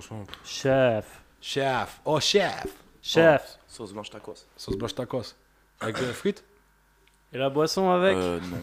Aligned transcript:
franchement. 0.00 0.24
Chef. 0.44 1.22
Chef. 1.40 2.00
Oh, 2.04 2.18
chef. 2.20 2.66
Chef. 3.02 3.58
Sauce 3.68 3.92
blanche 3.92 4.10
tacos. 4.10 4.46
Sauce 4.56 4.76
blanche 4.76 4.94
tacos. 4.94 5.34
Avec 5.80 6.00
de 6.00 6.06
la 6.06 6.12
frite 6.12 6.44
Et 7.32 7.38
la 7.38 7.50
boisson 7.50 7.90
avec 7.90 8.16
Euh, 8.16 8.40
non. 8.40 8.62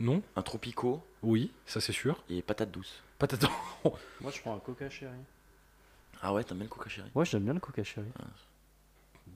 Non 0.00 0.22
Un 0.34 0.42
tropico 0.42 1.00
Oui, 1.22 1.52
ça 1.66 1.80
c'est 1.80 1.92
sûr. 1.92 2.22
et 2.28 2.42
patate 2.42 2.70
douce. 2.72 3.02
Patate. 3.18 3.44
Moi, 4.20 4.32
je 4.32 4.40
prends 4.40 4.56
un 4.56 4.58
coca 4.58 4.90
chéri. 4.90 5.12
Ah 6.20 6.32
ouais, 6.32 6.42
t'aimes 6.42 6.58
bien 6.58 6.64
le 6.64 6.70
coca 6.70 6.88
chéri? 6.90 7.08
Ouais, 7.14 7.24
j'aime 7.24 7.44
bien 7.44 7.54
le 7.54 7.60
coca 7.60 7.84
chéri. 7.84 8.06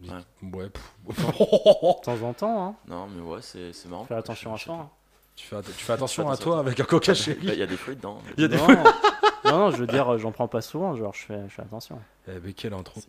Ouais. 0.02 0.68
pff. 0.70 0.94
De 1.06 2.02
temps 2.02 2.22
en 2.22 2.32
temps, 2.34 2.66
hein. 2.68 2.74
Non, 2.88 3.06
mais 3.08 3.20
ouais, 3.22 3.42
c'est 3.42 3.72
c'est 3.72 3.88
marrant. 3.88 4.04
Fais 4.06 4.14
attention 4.14 4.54
à 4.54 4.58
toi. 4.58 4.74
hein. 4.74 4.90
Tu, 5.38 5.46
fais, 5.46 5.56
att- 5.56 5.62
tu 5.76 5.84
fais 5.84 5.92
attention 5.92 6.26
fais 6.26 6.32
à 6.32 6.36
toi 6.36 6.58
avec 6.58 6.80
un 6.80 6.84
coca 6.84 7.12
Bah, 7.12 7.14
chéri. 7.14 7.38
Il 7.42 7.54
y 7.54 7.62
a 7.62 7.66
des 7.66 7.76
fruits 7.76 7.94
dedans. 7.96 8.20
Il 8.36 8.42
y 8.42 8.44
a 8.44 8.48
des- 8.48 8.56
Non. 8.56 8.66
non, 9.44 9.58
non, 9.58 9.70
je 9.70 9.76
veux 9.76 9.86
dire, 9.86 10.12
euh, 10.12 10.18
j'en 10.18 10.32
prends 10.32 10.48
pas 10.48 10.60
souvent, 10.60 10.96
genre, 10.96 11.14
je 11.14 11.22
fais, 11.24 11.42
je 11.48 11.54
fais 11.54 11.62
attention. 11.62 11.98
Eh, 12.28 12.32
mais 12.42 12.52
quelle 12.52 12.74
intro. 12.74 13.00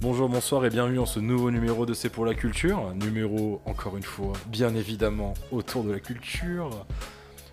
Bonjour, 0.00 0.28
bonsoir 0.30 0.64
et 0.64 0.70
bienvenue 0.70 0.96
dans 0.96 1.06
ce 1.06 1.20
nouveau 1.20 1.50
numéro 1.50 1.84
de 1.84 1.92
C'est 1.92 2.08
pour 2.08 2.24
la 2.24 2.34
culture. 2.34 2.94
Numéro, 2.94 3.60
encore 3.66 3.96
une 3.96 4.02
fois, 4.02 4.32
bien 4.46 4.74
évidemment, 4.74 5.34
autour 5.52 5.84
de 5.84 5.92
la 5.92 6.00
culture. 6.00 6.86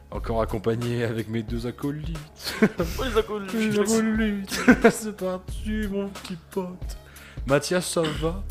Encore 0.10 0.42
accompagné 0.42 1.04
avec 1.04 1.28
mes 1.28 1.44
deux 1.44 1.68
acolytes. 1.68 2.18
Les 2.62 3.18
acolytes, 3.18 3.54
Les 3.54 3.80
acolytes. 3.80 4.60
C'est 4.92 5.16
parti, 5.18 5.88
mon 5.92 6.08
petit 6.10 6.38
pote. 6.52 6.98
Mathias, 7.46 7.86
ça 7.86 8.02
va? 8.22 8.42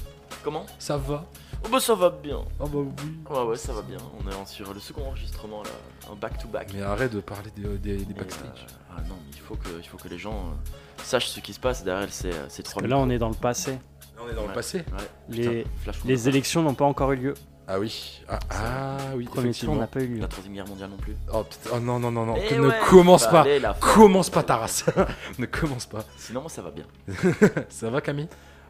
Comment? 0.44 0.66
Ça 0.78 0.96
va? 0.96 1.24
Oh 1.64 1.68
bah 1.72 1.80
ça 1.80 1.94
va 1.94 2.10
bien. 2.10 2.40
Ah 2.60 2.64
bah 2.66 2.78
oui. 2.78 2.84
Ouais, 3.30 3.42
ouais, 3.44 3.56
ça 3.56 3.72
va 3.72 3.82
bien. 3.82 3.96
On 4.22 4.30
est 4.30 4.34
en- 4.34 4.44
sur 4.46 4.72
le 4.72 4.78
second 4.80 5.06
enregistrement 5.06 5.62
là, 5.62 5.70
un 6.12 6.14
back-to-back. 6.14 6.68
Mais 6.74 6.82
arrête 6.82 7.12
de 7.12 7.20
parler 7.20 7.50
des, 7.56 7.62
des, 7.78 7.96
des 7.96 8.04
Mais, 8.08 8.14
backstage. 8.14 8.66
euh, 8.68 8.94
ah 8.96 9.00
non, 9.08 9.16
mais 9.24 9.32
il 9.32 9.40
faut 9.40 9.56
que, 9.56 9.68
il 9.80 9.88
faut 9.88 9.96
que 9.96 10.08
les 10.08 10.18
gens 10.18 10.34
euh, 10.34 11.02
sachent 11.02 11.28
ce 11.28 11.40
qui 11.40 11.52
se 11.54 11.58
passe 11.60 11.82
derrière 11.82 12.12
ces, 12.12 12.30
euh, 12.32 12.46
ces 12.48 12.62
trois 12.62 12.82
là, 12.82 12.98
on 12.98 13.08
est 13.10 13.18
dans 13.18 13.30
le 13.30 13.34
passé. 13.34 13.72
Là, 13.72 13.78
on 14.24 14.30
est 14.30 14.34
dans 14.34 14.42
le 14.42 14.48
Ouais. 14.48 14.54
passé. 14.54 14.78
Ouais, 14.78 14.84
Les, 15.30 15.48
putain, 15.64 15.70
flash 15.82 15.96
les 16.04 16.28
élections 16.28 16.62
n'ont 16.62 16.74
pas 16.74 16.84
encore 16.84 17.12
eu 17.12 17.16
lieu. 17.16 17.34
Ah 17.68 17.80
oui. 17.80 18.20
Ah, 18.28 18.38
ah 18.50 18.96
oui, 19.16 19.24
tour 19.26 19.38
effectivement. 19.40 19.74
n'a 19.74 19.88
pas 19.88 20.00
eu 20.00 20.06
lieu. 20.06 20.20
La 20.20 20.28
troisième 20.28 20.54
guerre 20.54 20.68
mondiale 20.68 20.90
non 20.90 20.96
plus. 20.98 21.16
Oh, 21.32 21.42
putain, 21.42 21.70
oh 21.76 21.80
non, 21.80 21.98
non, 21.98 22.12
non, 22.12 22.24
non. 22.24 22.34
Eh 22.36 22.54
ouais, 22.54 22.66
ne 22.66 22.88
commence 22.88 23.24
bah, 23.24 23.30
pas. 23.30 23.40
allez, 23.40 23.58
la 23.58 23.74
fin. 23.74 23.94
Commence 23.94 24.30
pas 24.30 24.42
ta 24.44 24.56
race. 24.56 24.84
ne 25.38 25.46
commence 25.46 25.86
pas. 25.86 26.04
Sinon, 26.16 26.42
moi 26.42 26.50
ça 26.50 26.62
va 26.62 26.70
bien. 26.70 26.84
Ça 27.68 27.90
va, 27.90 28.00
Camille? 28.00 28.28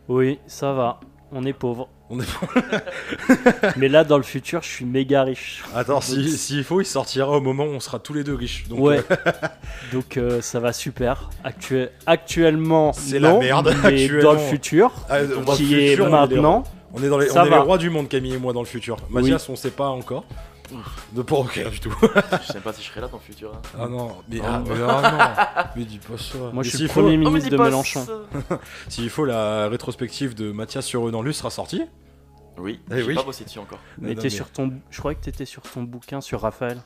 Oui, 0.08 0.38
ça 0.46 0.72
va. 0.72 1.00
On 1.32 1.44
est 1.44 1.52
pauvre. 1.52 1.88
On 2.08 2.20
est... 2.20 2.24
Mais 3.76 3.88
là, 3.88 4.04
dans 4.04 4.16
le 4.16 4.22
futur, 4.22 4.62
je 4.62 4.68
suis 4.68 4.84
méga 4.84 5.24
riche. 5.24 5.64
Attends, 5.74 6.00
si- 6.00 6.30
s'il 6.38 6.62
faut, 6.62 6.80
il 6.80 6.84
sortira 6.84 7.28
au 7.32 7.40
moment 7.40 7.64
où 7.64 7.70
on 7.70 7.80
sera 7.80 7.98
tous 7.98 8.14
les 8.14 8.22
deux 8.22 8.34
riches. 8.34 8.68
Donc, 8.68 8.78
ouais. 8.78 9.02
euh, 9.10 9.32
Donc 9.92 10.16
euh, 10.16 10.40
ça 10.40 10.60
va 10.60 10.72
super. 10.72 11.30
Actu- 11.42 11.88
actuellement, 12.06 12.92
C'est 12.92 13.18
la 13.18 13.30
non, 13.32 13.40
merde, 13.40 13.74
Mais 13.82 13.88
actuellement. 13.88 14.22
dans 14.22 14.32
le 14.34 14.38
futur, 14.38 14.92
ah, 15.10 15.18
on 15.36 15.44
qui 15.56 15.66
futur, 15.66 16.04
on 16.04 16.08
est 16.08 16.10
maintenant, 16.12 16.64
On 16.92 17.02
est, 17.02 17.08
dans 17.08 17.18
les, 17.18 17.30
on 17.30 17.44
est 17.44 17.50
les 17.50 17.56
rois 17.56 17.78
du 17.78 17.90
monde, 17.90 18.08
Camille 18.08 18.34
et 18.34 18.38
moi, 18.38 18.52
dans 18.52 18.60
le 18.60 18.66
futur. 18.66 18.96
Mathias, 19.10 19.48
on 19.48 19.56
sait 19.56 19.70
pas 19.70 19.88
encore. 19.88 20.24
De 21.12 21.22
pas 21.22 21.36
ok 21.36 21.70
du 21.70 21.78
tout. 21.78 21.94
je 22.02 22.52
sais 22.52 22.58
pas 22.60 22.72
si 22.72 22.82
je 22.82 22.88
serai 22.88 23.00
là 23.00 23.06
dans 23.06 23.18
le 23.18 23.22
futur. 23.22 23.52
hein. 23.54 23.62
Ah 23.78 23.86
non, 23.86 24.16
mais, 24.28 24.40
ah, 24.42 24.60
mais 24.66 24.74
ah 24.88 25.46
non, 25.56 25.64
mais 25.76 25.84
dis 25.84 25.98
pas 25.98 26.18
ça. 26.18 26.38
moi 26.38 26.50
Mais 26.54 26.64
je 26.64 26.70
suis 26.70 26.82
le 26.82 26.88
faut, 26.88 27.02
premier 27.02 27.14
Oh, 27.24 27.28
ministre 27.30 27.50
de 27.50 27.56
Mélenchon. 27.56 28.04
s'il 28.88 29.08
faut, 29.10 29.24
la 29.24 29.68
rétrospective 29.68 30.34
de 30.34 30.50
Mathias 30.50 30.84
sur 30.84 31.06
eux 31.06 31.12
dans 31.12 31.22
lui 31.22 31.32
sera 31.34 31.50
sortie. 31.50 31.82
Oui, 32.58 32.80
Eh 32.90 32.96
j'ai 32.96 33.02
oui. 33.04 33.14
pas 33.14 33.22
bossé 33.22 33.44
dessus 33.44 33.60
encore. 33.60 33.78
Mais 33.98 34.14
Non, 34.14 34.28
sur 34.28 34.50
ton, 34.50 34.72
je 34.90 34.98
croyais 34.98 35.16
que 35.16 35.22
t'étais 35.22 35.44
sur 35.44 35.62
ton 35.62 35.84
bouquin 35.84 36.20
sur 36.20 36.40
Raphaël. 36.40 36.82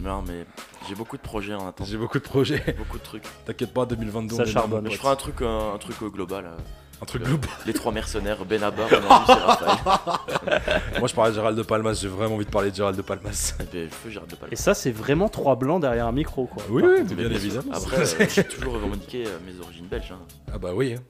Non, 0.00 0.22
mais 0.26 0.44
j'ai 0.88 0.94
beaucoup 0.94 1.16
de 1.16 1.22
projets 1.22 1.54
en 1.54 1.68
attente. 1.68 1.86
J'ai 1.86 1.96
beaucoup 1.96 2.18
de 2.18 2.24
projets. 2.24 2.74
Beaucoup 2.76 2.98
de 2.98 3.02
trucs. 3.04 3.24
T'inquiète 3.46 3.72
pas, 3.72 3.86
2022. 3.86 4.36
Ça 4.36 4.42
on 4.42 4.44
est 4.44 4.48
charbonne. 4.50 4.90
Je 4.90 4.96
ferai 4.96 5.12
un 5.12 5.16
truc, 5.16 5.40
un 5.40 5.78
truc 5.78 5.96
global. 6.12 6.44
euh. 6.46 6.56
Un 7.02 7.04
truc 7.04 7.22
Euh, 7.22 7.26
global. 7.26 7.50
Les 7.66 7.72
trois 7.72 7.90
mercenaires, 7.92 8.44
Benabar. 8.44 8.88
Moi, 11.00 11.08
je 11.08 11.14
parlais 11.14 11.30
de 11.30 11.34
Gérald 11.34 11.58
de 11.58 11.62
Palmas. 11.64 11.98
J'ai 12.00 12.06
vraiment 12.08 12.36
envie 12.36 12.44
de 12.44 12.50
parler 12.50 12.70
de 12.70 12.76
Gérald 12.76 12.96
de 12.96 13.02
Palmas. 13.02 13.54
Et 13.74 13.86
de 13.86 14.36
pas 14.36 14.46
le 14.46 14.52
Et 14.52 14.56
ça, 14.56 14.72
c'est 14.74 14.92
vraiment 14.92 15.28
trois 15.28 15.56
blancs 15.56 15.80
derrière 15.80 16.06
un 16.06 16.12
micro, 16.12 16.46
quoi. 16.46 16.62
Oui, 16.70 16.82
oui, 16.86 16.98
contre. 17.02 17.14
bien 17.14 17.28
Mais 17.28 17.38
sûr. 17.38 17.48
évidemment. 17.48 17.72
Après, 17.76 17.98
euh, 18.22 18.26
j'ai 18.32 18.44
toujours 18.44 18.74
revendiqué 18.74 19.24
euh, 19.26 19.38
mes 19.44 19.60
origines 19.64 19.86
belges. 19.86 20.12
hein. 20.12 20.18
Ah 20.54 20.58
bah 20.58 20.70
oui. 20.74 20.94
hein. 20.96 21.02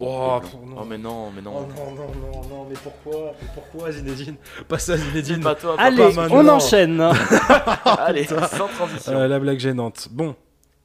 Oh, 0.00 0.38
non. 0.64 0.76
Oh, 0.80 0.84
mais 0.88 0.98
non, 0.98 1.32
mais 1.34 1.42
non. 1.42 1.52
Oh 1.56 1.66
non, 1.76 1.90
non, 1.96 2.12
non, 2.20 2.48
non, 2.48 2.66
mais 2.70 2.76
pourquoi? 2.80 3.32
Mais 3.42 3.48
pourquoi 3.52 3.90
Zinedine? 3.90 4.36
Pas 4.68 4.78
ça, 4.78 4.96
Zinedine. 4.96 5.40
Pas 5.40 5.56
toi, 5.56 5.74
pas 5.76 5.82
Allez, 5.82 6.14
Pas 6.14 6.28
on 6.30 6.46
enchaîne. 6.48 7.00
Allez, 7.84 8.24
sans 8.26 8.68
transition. 8.68 9.12
Euh, 9.12 9.26
la 9.26 9.40
blague 9.40 9.58
gênante. 9.58 10.06
Bon, 10.12 10.36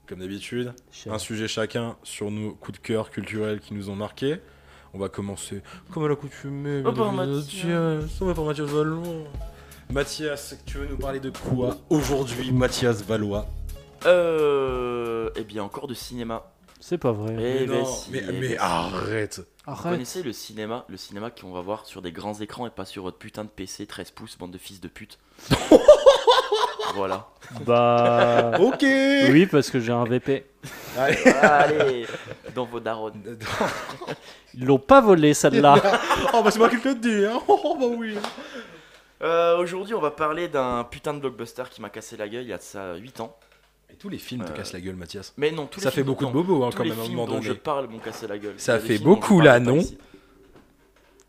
comme 0.07 0.19
d'habitude, 0.19 0.73
un 1.07 1.19
sujet 1.19 1.47
chacun 1.47 1.95
sur 2.03 2.31
nos 2.31 2.53
coups 2.53 2.79
de 2.79 2.83
cœur 2.85 3.09
culturels 3.09 3.59
qui 3.59 3.73
nous 3.73 3.89
ont 3.89 3.95
marqués. 3.95 4.39
On 4.93 4.99
va 4.99 5.09
commencer 5.09 5.61
comme 5.91 6.05
à 6.05 6.07
l'accoutumée. 6.07 6.81
Oh, 6.85 6.91
par 6.91 7.11
bien 7.11 7.25
Mathias. 7.25 7.65
Mathias. 7.65 8.21
On 8.21 8.25
va 8.25 8.33
par 8.33 8.45
Mathias 8.45 8.69
Valois. 8.69 9.03
Mathias, 9.89 10.55
tu 10.65 10.77
veux 10.77 10.87
nous 10.87 10.97
parler 10.97 11.19
de 11.19 11.31
quoi 11.31 11.77
aujourd'hui, 11.89 12.51
Mathias 12.51 13.01
Valois? 13.03 13.47
Euh. 14.05 15.29
Eh 15.35 15.43
bien, 15.43 15.63
encore 15.63 15.87
de 15.87 15.93
cinéma. 15.93 16.51
C'est 16.79 16.97
pas 16.97 17.11
vrai. 17.13 17.35
Eh 17.39 17.65
ben 17.65 17.79
non, 17.79 17.85
si, 17.85 18.11
mais, 18.11 18.19
eh 18.21 18.27
ben 18.27 18.39
mais 18.41 18.47
si. 18.49 18.57
arrête 18.57 19.41
Vous 19.65 19.75
connaissez 19.75 20.21
le 20.21 20.33
cinéma 20.33 20.85
Le 20.89 20.97
cinéma 20.97 21.31
qu'on 21.31 21.53
va 21.53 21.61
voir 21.61 21.85
sur 21.85 22.01
des 22.01 22.11
grands 22.11 22.39
écrans 22.41 22.67
et 22.67 22.69
pas 22.69 22.85
sur 22.85 23.03
votre 23.03 23.17
putain 23.17 23.45
de 23.45 23.49
PC 23.49 23.87
13 23.87 24.11
pouces, 24.11 24.37
bande 24.37 24.51
de 24.51 24.57
fils 24.57 24.81
de 24.81 24.89
pute? 24.89 25.17
voilà. 26.95 27.27
Bah. 27.65 28.51
Ok 28.59 28.81
Oui, 28.83 29.45
parce 29.45 29.69
que 29.69 29.79
j'ai 29.79 29.91
un 29.91 30.03
VP. 30.05 30.45
Allez, 30.97 32.05
dans 32.55 32.65
vos 32.65 32.79
darons. 32.79 33.11
Ils 34.53 34.65
l'ont 34.65 34.79
pas 34.79 35.01
volé, 35.01 35.33
celle-là. 35.33 35.75
oh 36.33 36.41
bah 36.43 36.51
c'est 36.51 36.59
moi 36.59 36.69
qui 36.69 36.79
te 36.79 36.87
le 36.89 36.95
dis, 36.95 37.25
hein 37.25 37.39
Oh 37.47 37.75
bah 37.79 37.85
oui 37.97 38.15
Euh, 39.21 39.57
Aujourd'hui, 39.57 39.93
on 39.95 40.01
va 40.01 40.11
parler 40.11 40.47
d'un 40.47 40.83
putain 40.83 41.13
de 41.13 41.19
blockbuster 41.19 41.63
qui 41.71 41.81
m'a 41.81 41.89
cassé 41.89 42.17
la 42.17 42.27
gueule 42.27 42.43
il 42.43 42.49
y 42.49 42.53
a 42.53 42.57
de 42.57 42.61
ça 42.63 42.95
8 42.95 43.19
ans. 43.21 43.35
Et 43.91 43.95
tous 43.95 44.09
les 44.09 44.17
films 44.17 44.43
te 44.45 44.51
Euh, 44.51 44.55
cassent 44.55 44.73
la 44.73 44.81
gueule, 44.81 44.95
Mathias. 44.95 45.33
Mais 45.37 45.51
non, 45.51 45.65
tous 45.67 45.79
les 45.79 45.83
Ça 45.85 45.91
fait 45.91 45.95
films 45.97 46.07
beaucoup 46.07 46.25
de 46.25 46.31
dont- 46.31 46.41
bobos 46.43 46.63
hein, 46.63 46.69
tous 46.71 46.77
quand 46.77 46.83
les 46.83 46.89
même 46.91 46.99
à 46.99 47.01
un 47.01 47.05
films 47.05 47.17
moment 47.17 47.31
dont 47.31 47.41
je 47.41 47.53
parle 47.53 47.87
m'ont 47.87 47.99
cassé 47.99 48.27
la 48.27 48.37
gueule. 48.37 48.55
Ça 48.57 48.73
Il 48.73 48.75
y 48.75 48.77
a 48.77 48.81
des 48.81 48.87
fait 48.87 48.93
films 48.95 49.05
dont 49.05 49.15
je 49.15 49.19
beaucoup, 49.21 49.35
parle 49.37 49.45
là, 49.45 49.53
pas 49.53 49.59
non 49.59 49.75
ici. 49.77 49.97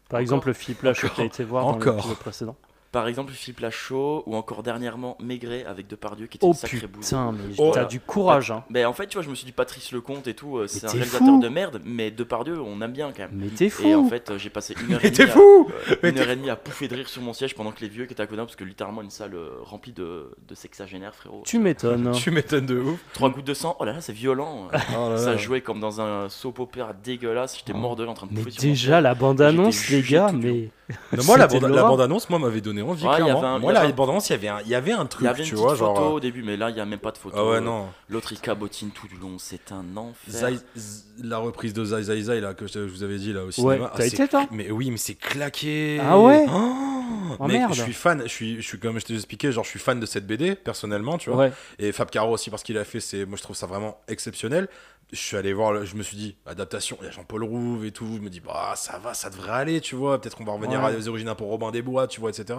Par 0.08 0.20
exemple, 0.20 0.48
le 0.48 0.54
que 0.92 1.06
Encore. 1.06 1.16
t'as 1.16 1.24
été 1.24 1.44
voir 1.44 1.64
dans 1.64 1.70
Encore. 1.72 1.96
l'épisode 1.96 2.18
précédent. 2.18 2.56
Par 2.94 3.08
exemple, 3.08 3.32
Philippe 3.32 3.58
Lachaud 3.58 4.22
ou 4.26 4.36
encore 4.36 4.62
dernièrement 4.62 5.16
Maigret 5.20 5.64
avec 5.66 5.88
Depardieu 5.88 6.26
qui 6.28 6.36
était 6.38 6.46
Oh 6.46 6.50
une 6.50 6.54
sacrée 6.54 6.86
bouse. 6.86 7.04
putain, 7.04 7.32
mais 7.32 7.54
Oh. 7.58 7.72
t'as 7.74 7.84
du 7.86 7.98
courage, 7.98 8.52
hein. 8.52 8.62
Mais 8.70 8.84
en 8.84 8.92
fait, 8.92 9.08
tu 9.08 9.14
vois, 9.16 9.24
je 9.24 9.28
me 9.30 9.34
suis 9.34 9.44
dit 9.46 9.50
Patrice 9.52 9.90
Lecomte 9.90 10.28
et 10.28 10.34
tout, 10.34 10.58
euh, 10.58 10.68
c'est 10.68 10.84
un 10.84 10.88
t'es 10.88 10.98
réalisateur 10.98 11.26
fou. 11.26 11.40
de 11.40 11.48
merde, 11.48 11.80
mais 11.84 12.12
Depardieu, 12.12 12.60
on 12.60 12.80
aime 12.82 12.92
bien 12.92 13.10
quand 13.10 13.24
même. 13.24 13.30
Mais 13.34 13.48
t'es 13.48 13.68
fou. 13.68 13.84
Et 13.86 13.94
en 13.96 14.04
fait, 14.08 14.30
euh, 14.30 14.38
j'ai 14.38 14.48
passé 14.48 14.76
une 14.80 14.94
heure 14.94 15.04
et 15.04 15.10
demie. 15.10 15.28
à- 15.28 15.32
fou 15.32 15.68
euh, 15.90 15.96
Mais 16.04 16.10
une 16.10 16.18
heure 16.20 16.30
et 16.30 16.36
demie 16.36 16.50
à 16.50 16.56
pouffer 16.56 16.86
de 16.86 16.94
rire 16.94 17.08
sur 17.08 17.20
mon 17.20 17.32
siège 17.32 17.56
pendant 17.56 17.72
que 17.72 17.80
les 17.80 17.88
vieux 17.88 18.06
qui 18.06 18.12
étaient 18.12 18.22
à 18.22 18.26
côté, 18.28 18.36
parce 18.38 18.54
que 18.56 18.62
littéralement 18.64 19.02
une 19.02 19.10
salle 19.10 19.34
euh, 19.34 19.48
remplie 19.62 19.92
de, 19.92 20.30
de 20.48 20.54
sexagénaires, 20.54 21.16
frérot. 21.16 21.42
Tu 21.44 21.58
m'étonnes. 21.58 22.12
Tu 22.24 22.30
m'étonnes 22.30 22.66
de 22.66 22.78
ouf 22.78 23.00
Trois 23.12 23.28
gouttes 23.30 23.44
de 23.46 23.54
sang, 23.54 23.76
oh 23.80 23.84
là 23.84 23.92
là, 23.94 24.00
c'est 24.00 24.12
violent. 24.12 24.68
Oh 24.72 25.10
là 25.10 25.16
Ça 25.18 25.32
là. 25.32 25.36
jouait 25.36 25.62
comme 25.62 25.80
dans 25.80 26.00
un 26.00 26.28
soap 26.28 26.60
opéra 26.60 26.92
dégueulasse, 26.92 27.58
j'étais 27.58 27.72
mort 27.76 27.96
de 27.96 28.06
en 28.06 28.14
train 28.14 28.28
de 28.28 28.32
Mais 28.34 28.42
déjà, 28.60 29.00
la 29.00 29.14
bande-annonce, 29.16 29.82
J'étais 29.82 30.02
les 30.02 30.12
gars, 30.12 30.30
mais. 30.32 30.70
Non, 31.16 31.24
moi, 31.24 31.38
la, 31.38 31.46
bande, 31.46 31.64
la 31.64 31.82
bande-annonce, 31.82 32.28
moi, 32.28 32.38
m'avait 32.38 32.60
donné 32.60 32.82
envie, 32.90 33.04
Ouais, 33.04 33.10
il 33.10 33.12
y 33.12 33.22
clairement. 33.22 33.38
avait 33.38 33.46
un- 33.48 33.58
moi, 33.58 33.70
il 33.72 33.72
y 33.72 33.74
la 33.74 33.80
avait 33.80 33.92
un- 33.92 33.94
bande-annonce, 33.96 34.28
il 34.28 34.32
y 34.32 34.34
avait 34.36 34.48
un, 34.48 34.60
il 34.62 34.68
y 34.68 34.74
avait 34.74 34.92
un 34.92 35.02
Il 35.02 35.08
truc, 35.08 35.24
y 35.24 35.28
avait 35.28 35.38
une 35.40 35.44
tu 35.44 35.50
petite 35.52 35.64
vois, 35.64 35.76
photo 35.76 35.94
genre... 36.00 36.12
au 36.14 36.20
début, 36.20 36.42
mais 36.42 36.56
là, 36.56 36.70
il 36.70 36.74
n'y 36.74 36.80
a 36.80 36.84
même 36.86 36.98
pas 36.98 37.10
de 37.12 37.18
photo. 37.18 37.36
Ah 37.38 37.44
ouais, 37.48 37.60
non. 37.60 37.86
L'autre, 38.08 38.32
il 38.32 38.40
cabotine 38.40 38.90
tout 38.90 39.08
du 39.08 39.16
long, 39.16 39.36
c'est 39.38 39.72
un 39.72 39.96
enfer. 39.96 40.14
Zai- 40.28 40.58
Z- 40.76 41.04
la 41.22 41.38
reprise 41.38 41.72
de 41.72 41.84
Zai 41.84 42.02
Zai 42.04 42.22
Zai, 42.22 42.40
là, 42.40 42.54
que 42.54 42.66
je, 42.66 42.78
vous 42.80 43.02
avais 43.02 43.18
dit, 43.18 43.32
là, 43.32 43.42
au 43.42 43.46
Ouais, 43.46 43.52
cinéma. 43.52 43.90
t'as 43.96 44.02
c'est- 44.02 44.14
été, 44.14 44.28
toi 44.28 44.46
Mais 44.50 44.70
oui, 44.70 44.90
mais 44.90 44.96
c'est 44.96 45.14
claqué 45.14 46.00
Ah 46.02 46.18
ouais 46.18 46.44
Oh, 46.48 46.93
Oh, 47.38 47.46
Mec, 47.46 47.56
merde. 47.58 47.74
je 47.74 47.82
suis 47.82 47.92
fan, 47.92 48.22
je 48.22 48.28
suis, 48.28 48.56
je 48.56 48.66
suis 48.66 48.78
comme 48.78 48.98
je 48.98 49.04
t'ai 49.04 49.14
expliqué, 49.14 49.50
genre 49.52 49.64
je 49.64 49.70
suis 49.70 49.78
fan 49.78 49.98
de 50.00 50.06
cette 50.06 50.26
BD 50.26 50.54
personnellement, 50.54 51.18
tu 51.18 51.30
vois. 51.30 51.38
Ouais. 51.46 51.52
Et 51.78 51.92
Fab 51.92 52.10
Caro 52.10 52.32
aussi 52.34 52.50
parce 52.50 52.62
qu'il 52.62 52.78
a 52.78 52.84
fait, 52.84 53.00
c'est, 53.00 53.24
moi 53.26 53.36
je 53.36 53.42
trouve 53.42 53.56
ça 53.56 53.66
vraiment 53.66 54.00
exceptionnel. 54.08 54.68
Je 55.12 55.18
suis 55.18 55.36
allé 55.36 55.52
voir, 55.52 55.84
je 55.84 55.96
me 55.96 56.02
suis 56.02 56.16
dit 56.16 56.36
adaptation, 56.46 56.96
il 57.02 57.04
y 57.06 57.08
a 57.08 57.10
Jean-Paul 57.10 57.44
Rouve 57.44 57.84
et 57.84 57.90
tout. 57.92 58.08
Je 58.16 58.20
me 58.20 58.30
dis 58.30 58.40
bah 58.40 58.72
ça 58.76 58.98
va, 58.98 59.14
ça 59.14 59.30
devrait 59.30 59.52
aller, 59.52 59.80
tu 59.80 59.94
vois. 59.96 60.20
Peut-être 60.20 60.36
qu'on 60.36 60.44
va 60.44 60.52
revenir 60.52 60.80
Ouais. 60.80 60.86
à 60.86 60.92
des 60.92 61.08
origines 61.08 61.32
pour 61.36 61.48
Robin 61.48 61.70
des 61.70 61.82
Bois, 61.82 62.06
tu 62.08 62.20
vois, 62.20 62.30
etc. 62.30 62.58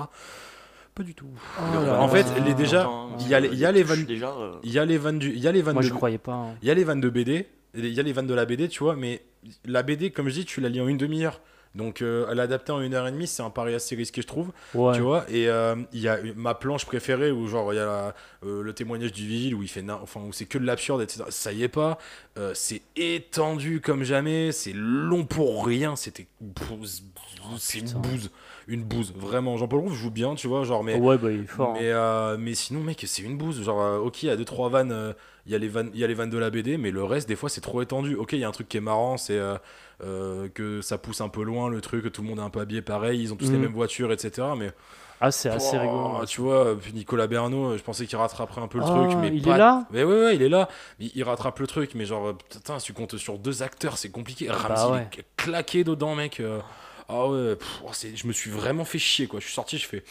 Pas 0.94 1.04
du 1.04 1.14
tout. 1.14 1.28
Oh 1.60 1.86
là 1.86 2.00
en 2.00 2.08
fait, 2.08 2.24
là. 2.24 2.40
les 2.46 2.54
déjà, 2.54 2.90
il 3.20 3.28
y 3.28 3.34
a 3.36 3.40
les- 3.42 3.50
il 3.50 3.58
y 3.60 3.66
a 3.66 3.72
les 3.72 3.84
vannes- 3.84 4.06
euh, 4.10 4.54
y 4.64 4.80
a 4.80 4.86
les 4.86 4.98
vannes 4.98 5.20
du, 5.20 5.32
il 5.32 5.40
y 5.40 5.48
a 5.48 5.52
les 5.52 5.62
vannes 5.62 5.74
Moi, 5.74 5.84
de, 5.84 5.88
je 5.90 5.94
croyais 5.94 6.18
pas. 6.18 6.34
hein. 6.34 6.56
il 6.62 6.68
y 6.68 6.72
a 6.72 6.74
les 6.74 6.86
vannes 6.86 7.02
de 7.02 7.10
BD, 7.10 7.48
il 7.74 7.86
y 7.94 8.00
a 8.00 8.04
les 8.04 8.14
vannes 8.14 8.28
de 8.28 8.34
la 8.34 8.46
BD, 8.46 8.70
tu 8.70 8.82
vois. 8.84 8.96
Mais 8.96 9.22
la 9.66 9.84
BD, 9.84 10.12
comme 10.12 10.30
je 10.30 10.36
dis, 10.36 10.46
tu 10.46 10.62
la 10.62 10.70
lis 10.70 10.80
en 10.80 10.88
une 10.88 10.98
demi-heure. 10.98 11.42
Donc 11.76 12.02
euh, 12.02 12.26
à 12.30 12.34
l'adapter 12.34 12.72
en 12.72 12.82
une 12.82 12.94
heure 12.94 13.06
et 13.08 13.12
demie, 13.12 13.28
c'est 13.28 13.44
un 13.44 13.50
pari 13.50 13.74
assez 13.76 13.96
risqué, 13.96 14.22
je 14.22 14.28
trouve. 14.28 14.52
Ouais. 14.74 14.96
Tu 14.96 15.02
vois, 15.02 15.26
et 15.30 15.50
euh, 15.50 15.76
il 15.94 16.00
y 16.00 16.08
a 16.08 16.20
une- 16.20 16.34
ma 16.36 16.56
planche 16.56 16.86
préférée 16.86 17.32
où 17.32 17.48
genre 17.48 17.74
il 17.74 17.76
y 17.76 17.80
a 17.80 17.86
la- 17.86 18.16
euh, 18.46 18.62
le 18.64 18.74
témoignage 18.74 19.12
du 19.12 19.28
vigile 19.28 19.56
où 19.56 19.62
il 19.62 19.68
fait 19.70 19.84
enfin 19.90 20.22
où 20.22 20.32
c'est 20.34 20.46
que 20.46 20.58
de 20.58 20.66
l'absurde 20.66 21.02
etc. 21.02 21.24
Ça 21.30 21.52
y 21.52 21.64
est 21.64 21.68
pas, 21.68 21.98
Euh, 22.38 22.52
c'est 22.54 22.82
étendu 22.98 23.80
comme 23.80 24.04
jamais, 24.04 24.52
c'est 24.52 24.74
long 24.74 25.24
pour 25.26 25.66
rien, 25.66 25.96
c'était 25.96 26.28
c'est 27.58 27.80
putain. 27.82 28.00
bouse. 28.00 28.30
Une 28.68 28.84
bouse. 28.84 29.14
Vraiment, 29.16 29.58
Jean-Paul 29.58 29.82
Rouve 29.82 29.94
joue 29.96 30.12
bien, 30.12 30.36
tu 30.36 30.48
vois, 30.48 30.64
genre, 30.64 30.84
mais. 30.84 30.96
Ouais, 31.00 31.18
bah 31.18 31.32
il 31.32 31.42
est 31.42 31.46
fort. 31.48 31.70
hein. 31.72 31.74
Mais, 31.80 31.92
euh, 31.92 32.38
mais 32.40 32.54
sinon, 32.56 32.82
mec, 32.82 33.04
c'est 33.08 33.22
une 33.22 33.38
bouse. 33.38 33.62
Genre, 33.64 33.82
euh, 33.82 33.98
ok, 34.00 34.24
il 34.24 34.28
y 34.28 34.30
a 34.30 34.36
deux 34.36 34.46
trois 34.46 34.70
vannes, 34.70 34.92
euh, 34.92 35.14
il 35.46 35.52
y 35.52 35.56
a 35.56 35.58
les 35.58 35.68
vannes, 35.68 35.92
il 35.94 36.00
y 36.00 36.04
a 36.04 36.08
les 36.08 36.14
vannes 36.14 36.30
de 36.30 36.38
la 36.38 36.50
BD, 36.50 36.78
mais 36.78 36.92
le 36.92 37.04
reste, 37.04 37.28
des 37.28 37.36
fois, 37.36 37.50
c'est 37.50 37.62
trop 37.62 37.82
étendu. 37.82 38.16
Ok, 38.16 38.34
il 38.34 38.40
y 38.40 38.44
a 38.44 38.48
un 38.48 38.52
truc 38.52 38.68
qui 38.68 38.78
est 38.78 38.82
marrant, 38.82 39.18
c'est 39.18 39.38
euh, 39.38 39.56
euh, 40.04 40.48
que 40.50 40.82
ça 40.82 40.98
pousse 40.98 41.22
un 41.22 41.30
peu 41.30 41.44
loin 41.44 41.70
le 41.70 41.82
truc, 41.82 42.04
que 42.04 42.10
tout 42.10 42.22
le 42.22 42.28
monde 42.28 42.40
est 42.40 42.44
un 42.44 42.50
peu 42.50 42.60
habillé 42.60 42.82
pareil, 42.82 43.22
ils 43.22 43.32
ont 43.32 43.36
tous 43.36 43.46
les 43.46 43.52
Mhm. 43.52 43.62
mêmes 43.62 43.74
voitures, 43.74 44.12
etc. 44.12 44.48
Mais 44.58 44.72
Ah, 45.22 45.32
c'est 45.32 45.48
assez 45.50 45.78
rigolo. 45.78 46.26
Tu 46.26 46.42
vois, 46.42 46.76
Nicolas 46.94 47.28
Bernot, 47.28 47.78
je 47.78 47.82
pensais 47.84 48.06
qu'il 48.06 48.18
rattraperait 48.18 48.60
un 48.62 48.68
peu 48.68 48.80
le 48.80 48.84
Ah, 48.86 48.90
truc, 48.92 49.18
mais 49.22 49.30
il 49.34 49.42
pas- 49.42 49.56
est 49.56 49.58
là 49.60 49.86
Mais 49.92 50.04
ouais, 50.04 50.20
ouais, 50.26 50.36
il 50.36 50.42
est 50.42 50.50
là. 50.50 50.68
Il, 51.00 51.10
il 51.16 51.24
rattrape 51.24 51.58
le 51.60 51.68
truc, 51.68 51.92
mais 51.96 52.06
genre, 52.06 52.34
putain, 52.38 52.80
si 52.80 52.88
tu 52.88 52.94
comptes 52.94 53.16
sur 53.18 53.38
deux 53.38 53.64
acteurs, 53.64 53.98
c'est 53.98 54.10
compliqué. 54.10 54.50
Ramsey, 54.50 54.68
Bah 54.70 54.90
ouais. 54.92 55.08
il 55.14 55.20
est 55.22 55.26
claqué 55.38 55.84
dedans, 55.86 56.16
mec. 56.16 56.42
Euh. 57.10 57.14
Ah 57.14 57.28
ouais, 57.28 57.56
pff, 57.56 57.82
oh, 57.86 57.92
je 58.16 58.28
me 58.28 58.34
suis 58.34 58.50
vraiment 58.52 58.86
fait 58.86 59.00
chier, 59.00 59.28
quoi. 59.28 59.40
Je 59.40 59.46
suis 59.46 59.54
sorti, 59.54 59.78
je 59.78 59.88
fais. 59.88 60.04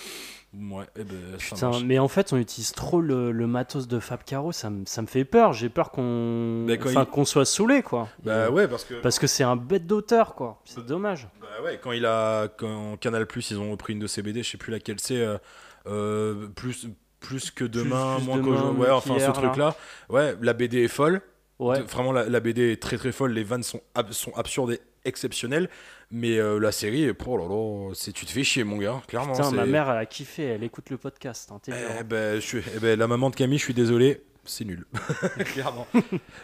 Ouais, 0.56 0.84
eh 0.96 1.02
ben, 1.02 1.16
Putain, 1.36 1.80
mais 1.84 1.98
en 1.98 2.06
fait, 2.06 2.32
on 2.32 2.36
utilise 2.36 2.70
trop 2.72 3.00
le, 3.00 3.32
le 3.32 3.46
matos 3.48 3.88
de 3.88 3.98
Fab 3.98 4.22
Caro, 4.22 4.52
ça, 4.52 4.70
me- 4.70 4.84
ça 4.86 5.02
me 5.02 5.08
fait 5.08 5.24
peur. 5.24 5.52
J'ai 5.52 5.68
peur 5.68 5.90
qu'on 5.90 6.64
il- 6.68 7.26
soit 7.26 7.44
saoulé, 7.44 7.82
quoi. 7.82 8.08
Bah 8.22 8.50
ouais, 8.50 8.68
parce 8.68 8.84
que. 8.84 8.94
Parce 8.94 9.18
que 9.18 9.26
c'est 9.26 9.42
un 9.42 9.56
bête 9.56 9.86
d'auteur, 9.88 10.36
quoi. 10.36 10.60
C'est 10.64 10.86
dommage. 10.86 11.26
Bah 11.40 11.48
ouais, 11.64 11.80
quand 11.82 11.90
il 11.90 12.06
a. 12.06 12.46
Quand 12.56 12.96
Canal 13.00 13.26
Plus, 13.26 13.50
ils 13.50 13.58
ont 13.58 13.72
repris 13.72 13.94
une 13.94 13.98
de 13.98 14.06
ses 14.06 14.22
BD, 14.22 14.44
je 14.44 14.50
sais 14.50 14.58
plus 14.58 14.70
laquelle 14.70 15.00
c'est. 15.00 15.16
euh, 15.20 15.38
euh, 15.86 16.46
plus. 16.48 16.86
Plus 17.20 17.50
que 17.50 17.64
demain, 17.64 18.16
plus 18.18 18.24
moins 18.26 18.38
qu'aujourd'hui. 18.42 18.82
Ouais, 18.82 18.90
enfin, 18.90 19.18
ce 19.18 19.30
truc-là. 19.30 19.74
Ouais, 20.10 20.36
la 20.42 20.52
BD 20.52 20.84
est 20.84 20.88
folle. 20.88 21.22
Ouais. 21.58 21.78
De- 21.78 21.84
Vraiment, 21.84 22.12
la, 22.12 22.28
la 22.28 22.40
BD 22.40 22.72
est 22.72 22.82
très 22.82 22.98
très 22.98 23.12
folle. 23.12 23.32
Les 23.32 23.44
vannes 23.44 23.62
sont, 23.62 23.80
ab- 23.94 24.12
sont 24.12 24.32
absurdes 24.34 24.72
et 24.72 24.80
exceptionnelles. 25.04 25.68
Mais 26.10 26.38
euh, 26.38 26.58
la 26.58 26.70
série, 26.72 27.10
oh 27.26 27.36
là 27.36 27.44
là, 27.48 27.90
c'est- 27.94 28.12
tu 28.12 28.26
te 28.26 28.30
fais 28.30 28.44
chier, 28.44 28.64
mon 28.64 28.76
gars. 28.78 29.02
Clairement. 29.08 29.32
Putain, 29.32 29.50
ma 29.50 29.66
mère, 29.66 29.90
elle 29.90 29.98
a 29.98 30.06
kiffé. 30.06 30.44
Elle 30.44 30.62
écoute 30.64 30.90
le 30.90 30.96
podcast. 30.98 31.50
hein. 31.52 31.60
Eh 31.68 32.04
ben, 32.04 32.36
je 32.36 32.46
suis- 32.46 32.62
eh 32.76 32.78
ben, 32.78 32.98
la 32.98 33.06
maman 33.06 33.30
de 33.30 33.36
Camille, 33.36 33.58
je 33.58 33.64
suis 33.64 33.74
désolé. 33.74 34.22
C'est 34.44 34.64
nul. 34.64 34.84
Clairement. 35.54 35.86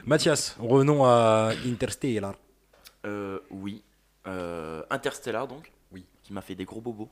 Mathias, 0.07 0.57
revenons 0.59 1.05
à 1.05 1.51
Interstellar. 1.67 2.35
Euh, 3.07 3.39
oui. 3.51 3.83
Euh, 4.27 4.83
Interstellar, 4.91 5.47
donc. 5.47 5.71
Oui. 5.93 6.05
Qui 6.23 6.33
m'a 6.33 6.41
fait 6.41 6.55
des 6.55 6.65
gros 6.65 6.81
bobos. 6.81 7.11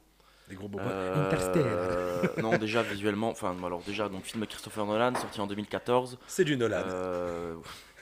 Des 0.49 0.55
gros 0.55 0.67
beaux 0.69 0.79
Euh, 0.81 2.23
non, 2.41 2.57
déjà 2.57 2.83
visuellement, 2.83 3.29
enfin, 3.29 3.55
alors 3.65 3.83
déjà, 3.83 4.09
donc 4.09 4.25
film 4.25 4.41
de 4.41 4.47
Christopher 4.47 4.87
Nolan, 4.87 5.15
sorti 5.15 5.43
en 5.43 5.47
2014. 5.47 6.19
C'est 6.27 6.45
du 6.45 6.57
Nolan. 6.57 6.85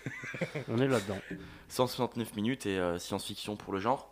On 0.69 0.79
est 0.79 0.89
là-dedans. 0.89 1.19
169 1.69 2.35
minutes 2.37 2.67
et 2.67 2.79
euh, 2.79 2.99
science-fiction 2.99 3.57
pour 3.57 3.73
le 3.73 3.81
genre. 3.81 4.11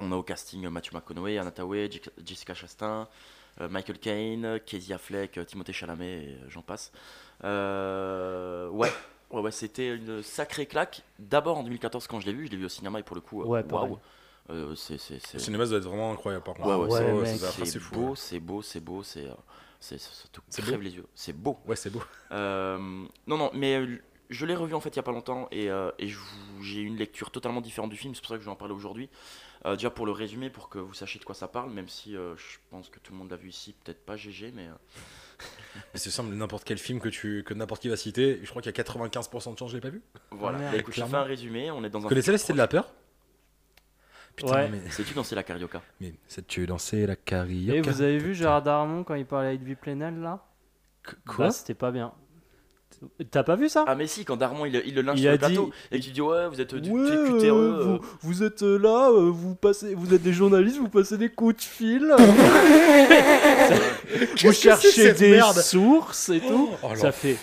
On 0.00 0.12
a 0.12 0.16
au 0.16 0.22
casting 0.22 0.64
euh, 0.66 0.70
Matthew 0.70 0.92
McConaughey, 0.94 1.38
Anna 1.38 1.50
Tawai, 1.50 1.88
Jessica- 2.24 2.54
Chastain, 2.54 3.08
euh, 3.60 3.68
Michael 3.68 3.98
Caine, 3.98 4.60
Casey 4.66 4.92
Affleck, 4.94 5.36
euh, 5.38 5.44
Timothée 5.44 5.72
Chalamet, 5.72 6.24
et 6.24 6.38
j'en 6.48 6.62
passe. 6.62 6.92
Euh, 7.44 8.68
ouais, 8.70 8.90
ouais, 9.30 9.40
ouais, 9.40 9.50
c'était 9.50 9.94
une 9.94 10.22
sacrée 10.22 10.66
claque. 10.66 11.02
D'abord 11.18 11.58
en 11.58 11.62
2014 11.62 12.06
quand 12.06 12.20
je 12.20 12.26
l'ai 12.26 12.32
vu, 12.32 12.46
je 12.46 12.50
l'ai 12.52 12.56
vu 12.56 12.64
au 12.66 12.68
cinéma 12.70 12.98
et 13.00 13.02
pour 13.02 13.14
le 13.16 13.20
coup, 13.22 13.42
Ouais, 13.44 13.62
waouh. 13.70 13.98
Euh, 14.50 14.74
c'est, 14.74 14.98
c'est, 14.98 15.18
c'est- 15.24 15.34
Le 15.34 15.38
cinéma, 15.40 15.64
ça 15.64 15.70
doit 15.70 15.78
être 15.78 15.84
vraiment 15.86 16.12
incroyable, 16.12 16.44
par 16.44 16.54
contre. 16.54 16.68
Ouais, 16.68 17.12
ouais, 17.12 17.26
c'est 17.64 17.78
beau, 17.90 18.14
c'est 18.16 18.40
beau, 18.40 18.62
c'est 18.62 18.80
beau, 18.80 19.02
c'est, 19.02 19.26
euh, 19.26 19.34
c'est, 19.78 19.98
ça 20.00 20.10
te 20.32 20.40
crève 20.62 20.74
beau 20.76 20.80
les 20.82 20.94
yeux. 20.96 21.06
C'est 21.14 21.32
beau. 21.32 21.58
Ouais, 21.66 21.76
c'est 21.76 21.90
beau. 21.90 22.02
Euh, 22.32 22.78
non, 23.26 23.36
non, 23.38 23.50
mais 23.54 23.76
euh, 23.76 23.98
je 24.30 24.46
l'ai 24.46 24.54
revu 24.54 24.74
en 24.74 24.80
fait 24.80 24.90
il 24.90 24.96
y 24.96 25.00
a 25.00 25.02
pas 25.02 25.12
longtemps 25.12 25.48
et, 25.50 25.70
euh, 25.70 25.90
et 25.98 26.08
j'ai 26.62 26.80
une 26.80 26.96
lecture 26.96 27.30
totalement 27.30 27.60
différente 27.60 27.90
du 27.90 27.96
film, 27.96 28.14
c'est 28.14 28.20
pour 28.20 28.28
ça 28.30 28.34
que 28.36 28.40
je 28.40 28.46
vais 28.46 28.50
en 28.52 28.56
parler 28.56 28.74
aujourd'hui. 28.74 29.10
Euh, 29.66 29.74
déjà 29.74 29.90
pour 29.90 30.06
le 30.06 30.12
résumer, 30.12 30.48
pour 30.48 30.68
que 30.70 30.78
vous 30.78 30.94
sachiez 30.94 31.20
de 31.20 31.24
quoi 31.26 31.34
ça 31.34 31.46
parle, 31.48 31.70
même 31.70 31.88
si 31.88 32.16
euh, 32.16 32.34
je 32.36 32.56
pense 32.70 32.88
que 32.88 32.98
tout 32.98 33.12
le 33.12 33.18
monde 33.18 33.30
l'a 33.30 33.36
vu 33.36 33.50
ici, 33.50 33.74
peut-être 33.84 34.04
pas 34.06 34.16
GG, 34.16 34.52
mais 34.54 34.68
euh, 34.68 34.72
Mais 35.92 36.00
c'est 36.00 36.10
simple, 36.10 36.30
n'importe 36.34 36.64
quel 36.64 36.78
film 36.78 36.98
que, 37.00 37.08
tu, 37.10 37.44
que 37.44 37.52
n'importe 37.52 37.82
qui 37.82 37.88
va 37.88 37.96
citer, 37.96 38.40
je 38.42 38.48
crois 38.48 38.62
qu'il 38.62 38.74
y 38.74 38.80
a 38.80 38.82
95% 38.82 39.52
de 39.52 39.58
chance 39.58 39.58
que 39.58 39.66
je 39.68 39.74
l'ai 39.74 39.80
pas 39.80 39.90
vu. 39.90 40.02
voilà. 40.30 40.58
merde, 40.58 40.72
Bah, 40.72 40.78
écoute, 40.80 40.94
je 40.94 41.04
fais 41.04 41.14
un 41.16 41.22
résumé, 41.24 41.70
on 41.70 41.84
est 41.84 41.90
dans 41.90 42.04
un. 42.06 42.08
Connaissez 42.08 42.32
la 42.32 42.38
Cité 42.38 42.52
de 42.54 42.58
la 42.58 42.68
Peur 42.68 42.90
Putain, 44.36 44.52
Ouais. 44.52 44.68
mais, 44.70 44.90
Sais-tu 44.90 45.12
danser 45.12 45.34
la 45.34 45.42
carioca? 45.42 45.82
Mais 46.00 46.14
sais-tu 46.28 46.66
danser 46.66 47.06
la 47.06 47.16
carioca? 47.16 47.76
Et 47.76 47.80
vous 47.82 48.00
avez 48.00 48.18
vu 48.18 48.34
Gérard 48.34 48.62
Darmon 48.62 49.04
quand 49.04 49.14
il 49.14 49.26
parlait 49.26 49.48
avec 49.48 49.60
Edwy 49.60 49.74
Plenel, 49.74 50.20
là? 50.20 50.46
Qu- 51.02 51.16
Quoi? 51.26 51.46
Bah, 51.46 51.50
C'était 51.50 51.74
pas 51.74 51.90
bien. 51.90 52.12
T'as 53.30 53.42
pas 53.44 53.56
vu 53.56 53.68
ça 53.68 53.84
Ah, 53.86 53.94
mais 53.94 54.06
si, 54.06 54.24
quand 54.24 54.36
Darmon 54.36 54.66
il, 54.66 54.82
il 54.84 54.94
le 54.94 55.02
lynche 55.02 55.18
Il 55.18 55.22
sur 55.22 55.30
a 55.30 55.32
le 55.32 55.38
plateau 55.38 55.66
dit- 55.66 55.96
et 55.96 56.00
tu 56.00 56.10
dis 56.10 56.20
ouais, 56.20 56.48
vous 56.48 56.60
êtes 56.60 56.74
du 56.74 56.90
Ouais, 56.90 57.10
euh, 57.10 57.50
euh. 57.50 57.82
vous, 57.82 57.98
vous 58.20 58.42
êtes 58.42 58.62
euh, 58.62 58.78
là, 58.78 59.10
euh, 59.10 59.30
vous 59.30 59.54
passez, 59.54 59.94
vous 59.94 60.12
êtes 60.12 60.22
des 60.22 60.32
journalistes, 60.32 60.78
vous 60.78 60.88
passez 60.88 61.16
des 61.16 61.28
coups 61.30 61.56
de 61.56 61.62
fil, 61.62 62.12
vous 64.42 64.52
cherchez 64.52 65.12
des 65.14 65.30
merde 65.30 65.56
sources 65.56 66.28
et 66.30 66.40
tout. 66.40 66.70
Oh, 66.82 66.88
ça 66.96 67.12
fait 67.12 67.36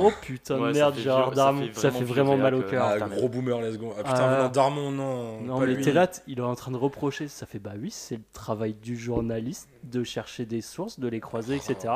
oh 0.00 0.10
putain 0.22 0.58
Ouais, 0.58 0.68
de 0.68 0.74
merde 0.74 0.94
Gérard 0.96 1.32
Darmon, 1.32 1.66
fait 1.72 1.74
ça 1.74 1.88
vraiment 1.90 1.98
fait 1.98 2.04
vraiment 2.04 2.36
mal 2.36 2.54
au 2.54 2.62
cœur. 2.62 2.84
Ah, 2.86 2.98
gros 3.08 3.28
boomer, 3.28 3.60
let's 3.60 3.78
go. 3.78 3.92
Ah, 3.98 4.02
putain, 4.02 4.14
Ah. 4.20 4.42
non, 4.44 4.48
Darmon, 4.48 4.90
non. 4.90 5.40
Non 5.42 5.58
pas 5.60 5.66
mais 5.66 5.80
t'es 5.80 5.92
là, 5.92 6.10
il 6.26 6.38
est 6.38 6.42
en 6.42 6.54
train 6.54 6.72
de 6.72 6.76
reprocher, 6.76 7.28
ça 7.28 7.46
fait 7.46 7.58
bah 7.58 7.72
oui, 7.80 7.90
c'est 7.90 8.16
le 8.16 8.22
travail 8.32 8.74
du 8.74 8.96
journaliste 8.96 9.68
de 9.84 10.04
chercher 10.04 10.46
des 10.46 10.60
sources, 10.60 10.98
de 10.98 11.08
les 11.08 11.20
croiser, 11.20 11.56
etc. 11.56 11.92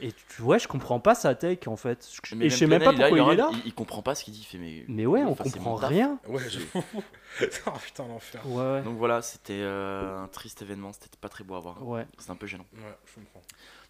Et 0.00 0.12
tu, 0.12 0.42
ouais, 0.42 0.58
je 0.58 0.66
comprends 0.66 0.98
pas 0.98 1.14
sa 1.14 1.34
take 1.36 1.68
en 1.68 1.76
fait. 1.76 2.08
Je- 2.24 2.34
Mais 2.34 2.46
et 2.46 2.50
je 2.50 2.56
sais 2.56 2.66
même 2.66 2.82
pas 2.82 2.92
pourquoi 2.92 3.18
il 3.18 3.28
est 3.32 3.36
là. 3.36 3.50
Il, 3.52 3.62
il 3.66 3.74
comprend 3.74 4.02
pas 4.02 4.14
ce 4.14 4.24
qu'il 4.24 4.34
dit, 4.34 4.40
il 4.40 4.44
fait 4.44 4.58
mais. 4.58 4.84
Mais 4.88 5.06
ouais, 5.06 5.22
on 5.22 5.30
enfin, 5.32 5.44
comprend 5.44 5.76
rien. 5.76 6.18
Ouais, 6.26 6.42
je. 6.48 6.58
oh 7.66 7.70
putain, 7.82 8.06
l'enfer. 8.08 8.42
Ouais, 8.46 8.62
ouais. 8.72 8.82
Donc 8.82 8.96
voilà, 8.98 9.22
c'était 9.22 9.52
euh, 9.62 10.22
un 10.24 10.28
triste 10.28 10.62
événement, 10.62 10.92
c'était 10.92 11.08
pas 11.20 11.28
très 11.28 11.44
beau 11.44 11.54
à 11.54 11.60
voir. 11.60 11.86
Ouais. 11.86 12.06
C'était 12.18 12.32
un 12.32 12.36
peu 12.36 12.46
gênant. 12.46 12.66
Ouais, 12.74 12.96
je 13.06 13.14
comprends. 13.14 13.42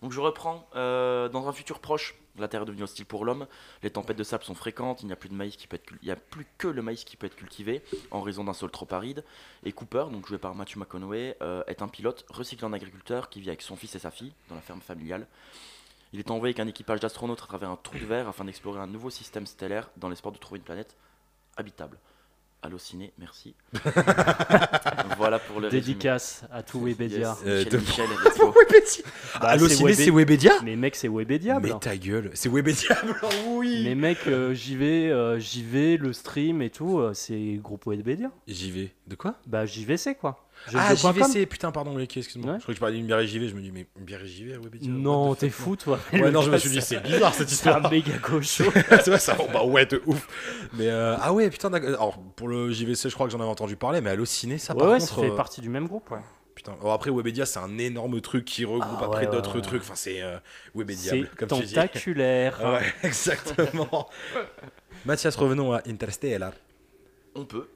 Donc 0.02 0.12
je 0.12 0.20
reprends. 0.20 0.68
euh, 0.76 1.30
dans 1.30 1.48
un 1.48 1.52
futur 1.52 1.78
proche, 1.80 2.14
la 2.38 2.48
Terre 2.48 2.62
est 2.62 2.66
devenue 2.66 2.82
hostile 2.82 3.06
pour 3.06 3.24
l'homme. 3.24 3.46
Les 3.82 3.88
tempêtes 3.90 4.18
de 4.18 4.24
sable 4.24 4.44
sont 4.44 4.54
fréquentes. 4.54 5.02
Il 5.02 5.06
n'y 5.06 5.12
a 5.12 5.16
plus 5.16 5.30
de 5.30 5.34
maïs 5.34 5.56
qui 5.56 5.66
peut 5.66 5.76
être, 5.76 5.86
cul- 5.86 5.98
il 6.02 6.06
n'y 6.06 6.10
a 6.12 6.16
plus 6.16 6.46
que 6.58 6.68
le 6.68 6.82
maïs 6.82 7.04
qui 7.04 7.16
peut 7.16 7.26
être 7.26 7.36
cultivé 7.36 7.82
en 8.10 8.20
raison 8.20 8.44
d'un 8.44 8.52
sol 8.52 8.70
trop 8.70 8.86
aride. 8.90 9.24
Et 9.64 9.72
Cooper, 9.72 10.04
donc 10.12 10.26
joué 10.28 10.36
par 10.36 10.54
Matthew 10.54 10.76
McConaughey, 10.76 11.36
euh, 11.40 11.64
est 11.66 11.80
un 11.80 11.88
pilote 11.88 12.26
recyclant 12.28 12.70
agriculteur 12.74 13.30
qui 13.30 13.40
vit 13.40 13.48
avec 13.48 13.62
son 13.62 13.76
fils 13.76 13.94
et 13.94 13.98
sa 13.98 14.10
fille 14.10 14.34
dans 14.50 14.54
la 14.56 14.60
ferme 14.60 14.82
familiale. 14.82 15.26
Il 16.14 16.20
est 16.20 16.30
envoyé 16.30 16.54
avec 16.54 16.60
un 16.64 16.68
équipage 16.68 17.00
d'astronautes 17.00 17.42
à 17.42 17.46
travers 17.46 17.70
un 17.70 17.76
trou 17.82 17.98
de 17.98 18.04
verre 18.04 18.28
afin 18.28 18.44
d'explorer 18.44 18.78
un 18.78 18.86
nouveau 18.86 19.10
système 19.10 19.46
stellaire 19.46 19.90
dans 19.96 20.08
l'espoir 20.08 20.30
de 20.30 20.38
trouver 20.38 20.58
une 20.58 20.64
planète 20.64 20.94
habitable. 21.56 21.98
Allociné, 22.62 23.12
merci. 23.18 23.56
voilà 25.18 25.40
pour 25.40 25.58
le 25.60 25.66
résumé. 25.66 25.82
Dédicace 25.82 26.44
à 26.52 26.62
tout 26.62 26.78
Webedia. 26.78 27.18
Yes, 27.18 27.38
Euh, 27.44 27.58
Michel, 27.64 27.72
de- 27.72 27.78
Michel, 27.78 28.06
let's 28.24 28.38
go. 28.38 28.52
Webedia 28.56 29.04
Bah, 29.40 29.48
Allociné, 29.48 29.92
c'est 29.92 30.04
c'est 30.04 30.10
Webedia 30.12 30.52
Mais 30.62 30.76
mec, 30.76 30.94
c'est 30.94 31.08
Webediable. 31.08 31.68
Mais 31.72 31.78
ta 31.80 31.96
gueule, 31.96 32.30
c'est 32.34 32.48
Webediable, 32.48 33.16
oui 33.48 33.82
Mais 33.84 33.96
mec, 33.96 34.18
euh, 34.28 34.54
j'y 34.54 34.76
vais, 34.76 35.10
euh, 35.10 35.40
j'y 35.40 35.64
vais, 35.64 35.96
le 35.96 36.12
stream 36.12 36.62
et 36.62 36.70
tout, 36.70 37.00
euh, 37.00 37.12
c'est 37.12 37.54
groupe 37.60 37.86
Webedia. 37.88 38.30
J'y 38.46 38.70
vais. 38.70 38.94
De 39.08 39.16
quoi? 39.16 39.34
Bah 39.48 39.66
JVC 39.66 40.14
quoi? 40.14 40.43
Ah. 40.74 40.94
JVC, 40.94 41.46
putain, 41.46 41.70
pardon, 41.72 41.98
excuse-moi. 41.98 42.52
Ouais. 42.52 42.58
Je 42.58 42.62
crois 42.62 42.72
que 42.72 42.76
tu 42.76 42.80
parlais 42.80 42.96
d'une 42.96 43.06
bière 43.06 43.24
JV, 43.26 43.48
je 43.48 43.54
me 43.54 43.60
dis, 43.60 43.70
mais 43.70 43.86
une 43.98 44.04
bière 44.04 44.24
JV 44.24 44.54
à 44.54 44.58
Webedia 44.58 44.88
Non, 44.90 45.34
t'es 45.34 45.50
fou 45.50 45.76
toi. 45.76 45.98
Ouais, 46.12 46.30
non, 46.30 46.40
je 46.42 46.50
me 46.50 46.56
suis 46.58 46.70
dit, 46.70 46.80
c'est- 46.80 47.00
bizarre 47.00 47.34
cette 47.34 47.48
C'est 47.50 47.68
un 47.68 47.76
histoire. 47.76 47.90
méga 47.92 48.18
cochon. 48.18 48.64
c'est 48.88 49.08
vrai, 49.08 49.18
ça, 49.18 49.36
bah 49.52 49.64
ouais, 49.64 49.84
de 49.86 50.02
ouf. 50.06 50.26
Mais 50.72 50.88
euh, 50.88 51.16
ah 51.20 51.32
ouais, 51.32 51.50
putain, 51.50 51.68
d'accord. 51.70 51.88
Alors, 51.90 52.18
pour 52.36 52.48
le 52.48 52.70
JVC, 52.70 53.08
je 53.10 53.14
crois 53.14 53.26
que 53.26 53.32
j'en 53.32 53.40
avais 53.40 53.48
entendu 53.50 53.76
parler, 53.76 54.00
mais 54.00 54.10
Allociné, 54.10 54.56
ça, 54.58 54.72
ouais, 54.74 54.78
par 54.80 54.88
ouais, 54.90 54.98
contre. 55.00 55.14
ça 55.14 55.20
fait 55.20 55.30
euh, 55.30 55.36
partie 55.36 55.60
du 55.60 55.68
même 55.68 55.86
groupe. 55.86 56.10
Ouais. 56.10 56.18
Putain, 56.54 56.72
alors 56.80 56.92
après, 56.92 57.10
Webedia, 57.10 57.46
c'est 57.46 57.58
un 57.58 57.78
énorme 57.78 58.20
truc 58.20 58.44
qui 58.44 58.64
regroupe 58.64 58.98
Ah 59.00 59.06
après 59.06 59.26
ouais, 59.26 59.32
d'autres 59.32 59.56
ouais, 59.56 59.60
trucs. 59.62 59.82
Enfin, 59.82 59.96
c'est 59.96 60.22
euh, 60.22 60.38
C'est 60.72 60.78
Webediable, 60.78 61.30
comme 61.36 61.48
tu 61.48 61.64
dis. 61.64 61.74
tentaculaire. 61.74 62.60
Ouais, 62.64 62.92
exactement. 63.02 64.08
Mathias, 65.04 65.34
revenons 65.36 65.72
à 65.72 65.82
Interstellar. 65.86 66.52
On 67.34 67.44
peut. 67.44 67.68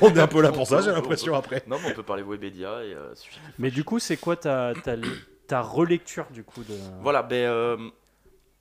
On 0.00 0.14
est 0.14 0.18
un 0.18 0.26
peu 0.26 0.42
là 0.42 0.52
pour 0.52 0.66
ça, 0.66 0.80
j'ai 0.80 0.90
l'impression, 0.90 1.34
après. 1.34 1.62
Non, 1.66 1.78
mais 1.82 1.90
on 1.92 1.94
peut 1.94 2.02
parler 2.02 2.22
Webedia 2.22 2.84
et 2.84 2.94
euh, 2.94 3.14
suffit 3.14 3.38
Mais 3.58 3.70
du 3.70 3.84
coup, 3.84 3.98
c'est 3.98 4.16
quoi 4.16 4.36
ta, 4.36 4.72
ta, 4.82 4.96
ta 5.46 5.60
relecture 5.60 6.26
du 6.30 6.44
coup 6.44 6.62
de. 6.64 6.74
Voilà, 7.02 7.22
ben, 7.22 7.36
euh, 7.36 7.90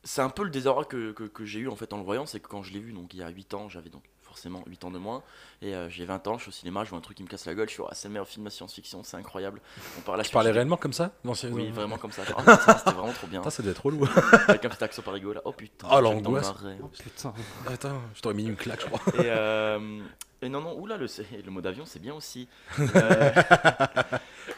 c'est 0.04 0.22
un 0.22 0.30
peu 0.30 0.44
le 0.44 0.50
désarroi 0.50 0.86
que, 0.86 1.12
que, 1.12 1.24
que 1.24 1.46
j'ai 1.46 1.62
eu 1.62 1.68
en 1.68 1.76
fait 1.76 1.92
en 1.94 1.98
le 1.98 2.04
voyant, 2.04 2.26
c'est 2.26 2.40
que 2.40 2.48
quand 2.48 2.64
je 2.64 2.74
l'ai 2.74 2.80
vu, 2.80 2.94
donc 2.94 3.14
il 3.14 3.20
y 3.20 3.24
a 3.24 3.30
8 3.30 3.54
ans, 3.56 3.70
j'avais 3.70 3.90
donc 3.90 4.04
forcément 4.36 4.62
8 4.68 4.84
ans 4.84 4.92
de 4.92 4.98
moins, 4.98 5.24
et 5.62 5.74
euh, 5.74 5.90
j'ai 5.90 6.04
20 6.04 6.28
ans, 6.28 6.38
je 6.38 6.42
suis 6.44 6.50
au 6.50 6.52
cinéma, 6.52 6.84
je 6.84 6.90
vois 6.90 7.00
un 7.00 7.02
truc 7.02 7.16
qui 7.16 7.24
me 7.24 7.28
casse 7.30 7.46
la 7.46 7.56
gueule, 7.56 7.70
je 7.70 7.74
suis 7.76 7.84
ah, 7.90 7.96
c'est 7.96 8.10
le 8.10 8.14
meilleur 8.14 8.28
film 8.28 8.44
de 8.44 8.50
science-fiction, 8.50 9.02
c'est 9.06 9.16
incroyable. 9.16 9.62
On 9.98 10.02
parle 10.02 10.22
Tu 10.24 10.32
parlais 10.32 10.52
réellement 10.52 10.76
comme 10.76 10.92
ça 10.92 11.12
Non, 11.24 11.34
c'est- 11.34 11.48
Oui, 11.50 11.70
vraiment 11.72 11.98
comme 11.98 12.12
ça. 12.12 12.24
Oh, 12.32 12.34
putain, 12.46 12.78
c'était 12.78 12.92
vraiment 12.92 13.14
trop 13.14 13.28
bien. 13.28 13.40
Putain, 13.40 13.50
ça 13.50 13.64
devait 13.64 13.72
être 13.72 13.86
relou. 13.86 14.06
Avec 14.50 14.66
un 14.66 14.70
petit 14.70 14.84
accent 14.84 15.02
parigo 15.02 15.32
là. 15.32 15.42
Oh 15.46 15.54
putain. 15.54 15.88
Oh, 15.90 16.02
l'angoisse. 16.02 16.54
Oh 16.84 16.88
putain. 16.88 17.34
Attends, 17.68 18.02
je 18.14 18.22
t'aurais 18.22 18.36
mis 18.36 18.44
une 18.44 18.58
claque, 18.58 18.82
je 18.82 18.88
crois. 18.88 19.00
Et, 19.24 19.28
euh, 19.30 20.02
et 20.42 20.50
non, 20.50 20.60
non, 20.60 20.78
oula, 20.78 20.98
le, 20.98 21.08
le 21.46 21.52
mot 21.52 21.62
d'avion, 21.62 21.86
c'est 21.86 22.00
bien 22.02 22.14
aussi. 22.14 22.50
Euh, 22.78 23.32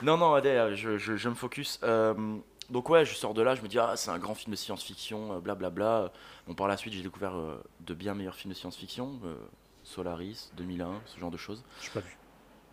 non, 0.01 0.17
non, 0.17 0.33
allez, 0.33 0.49
euh, 0.49 0.75
je, 0.75 0.97
je, 0.97 1.15
je 1.17 1.29
me 1.29 1.35
focus. 1.35 1.79
Euh, 1.83 2.13
donc, 2.69 2.89
ouais, 2.89 3.05
je 3.05 3.13
sors 3.15 3.33
de 3.33 3.41
là, 3.41 3.55
je 3.55 3.61
me 3.61 3.67
dis, 3.67 3.79
ah, 3.79 3.93
c'est 3.95 4.09
un 4.11 4.17
grand 4.19 4.35
film 4.35 4.51
de 4.51 4.57
science-fiction, 4.57 5.39
blablabla. 5.39 6.11
Bon, 6.47 6.53
par 6.53 6.67
la 6.67 6.75
suite, 6.77 6.93
j'ai 6.93 7.01
découvert 7.01 7.35
euh, 7.37 7.63
de 7.81 7.93
bien 7.93 8.13
meilleurs 8.13 8.35
films 8.35 8.51
de 8.53 8.57
science-fiction, 8.57 9.19
euh, 9.23 9.35
Solaris, 9.87 10.51
2001, 10.57 11.01
ce 11.05 11.19
genre 11.19 11.31
de 11.31 11.37
choses. 11.37 11.63
Je 11.81 11.89
pas 11.91 12.01
vu. 12.01 12.17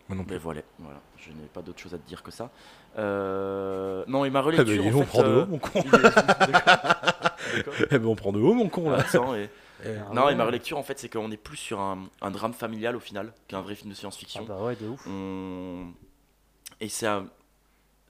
Moi 0.07 0.17
non 0.17 0.23
Mais 0.23 0.35
plus. 0.35 0.43
voilà, 0.43 0.61
voilà. 0.79 0.99
je 1.17 1.29
n'ai 1.31 1.47
pas 1.47 1.61
d'autre 1.63 1.79
chose 1.79 1.93
à 1.93 1.97
te 1.97 2.07
dire 2.07 2.21
que 2.21 2.29
ça. 2.31 2.51
Euh, 2.97 4.03
Non, 4.07 4.23
et 4.25 4.29
ma 4.29 4.39
Eh 4.39 4.43
relecture. 4.43 4.83
ben, 4.83 4.93
en 4.93 4.97
on 4.97 5.01
fait, 5.01 5.05
prend 5.07 5.23
de 5.23 5.41
haut, 5.41 5.45
mon 5.47 5.59
con. 5.59 5.83
Eh 7.91 7.99
ben, 7.99 8.05
on 8.05 8.15
prend 8.15 8.31
de 8.31 8.39
haut, 8.39 8.53
mon 8.53 8.69
con, 8.69 8.89
là. 8.89 8.97
Attends, 8.99 9.35
et- 9.35 9.49
Eh, 9.83 9.95
Ah 9.97 10.13
Non, 10.13 10.29
et 10.29 10.35
ma 10.35 10.45
relecture, 10.45 10.77
en 10.77 10.83
fait, 10.83 10.97
c'est 10.99 11.09
qu'on 11.09 11.31
est 11.31 11.37
plus 11.37 11.57
sur 11.57 11.79
un, 11.79 12.07
un 12.21 12.31
drame 12.31 12.53
familial 12.53 12.95
au 12.95 12.99
final 12.99 13.33
qu'un 13.47 13.61
vrai 13.61 13.75
film 13.75 13.89
de 13.89 13.95
Ah 13.95 13.99
science-fiction. 13.99 14.45
bah 14.45 14.57
ouais, 14.61 14.75
de 14.75 14.87
ouf. 14.87 15.05
On- 15.07 15.91
Et 16.79 16.89
c'est 16.89 17.07
un- 17.07 17.27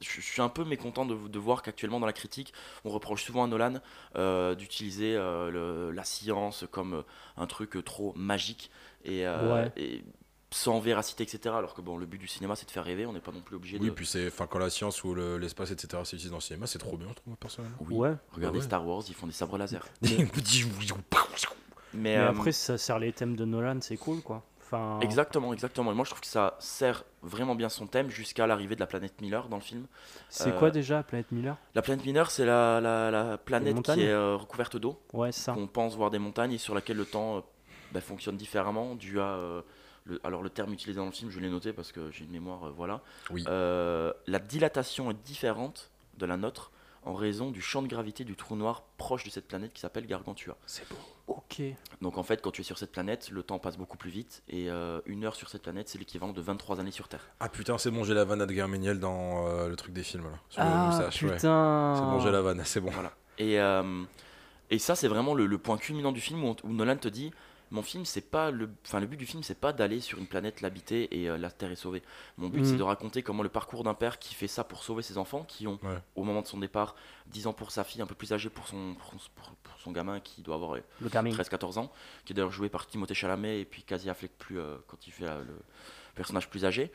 Je 0.01 0.19
suis 0.21 0.41
un 0.41 0.50
peu 0.50 0.65
mécontent 0.65 1.05
de, 1.05 1.15
de 1.15 1.39
voir 1.39 1.62
qu'actuellement 1.63 2.00
dans 2.01 2.05
la 2.05 2.13
critique, 2.13 2.53
on 2.83 2.89
reproche 2.89 3.24
souvent 3.24 3.45
à 3.45 3.47
Nolan 3.47 3.75
euh, 4.17 4.53
d'utiliser 4.53 5.15
euh, 5.15 5.91
la 5.93 6.03
science 6.03 6.65
comme 6.69 7.03
un 7.38 7.47
truc 7.47 7.83
trop 7.85 8.12
magique 8.17 8.69
et, 9.05 9.25
euh, 9.27 9.63
Ouais. 9.63 9.71
et 9.77 10.03
sans 10.51 10.79
véracité, 10.79 11.24
etc. 11.24 11.53
Alors 11.57 11.74
que 11.74 11.81
bon, 11.81 11.97
le 11.97 12.05
but 12.05 12.17
du 12.17 12.27
cinéma, 12.27 12.55
c'est 12.55 12.65
de 12.65 12.71
faire 12.71 12.83
rêver. 12.85 13.05
On 13.05 13.13
n'est 13.13 13.19
pas 13.19 13.31
non 13.33 13.41
plus 13.41 13.55
obligé 13.57 13.77
Oui, 13.79 13.88
de. 13.88 13.91
puis 13.93 14.05
c'est. 14.05 14.27
Enfin, 14.27 14.47
quand 14.47 14.59
la 14.59 14.69
science 14.69 15.03
ou 15.03 15.13
le- 15.13 15.38
l'espace, 15.38 15.71
etc., 15.71 15.88
c'est 16.05 16.15
utilisé 16.15 16.29
dans 16.29 16.38
le 16.38 16.41
cinéma, 16.41 16.65
c'est 16.67 16.79
trop 16.79 16.95
bien, 16.97 17.07
je 17.09 17.13
trouve, 17.15 17.27
moi, 17.27 17.38
personnellement. 17.39 17.77
Oui. 17.81 17.95
Ouais. 17.95 18.13
Regardez 18.31 18.59
ouais. 18.59 18.63
Star 18.65 18.88
Wars, 18.88 19.03
ils 19.07 19.15
font 19.15 19.27
des 19.27 19.33
sabres 19.33 19.57
laser. 19.57 19.85
Mais 20.01 20.09
Mais, 20.17 20.27
Mais 21.93 22.17
euh, 22.17 22.29
après, 22.29 22.51
ça 22.51 22.77
sert 22.77 23.00
les 23.00 23.12
thèmes 23.13 23.35
de 23.35 23.45
Nolan, 23.45 23.77
c'est 23.81 23.97
cool 23.97 24.21
quoi. 24.21 24.43
Enfin, 24.62 25.00
Exactement, 25.01 25.53
exactement. 25.53 25.91
Et 25.91 25.95
moi, 25.95 26.05
je 26.05 26.09
trouve 26.09 26.21
que 26.21 26.27
ça 26.27 26.55
sert 26.59 27.03
vraiment 27.21 27.53
bien 27.53 27.69
son 27.69 27.85
thème 27.85 28.09
jusqu'à 28.09 28.47
l'arrivée 28.47 28.74
de 28.75 28.79
la 28.79 28.88
planète 28.88 29.21
Miller 29.21 29.47
dans 29.47 29.57
le 29.57 29.62
film. 29.62 29.85
c'est 30.29 30.50
euh, 30.50 30.57
quoi 30.59 30.71
déjà 30.71 31.03
Planète 31.03 31.31
Miller? 31.31 31.55
La 31.75 31.81
planète 31.83 32.03
Miller, 32.03 32.31
c'est 32.31 32.45
la, 32.45 32.81
la, 32.81 33.12
la 33.12 33.38
planète 33.38 33.79
qui 33.83 34.01
est 34.01 34.07
euh, 34.09 34.35
recouverte 34.35 34.75
d'eau, 34.77 35.00
Ouais, 35.13 35.31
ça. 35.31 35.53
qu'on 35.53 35.67
pense 35.67 35.95
voir 35.95 36.09
des 36.09 36.17
montagnes 36.17 36.53
et 36.53 36.57
sur 36.57 36.74
laquelle 36.74 36.97
le 36.97 37.05
temps 37.05 37.38
euh, 37.38 37.41
bah, 37.95 38.01
fonctionne 38.01 38.37
différemment, 38.37 38.93
dû 38.95 39.19
à. 39.19 39.23
euh, 39.35 39.61
le, 40.05 40.19
alors, 40.23 40.43
le 40.43 40.51
terme 40.51 40.71
utilisé 40.71 40.97
dans 40.99 41.05
le 41.07 41.11
film, 41.11 41.31
je 41.31 41.39
l'ai 41.39 41.49
noté 41.49 41.73
parce 41.73 41.91
que 41.91 42.11
j'ai 42.11 42.25
une 42.25 42.31
mémoire, 42.31 42.65
euh, 42.67 42.69
voilà. 42.75 43.01
Oui. 43.31 43.43
Euh, 43.47 44.13
la 44.27 44.37
dilatation 44.37 45.09
est 45.09 45.23
différente 45.25 45.89
de 46.17 46.25
la 46.27 46.37
nôtre 46.37 46.71
en 47.03 47.13
raison 47.15 47.49
du 47.51 47.61
champ 47.61 47.81
de 47.81 47.87
gravité 47.87 48.23
du 48.23 48.35
trou 48.35 48.55
noir 48.55 48.83
proche 48.97 49.23
de 49.23 49.29
cette 49.29 49.47
planète 49.47 49.73
qui 49.73 49.79
s'appelle 49.81 50.05
Gargantua. 50.07 50.57
C'est 50.67 50.87
beau. 50.89 50.95
Ok. 51.27 51.61
Donc 52.01 52.17
en 52.19 52.23
fait, 52.23 52.41
quand 52.41 52.51
tu 52.51 52.61
es 52.61 52.63
sur 52.63 52.77
cette 52.77 52.91
planète, 52.91 53.29
le 53.31 53.41
temps 53.43 53.57
passe 53.59 53.77
beaucoup 53.77 53.97
plus 53.97 54.09
vite 54.11 54.43
et 54.47 54.69
euh, 54.69 55.01
une 55.07 55.23
heure 55.23 55.35
sur 55.35 55.49
cette 55.49 55.61
planète, 55.63 55.87
c'est 55.89 55.97
l'équivalent 55.97 56.33
de 56.33 56.41
23 56.41 56.79
années 56.79 56.91
sur 56.91 57.07
Terre. 57.07 57.27
Ah 57.39 57.49
putain, 57.49 57.77
c'est 57.79 57.89
bon, 57.91 58.03
j'ai 58.03 58.13
la 58.13 58.25
vanne 58.25 58.45
d'Edgar 58.45 58.67
Méniel 58.67 58.99
dans 58.99 59.47
euh, 59.47 59.69
le 59.69 59.75
truc 59.75 59.93
des 59.93 60.03
films, 60.03 60.23
là. 60.25 60.37
Sur 60.49 60.61
le 60.63 60.67
Ah 60.69 60.99
ouais. 60.99 61.09
putain. 61.09 61.93
C'est 61.95 62.01
bon, 62.03 62.19
j'ai 62.19 62.31
la 62.31 62.41
vanne, 62.41 62.61
c'est 62.65 62.79
bon. 62.81 62.91
Voilà. 62.91 63.11
Et, 63.39 63.59
euh, 63.59 64.03
et 64.69 64.77
ça, 64.79 64.95
c'est 64.95 65.07
vraiment 65.07 65.33
le, 65.33 65.45
le 65.47 65.57
point 65.59 65.77
culminant 65.77 66.11
du 66.11 66.21
film 66.21 66.43
où, 66.43 66.47
on- 66.49 66.55
où 66.67 66.73
Nolan 66.73 66.97
te 66.97 67.07
dit 67.07 67.31
mon 67.75 67.82
film, 67.84 68.05
c'est 68.05 68.29
pas 68.29 68.50
le, 68.51 68.70
enfin 68.86 69.00
le 69.00 69.05
but 69.05 69.17
du 69.17 69.25
film, 69.25 69.44
c'est 69.44 69.60
pas 69.60 69.74
d'aller 69.74 70.00
sur 70.01 70.17
une 70.17 70.27
planète 70.27 70.62
l'habiter 70.62 71.20
et 71.22 71.29
euh, 71.29 71.38
la 71.38 71.51
Terre 71.51 71.72
est 71.72 71.75
sauvée. 71.75 72.01
Mon 72.38 72.50
but, 72.50 72.65
c'est 72.65 72.77
de 72.77 72.84
raconter 72.84 73.22
comment 73.22 73.44
le 73.44 73.50
parcours 73.50 73.84
d'un 73.84 73.94
père 73.94 74.17
qui 74.17 74.34
fait 74.34 74.48
ça 74.48 74.63
pour 74.63 74.84
sauver 74.84 75.03
ses 75.03 75.17
enfants, 75.17 75.44
qui 75.44 75.67
ont 75.67 75.77
Ouais. 75.84 75.98
au 76.15 76.24
moment 76.24 76.41
de 76.41 76.48
son 76.48 76.58
départ 76.58 76.96
10 77.27 77.48
ans 77.48 77.53
pour 77.53 77.72
sa 77.72 77.84
fille, 77.84 78.01
un 78.01 78.05
peu 78.08 78.15
plus 78.15 78.34
âgée 78.34 78.50
pour 78.50 78.67
son, 78.67 78.96
pour, 78.96 79.12
pour- 79.36 79.51
pour 79.63 79.79
son 79.79 79.91
gamin 79.91 80.20
qui 80.20 80.41
doit 80.41 80.55
avoir 80.55 80.75
euh, 80.75 80.82
Le 81.01 81.10
gaming. 81.10 81.36
13-14 81.36 81.77
ans, 81.77 81.91
qui 82.25 82.34
est 82.34 82.36
d'ailleurs 82.36 82.51
joué 82.51 82.70
par 82.70 82.88
Timothée 82.88 83.13
Chalamet 83.13 83.60
et 83.62 83.65
puis 83.65 83.84
Casey 83.84 84.10
Affleck 84.10 84.32
plus, 84.38 84.58
euh, 84.60 84.77
quand 84.88 85.05
il 85.05 85.12
fait 85.12 85.25
euh, 85.25 85.44
le 85.44 85.55
personnage 86.15 86.50
plus 86.50 86.63
âgé. 86.65 86.91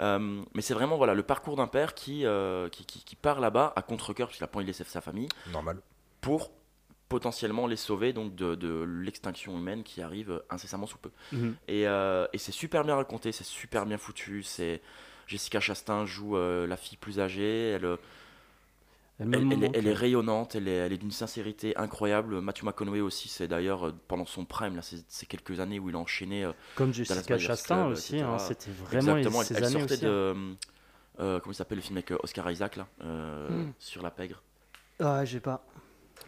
Euh, 0.00 0.42
mais 0.54 0.62
c'est 0.62 0.72
vraiment 0.74 0.96
voilà, 0.96 1.12
le 1.14 1.22
parcours 1.22 1.56
d'un 1.56 1.66
père 1.66 1.94
qui, 1.94 2.24
euh, 2.24 2.68
qui, 2.70 2.86
qui, 2.86 3.04
qui 3.04 3.16
part 3.16 3.38
là-bas 3.38 3.72
à 3.76 3.82
contre-coeur, 3.82 4.28
puisqu'il 4.28 4.44
a 4.44 4.46
pas 4.46 4.56
envie 4.56 4.64
de 4.64 4.70
laisser 4.70 4.84
sa 4.84 5.00
famille, 5.02 5.28
Normal. 5.52 5.78
pour 6.22 6.50
potentiellement 7.12 7.66
les 7.68 7.76
sauver 7.76 8.12
donc 8.12 8.34
de, 8.34 8.54
de 8.56 8.82
l'extinction 8.82 9.56
humaine 9.58 9.82
qui 9.84 10.02
arrive 10.02 10.42
incessamment 10.50 10.86
sous 10.86 10.98
peu. 10.98 11.10
Mhm. 11.32 11.54
Et, 11.68 11.86
euh, 11.86 12.26
et 12.32 12.38
c'est 12.38 12.52
super 12.52 12.84
bien 12.84 12.96
raconté, 12.96 13.30
c'est 13.32 13.44
super 13.44 13.86
bien 13.86 13.98
foutu. 13.98 14.42
C'est 14.42 14.80
Jessica 15.28 15.60
Chastain 15.60 16.04
joue 16.06 16.36
euh, 16.36 16.66
la 16.66 16.76
fille 16.76 16.98
plus 16.98 17.20
âgée, 17.20 17.70
elle, 17.70 17.96
Elle 19.18 19.28
me 19.28 19.36
elle, 19.52 19.70
elle 19.74 19.86
est, 19.86 19.92
rayonnante, 19.94 20.56
elle 20.56 20.66
est, 20.66 20.74
elle 20.74 20.92
est 20.92 20.98
d'une 20.98 21.12
sincérité 21.12 21.76
incroyable. 21.76 22.40
Matthew 22.40 22.64
McConaughey 22.64 23.00
aussi, 23.00 23.28
c'est 23.28 23.46
d'ailleurs 23.46 23.86
euh, 23.88 23.94
pendant 24.08 24.26
son 24.26 24.44
prime, 24.44 24.74
là, 24.74 24.82
ces, 24.82 25.26
quelques 25.26 25.60
années 25.60 25.78
où 25.78 25.90
il 25.90 25.94
a 25.94 25.98
enchaîné. 25.98 26.44
euh, 26.44 26.52
Comme 26.74 26.92
Jessica 26.92 27.38
Chastain 27.38 27.76
Club, 27.84 27.92
aussi, 27.92 28.18
hein, 28.20 28.38
c'était 28.38 28.70
vraiment 28.72 29.16
exactement, 29.18 29.42
ces 29.44 29.54
elle, 29.54 29.64
années 29.64 29.78
sortait 29.78 29.94
aussi. 29.94 30.02
de. 30.04 30.34
hein. 30.36 30.56
euh, 31.20 31.40
comment 31.40 31.52
il 31.52 31.56
s'appelle 31.56 31.78
le 31.78 31.82
film 31.82 31.96
avec 31.98 32.10
euh, 32.10 32.18
Oscar 32.22 32.50
Isaac 32.50 32.76
là 32.76 32.86
euh, 33.04 33.48
Hmm. 33.48 33.72
Sur 33.78 34.02
la 34.02 34.10
pègre. 34.10 34.42
Ah, 34.98 35.24
j'ai 35.24 35.40
pas. 35.40 35.64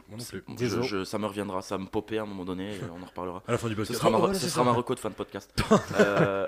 Moi 0.09 0.19
non 0.19 0.25
plus. 0.25 0.45
Je- 0.49 0.55
Désolé. 0.55 0.87
je- 0.87 1.05
ça 1.05 1.19
me 1.19 1.27
reviendra, 1.27 1.63
ça 1.63 1.79
me 1.79 1.87
popait 1.87 2.19
à 2.19 2.23
un 2.23 2.27
moment 2.27 2.45
donné, 2.45 2.79
on 2.97 3.03
en 3.03 3.07
reparlera. 3.07 3.43
À 3.49 3.53
la 3.53 3.59
fin 3.59 3.69
du 3.69 3.75
Ce 3.75 3.79
podcast. 3.81 3.99
sera, 4.01 4.11
oh, 4.13 4.19
voilà, 4.19 4.35
ce 4.35 4.49
sera 4.49 4.65
ça. 4.65 4.71
ma 4.71 4.73
reco 4.77 4.95
de 4.95 5.01
fin 5.01 5.11
de 5.11 5.15
podcast. 5.15 5.53
Euh, 5.99 6.47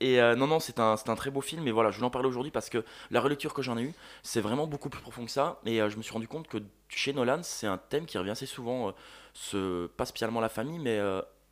et 0.00 0.20
euh, 0.20 0.36
non, 0.36 0.46
non, 0.46 0.60
c'est 0.60 0.78
un, 0.78 0.94
un 1.06 1.14
très 1.16 1.30
beau 1.30 1.40
film. 1.40 1.66
Et 1.66 1.72
voilà, 1.72 1.90
je 1.90 1.96
voulais 1.96 2.06
en 2.06 2.10
parler 2.10 2.28
aujourd'hui 2.28 2.52
parce 2.52 2.68
que 2.70 2.84
la 3.10 3.20
relecture 3.20 3.52
que 3.52 3.62
j'en 3.62 3.76
ai 3.76 3.82
eue, 3.82 3.94
c'est 4.22 4.40
vraiment 4.40 4.66
beaucoup 4.68 4.88
plus 4.90 5.00
profond 5.00 5.24
que 5.24 5.30
ça. 5.30 5.60
Et 5.66 5.80
euh, 5.82 5.90
je 5.90 5.96
me 5.96 6.02
suis 6.02 6.12
rendu 6.12 6.28
compte 6.28 6.46
que 6.46 6.58
chez 6.88 7.12
Nolan, 7.12 7.40
c'est 7.42 7.66
un 7.66 7.78
thème 7.78 8.06
qui 8.06 8.16
revient 8.18 8.30
assez 8.30 8.46
souvent. 8.46 8.88
euh, 8.88 8.92
ce, 9.34 9.86
pas 9.88 10.04
spécialement 10.06 10.40
la 10.40 10.48
famille, 10.48 10.78
mais 10.78 11.00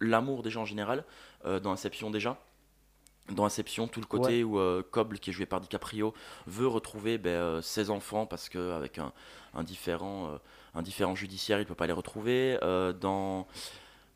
l'amour 0.01 0.43
déjà 0.43 0.61
en 0.61 0.65
général. 0.65 1.05
dans 1.45 1.71
Inception 1.73 2.11
déjà. 2.11 2.37
Dans 3.31 3.45
Inception, 3.45 3.89
tout 3.89 4.01
le 4.01 4.07
côté 4.07 4.45
où 4.45 4.61
Coble, 4.93 5.19
qui 5.19 5.31
est 5.31 5.33
joué 5.33 5.47
par 5.47 5.61
DiCaprio, 5.61 6.15
veut 6.47 6.67
retrouver 6.69 7.19
ben, 7.19 7.61
ses 7.63 7.91
enfants 7.91 8.27
parce 8.27 8.49
qu'avec 8.49 8.99
un, 8.99 9.13
un, 9.55 9.63
différent, 9.65 10.39
un 10.77 10.83
différent 10.83 11.15
judiciaire, 11.15 11.59
il 11.59 11.63
ne 11.63 11.67
peut 11.69 11.75
pas 11.75 11.87
les 11.87 11.93
retrouver. 11.93 12.59
Euh, 12.63 12.93
dans, 12.93 13.47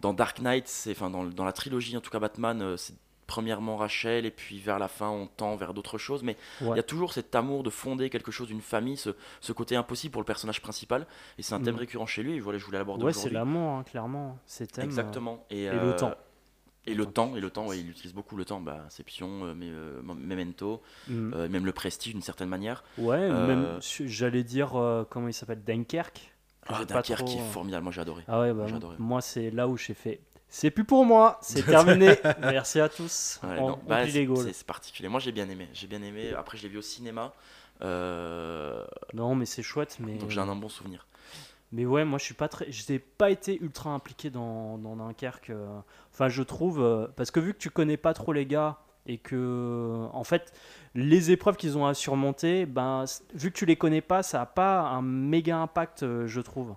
dans 0.00 0.12
Dark 0.14 0.40
Knight, 0.40 0.69
c'est, 0.69 0.93
enfin, 0.93 1.11
dans, 1.11 1.25
dans 1.25 1.45
la 1.45 1.52
trilogie, 1.52 1.97
en 1.97 2.00
tout 2.00 2.11
cas 2.11 2.19
Batman, 2.21 2.61
euh, 2.62 2.76
c'est 2.76 2.95
premièrement 3.26 3.76
Rachel, 3.76 4.26
et 4.26 4.33
puis 4.33 4.59
vers 4.59 4.81
la 4.81 4.88
fin, 4.88 5.09
on 5.09 5.29
tend 5.29 5.55
vers 5.55 5.73
d'autres 5.73 5.99
choses. 5.99 6.23
Mais 6.25 6.37
il 6.61 6.67
Ouais. 6.67 6.76
y 6.76 6.81
a 6.81 6.83
toujours 6.83 7.12
cet 7.12 7.35
amour 7.37 7.62
de 7.62 7.71
fonder 7.71 8.11
quelque 8.11 8.33
chose, 8.33 8.49
d'une 8.49 8.61
famille, 8.61 8.97
ce, 8.97 9.11
ce 9.40 9.52
côté 9.52 9.76
impossible 9.76 10.11
pour 10.12 10.21
le 10.21 10.26
personnage 10.26 10.61
principal. 10.61 11.07
Et 11.38 11.43
c'est 11.43 11.55
un 11.55 11.61
thème 11.61 11.75
Mhm. 11.75 11.81
récurrent 11.81 12.07
chez 12.07 12.23
lui, 12.25 12.35
et 12.35 12.40
voilà, 12.40 12.59
je 12.59 12.64
voulais 12.64 12.79
l'aborder 12.79 13.05
Ouais, 13.05 13.12
c'est 13.12 13.31
l'amour, 13.31 13.71
hein, 13.79 13.85
clairement. 13.85 14.37
C'est. 14.47 14.79
Exactement. 14.81 15.45
Et, 15.50 15.62
et 15.62 15.69
euh, 15.69 15.90
le 15.93 15.97
temps. 15.97 16.14
Et 16.87 16.95
le 16.95 17.07
temps, 17.07 17.37
et 17.37 17.40
le 17.40 17.50
temps, 17.50 17.67
ouais, 17.69 17.79
il 17.79 17.90
utilise 17.90 18.14
beaucoup 18.14 18.37
le 18.37 18.45
temps. 18.47 18.59
Bah, 18.59 18.83
Inception, 18.87 19.45
euh, 19.45 19.55
mais, 19.55 19.69
euh, 19.69 20.00
Memento, 20.02 20.83
euh, 21.09 21.12
mm. 21.12 21.35
euh, 21.35 21.49
même 21.49 21.67
le 21.67 21.73
Prestige 21.73 22.14
d'une 22.14 22.23
certaine 22.23 22.49
manière. 22.49 22.83
Ouais, 22.99 23.19
euh, 23.21 23.47
même, 23.47 23.81
j'allais 24.09 24.43
dire, 24.43 24.75
euh, 24.76 25.05
comment 25.09 25.29
il 25.29 25.35
s'appelle 25.35 25.62
Dunkerque. 25.62 26.33
Ah, 26.67 26.85
Dunkerque 26.85 27.25
trop, 27.25 27.38
est 27.38 27.52
formidable, 27.52 27.85
moi 27.85 27.93
j'ai 27.93 28.00
adoré. 28.00 28.23
Ah 28.29 28.40
ouais, 28.40 28.52
bah, 28.52 28.67
adoré. 28.75 28.97
moi 28.99 29.21
c'est 29.21 29.50
là 29.50 29.67
où 29.69 29.76
j'ai 29.76 29.95
fait. 29.95 30.21
C'est 30.49 30.71
plus 30.71 30.85
pour 30.85 31.05
moi, 31.05 31.38
c'est 31.43 31.64
terminé. 31.64 32.17
Merci 32.40 32.81
à 32.81 32.88
tous. 32.88 33.38
Ouais, 33.43 33.57
on 33.61 33.75
on 33.75 33.79
bah, 33.87 34.05
les 34.05 34.29
c'est 34.52 34.67
particulier. 34.67 35.09
Moi 35.09 35.21
j'ai 35.21 35.33
bien 35.33 35.49
aimé. 35.49 35.69
J'ai 35.73 35.87
bien 35.87 36.02
aimé. 36.02 36.33
Après 36.37 36.59
je 36.59 36.64
l'ai 36.64 36.69
vu 36.69 36.79
au 36.79 36.83
cinéma. 36.83 37.33
Euh, 37.83 38.85
Non, 39.14 39.35
mais 39.35 39.47
c'est 39.47 39.62
chouette. 39.62 39.97
Mais, 40.00 40.14
donc 40.14 40.31
j'ai 40.31 40.40
un, 40.40 40.49
un 40.49 40.57
bon 40.57 40.69
souvenir. 40.69 41.07
mais 41.73 41.87
ouais, 41.87 42.05
moi 42.05 42.19
je 42.19 42.25
suis 42.25 42.35
pas 42.35 42.49
très. 42.49 42.71
Je 42.71 42.93
n'ai 42.93 42.99
pas 42.99 43.31
été 43.31 43.59
ultra 43.62 43.90
impliqué 43.90 44.29
dans, 44.31 44.76
dans 44.79 44.97
Dunkerque. 44.97 45.50
euh. 45.50 45.79
Enfin, 46.12 46.29
je 46.29 46.43
trouve. 46.43 46.81
euh, 46.83 47.07
Parce 47.17 47.31
que 47.31 47.40
vu 47.40 47.52
que 47.55 47.59
tu 47.59 47.71
connais 47.71 47.97
pas 47.97 48.12
trop 48.14 48.33
les 48.33 48.47
gars 48.47 48.79
et 49.07 49.19
que. 49.19 50.07
En 50.12 50.25
fait, 50.25 50.52
les 50.95 51.30
épreuves 51.30 51.57
qu'ils 51.57 51.76
ont 51.78 51.87
à 51.87 51.95
surmonter, 51.95 52.66
ben, 52.66 53.04
vu 53.35 53.50
que 53.50 53.57
tu 53.57 53.66
les 53.66 53.76
connais 53.76 54.00
pas, 54.00 54.23
ça 54.23 54.40
a 54.42 54.47
pas 54.47 54.80
un 54.80 55.02
méga 55.02 55.57
impact, 55.59 56.02
euh, 56.02 56.26
je 56.26 56.40
trouve. 56.40 56.75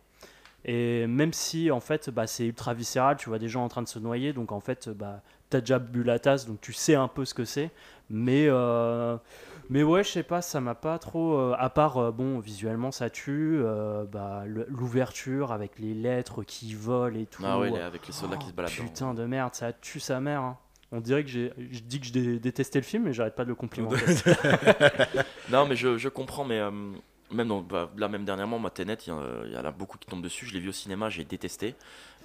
Et 0.65 1.07
même 1.07 1.33
si 1.33 1.71
en 1.71 1.81
fait 1.81 2.09
bah, 2.09 2.25
c'est 2.25 2.45
ultra 2.45 2.73
viscéral, 2.73 3.17
tu 3.17 3.27
vois 3.27 3.37
des 3.37 3.49
gens 3.49 3.65
en 3.65 3.67
train 3.67 3.81
de 3.81 3.87
se 3.89 3.99
noyer, 3.99 4.31
donc 4.31 4.53
en 4.53 4.61
fait 4.61 4.87
bah, 4.87 5.21
t'as 5.49 5.59
déjà 5.59 5.77
bu 5.77 6.03
la 6.03 6.19
tasse, 6.19 6.45
donc 6.47 6.61
tu 6.61 6.71
sais 6.71 6.95
un 6.95 7.09
peu 7.09 7.25
ce 7.25 7.33
que 7.33 7.43
c'est. 7.43 7.69
Mais, 8.09 8.45
euh, 8.47 9.17
mais 9.69 9.83
ouais, 9.83 10.05
je 10.05 10.09
sais 10.11 10.23
pas, 10.23 10.41
ça 10.41 10.61
m'a 10.61 10.73
pas 10.75 10.99
trop. 10.99 11.33
euh, 11.37 11.53
à 11.57 11.69
part, 11.69 11.97
euh, 11.97 12.11
bon, 12.11 12.39
visuellement 12.39 12.91
ça 12.91 13.09
tue, 13.09 13.61
bah, 14.11 14.43
l'ouverture 14.47 15.51
avec 15.51 15.79
les 15.79 15.93
lettres 15.93 16.43
qui 16.43 16.73
volent 16.75 17.17
et 17.19 17.25
tout. 17.25 17.43
Ah 17.45 17.59
ouais, 17.59 17.77
avec 17.81 18.07
les 18.07 18.13
soldats 18.13 18.37
qui 18.37 18.47
se 18.47 18.53
baladent. 18.53 18.71
Oh, 18.79 18.83
Putain 18.83 19.13
de 19.13 19.25
merde, 19.25 19.53
ça 19.55 19.73
tue 19.73 19.99
sa 19.99 20.21
mère. 20.21 20.41
hein. 20.41 20.57
On 20.95 21.01
dirait 21.01 21.23
que 21.23 21.29
j'ai, 21.29 21.51
je 21.71 21.79
dis 21.79 21.99
que 21.99 22.05
j'ai 22.05 22.39
détesté 22.39 22.79
le 22.79 22.85
film, 22.85 23.03
mais 23.05 23.13
j'arrête 23.13 23.35
pas 23.35 23.43
de 23.43 23.49
le 23.49 23.55
complimenter. 23.55 23.97
Non, 25.49 25.65
mais 25.65 25.75
je, 25.75 25.97
je 25.97 26.07
comprends, 26.09 26.45
mais 26.45 26.59
euh, 26.59 26.71
même 27.31 27.47
dans, 27.47 27.61
bah, 27.61 27.91
là, 27.97 28.07
même 28.07 28.25
dernièrement, 28.25 28.59
moi, 28.59 28.69
Tenet, 28.69 28.97
il 29.05 29.09
y, 29.09 29.11
en 29.11 29.19
a- 29.19 29.45
il 29.45 29.51
y 29.51 29.57
en 29.57 29.65
a 29.65 29.71
beaucoup 29.71 29.97
qui 29.97 30.07
tombent 30.07 30.21
dessus. 30.23 30.45
Je 30.45 30.53
l'ai 30.53 30.59
vu 30.59 30.69
au 30.69 30.73
cinéma, 30.73 31.09
j'ai 31.09 31.23
détesté. 31.25 31.75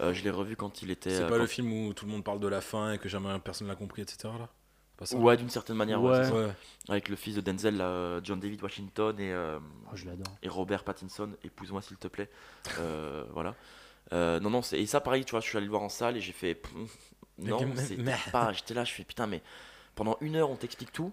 Euh, 0.01 0.13
je 0.15 0.23
l'ai 0.23 0.31
revu 0.31 0.55
quand 0.55 0.83
il 0.83 0.91
était. 0.91 1.11
C'est 1.11 1.23
euh, 1.23 1.29
pas 1.29 1.35
quand- 1.37 1.41
le 1.43 1.47
film 1.47 1.73
où 1.73 1.93
tout 1.95 2.05
le 2.07 2.13
monde 2.13 2.23
parle 2.25 2.41
de 2.41 2.47
la 2.49 2.61
fin 2.61 2.93
et 2.93 2.99
que 2.99 3.09
jamais 3.09 3.29
personne 3.41 3.67
l'a 3.69 3.75
compris, 3.75 4.03
etc. 4.03 4.19
Là? 4.39 4.49
C'est 4.49 4.97
pas 4.99 5.07
ça? 5.07 5.17
Ouais, 5.17 5.37
d'une 5.37 5.49
certaine 5.51 5.77
manière, 5.77 6.03
ouais, 6.03 6.11
Ouais. 6.11 6.25
c'est 6.25 6.31
ça. 6.31 6.37
Ouais. 6.37 6.53
avec 6.91 7.09
le 7.09 7.17
fils 7.17 7.35
de 7.37 7.41
Denzel, 7.41 7.77
là, 7.77 8.21
John 8.23 8.39
David 8.41 8.63
Washington 8.63 9.19
et, 9.19 9.33
euh, 9.33 9.59
Oh, 9.87 9.97
je 9.97 10.07
l'adore. 10.07 10.27
et 10.43 10.49
Robert 10.49 10.85
Pattinson. 10.85 11.31
Épouse-moi 11.45 11.81
s'il 11.83 11.97
te 11.97 12.09
plaît. 12.09 12.29
Euh, 12.81 13.25
voilà. 13.33 13.55
Euh, 14.13 14.41
non, 14.41 14.51
non, 14.51 14.63
c'est- 14.63 14.81
et 14.81 14.87
ça, 14.87 15.01
pareil, 15.01 15.25
tu 15.25 15.33
vois, 15.33 15.41
je 15.41 15.47
suis 15.49 15.57
allé 15.57 15.67
le 15.67 15.71
voir 15.71 15.83
en 15.83 15.89
salle 15.89 16.17
et 16.17 16.21
j'ai 16.21 16.33
fait. 16.33 16.61
Non, 17.39 17.59
mais- 17.75 17.97
pas. 18.33 18.53
J'étais 18.53 18.75
là, 18.75 18.85
je 18.85 18.93
fais 18.93 19.05
putain, 19.05 19.27
mais 19.27 19.43
pendant 19.95 20.17
une 20.21 20.37
heure, 20.37 20.51
on 20.51 20.57
t'explique 20.57 20.93
tout. 20.93 21.13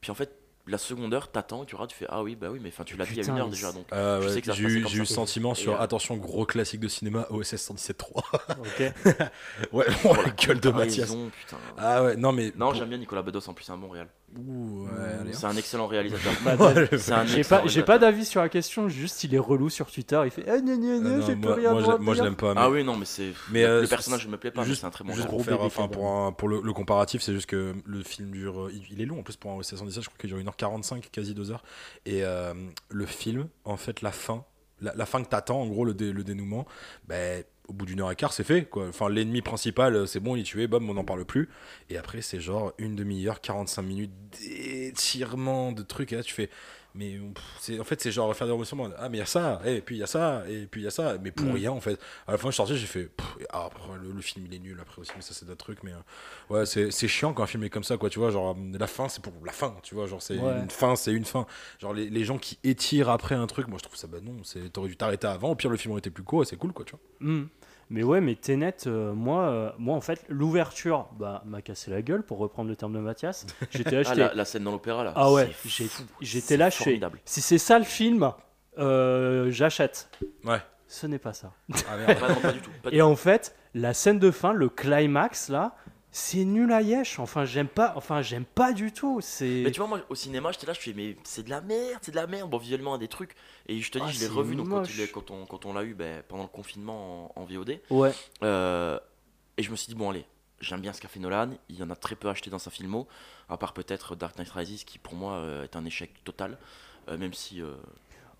Puis 0.00 0.10
en 0.10 0.14
fait, 0.14 0.30
la 0.66 0.78
seconde 0.78 1.12
heure, 1.12 1.30
t'attends 1.30 1.62
et 1.62 1.66
tu 1.66 1.74
regardes, 1.74 1.90
tu 1.90 1.96
fais 1.96 2.06
ah 2.08 2.22
oui, 2.22 2.36
bah 2.36 2.48
oui, 2.50 2.58
mais 2.62 2.70
enfin, 2.70 2.84
tu 2.84 2.96
l'as 2.96 3.04
dit 3.04 3.12
il 3.16 3.22
y 3.24 3.28
a 3.28 3.32
une 3.32 3.38
heure 3.38 3.48
déjà. 3.48 3.68
c'est- 3.70 3.74
Donc, 3.76 3.86
Ah 3.92 4.18
Je 4.20 4.26
ouais, 4.28 4.32
sais 4.32 4.40
que 4.40 4.46
ça 4.46 4.52
se 4.54 4.58
j'ai 4.58 4.64
eu, 4.68 4.82
comme 4.82 4.90
j'ai 4.92 5.02
eu 5.02 5.06
ça. 5.06 5.14
sentiment 5.14 5.54
sur 5.54 5.74
euh, 5.74 5.78
attention 5.84 6.16
gros 6.16 6.46
classique 6.46 6.80
de 6.80 6.88
cinéma 6.88 7.26
OSS 7.30 7.56
117.3 7.70 8.22
Ok. 8.60 8.92
ouais 9.72 9.84
oh, 10.04 10.14
la 10.24 10.30
gueule 10.30 10.60
de 10.60 10.70
Mathias 10.70 11.10
Raison, 11.10 11.30
putain. 11.38 11.56
ah 11.78 12.02
ouais 12.04 12.16
non 12.16 12.32
mais 12.32 12.52
Non, 12.56 12.66
pour- 12.66 12.74
j'aime 12.76 12.88
bien 12.88 12.98
Nicolas 12.98 13.22
Bedos 13.22 13.46
en 13.48 13.52
plus, 13.54 13.64
c'est 13.64 13.72
un 13.72 13.76
bon 13.78 13.88
réal. 13.90 14.08
Ouh, 14.36 14.86
ouais, 14.86 14.90
allez, 15.20 15.30
hein. 15.30 15.32
C'est 15.38 15.46
un 15.46 15.56
excellent 15.56 15.86
réalisateur. 15.86 16.32
Bah, 16.44 16.56
Ouais, 16.56 16.88
C'est 16.98 17.12
un 17.12 17.24
J'ai 17.24 17.44
pas, 17.44 17.62
j'ai 17.66 17.82
pas 17.84 17.98
d'avis 18.00 18.24
sur 18.24 18.40
la 18.40 18.48
question, 18.48 18.88
juste 18.88 19.22
il 19.22 19.32
est 19.32 19.38
relou 19.38 19.68
sur 19.70 19.88
Twitter, 19.88 20.20
il 20.24 20.30
fait 20.32 20.42
eh, 20.46 20.60
gna, 20.60 20.76
gna, 20.76 20.86
Euh, 20.94 20.98
gna, 20.98 21.10
non, 21.18 21.26
j'ai 21.26 21.36
plus 21.36 21.46
moi, 21.46 21.54
rien 21.54 21.70
moi, 21.72 21.80
à 21.80 21.84
je, 21.84 22.02
moi, 22.02 22.14
je 22.14 22.18
dire. 22.18 22.24
l'aime 22.24 22.34
pas. 22.36 22.52
Mais, 22.54 22.60
Ah 22.60 22.68
oui, 22.70 22.82
non, 22.82 22.96
mais 22.96 23.04
c'est. 23.04 23.32
Mais, 23.52 23.62
le, 23.62 23.68
euh, 23.68 23.80
le 23.82 23.86
personnage 23.86 24.26
ne 24.26 24.32
me 24.32 24.36
plaît 24.36 24.50
pas, 24.50 24.64
c'est 24.64 24.84
un 24.84 24.90
très 24.90 25.04
bon 25.04 25.12
juste 25.12 25.28
pour 25.28 25.34
Gros 25.36 25.44
faire, 25.44 25.60
enfin, 25.60 25.86
pour, 25.86 26.08
un- 26.10 26.32
pour 26.32 26.48
le, 26.48 26.60
le 26.62 26.72
comparatif, 26.72 27.22
c'est 27.22 27.32
juste 27.32 27.46
que 27.46 27.74
le 27.84 28.02
film 28.02 28.32
dure, 28.32 28.62
euh, 28.62 28.72
il, 28.72 28.82
il 28.90 29.00
est 29.02 29.06
long 29.06 29.20
en 29.20 29.22
plus 29.22 29.36
pour 29.36 29.52
un 29.52 29.54
OSS 29.56 29.76
117, 29.76 30.02
je 30.02 30.08
crois 30.08 30.18
qu'il 30.18 30.30
dure 30.30 30.38
1h45, 30.58 31.10
quasi 31.10 31.34
2h. 31.34 31.58
Et 32.06 32.24
euh, 32.24 32.54
le 32.90 33.06
film, 33.06 33.48
en 33.64 33.76
fait, 33.76 34.02
la 34.02 34.12
fin, 34.12 34.44
la, 34.80 35.06
fin 35.06 35.22
que 35.22 35.28
t'attends, 35.28 35.62
en 35.62 35.66
gros, 35.66 35.84
le, 35.84 35.94
dé- 35.94 36.12
le 36.12 36.24
dénouement, 36.24 36.66
ben, 37.06 37.44
au 37.68 37.72
bout 37.72 37.86
d'une 37.86 38.00
heure 38.00 38.10
et 38.12 38.16
quart, 38.16 38.32
c'est 38.32 38.44
fait. 38.44 38.68
Enfin, 38.76 39.08
l'ennemi 39.08 39.40
principal, 39.42 39.94
euh, 39.96 40.06
c'est 40.06 40.20
bon, 40.20 40.36
il 40.36 40.40
est 40.40 40.44
tué, 40.44 40.66
bam, 40.66 40.88
on 40.88 40.94
n'en 40.94 41.04
parle 41.04 41.24
plus. 41.24 41.48
Et 41.90 41.96
après, 41.96 42.20
c'est 42.22 42.40
genre 42.40 42.72
une 42.78 42.94
demi-heure, 42.96 43.40
45 43.40 43.82
minutes 43.82 44.12
d'étirement 44.40 45.72
de 45.72 45.82
trucs. 45.82 46.12
Et 46.12 46.16
là, 46.16 46.22
tu 46.22 46.34
fais. 46.34 46.50
Mais 46.96 47.18
pff, 47.34 47.44
c'est, 47.58 47.80
en 47.80 47.84
fait, 47.84 48.00
c'est 48.00 48.12
genre 48.12 48.34
faire 48.36 48.46
des 48.46 48.52
rebondissements. 48.52 48.88
Ah, 48.98 49.08
mais 49.08 49.16
il 49.16 49.20
y 49.20 49.22
a 49.22 49.26
ça, 49.26 49.60
et 49.64 49.80
puis 49.80 49.96
il 49.96 49.98
y 49.98 50.02
a 50.04 50.06
ça, 50.06 50.44
et 50.48 50.66
puis 50.66 50.82
il 50.82 50.84
y 50.84 50.86
a 50.86 50.90
ça. 50.90 51.16
Mais 51.20 51.32
pour 51.32 51.52
rien, 51.52 51.72
en 51.72 51.80
fait. 51.80 51.98
À 52.28 52.32
la 52.32 52.38
fin, 52.38 52.48
je 52.48 52.52
suis 52.52 52.56
sorti, 52.58 52.76
j'ai 52.76 52.86
fait. 52.86 53.10
après, 53.50 53.82
le, 54.00 54.12
le 54.12 54.20
film, 54.22 54.46
il 54.46 54.54
est 54.54 54.60
nul 54.60 54.78
après 54.80 55.00
aussi, 55.00 55.10
mais 55.16 55.22
ça, 55.22 55.34
c'est 55.34 55.44
d'autres 55.44 55.64
trucs. 55.64 55.82
Mais 55.82 55.92
euh, 55.92 56.54
ouais, 56.54 56.66
c'est, 56.66 56.92
c'est 56.92 57.08
chiant 57.08 57.32
quand 57.32 57.42
un 57.42 57.46
film 57.48 57.64
est 57.64 57.70
comme 57.70 57.82
ça, 57.82 57.96
quoi. 57.96 58.10
Tu 58.10 58.20
vois, 58.20 58.30
genre, 58.30 58.56
euh, 58.56 58.78
la 58.78 58.86
fin, 58.86 59.08
c'est 59.08 59.22
pour 59.22 59.32
la 59.44 59.50
fin, 59.52 59.76
tu 59.82 59.94
vois. 59.96 60.06
Genre, 60.06 60.22
c'est 60.22 60.38
Ouais. 60.38 60.60
une 60.60 60.70
fin, 60.70 60.94
c'est 60.94 61.12
une 61.12 61.24
fin. 61.24 61.46
Genre, 61.80 61.92
les, 61.94 62.08
les 62.10 62.24
gens 62.24 62.38
qui 62.38 62.58
étirent 62.62 63.08
après 63.10 63.34
un 63.34 63.46
truc, 63.48 63.66
moi, 63.66 63.78
je 63.78 63.84
trouve 63.84 63.96
ça, 63.96 64.06
bah 64.06 64.18
non, 64.22 64.36
c'est, 64.44 64.72
t'aurais 64.72 64.88
dû 64.88 64.96
t'arrêter 64.96 65.26
avant. 65.26 65.50
Au 65.50 65.54
pire, 65.56 65.70
le 65.70 65.76
film 65.76 65.92
aurait 65.92 65.98
été 65.98 66.10
plus 66.10 66.22
court, 66.22 66.42
et 66.42 66.46
c'est 66.46 66.56
cool, 66.56 66.72
quoi, 66.72 66.84
tu 66.84 66.92
vois. 66.92 67.00
Hmm. 67.28 67.46
Mais 67.90 68.02
ouais, 68.02 68.20
mais 68.20 68.34
Tenet, 68.34 68.74
euh, 68.86 69.12
moi, 69.12 69.42
euh, 69.42 69.70
moi 69.78 69.94
en 69.96 70.00
fait, 70.00 70.24
l'ouverture 70.28 71.06
bah, 71.18 71.42
m'a 71.46 71.62
cassé 71.62 71.90
la 71.90 72.02
gueule 72.02 72.22
pour 72.22 72.38
reprendre 72.38 72.68
le 72.70 72.76
terme 72.76 72.92
de 72.94 72.98
Mathias. 72.98 73.46
J'étais 73.70 74.02
là, 74.02 74.02
Ah, 74.10 74.14
la, 74.14 74.34
la 74.34 74.44
scène 74.44 74.64
dans 74.64 74.72
l'opéra 74.72 75.04
là. 75.04 75.12
Ah 75.16 75.30
ouais, 75.32 75.50
j'étais 76.20 76.46
C'est 76.46 76.56
là, 76.56 76.70
formidable. 76.70 77.20
si 77.24 77.40
c'est 77.40 77.58
ça 77.58 77.78
le 77.78 77.84
film, 77.84 78.32
euh, 78.78 79.50
j'achète. 79.50 80.08
Ouais. 80.44 80.58
Ce 80.86 81.06
n'est 81.06 81.18
pas 81.18 81.32
ça. 81.32 81.52
Ah 81.90 81.96
merde. 81.96 82.18
Ah 82.22 82.28
non, 82.28 82.34
pas 82.40 82.52
du 82.52 82.60
tout. 82.60 82.70
pas 82.82 82.90
du 82.90 82.96
Et 82.96 83.02
en 83.02 83.16
fait, 83.16 83.54
la 83.74 83.94
scène 83.94 84.18
de 84.18 84.30
fin, 84.30 84.52
le 84.52 84.68
climax 84.68 85.48
là, 85.48 85.74
c'est 86.16 86.44
nul 86.44 86.70
à 86.70 86.80
yesh. 86.80 87.18
Enfin, 87.18 87.44
j'aime 87.44 87.66
pas. 87.66 87.92
Enfin, 87.96 88.22
j'aime 88.22 88.44
pas 88.44 88.72
du 88.72 88.92
tout. 88.92 89.18
C'est. 89.20 89.62
Mais 89.64 89.72
tu 89.72 89.80
vois, 89.80 89.88
moi 89.88 90.00
au 90.08 90.14
cinéma, 90.14 90.52
j'étais 90.52 90.66
là, 90.66 90.72
je 90.72 90.78
fais, 90.78 90.92
mais 90.92 91.16
c'est 91.24 91.42
de 91.42 91.50
la 91.50 91.60
merde, 91.60 91.98
c'est 92.02 92.12
de 92.12 92.16
la 92.16 92.28
merde. 92.28 92.48
Bon, 92.48 92.56
visuellement, 92.56 92.96
des 92.98 93.08
trucs. 93.08 93.34
Et 93.66 93.80
je 93.80 93.90
te 93.90 93.98
dis, 93.98 94.04
Ah, 94.06 94.12
je 94.12 94.20
l'ai 94.20 94.28
revu 94.28 94.54
donc, 94.54 94.68
quand, 94.68 94.84
il 94.88 95.08
on, 95.30 95.44
quand 95.44 95.66
on 95.66 95.72
l'a 95.72 95.82
eu 95.82 95.92
ben, 95.94 96.22
pendant 96.28 96.44
le 96.44 96.48
confinement 96.48 97.32
en, 97.36 97.42
en 97.42 97.44
VOD. 97.44 97.80
Ouais. 97.90 98.12
Euh, 98.44 98.96
et 99.56 99.64
je 99.64 99.72
me 99.72 99.76
suis 99.76 99.88
dit, 99.88 99.96
bon, 99.96 100.10
allez, 100.10 100.24
j'aime 100.60 100.80
bien 100.80 100.92
ce 100.92 101.00
qu'a 101.00 101.08
fait 101.08 101.18
Nolan. 101.18 101.50
Il 101.68 101.76
y 101.80 101.82
en 101.82 101.90
a 101.90 101.96
très 101.96 102.14
peu 102.14 102.28
acheté 102.28 102.48
dans 102.48 102.60
sa 102.60 102.70
filmo, 102.70 103.08
à 103.48 103.56
part 103.56 103.72
peut-être 103.72 104.14
Dark 104.14 104.38
Knight 104.38 104.50
Rises, 104.50 104.84
qui 104.84 104.98
pour 104.98 105.14
moi 105.14 105.32
euh, 105.38 105.64
est 105.64 105.74
un 105.74 105.84
échec 105.84 106.22
total. 106.22 106.58
euh, 107.08 107.18
même 107.18 107.34
si. 107.34 107.60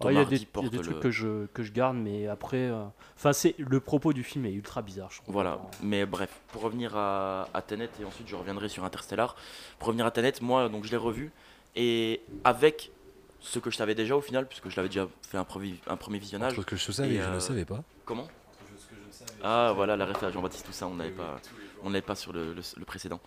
Euh, 0.04 0.08
Ouais, 0.08 0.14
Il 0.14 0.18
y 0.18 0.20
a 0.20 0.24
des, 0.24 0.36
il 0.36 0.40
y 0.40 0.44
a 0.44 0.46
porte 0.52 0.70
des 0.70 0.78
trucs 0.78 0.94
le- 0.94 1.00
que 1.00 1.10
je, 1.10 1.46
que 1.46 1.62
je 1.62 1.72
garde, 1.72 1.96
mais 1.96 2.26
après. 2.28 2.56
euh, 2.70 2.84
Enfin, 3.16 3.32
c'est 3.32 3.54
le 3.58 3.80
propos 3.80 4.12
du 4.12 4.22
film 4.24 4.44
est 4.46 4.52
ultra 4.52 4.82
bizarre, 4.82 5.10
je 5.10 5.20
trouve. 5.22 5.32
Voilà, 5.32 5.58
mais 5.82 6.04
bref, 6.06 6.30
pour 6.52 6.62
revenir 6.62 6.96
à, 6.96 7.48
à 7.54 7.62
Tenet, 7.62 7.90
et 8.00 8.04
ensuite 8.04 8.28
je 8.28 8.36
reviendrai 8.36 8.68
sur 8.68 8.84
Interstellar. 8.84 9.36
Pour 9.78 9.88
revenir 9.88 10.04
à 10.06 10.10
Tenet, 10.10 10.34
moi, 10.40 10.68
donc 10.68 10.84
je 10.84 10.90
l'ai 10.90 10.96
revu, 10.96 11.30
et 11.76 12.20
avec 12.44 12.90
ce 13.40 13.58
que 13.58 13.70
je 13.70 13.76
savais 13.76 13.94
déjà 13.94 14.16
au 14.16 14.20
final, 14.20 14.46
puisque 14.48 14.68
je 14.70 14.76
l'avais 14.76 14.88
déjà 14.88 15.06
fait 15.28 15.36
un, 15.38 15.44
premier- 15.44 15.74
un 15.86 15.96
premier 15.96 16.18
visionnage. 16.18 16.54
Parce 16.54 16.66
que 16.66 16.76
je 16.76 16.92
savais, 16.92 17.14
Et, 17.14 17.18
je 17.20 17.22
euh, 17.28 17.34
ne 17.34 17.40
savais 17.40 17.64
pas. 17.64 17.82
Comment 18.04 18.26
Ah 19.42 19.72
voilà, 19.74 19.96
la 19.96 20.06
référence, 20.06 20.32
Jean-Baptiste, 20.34 20.66
tout 20.66 20.72
ça, 20.72 20.86
on 20.86 20.94
n'avait 20.94 21.10
pas, 21.10 21.36
on 21.82 21.90
n'avait 21.90 22.02
pas 22.02 22.14
sur 22.14 22.32
le, 22.32 22.54
le- 22.54 22.62
le 22.76 22.84
précédent. 22.84 23.20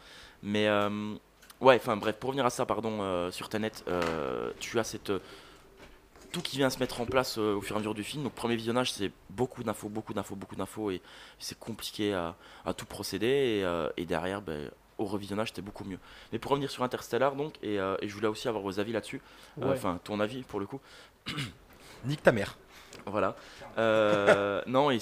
Mais 0.43 0.67
euh, 0.67 1.13
ouais, 1.61 1.75
enfin 1.75 1.97
bref, 1.97 2.15
pour 2.19 2.29
revenir 2.29 2.45
à 2.45 2.49
ça, 2.49 2.65
pardon, 2.65 2.99
euh, 3.01 3.31
sur 3.31 3.49
Tenet, 3.49 3.71
euh, 3.87 4.51
tu 4.59 4.79
as 4.79 4.83
cette 4.83 5.11
euh, 5.11 5.19
tout 6.37 6.43
qui 6.43 6.57
vient 6.57 6.69
se 6.69 6.77
mettre 6.79 7.01
en 7.01 7.05
place 7.05 7.37
euh, 7.39 7.55
au 7.55 7.61
fur 7.61 7.75
et 7.75 7.77
à 7.77 7.79
mesure 7.79 7.95
du 7.95 8.03
film. 8.03 8.23
Donc 8.23 8.33
premier 8.33 8.55
visionnage, 8.55 8.91
c'est 8.91 9.11
beaucoup 9.31 9.63
d'infos, 9.63 9.89
beaucoup 9.89 10.13
d'infos, 10.13 10.35
beaucoup 10.35 10.55
d'infos, 10.55 10.91
et 10.91 11.01
c'est 11.39 11.57
compliqué 11.57 12.13
à, 12.13 12.35
à 12.65 12.73
tout 12.73 12.85
procéder. 12.85 13.25
Et, 13.25 13.63
euh, 13.65 13.89
et 13.97 14.05
derrière, 14.05 14.41
ben, 14.41 14.69
au 14.99 15.05
revisionnage, 15.05 15.49
c'était 15.49 15.63
beaucoup 15.63 15.83
mieux. 15.83 15.97
Mais 16.31 16.37
pour 16.37 16.51
revenir 16.51 16.69
sur 16.69 16.83
Interstellar, 16.83 17.35
donc, 17.35 17.55
et, 17.63 17.79
euh, 17.79 17.97
et 18.01 18.07
je 18.07 18.13
voulais 18.13 18.27
aussi 18.27 18.47
avoir 18.47 18.63
vos 18.63 18.79
avis 18.79 18.91
là-dessus, 18.91 19.21
Ouais. 19.57 19.69
enfin 19.71 19.99
ton 20.03 20.19
avis 20.19 20.43
pour 20.43 20.59
le 20.59 20.67
coup. 20.67 20.79
Nique 22.05 22.21
ta 22.21 22.31
mère. 22.31 22.57
Voilà. 23.05 23.35
Non, 24.67 24.91
et 24.91 24.99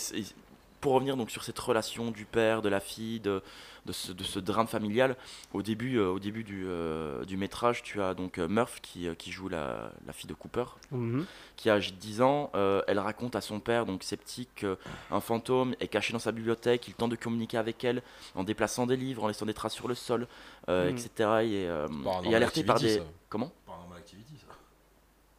pour 0.80 0.94
revenir 0.94 1.18
donc 1.18 1.32
sur 1.32 1.44
cette 1.44 1.60
relation 1.60 2.12
du 2.12 2.26
père, 2.26 2.62
de 2.62 2.70
la 2.70 2.80
fille, 2.80 3.20
de, 3.20 3.42
de, 3.86 3.92
ce, 3.94 4.12
de 4.12 4.24
ce 4.24 4.40
drame 4.40 4.68
familial, 4.68 5.16
au 5.54 5.62
début, 5.62 5.98
euh, 5.98 6.10
au 6.10 6.20
début 6.20 6.44
du, 6.44 6.66
euh, 6.68 7.24
du 7.26 7.38
métrage, 7.38 7.84
tu 7.84 8.02
as 8.02 8.14
donc 8.14 8.38
euh, 8.40 8.48
Murph 8.48 8.80
qui, 8.82 9.08
euh, 9.08 9.16
qui 9.16 9.32
joue 9.32 9.48
la, 9.48 9.92
la 10.06 10.14
fille 10.14 10.28
de 10.30 10.34
Cooper, 10.34 10.66
Mhm. 10.92 11.26
qui 11.56 11.70
a 11.70 11.76
âgé 11.76 11.92
de 11.92 11.98
10 11.98 12.22
ans. 12.22 12.50
euh, 12.56 12.82
elle 12.88 13.00
raconte 13.00 13.36
à 13.36 13.42
son 13.42 13.60
père, 13.60 13.86
donc 13.86 14.04
sceptique, 14.04 14.50
qu'un 14.56 15.20
fantôme 15.22 15.76
est 15.80 15.88
caché 15.88 16.14
dans 16.14 16.20
sa 16.20 16.32
bibliothèque. 16.32 16.88
Il 16.88 16.94
tente 16.96 17.12
de 17.12 17.16
communiquer 17.16 17.58
avec 17.58 17.84
elle 17.84 18.02
en 18.34 18.44
déplaçant 18.44 18.88
des 18.88 18.98
livres, 18.98 19.24
en 19.24 19.28
laissant 19.28 19.46
des 19.46 19.54
traces 19.54 19.74
sur 19.74 19.88
le 19.88 19.96
sol, 19.96 20.28
euh, 20.70 20.90
Mhm. 20.92 20.98
etc. 20.98 21.10
Et, 21.44 21.68
euh, 21.68 21.88
et 22.24 22.36
alerté 22.36 22.64
par 22.64 22.80
des. 22.80 22.98
Ça. 22.98 23.04
Comment 23.30 23.52
Paranormal 23.66 24.00
Activity, 24.00 24.34
ça. 24.40 24.56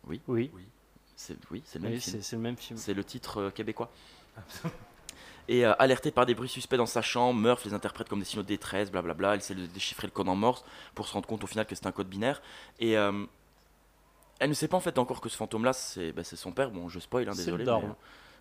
Oui, 0.07 0.21
C'est 1.17 1.37
oui, 1.51 1.63
c'est 1.65 1.79
le 1.79 1.85
même 1.85 1.93
Oui, 1.95 2.01
film. 2.01 2.17
c'est 2.19 2.23
c'est 2.23 2.37
le 2.37 2.43
même 2.43 2.57
film. 2.57 2.79
C'est 2.79 2.95
le 2.95 3.03
titre 3.03 3.39
euh, 3.41 3.51
québécois. 3.51 3.91
Et 5.49 5.65
euh, 5.65 5.73
alerté 5.79 6.11
par 6.11 6.27
des 6.27 6.35
bruits 6.35 6.49
suspects 6.49 6.77
dans 6.77 6.87
sa 6.87 7.03
chambre, 7.03 7.39
Murph 7.39 7.65
les 7.65 7.75
interprète 7.75 8.09
comme 8.09 8.19
des 8.19 8.25
signaux 8.25 8.43
de 8.43 8.49
détresse, 8.49 8.91
blablabla. 8.91 9.35
Elle 9.35 9.39
essaie 9.39 9.55
de 9.55 9.67
déchiffrer 9.67 10.07
le 10.07 10.13
code 10.13 10.29
en 10.29 10.35
morse 10.37 10.65
pour 10.95 11.07
se 11.07 11.13
rendre 11.13 11.27
compte 11.27 11.45
au 11.45 11.47
final 11.47 11.67
que 11.67 11.75
c'est 11.75 11.87
un 11.87 11.93
code 11.93 12.09
binaire. 12.09 12.43
Et 12.81 12.97
euh, 12.99 13.25
elle 14.39 14.49
ne 14.49 14.55
sait 14.55 14.69
pas 14.69 14.77
en 14.77 14.81
fait 14.81 14.99
encore 14.99 15.21
que 15.21 15.29
ce 15.29 15.37
fantôme-là, 15.37 15.73
c'est 15.73 16.13
bah, 16.13 16.25
son 16.25 16.53
père. 16.53 16.71
Bon, 16.71 16.89
je 16.89 16.99
spoil, 16.99 17.29
hein, 17.29 17.33
C'est 17.33 17.45
désolé. 17.45 17.59
le 17.59 17.67
daron. 17.67 17.89
mais, 17.89 17.95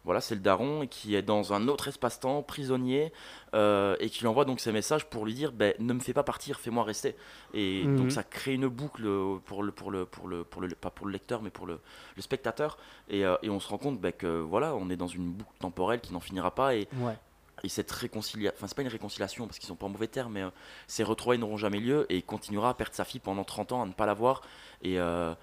voilà, 0.05 0.21
c'est 0.21 0.35
le 0.35 0.41
daron 0.41 0.83
et 0.83 0.87
qui 0.87 1.15
est 1.15 1.21
dans 1.23 1.51
un 1.51 1.67
autre 1.67 1.87
espace-temps, 1.89 2.41
prisonnier, 2.43 3.11
euh, 3.55 3.95
et 3.99 4.09
qui 4.09 4.21
lui 4.21 4.27
envoie 4.27 4.45
donc 4.45 4.59
ces 4.59 4.71
messages 4.71 5.05
pour 5.09 5.25
lui 5.25 5.33
dire 5.33 5.51
ben, 5.51 5.73
ne 5.79 5.91
me 5.93 5.99
fais 5.99 6.13
pas 6.13 6.23
partir, 6.23 6.59
fais-moi 6.59 6.83
rester. 6.83 7.15
Et 7.53 7.83
Mhm. 7.85 7.97
donc 7.97 8.11
ça 8.11 8.23
crée 8.23 8.53
une 8.53 8.67
boucle 8.67 9.03
pour 9.45 9.63
le, 9.63 9.71
pour 9.71 9.91
le, 9.91 10.05
pour 10.05 10.27
le, 10.27 10.43
pour 10.43 10.61
le, 10.61 10.69
pas 10.69 10.91
pour 10.91 11.07
le 11.07 11.11
lecteur, 11.11 11.41
mais 11.41 11.49
pour 11.49 11.65
le, 11.65 11.79
le 12.15 12.21
spectateur. 12.21 12.77
Et, 13.09 13.25
euh, 13.25 13.35
et 13.41 13.49
on 13.49 13.59
se 13.59 13.67
rend 13.67 13.77
compte 13.79 13.99
ben, 13.99 14.11
que 14.13 14.39
voilà, 14.39 14.75
on 14.75 14.89
est 14.89 14.95
dans 14.95 15.07
une 15.07 15.31
boucle 15.31 15.51
temporelle 15.59 15.99
qui 16.01 16.13
n'en 16.13 16.19
finira 16.21 16.51
pas. 16.53 16.75
Et, 16.75 16.87
Ouais. 17.01 17.17
et 17.63 17.69
cette 17.69 17.91
réconciliation, 17.91 18.55
enfin 18.57 18.67
c'est 18.67 18.75
pas 18.75 18.83
une 18.83 18.87
réconciliation 18.89 19.47
parce 19.47 19.57
qu'ils 19.59 19.67
sont 19.67 19.75
pas 19.75 19.87
en 19.87 19.89
mauvais 19.89 20.07
termes, 20.07 20.33
mais 20.33 20.43
euh, 20.43 20.49
ces 20.87 21.03
retrouvailles 21.03 21.39
n'auront 21.39 21.57
jamais 21.57 21.79
lieu 21.79 22.05
et 22.09 22.17
il 22.17 22.23
continuera 22.23 22.69
à 22.69 22.73
perdre 22.75 22.93
sa 22.93 23.05
fille 23.05 23.21
pendant 23.21 23.43
30 23.43 23.71
ans, 23.71 23.81
à 23.81 23.85
ne 23.87 23.93
pas 23.93 24.05
la 24.05 24.13
voir. 24.13 24.41
Et, 24.83 24.99
euh, 24.99 25.33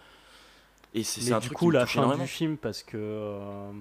et 0.94 1.02
c'est 1.04 1.32
un 1.32 1.38
du 1.38 1.46
truc 1.46 1.58
coup, 1.58 1.64
qui 1.64 1.68
me 1.68 1.72
la 1.72 1.86
fin 1.86 2.00
énormément. 2.02 2.24
du 2.24 2.28
film, 2.28 2.56
parce 2.58 2.82
que 2.82 2.98
euh, 2.98 3.72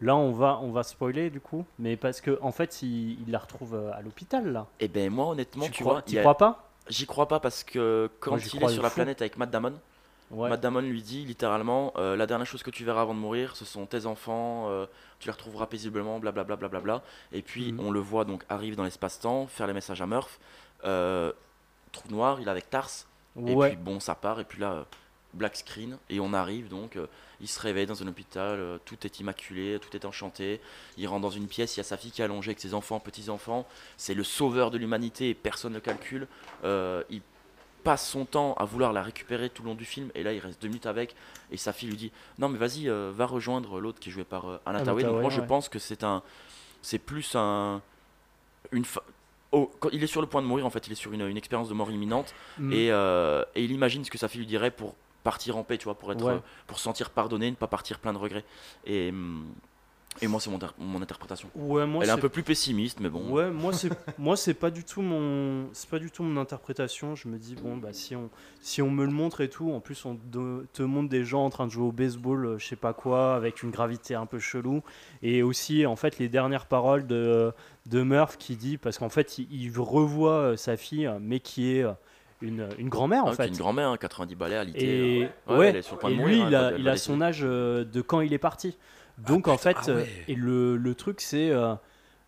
là, 0.00 0.16
on 0.16 0.32
va, 0.32 0.58
on 0.62 0.70
va 0.70 0.82
spoiler 0.82 1.30
du 1.30 1.40
coup, 1.40 1.64
mais 1.78 1.96
parce 1.96 2.20
que 2.20 2.38
en 2.42 2.52
fait, 2.52 2.82
il, 2.82 3.20
il 3.26 3.30
la 3.30 3.38
retrouve 3.38 3.74
euh, 3.74 3.92
à 3.92 4.02
l'hôpital 4.02 4.52
là. 4.52 4.66
Et 4.80 4.88
ben 4.88 5.10
moi 5.10 5.26
honnêtement, 5.26 5.64
tu 5.66 5.70
tu, 5.72 5.82
crois, 5.82 5.94
vois, 5.94 6.02
y 6.08 6.18
a- 6.18 6.20
crois 6.22 6.36
pas? 6.36 6.64
J'y 6.88 7.06
crois 7.06 7.28
pas 7.28 7.38
parce 7.40 7.64
que 7.64 8.08
quand 8.20 8.30
Moi, 8.30 8.40
il 8.40 8.62
est 8.64 8.68
sur 8.68 8.82
la 8.82 8.88
fou. 8.88 8.94
planète 8.96 9.20
avec 9.20 9.36
Matt 9.36 9.50
Damon, 9.50 9.74
Ouais. 10.30 10.50
Matt 10.50 10.60
Damon 10.60 10.80
lui 10.80 11.00
dit 11.02 11.24
littéralement 11.24 11.92
euh, 11.96 12.14
la 12.14 12.26
dernière 12.26 12.46
chose 12.46 12.62
que 12.62 12.70
tu 12.70 12.84
verras 12.84 13.00
avant 13.00 13.14
de 13.14 13.18
mourir, 13.18 13.56
ce 13.56 13.64
sont 13.64 13.86
tes 13.86 14.04
enfants, 14.04 14.66
euh, 14.68 14.84
tu 15.20 15.28
les 15.28 15.32
retrouveras 15.32 15.66
paisiblement, 15.66 16.18
blablabla. 16.18 16.56
Bla, 16.56 16.68
bla, 16.68 16.80
bla, 16.80 16.98
bla. 16.98 17.02
Et 17.32 17.40
puis 17.42 17.72
Mhm. 17.72 17.80
on 17.80 17.90
le 17.90 18.00
voit 18.00 18.24
donc 18.26 18.44
arriver 18.50 18.76
dans 18.76 18.84
l'espace-temps, 18.84 19.46
faire 19.46 19.66
les 19.66 19.72
messages 19.72 20.02
à 20.02 20.06
Murph, 20.06 20.38
euh, 20.84 21.32
trou 21.92 22.08
noir, 22.10 22.40
il 22.40 22.46
est 22.46 22.50
avec 22.50 22.68
Tars, 22.68 22.90
et 23.46 23.54
Ouais. 23.54 23.68
puis 23.70 23.76
bon, 23.78 24.00
ça 24.00 24.14
part, 24.14 24.38
et 24.40 24.44
puis 24.44 24.60
là, 24.60 24.84
black 25.32 25.56
screen, 25.56 25.96
et 26.10 26.20
on 26.20 26.34
arrive 26.34 26.68
donc, 26.68 26.98
il 27.40 27.48
se 27.48 27.60
réveille 27.60 27.86
dans 27.86 28.02
un 28.02 28.08
hôpital, 28.08 28.58
euh, 28.58 28.78
tout 28.84 28.96
est 29.04 29.20
immaculé, 29.20 29.78
tout 29.80 29.94
est 29.96 30.04
enchanté. 30.04 30.60
Il 30.96 31.06
rentre 31.06 31.22
dans 31.22 31.30
une 31.30 31.46
pièce, 31.46 31.76
il 31.76 31.80
y 31.80 31.80
a 31.80 31.84
sa 31.84 31.96
fille 31.96 32.10
qui 32.10 32.20
est 32.20 32.24
allongée 32.24 32.50
avec 32.50 32.60
ses 32.60 32.74
enfants, 32.74 32.98
petits-enfants. 33.00 33.66
C'est 33.96 34.14
le 34.14 34.24
sauveur 34.24 34.70
de 34.70 34.78
l'humanité 34.78 35.30
et 35.30 35.34
personne 35.34 35.72
ne 35.72 35.76
le 35.76 35.80
calcule. 35.82 36.26
Euh, 36.64 37.02
il 37.10 37.22
passe 37.84 38.08
son 38.08 38.24
temps 38.24 38.54
à 38.54 38.64
vouloir 38.64 38.92
la 38.92 39.02
récupérer 39.02 39.50
tout 39.50 39.62
le 39.62 39.68
long 39.68 39.74
du 39.76 39.84
film, 39.84 40.10
et 40.16 40.22
là, 40.24 40.32
il 40.32 40.40
reste 40.40 40.60
deux 40.60 40.66
minutes 40.68 40.86
avec, 40.86 41.14
et 41.52 41.56
sa 41.56 41.72
fille 41.72 41.88
lui 41.88 41.96
dit 41.96 42.12
Non, 42.38 42.48
mais 42.48 42.58
vas-y, 42.58 42.88
euh, 42.88 43.12
va 43.14 43.24
rejoindre 43.26 43.80
l'autre 43.80 44.00
qui 44.00 44.08
est 44.08 44.12
joué 44.12 44.24
par 44.24 44.48
euh, 44.48 44.58
Anna 44.66 44.80
Tawai. 44.84 45.02
Donc, 45.04 45.12
moi, 45.22 45.30
je 45.30 45.40
pense 45.46 45.68
que 45.68 45.78
c'est 45.78 46.02
un. 46.04 46.22
C'est 46.82 46.98
plus 46.98 47.34
un. 47.36 47.80
Une 48.72 48.84
fa- 48.84 49.02
Oh, 49.50 49.70
quand 49.80 49.88
il 49.92 50.02
est 50.04 50.08
sur 50.08 50.20
le 50.20 50.26
point 50.26 50.42
de 50.42 50.46
mourir, 50.46 50.66
en 50.66 50.70
fait, 50.70 50.86
il 50.88 50.92
est 50.92 50.96
sur 50.96 51.10
une, 51.14 51.22
une 51.26 51.38
expérience 51.38 51.70
de 51.70 51.74
mort 51.74 51.90
imminente 51.90 52.34
Mm. 52.58 52.72
et, 52.72 52.90
euh, 52.90 53.42
et 53.54 53.64
il 53.64 53.70
imagine 53.72 54.04
ce 54.04 54.10
que 54.10 54.18
sa 54.18 54.28
fille 54.28 54.40
lui 54.40 54.46
dirait 54.46 54.70
pour 54.70 54.94
partir 55.24 55.56
en 55.56 55.64
paix, 55.64 55.78
tu 55.78 55.84
vois, 55.84 55.94
pour 55.98 56.12
être, 56.12 56.24
Ouais. 56.24 56.32
euh, 56.34 56.38
pour 56.66 56.78
se 56.78 56.84
sentir 56.84 57.10
pardonné, 57.10 57.50
ne 57.50 57.56
pas 57.56 57.66
partir 57.66 57.98
plein 57.98 58.12
de 58.12 58.18
regrets. 58.18 58.44
Et, 58.86 59.10
hum, 59.10 59.46
et 60.20 60.26
moi, 60.26 60.40
c'est 60.40 60.50
mon, 60.50 60.58
mon 60.78 61.00
interprétation. 61.00 61.48
Ouais, 61.54 61.86
moi, 61.86 62.02
Elle 62.02 62.08
est 62.10 62.12
un 62.12 62.18
peu 62.18 62.28
plus 62.28 62.42
pessimiste, 62.42 62.98
mais 62.98 63.08
bon. 63.08 63.30
Ouais, 63.30 63.50
moi 63.52 63.72
c'est 63.72 63.88
moi 64.18 64.36
c'est 64.36 64.54
pas 64.54 64.70
du 64.70 64.82
tout 64.82 65.00
mon 65.00 65.68
c'est 65.72 65.88
pas 65.88 66.00
du 66.00 66.10
tout 66.10 66.24
mon 66.24 66.40
interprétation. 66.40 67.14
Je 67.14 67.28
me 67.28 67.38
dis 67.38 67.54
bon 67.54 67.76
bah 67.76 67.92
si 67.92 68.16
on 68.16 68.28
si 68.60 68.82
on 68.82 68.90
me 68.90 69.04
le 69.04 69.12
montre 69.12 69.42
et 69.42 69.48
tout, 69.48 69.70
en 69.70 69.78
plus 69.78 70.04
on 70.06 70.14
de- 70.32 70.66
te 70.72 70.82
montre 70.82 71.08
des 71.08 71.22
gens 71.24 71.44
en 71.44 71.50
train 71.50 71.66
de 71.66 71.70
jouer 71.70 71.86
au 71.86 71.92
baseball, 71.92 72.46
euh, 72.46 72.58
je 72.58 72.66
sais 72.66 72.74
pas 72.74 72.94
quoi, 72.94 73.36
avec 73.36 73.62
une 73.62 73.70
gravité 73.70 74.16
un 74.16 74.26
peu 74.26 74.40
chelou, 74.40 74.82
et 75.22 75.44
aussi 75.44 75.86
en 75.86 75.94
fait 75.94 76.18
les 76.18 76.28
dernières 76.28 76.66
paroles 76.66 77.06
de 77.06 77.52
de 77.86 78.02
Murph 78.02 78.38
qui 78.38 78.56
dit 78.56 78.76
parce 78.76 78.98
qu'en 78.98 79.10
fait 79.10 79.38
il, 79.38 79.46
il 79.52 79.78
revoit 79.78 80.32
euh, 80.32 80.56
sa 80.56 80.76
fille, 80.76 81.06
euh, 81.06 81.18
mais 81.20 81.38
qui 81.38 81.76
est 81.76 81.84
euh, 81.84 81.92
une, 82.40 82.68
une 82.78 82.88
grand-mère 82.88 83.24
en 83.24 83.30
Ah, 83.30 83.34
fait. 83.34 83.48
une 83.48 83.56
grand-mère, 83.56 83.88
hein, 83.88 83.96
90 83.96 84.34
balais 84.36 84.56
à 84.56 84.64
l'IT. 84.64 84.76
Et, 84.80 85.28
euh, 85.48 85.58
ouais, 85.58 85.68
elle 85.68 85.76
est 85.76 85.82
sur 85.82 85.94
le 85.96 86.00
point 86.00 86.10
et 86.10 86.14
de 86.14 86.18
lui, 86.18 86.36
mourir, 86.38 86.48
il 86.48 86.54
hein, 86.54 86.58
a, 86.58 86.70
quand 86.70 86.74
elle 86.76 86.80
il 86.80 86.88
a 86.88 86.96
son 86.96 87.20
âge 87.20 87.40
euh, 87.42 87.84
de 87.84 88.00
quand 88.00 88.20
il 88.20 88.32
est 88.32 88.38
parti. 88.38 88.76
Donc 89.18 89.48
en 89.48 89.56
putain, 89.56 89.74
fait, 89.74 89.76
ah 89.82 89.90
euh, 89.90 89.96
ouais. 90.02 90.08
et 90.28 90.34
le, 90.36 90.76
le 90.76 90.94
truc 90.94 91.20
c'est, 91.20 91.50
euh, 91.50 91.74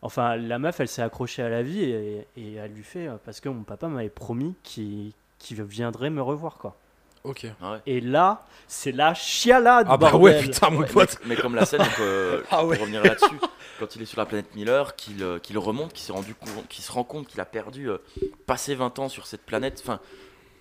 enfin 0.03 0.37
la 0.37 0.59
meuf 0.59 0.81
elle 0.81 0.88
s'est 0.88 1.03
accrochée 1.03 1.42
à 1.42 1.49
la 1.49 1.62
vie 1.62 1.85
et, 1.85 2.27
et 2.37 2.55
elle 2.55 2.73
lui 2.73 2.83
fait, 2.83 3.09
parce 3.25 3.38
que 3.40 3.49
mon 3.49 3.62
papa 3.62 3.87
m'avait 3.87 4.09
promis 4.09 4.57
qu'il 4.64 5.12
qu'il 5.38 5.62
viendrait 5.62 6.11
me 6.11 6.20
revoir 6.20 6.59
quoi. 6.59 6.77
Ok. 7.24 7.46
Ah 7.61 7.72
ouais. 7.72 7.78
Et 7.87 8.00
là, 8.00 8.46
c'est 8.66 8.92
la 8.92 9.12
chialade 9.14 9.87
Ah 9.90 9.96
bah 9.98 10.11
bordel. 10.11 10.37
ouais, 10.37 10.42
putain, 10.42 10.70
mon 10.70 10.85
pote. 10.85 11.18
mais, 11.24 11.35
mais 11.35 11.40
comme 11.40 11.54
la 11.54 11.66
scène, 11.66 11.80
donc, 11.80 11.98
euh, 12.00 12.42
Ah 12.50 12.64
ouais. 12.64 12.76
pour 12.76 12.83
revenir 12.87 13.02
là-dessus, 13.04 13.38
quand 13.78 13.94
il 13.96 14.02
est 14.02 14.06
sur 14.06 14.18
la 14.18 14.26
planète 14.26 14.54
Miller, 14.54 14.96
qu'il 14.96 15.22
euh, 15.22 15.38
qu'il 15.38 15.59
remonte, 15.59 15.92
qu'il 15.92 16.02
s'est 16.02 16.12
rendu 16.12 16.35
compte- 16.35 16.66
qu'il 16.68 16.83
se 16.83 16.90
rend 16.92 17.04
compte 17.04 17.26
qu'il 17.26 17.40
a 17.40 17.44
perdu, 17.44 17.90
euh, 17.90 17.98
passé 18.46 18.74
20 18.74 18.98
ans 19.00 19.09
sur 19.11 19.26
cette 19.26 19.42
planète. 19.42 19.80
Enfin, 19.83 20.00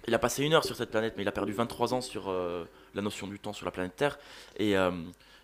il 0.08 0.14
a 0.14 0.20
passé 0.20 0.44
une 0.44 0.54
heure 0.54 0.66
sur 0.66 0.76
cette 0.76 0.92
planète, 0.92 1.14
mais 1.16 1.24
il 1.24 1.28
a 1.30 1.32
perdu 1.32 1.54
23 1.54 1.94
ans 1.94 2.02
sur 2.02 2.30
euh, 2.30 2.66
la 2.94 3.02
notion 3.02 3.28
du 3.28 3.40
temps 3.40 3.54
sur 3.54 3.66
la 3.66 3.72
planète 3.72 3.96
Terre. 3.96 4.20
Et 4.58 4.76
euh, 4.78 4.92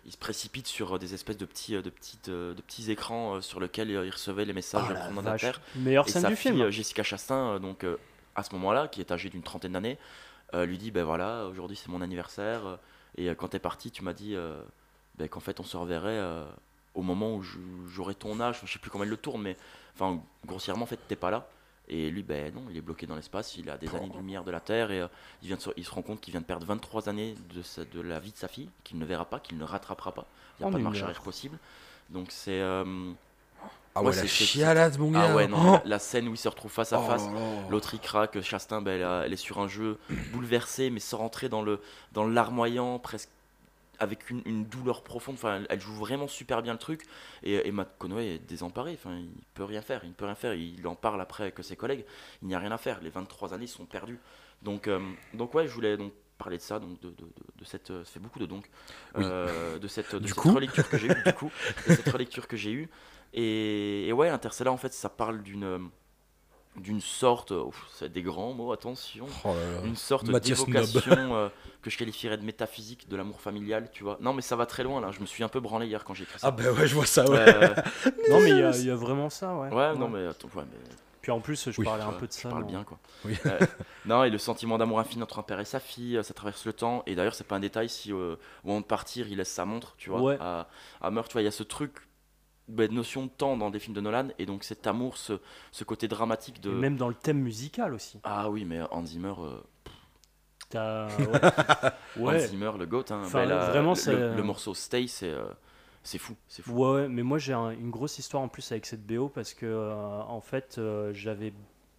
il 0.04 0.12
se 0.12 0.18
précipite 0.18 0.66
sur 0.66 0.98
des 0.98 1.14
espèces 1.14 1.38
de 1.38 1.46
petits, 1.46 1.72
de 1.80 1.90
petites, 1.90 2.28
de 2.30 2.60
petits 2.66 2.90
écrans 2.90 3.40
sur 3.40 3.58
lesquels 3.58 3.90
il 3.90 4.10
recevait 4.10 4.44
les 4.44 4.52
messages 4.52 4.82
Oh 4.86 4.88
de 4.90 4.94
la 4.94 5.08
de 5.08 5.26
la. 5.26 5.38
Terre. 5.38 5.60
Meilleure 5.76 6.06
Et 6.06 6.10
scène 6.10 6.22
sa 6.22 6.28
du 6.28 6.36
fille, 6.36 6.52
film. 6.52 6.70
Jessica 6.70 7.02
Chastain, 7.02 7.58
donc 7.58 7.84
à 8.36 8.42
ce 8.44 8.52
moment-là, 8.54 8.86
qui 8.88 9.00
est 9.00 9.10
âgée 9.10 9.30
d'une 9.30 9.42
trentaine 9.42 9.72
d'années, 9.72 9.98
lui 10.54 10.78
dit 10.78 10.90
ben 10.90 11.04
voilà, 11.04 11.46
aujourd'hui 11.46 11.76
c'est 11.76 11.88
mon 11.88 12.00
anniversaire, 12.00 12.66
euh, 12.66 12.76
et 13.16 13.28
euh, 13.30 13.34
quand 13.34 13.48
t'es 13.48 13.58
parti, 13.58 13.90
tu 13.90 14.02
m'as 14.04 14.12
dit 14.12 14.34
euh, 14.36 14.62
ben, 15.16 15.28
qu'en 15.28 15.40
fait 15.40 15.58
on 15.60 15.64
se 15.64 15.76
reverrait 15.76 16.10
euh, 16.18 16.44
au 16.94 17.02
moment 17.02 17.34
où 17.34 17.42
j'aurai 17.88 18.14
ton 18.14 18.40
âge. 18.40 18.60
Je 18.64 18.72
sais 18.72 18.78
plus 18.78 18.90
comment 18.90 19.04
elle 19.04 19.10
le 19.10 19.16
tourne, 19.16 19.42
mais 19.42 19.56
enfin 19.94 20.20
grossièrement 20.46 20.84
en 20.84 20.86
fait 20.86 21.00
t'es 21.08 21.16
pas 21.16 21.30
là. 21.30 21.48
Et 21.88 22.10
lui, 22.10 22.24
ben 22.24 22.52
non, 22.52 22.64
il 22.68 22.76
est 22.76 22.80
bloqué 22.80 23.06
dans 23.06 23.14
l'espace, 23.14 23.56
il 23.56 23.70
a 23.70 23.78
des 23.78 23.86
années-lumière 23.98 24.42
de 24.42 24.50
la 24.50 24.58
Terre 24.58 24.90
et 24.90 25.00
euh, 25.02 25.08
il, 25.42 25.46
vient 25.46 25.56
de 25.56 25.60
se, 25.62 25.70
il 25.76 25.84
se 25.84 25.90
rend 25.92 26.02
compte 26.02 26.20
qu'il 26.20 26.32
vient 26.32 26.40
de 26.40 26.46
perdre 26.46 26.66
23 26.66 27.08
années 27.08 27.36
de, 27.54 27.62
sa- 27.62 27.84
de 27.84 28.00
la 28.00 28.18
vie 28.18 28.32
de 28.32 28.36
sa 28.36 28.48
fille, 28.48 28.68
qu'il 28.82 28.98
ne 28.98 29.04
verra 29.04 29.24
pas, 29.24 29.38
qu'il 29.38 29.56
ne 29.56 29.62
rattrapera 29.62 30.10
pas. 30.12 30.26
Il 30.58 30.62
n'y 30.62 30.64
a 30.64 30.68
En 30.68 30.72
pas 30.72 30.78
de 30.78 30.82
marche 30.82 30.98
arrière 31.04 31.22
possible. 31.22 31.58
Donc 32.10 32.32
c'est. 32.32 32.60
euh, 32.60 33.12
Ah 33.96 34.02
Ouais, 34.02 34.10
ouais, 34.10 34.16
la 34.16 34.26
chialade, 34.26 34.98
mon 34.98 35.10
gars. 35.10 35.28
ah 35.30 35.34
ouais, 35.34 35.48
non, 35.48 35.56
Oh. 35.58 35.72
la, 35.72 35.82
la 35.84 35.98
scène 35.98 36.28
où 36.28 36.34
ils 36.34 36.38
se 36.38 36.48
retrouvent 36.48 36.70
face 36.70 36.92
à 36.92 37.00
Oh 37.00 37.04
face. 37.06 37.24
L'autre 37.70 37.94
il 37.94 38.00
craque, 38.00 38.40
Chastain, 38.42 38.82
ben, 38.82 38.92
elle, 38.96 39.04
a- 39.04 39.22
elle 39.24 39.32
est 39.32 39.36
sur 39.36 39.58
un 39.58 39.68
jeu 39.68 39.98
bouleversé, 40.32 40.90
mais 40.90 41.00
sans 41.00 41.18
rentrer 41.18 41.48
dans 41.48 41.62
le 41.62 41.80
dans 42.12 42.26
larmoyant, 42.26 42.98
presque 42.98 43.30
avec 43.98 44.28
une, 44.28 44.42
une 44.44 44.66
douleur 44.66 45.02
profonde. 45.02 45.36
Enfin, 45.36 45.56
elle, 45.56 45.66
elle 45.70 45.80
joue 45.80 45.94
vraiment 45.94 46.28
super 46.28 46.60
bien 46.60 46.74
le 46.74 46.78
truc. 46.78 47.04
Et, 47.42 47.66
et 47.66 47.72
Matt 47.72 47.88
Conway 47.98 48.34
est 48.34 48.38
désemparé. 48.46 48.92
Enfin, 48.92 49.16
il 49.16 49.30
peut 49.54 49.64
rien 49.64 49.80
faire. 49.80 50.00
Il 50.04 50.10
ne 50.10 50.14
peut 50.14 50.26
rien 50.26 50.34
faire. 50.34 50.52
Il 50.52 50.86
en 50.86 50.94
parle 50.94 51.18
après 51.22 51.44
avec 51.44 51.54
ses 51.62 51.76
collègues. 51.76 52.04
Il 52.42 52.48
n'y 52.48 52.54
a 52.54 52.58
rien 52.58 52.72
à 52.72 52.76
faire. 52.78 53.00
Les 53.02 53.08
23 53.08 53.54
années 53.54 53.66
sont 53.66 53.86
perdues. 53.86 54.18
Donc, 54.62 54.86
euh, 54.88 55.00
donc 55.32 55.54
ouais, 55.54 55.66
je 55.66 55.72
voulais 55.72 55.96
donc 55.96 56.12
parler 56.36 56.58
de 56.58 56.62
ça, 56.62 56.78
donc 56.78 57.00
de, 57.00 57.08
de, 57.08 57.14
de- 57.58 57.64
cette, 57.64 57.86
ça 57.88 58.04
fait 58.04 58.20
beaucoup 58.20 58.38
de 58.38 58.44
donc, 58.44 58.66
Oui. 59.16 59.24
euh, 59.24 59.78
de 59.78 59.88
cette, 59.88 60.14
de 60.14 60.18
Du 60.18 60.28
cette 60.28 60.36
coup. 60.36 60.52
relecture 60.52 60.86
que 60.86 60.98
j'ai 60.98 61.06
eue, 61.08 61.22
du 61.24 61.32
coup, 61.32 61.50
de 61.88 61.94
cette 61.94 62.08
relecture 62.12 62.46
que 62.46 62.56
j'ai 62.58 62.72
eue. 62.72 62.90
Et, 63.34 64.06
et 64.08 64.12
ouais, 64.12 64.28
Interstellar, 64.28 64.72
en 64.72 64.76
fait, 64.76 64.92
ça 64.92 65.08
parle 65.08 65.42
d'une 65.42 65.64
euh, 65.64 65.78
d'une 66.76 67.00
sorte, 67.00 67.52
euh, 67.52 67.64
c'est 67.94 68.12
des 68.12 68.20
grands 68.22 68.52
mots, 68.52 68.70
attention, 68.70 69.26
Oh 69.44 69.48
là 69.48 69.54
là. 69.80 69.86
une 69.86 69.96
sorte 69.96 70.26
d'évocation 70.26 71.34
euh, 71.34 71.48
que 71.80 71.88
je 71.88 71.96
qualifierais 71.96 72.36
de 72.36 72.44
métaphysique 72.44 73.08
de 73.08 73.16
l'amour 73.16 73.40
familial, 73.40 73.88
tu 73.92 74.04
vois. 74.04 74.18
Non, 74.20 74.34
mais 74.34 74.42
ça 74.42 74.56
va 74.56 74.66
très 74.66 74.82
loin 74.84 75.00
là. 75.00 75.10
Je 75.10 75.20
me 75.20 75.26
suis 75.26 75.42
un 75.42 75.48
peu 75.48 75.60
branlé 75.60 75.86
hier 75.86 76.04
quand 76.04 76.12
j'ai 76.12 76.24
écrit 76.24 76.38
ça. 76.38 76.48
Ah 76.48 76.50
bah 76.50 76.70
ouais, 76.72 76.86
je 76.86 76.94
vois 76.94 77.06
ça, 77.06 77.24
ouais. 77.30 77.38
Euh, 77.38 77.74
Non 78.30 78.40
mais 78.40 78.50
il 78.50 78.58
y, 78.58 78.62
a- 78.62 78.76
il 78.76 78.86
y 78.86 78.90
a 78.90 78.94
vraiment 78.94 79.30
ça 79.30 79.54
ouais. 79.54 79.72
ouais, 79.72 79.94
non, 79.96 80.08
mais 80.08 80.26
attends, 80.26 80.48
ouais, 80.54 80.64
mais 80.70 80.76
Puis 81.22 81.30
en 81.32 81.40
plus 81.40 81.70
je 81.70 81.80
Oui, 81.80 81.86
parlais 81.86 82.04
un 82.04 82.12
peu 82.12 82.26
de 82.26 82.32
je 82.32 82.36
ça. 82.40 82.50
parle 82.50 82.64
dans- 82.64 82.68
bien 82.68 82.84
quoi. 82.84 82.98
Oui. 83.24 83.34
Euh, 83.46 83.58
non, 84.04 84.24
et 84.24 84.28
le 84.28 84.36
sentiment 84.36 84.76
d'amour 84.76 85.00
infini 85.00 85.22
entre 85.22 85.38
un 85.38 85.42
père 85.44 85.60
et 85.60 85.64
sa 85.64 85.80
fille, 85.80 86.20
ça 86.22 86.34
traverse 86.34 86.66
le 86.66 86.74
temps. 86.74 87.02
Et 87.06 87.14
d'ailleurs, 87.14 87.34
c'est 87.34 87.44
pas 87.46 87.56
un 87.56 87.60
détail 87.60 87.88
si 87.88 88.12
euh, 88.12 88.36
au 88.64 88.68
moment 88.68 88.80
de 88.82 88.86
partir, 88.86 89.28
il 89.28 89.38
laisse 89.38 89.48
sa 89.50 89.64
montre, 89.64 89.94
tu 89.96 90.10
vois, 90.10 90.20
Ouais. 90.20 90.36
à, 90.40 90.68
à 91.00 91.10
Meurtre. 91.10 91.30
Tu 91.30 91.32
vois, 91.34 91.40
il 91.40 91.46
y 91.46 91.48
a 91.48 91.52
ce 91.52 91.62
truc, 91.62 91.94
bah, 92.68 92.88
notion 92.88 93.24
de 93.26 93.30
temps 93.30 93.56
dans 93.56 93.70
des 93.70 93.78
films 93.78 93.94
de 93.94 94.00
Nolan, 94.00 94.28
et 94.38 94.46
donc 94.46 94.64
cet 94.64 94.86
amour, 94.86 95.16
ce, 95.16 95.40
ce 95.72 95.84
côté 95.84 96.08
dramatique 96.08 96.60
de. 96.60 96.70
Et 96.70 96.74
même 96.74 96.96
dans 96.96 97.08
le 97.08 97.14
thème 97.14 97.38
musical 97.40 97.94
aussi. 97.94 98.18
Ah 98.24 98.50
oui, 98.50 98.64
mais 98.64 98.80
Hans 98.90 99.04
Zimmer, 99.06 99.34
euh, 99.38 99.58
T'as- 100.68 101.06
Hans 102.18 102.22
Ouais. 102.22 102.40
Zimmer, 102.40 102.72
le 102.78 102.86
goat, 102.86 103.04
hein, 103.10 103.22
Enfin, 103.24 103.46
bah, 103.46 103.70
vraiment, 103.70 103.94
le, 104.06 104.34
le 104.36 104.42
morceau 104.42 104.74
Stay, 104.74 105.06
c'est 105.06 105.30
euh, 105.30 105.44
c'est 106.02 106.18
fou, 106.18 106.34
c'est 106.48 106.62
fou. 106.62 106.72
Ouais, 106.72 107.02
ouais, 107.02 107.08
mais 107.08 107.22
moi 107.22 107.38
j'ai 107.38 107.52
un- 107.52 107.70
une 107.70 107.90
grosse 107.90 108.18
histoire 108.18 108.42
en 108.42 108.48
plus 108.48 108.70
avec 108.72 108.86
cette 108.86 109.06
BO 109.06 109.28
parce 109.28 109.54
que 109.54 109.66
euh, 109.66 110.20
en 110.22 110.40
fait 110.40 110.76
euh, 110.78 111.12
j'avais 111.12 111.52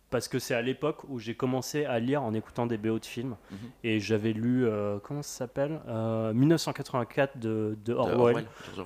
parce 0.09 0.29
que 0.29 0.39
c'est 0.39 0.53
à 0.55 0.61
l'époque 0.61 0.99
où 1.09 1.19
j'ai 1.19 1.35
commencé 1.35 1.83
à 1.83 1.99
lire 1.99 2.23
en 2.23 2.33
écoutant 2.33 2.65
des 2.65 2.77
BO 2.77 2.97
de 2.99 3.05
films 3.05 3.35
Mhm. 3.51 3.57
et 3.83 3.99
j'avais 3.99 4.31
lu 4.31 4.65
euh, 4.65 4.99
comment 5.03 5.21
ça 5.23 5.39
s'appelle? 5.39 5.81
Euh, 5.89 6.33
1984 6.33 7.37
de, 7.37 7.77
de 7.83 7.91
De 7.91 7.93
Orwell, 7.93 8.45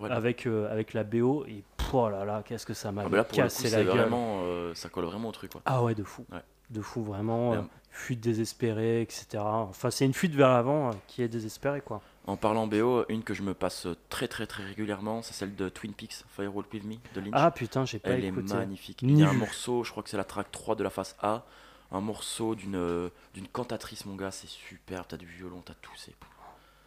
avec 0.10 0.48
euh, 0.48 0.72
avec 0.72 0.94
la 0.94 1.04
BO 1.04 1.46
et 1.48 1.63
oh 1.93 2.10
là 2.10 2.25
là 2.25 2.43
qu'est-ce 2.45 2.65
que 2.65 2.73
ça 2.73 2.91
m'a 2.91 3.04
Ah, 3.12 3.23
cassé 3.23 3.69
la 3.69 3.84
gueule. 3.84 3.97
vraiment, 3.97 4.41
euh, 4.43 4.73
ça 4.75 4.89
colle 4.89 5.06
vraiment 5.06 5.30
au 5.30 5.32
truc, 5.32 5.51
quoi. 5.51 5.62
Ah 5.65 5.84
ouais 5.84 5.95
de 5.95 6.04
fou, 6.04 6.25
Ouais. 6.32 6.41
de 6.69 6.82
fou 6.82 7.04
vraiment. 7.04 7.54
Euh, 7.54 7.62
fuite 7.93 8.21
désespérée, 8.21 9.01
etc. 9.01 9.27
Enfin 9.43 9.91
c'est 9.91 10.06
une 10.06 10.13
fuite 10.13 10.34
vers 10.34 10.47
l'avant 10.49 10.89
euh, 10.89 10.93
qui 11.08 11.21
est 11.21 11.27
désespérée 11.27 11.82
quoi. 11.82 12.01
En 12.25 12.38
parlant 12.38 12.65
BO, 12.67 13.04
une 13.10 13.21
que 13.23 13.34
je 13.34 13.41
me 13.41 13.54
passe 13.54 13.86
très 14.10 14.30
très 14.30 14.47
très 14.47 14.63
régulièrement, 14.63 15.21
c'est 15.21 15.34
celle 15.34 15.56
de 15.56 15.67
Twin 15.67 15.91
Peaks, 15.93 16.23
Firewalk 16.36 16.71
With 16.71 16.86
Me, 16.86 16.95
de 17.15 17.19
Lynch. 17.19 17.34
Ah 17.34 17.51
putain 17.51 17.84
j'ai 17.84 17.99
pas 17.99 18.12
Elle 18.12 18.23
écouté. 18.23 18.54
est 18.54 18.56
magnifique. 18.58 19.01
Ni 19.01 19.12
Il 19.13 19.19
y 19.19 19.23
a 19.23 19.30
un 19.30 19.34
morceau, 19.34 19.84
je 19.84 19.91
crois 19.91 20.04
que 20.04 20.10
c'est 20.10 20.15
la 20.17 20.23
track 20.23 20.51
3 20.51 20.75
de 20.75 20.84
la 20.84 20.89
face 20.89 21.17
A, 21.21 21.43
un 21.91 21.99
morceau 21.99 22.56
d'une 22.56 23.10
d'une 23.34 23.47
cantatrice, 23.49 24.06
mon 24.06 24.15
gars, 24.15 24.32
c'est 24.32 24.47
superbe, 24.47 25.04
t'as 25.10 25.17
du 25.17 25.25
violon, 25.25 25.62
t'as 25.65 25.73
tout, 25.82 25.91
c'est 25.97 26.13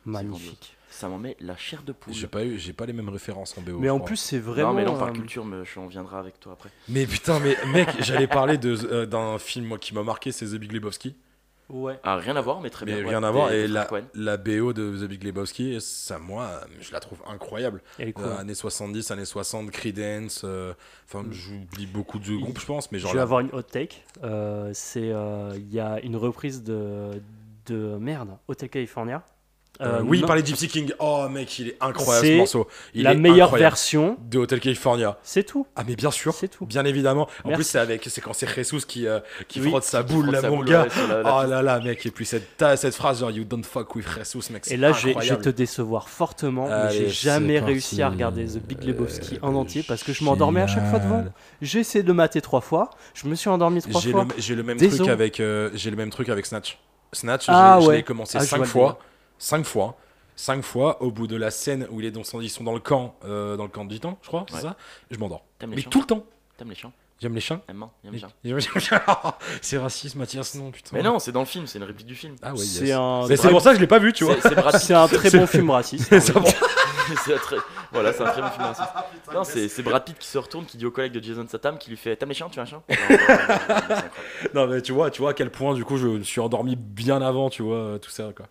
Magnifique. 0.06 0.76
Ça 0.94 1.08
m'en 1.08 1.18
met 1.18 1.36
la 1.40 1.56
chair 1.56 1.82
de 1.82 1.92
poule. 1.92 2.14
J'ai 2.14 2.26
pas 2.26 2.44
eu, 2.44 2.58
j'ai 2.58 2.72
pas 2.72 2.86
les 2.86 2.92
mêmes 2.92 3.08
références 3.08 3.56
en 3.58 3.62
BO. 3.62 3.78
Mais 3.78 3.90
en 3.90 3.96
crois. 3.98 4.06
plus 4.06 4.16
c'est 4.16 4.38
vraiment. 4.38 4.68
non, 4.70 4.74
mais 4.74 4.84
là 4.84 4.92
on 4.92 4.98
parle 4.98 5.10
euh, 5.10 5.14
culture, 5.20 5.44
mais 5.44 5.64
je- 5.64 5.78
on 5.80 5.86
viendra 5.86 6.18
avec 6.18 6.38
toi 6.40 6.52
après. 6.52 6.70
Mais 6.88 7.06
putain, 7.06 7.40
mais 7.40 7.56
mec, 7.72 7.88
j'allais 8.00 8.26
parler 8.28 8.58
de 8.58 8.76
euh, 8.92 9.06
d'un 9.06 9.38
film 9.38 9.66
moi, 9.66 9.78
qui 9.78 9.92
m'a 9.94 10.02
marqué, 10.02 10.32
c'est 10.32 10.46
The 10.46 10.54
Big 10.54 10.72
Lebowski. 10.72 11.16
Ouais. 11.70 11.98
Ah, 12.02 12.16
rien 12.16 12.36
à 12.36 12.42
voir, 12.42 12.60
mais 12.60 12.68
très 12.68 12.84
Mais 12.84 12.92
bien. 13.00 13.08
rien 13.08 13.20
ouais, 13.22 13.26
à 13.26 13.30
voir. 13.30 13.50
Et 13.52 13.66
la, 13.66 14.36
BO 14.36 14.74
de 14.74 14.98
The 14.98 15.08
Big 15.08 15.24
Lebowski, 15.24 15.78
ça, 15.80 16.18
moi, 16.18 16.60
je 16.78 16.92
la 16.92 17.00
trouve 17.00 17.20
incroyable. 17.26 17.80
Elle 17.98 18.08
est 18.08 18.12
cool. 18.12 18.26
Euh, 18.26 18.36
années 18.36 18.54
70, 18.54 19.10
années 19.10 19.24
60, 19.24 19.70
Creedence. 19.70 20.42
euh, 20.44 20.74
Enfin, 21.08 21.24
j'oublie 21.30 21.86
beaucoup 21.86 22.18
de 22.18 22.36
groupes, 22.36 22.60
je 22.60 22.66
pense, 22.66 22.92
mais 22.92 22.98
genre. 22.98 23.08
Je 23.10 23.14
vais 23.14 23.18
là- 23.18 23.22
avoir 23.22 23.40
une 23.40 23.48
hot 23.54 23.62
take. 23.62 24.02
Euh, 24.22 24.70
c'est 24.74 25.10
euh, 25.10 25.52
il 25.56 25.72
y 25.72 25.80
a 25.80 26.00
une 26.02 26.16
reprise 26.16 26.62
de 26.62 27.12
de 27.66 27.96
merde 27.98 28.36
Hotel 28.46 28.68
California. 28.68 29.24
Euh, 29.80 29.98
Euh, 29.98 30.02
oui, 30.04 30.20
non, 30.20 30.28
par 30.28 30.36
les 30.36 30.44
Gypsy 30.46 30.68
King. 30.68 30.92
Oh, 31.00 31.26
mec, 31.28 31.58
il 31.58 31.68
est 31.70 31.76
incroyable 31.80 32.26
ce 32.28 32.36
morceau. 32.36 32.68
Il 32.94 33.02
la 33.02 33.12
est 33.12 33.16
meilleure 33.16 33.46
incroyable. 33.48 33.70
version. 33.70 34.16
de 34.30 34.38
Hotel 34.38 34.60
California. 34.60 35.18
C'est 35.24 35.42
tout. 35.42 35.66
Ah, 35.74 35.82
mais 35.86 35.96
bien 35.96 36.12
sûr. 36.12 36.32
C'est 36.32 36.46
tout. 36.46 36.64
Bien 36.64 36.84
évidemment. 36.84 37.28
En 37.42 37.48
Merci. 37.48 37.54
plus, 37.56 37.64
c'est 37.64 37.78
avec, 37.80 38.04
c'est 38.08 38.20
quand 38.20 38.32
c'est 38.34 38.46
Jesus 38.54 38.82
qui, 38.86 39.08
euh, 39.08 39.18
qui 39.48 39.60
Oui, 39.60 39.70
frotte 39.70 39.82
sa 39.82 40.04
Qui 40.04 40.12
boule, 40.14 40.22
frotte 40.26 40.34
là, 40.36 40.40
sa 40.42 40.50
mon 40.50 40.56
boule, 40.58 40.66
gars. 40.66 40.82
ouais, 40.84 40.90
sur 40.90 41.08
la- 41.08 41.22
la 41.22 41.36
Oh 41.44 41.50
là 41.50 41.62
là, 41.62 41.80
mec. 41.80 42.06
Et 42.06 42.10
puis 42.12 42.24
cette, 42.24 42.48
cette 42.76 42.94
phrase, 42.94 43.18
genre, 43.20 43.32
you 43.32 43.42
don't 43.42 43.64
fuck 43.64 43.94
with 43.96 44.06
Jesus, 44.16 44.52
mec. 44.52 44.70
Et 44.70 44.76
là, 44.76 44.92
je 44.92 45.08
vais- 45.08 45.14
te 45.36 45.48
décevoir 45.50 46.08
fortement, 46.08 46.68
mais 46.68 46.90
j'ai 46.92 47.08
jamais 47.08 47.54
parti. 47.58 47.72
réussi 47.72 48.00
à 48.02 48.08
regarder 48.10 48.44
The 48.46 48.58
Big 48.64 48.84
Lebowski 48.84 49.40
en 49.42 49.54
entier 49.56 49.82
parce 49.82 50.04
que 50.04 50.12
je 50.12 50.22
m'endormais 50.22 50.60
à 50.62 50.66
chaque 50.68 50.88
fois 50.88 51.00
devant. 51.00 51.24
J'ai 51.60 51.80
essayé 51.80 52.02
de 52.04 52.08
le 52.08 52.14
mater 52.14 52.40
trois 52.40 52.60
fois. 52.60 52.90
Je 53.14 53.26
me 53.26 53.34
suis 53.34 53.48
endormi 53.50 53.82
trois 53.82 54.00
fois. 54.00 54.26
j'ai 54.38 54.54
le 54.54 54.62
même 54.62 54.76
truc 54.78 55.08
avec, 55.08 55.42
j'ai 55.74 55.90
le 55.90 55.96
même 55.96 56.10
truc 56.10 56.28
avec 56.28 56.46
Snatch. 56.46 56.78
Snatch, 57.12 57.44
Ah 57.48 57.76
j'ai- 57.78 57.84
je 57.84 57.88
ouais. 57.90 57.96
l'ai 57.96 58.02
commencé 58.02 58.38
Ah, 58.40 58.44
cinq 58.44 58.64
fois. 58.64 58.98
Cinq 59.44 59.64
fois, 59.66 59.96
cinq 60.36 60.62
fois. 60.62 61.02
Au 61.02 61.10
bout 61.10 61.26
de 61.26 61.36
la 61.36 61.50
scène 61.50 61.86
où 61.90 62.00
il 62.00 62.06
est 62.06 62.10
dans 62.10 62.24
son- 62.24 62.40
ils 62.40 62.48
sont 62.50 62.64
dans 62.64 62.72
le 62.74 62.80
camp, 62.80 63.14
euh, 63.24 63.56
dans 63.56 63.64
le 63.64 63.68
camp 63.70 63.84
de 63.84 63.90
Gitan, 63.92 64.18
je 64.22 64.28
crois, 64.28 64.46
c'est 64.48 64.56
Ouais. 64.56 64.60
ça. 64.62 64.76
Je 65.10 65.18
m'endors. 65.18 65.44
T'aimes 65.58 65.70
les 65.70 65.76
Mais 65.76 65.82
chiens 65.82 65.90
tout 65.90 66.00
le 66.00 66.06
temps. 66.06 66.24
T'aimes 66.56 66.68
les 66.70 66.74
chiens 66.74 66.92
J'aime 67.20 67.34
les 67.36 67.40
chiens. 67.40 67.62
Aime 67.68 67.86
aime 68.04 68.12
les 68.12 68.18
chiens. 68.18 68.28
J'aime- 68.44 68.58
j'aime- 68.80 69.00
c'est 69.62 69.78
raciste, 69.78 70.16
Mathias, 70.16 70.56
non, 70.56 70.72
putain. 70.72 70.90
Mais 70.92 71.02
non, 71.02 71.20
c'est 71.20 71.30
dans 71.30 71.40
le 71.40 71.46
film, 71.46 71.66
c'est 71.66 71.78
une 71.78 71.84
réplique 71.84 72.08
du 72.08 72.16
film. 72.16 72.34
Ah 72.42 72.52
ouais, 72.52 72.58
yes. 72.58 72.78
C'est 72.80 72.92
un, 72.92 73.26
Mais 73.28 73.36
c'est 73.36 73.48
pour 73.50 73.60
ça 73.62 73.70
que 73.70 73.76
je 73.76 73.80
l'ai 73.80 73.86
pas 73.86 74.00
vu, 74.00 74.12
tu 74.12 74.24
vois. 74.24 74.36
C'est 74.78 74.92
un 74.94 75.06
très 75.06 75.30
bon 75.30 75.46
film 75.46 75.70
raciste. 75.70 76.18
C'est 76.18 76.32
bon. 76.32 76.42
C'est 77.24 77.34
un 77.34 77.38
très- 77.38 77.56
Voilà, 77.92 78.14
c'est 78.14 78.22
un 78.22 78.30
très 78.30 78.40
bon 78.40 78.48
film 78.48 78.64
raciste. 78.64 78.88
Non, 79.34 79.44
c'est 79.44 79.82
Brad 79.82 80.04
Pitt 80.04 80.18
qui 80.18 80.26
se 80.26 80.38
retourne, 80.38 80.64
qui 80.64 80.76
dit 80.78 80.86
au 80.86 80.90
collègue 80.90 81.12
de 81.12 81.22
Jason 81.22 81.44
Statham, 81.46 81.76
qui 81.78 81.90
lui 81.90 81.98
fait 81.98 82.16
T'aimes 82.16 82.30
les 82.30 82.34
chiens 82.34 82.48
Tu 82.50 82.58
as 82.58 82.62
un 82.62 82.66
chien 82.66 82.82
Non, 82.88 82.96
non, 82.96 83.06
non, 83.08 83.16
non, 83.18 83.26
non, 83.28 83.46
c'est 83.46 83.72
incroyable. 83.74 84.10
Non, 84.54 84.66
mais 84.66 84.82
tu 84.82 84.92
vois, 84.92 85.10
tu 85.10 85.20
vois 85.20 85.30
à 85.30 85.34
quel 85.34 85.50
point, 85.50 85.74
du 85.74 85.84
coup, 85.84 85.98
je 85.98 86.08
me 86.08 86.22
suis 86.22 86.40
endormi 86.40 86.76
bien 86.76 87.20
avant, 87.22 87.50
tu 87.50 87.62
vois, 87.62 87.98
tout 88.00 88.10
ça, 88.10 88.30
quoi. 88.34 88.46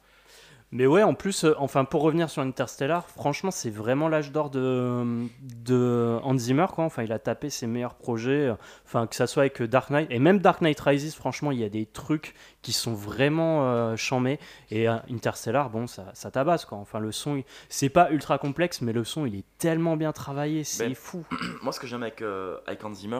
Mais 0.75 0.87
ouais, 0.87 1.03
en 1.03 1.13
plus, 1.13 1.43
euh, 1.43 1.53
enfin, 1.59 1.85
pour 1.85 2.01
revenir 2.01 2.31
sur 2.31 2.41
Interstellar, 2.41 3.07
franchement, 3.07 3.51
c'est 3.51 3.69
vraiment 3.69 4.09
l'âge 4.09 4.31
d'or 4.31 4.49
de, 4.49 5.27
de 5.43 6.17
Hans 6.23 6.35
Zimmer, 6.35 6.65
quoi. 6.73 6.83
Enfin, 6.85 7.03
il 7.03 7.11
a 7.11 7.19
tapé 7.19 7.51
ses 7.51 7.67
meilleurs 7.67 7.93
projets, 7.93 8.47
euh, 8.47 8.55
enfin, 8.85 9.05
que 9.05 9.15
ça 9.15 9.27
soit 9.27 9.43
avec 9.43 9.61
Dark 9.61 9.91
Knight, 9.91 10.07
et 10.09 10.17
même 10.17 10.39
Dark 10.39 10.61
Knight 10.61 10.79
Rises, 10.79 11.13
franchement, 11.13 11.51
il 11.51 11.59
y 11.59 11.63
a 11.63 11.69
des 11.69 11.85
trucs 11.85 12.33
qui 12.63 12.73
sont 12.73 12.95
vraiment 12.95 13.67
euh, 13.71 13.95
chambés. 13.95 14.39
Et 14.71 14.89
euh, 14.89 14.95
Interstellar, 15.11 15.69
bon, 15.69 15.85
ça, 15.85 16.09
ça 16.15 16.31
tabasse, 16.31 16.65
quoi. 16.65 16.79
Enfin, 16.79 16.97
le 16.99 17.11
son, 17.11 17.35
il- 17.35 17.45
c'est 17.69 17.89
pas 17.89 18.09
ultra 18.09 18.39
complexe, 18.39 18.81
mais 18.81 18.93
le 18.93 19.03
son, 19.03 19.27
il 19.27 19.35
est 19.35 19.45
tellement 19.59 19.95
bien 19.95 20.11
travaillé, 20.11 20.63
c'est 20.63 20.87
Ben, 20.87 20.95
fou. 20.95 21.23
Moi, 21.61 21.71
ce 21.71 21.79
que 21.79 21.85
j'aime 21.85 22.01
avec, 22.01 22.23
avec 22.65 22.83
Hans 22.83 22.93
Zimmer, 22.95 23.19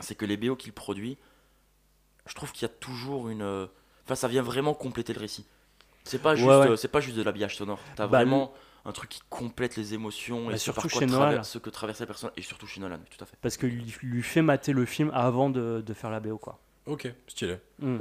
c'est 0.00 0.16
que 0.16 0.24
les 0.24 0.36
BO 0.36 0.56
qu'il 0.56 0.72
produit, 0.72 1.18
je 2.26 2.34
trouve 2.34 2.50
qu'il 2.50 2.62
y 2.62 2.70
a 2.70 2.74
toujours 2.80 3.28
une. 3.28 3.68
Enfin, 4.04 4.16
ça 4.16 4.26
vient 4.26 4.42
vraiment 4.42 4.74
compléter 4.74 5.12
le 5.12 5.20
récit. 5.20 5.46
C'est 6.04 6.20
pas 6.20 6.34
juste, 6.34 6.48
ouais. 6.48 6.54
euh, 6.70 6.76
c'est 6.76 6.88
pas 6.88 7.00
juste 7.00 7.16
de 7.16 7.22
l'habillage 7.22 7.56
sonore. 7.56 7.78
T'as 7.96 8.06
Bah, 8.06 8.18
vraiment 8.18 8.52
un 8.84 8.92
truc 8.92 9.10
qui 9.10 9.20
complète 9.30 9.76
les 9.76 9.94
émotions 9.94 10.46
Bah, 10.48 10.54
et 10.54 10.58
ce 10.58 10.70
par 10.70 10.82
surtout 10.82 10.98
quoi 11.06 11.30
chez 11.36 11.42
ce 11.44 11.58
que 11.58 11.70
traverse 11.70 12.00
la 12.00 12.06
personne 12.06 12.30
et 12.36 12.42
surtout 12.42 12.66
chez 12.66 12.80
Nolan, 12.80 12.98
tout 13.16 13.22
à 13.22 13.26
fait. 13.26 13.36
Parce 13.40 13.56
que 13.56 13.66
lui, 13.66 13.94
lui 14.02 14.22
fait 14.22 14.42
mater 14.42 14.72
le 14.72 14.84
film 14.84 15.10
avant 15.14 15.50
de, 15.50 15.82
de 15.86 15.94
faire 15.94 16.10
la 16.10 16.18
BO, 16.20 16.38
quoi. 16.38 16.58
Ok, 16.86 17.12
stylé. 17.28 17.58
Mm. 17.78 17.96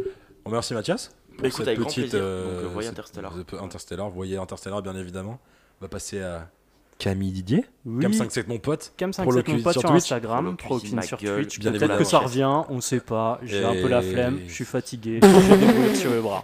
On 0.46 0.50
remercie 0.50 0.74
Mathias. 0.74 1.12
Bah, 1.38 1.48
écoute, 1.48 1.52
cette 1.60 1.68
avec 1.68 1.80
grand 1.80 1.88
petite, 1.88 2.04
plaisir. 2.10 2.20
euh, 2.22 2.56
Donc, 2.56 2.64
euh, 2.66 2.74
voyez 2.74 2.90
Interstellar. 2.90 3.34
Interstellar, 3.62 4.10
voyez 4.10 4.38
Interstellar, 4.38 4.82
bien 4.82 4.96
évidemment. 4.96 5.40
On 5.80 5.86
va 5.86 5.88
passer 5.90 6.22
à 6.22 6.50
Camille 6.98 7.32
Didier. 7.32 7.66
Oui, 7.86 8.02
Cam 8.02 8.14
57 8.14 8.48
mon 8.48 8.58
pote. 8.60 8.94
Cam 8.98 9.12
Pour 9.12 9.32
le 9.32 9.38
57 9.40 9.56
mon 9.58 9.64
pote 9.64 9.74
sur 9.74 9.82
sur, 9.82 9.90
Twitch. 9.92 10.04
Instagram, 10.04 10.44
Pour 10.44 10.52
le 10.52 10.58
Pro 10.58 10.80
sur 11.04 11.18
Twitch. 11.20 11.60
Peut-être 11.60 11.98
que 11.98 12.04
ça 12.04 12.20
revient, 12.20 12.64
on 12.70 12.82
sait 12.82 13.00
pas. 13.00 13.40
J'ai 13.44 13.64
un 13.64 13.74
peu 13.74 13.88
la 13.88 14.02
flemme, 14.02 14.40
je 14.48 14.54
suis 14.54 14.66
fatigué, 14.66 15.20
j'ai 15.24 15.58
des 15.58 15.96
sur 15.96 16.12
les 16.12 16.20
bras. 16.22 16.44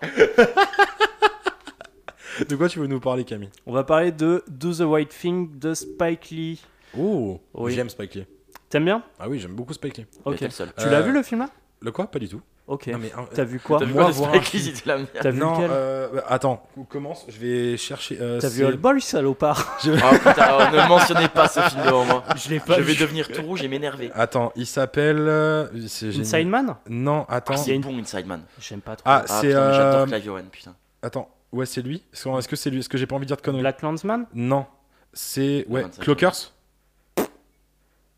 De 2.48 2.56
quoi 2.56 2.70
tu 2.70 2.80
veux 2.80 2.88
nous 2.88 3.00
parler, 3.00 3.24
Camille? 3.24 3.50
On 3.66 3.74
va 3.74 3.84
parler 3.84 4.12
de 4.12 4.44
Do 4.48 4.74
the 4.74 4.82
White 4.82 5.10
Thing 5.10 5.58
de 5.60 5.74
Spike 5.74 6.30
Lee. 6.32 6.62
Oh, 6.98 7.40
Oui. 7.54 7.74
j'aime 7.74 7.90
Spike 7.90 8.16
Lee. 8.16 8.26
T'aimes 8.70 8.86
bien? 8.86 9.04
Ah 9.20 9.30
oui, 9.30 9.40
j'aime 9.40 9.54
beaucoup 9.56 9.74
Spike 9.74 9.98
Lee. 9.98 10.06
Ok. 10.26 10.38
Tu 10.40 10.46
l'as 10.90 10.98
Euh, 11.00 11.02
vu 11.02 11.12
le 11.12 11.24
film 11.24 11.42
là? 11.42 11.50
Le 11.80 11.92
quoi? 11.92 12.08
Pas 12.08 12.20
du 12.20 12.28
tout. 12.28 12.42
Ok. 12.66 12.88
Non, 12.88 12.98
mais, 12.98 13.14
un- 13.14 13.24
T'as 13.34 13.46
vu 13.46 13.60
quoi? 13.62 13.80
T'as 13.80 13.86
vu 13.86 13.94
moi, 13.94 14.12
quoi 14.12 14.12
de 14.12 14.42
Spike 14.44 14.54
Lee, 14.54 14.74
la 14.86 14.98
merde 14.98 15.10
T'as 15.22 15.30
vu 15.30 15.40
non, 15.40 15.54
lequel? 15.54 15.70
euh, 15.72 16.10
bah, 16.16 16.24
attends, 16.28 16.68
on 16.76 16.84
commence. 16.84 17.26
Je 17.30 17.38
vais 17.40 17.78
chercher. 17.78 18.18
euh, 18.20 18.40
T'as 18.42 18.50
vu 18.50 18.66
Old 18.66 18.80
Boy, 18.80 19.00
salopard? 19.00 19.78
Je- 19.84 19.92
Oh 19.92 20.16
putain, 20.18 20.72
ne 20.72 20.88
mentionnez 20.90 21.30
pas 21.30 21.48
ce 21.48 21.62
film 21.62 21.86
devant 21.86 22.04
moi. 22.04 22.24
Je 22.36 22.50
l'ai 22.50 22.60
Je 22.68 22.82
vais 22.82 22.96
devenir 22.96 23.30
tout 23.32 23.42
rouge 23.44 23.62
et 23.64 23.70
m'énerver. 23.70 24.12
Attends, 24.14 24.52
il 24.58 24.66
s'appelle. 24.66 25.18
euh, 25.20 25.68
c'est 25.88 26.12
génial. 26.12 26.28
Inside 26.28 26.48
Man? 26.50 26.76
Non, 26.90 27.26
attends. 27.30 27.54
Ah, 27.54 27.58
c'est 27.58 27.78
bon 27.80 27.98
Inside 28.00 28.26
Man. 28.26 28.42
J'aime 28.60 28.82
pas 28.82 28.98
trop. 28.98 29.04
Ah, 29.06 29.24
Ah, 29.30 29.40
c'est. 29.40 29.54
euh, 29.54 29.74
j'adore 29.74 30.08
Clive 30.08 30.30
Owen, 30.32 30.46
putain. 30.52 30.76
Attends, 31.02 31.30
ouais, 31.52 31.66
c'est 31.66 31.82
lui. 31.82 32.04
Est-ce 32.14 32.48
que- 32.48 32.56
c'est 32.56 32.70
lui? 32.70 32.80
Est-ce 32.80 32.90
que 32.90 32.98
j'ai 32.98 33.08
pas 33.08 33.16
envie 33.16 33.26
de 33.26 33.30
dire 33.30 33.38
de 33.38 33.42
conneries? 33.42 33.62
Black 33.62 33.82
Landsman? 33.82 34.26
Non, 34.34 34.66
c'est. 35.14 35.66
Ouais, 35.70 35.84
Inside 35.84 36.04
Clockers 36.04 36.54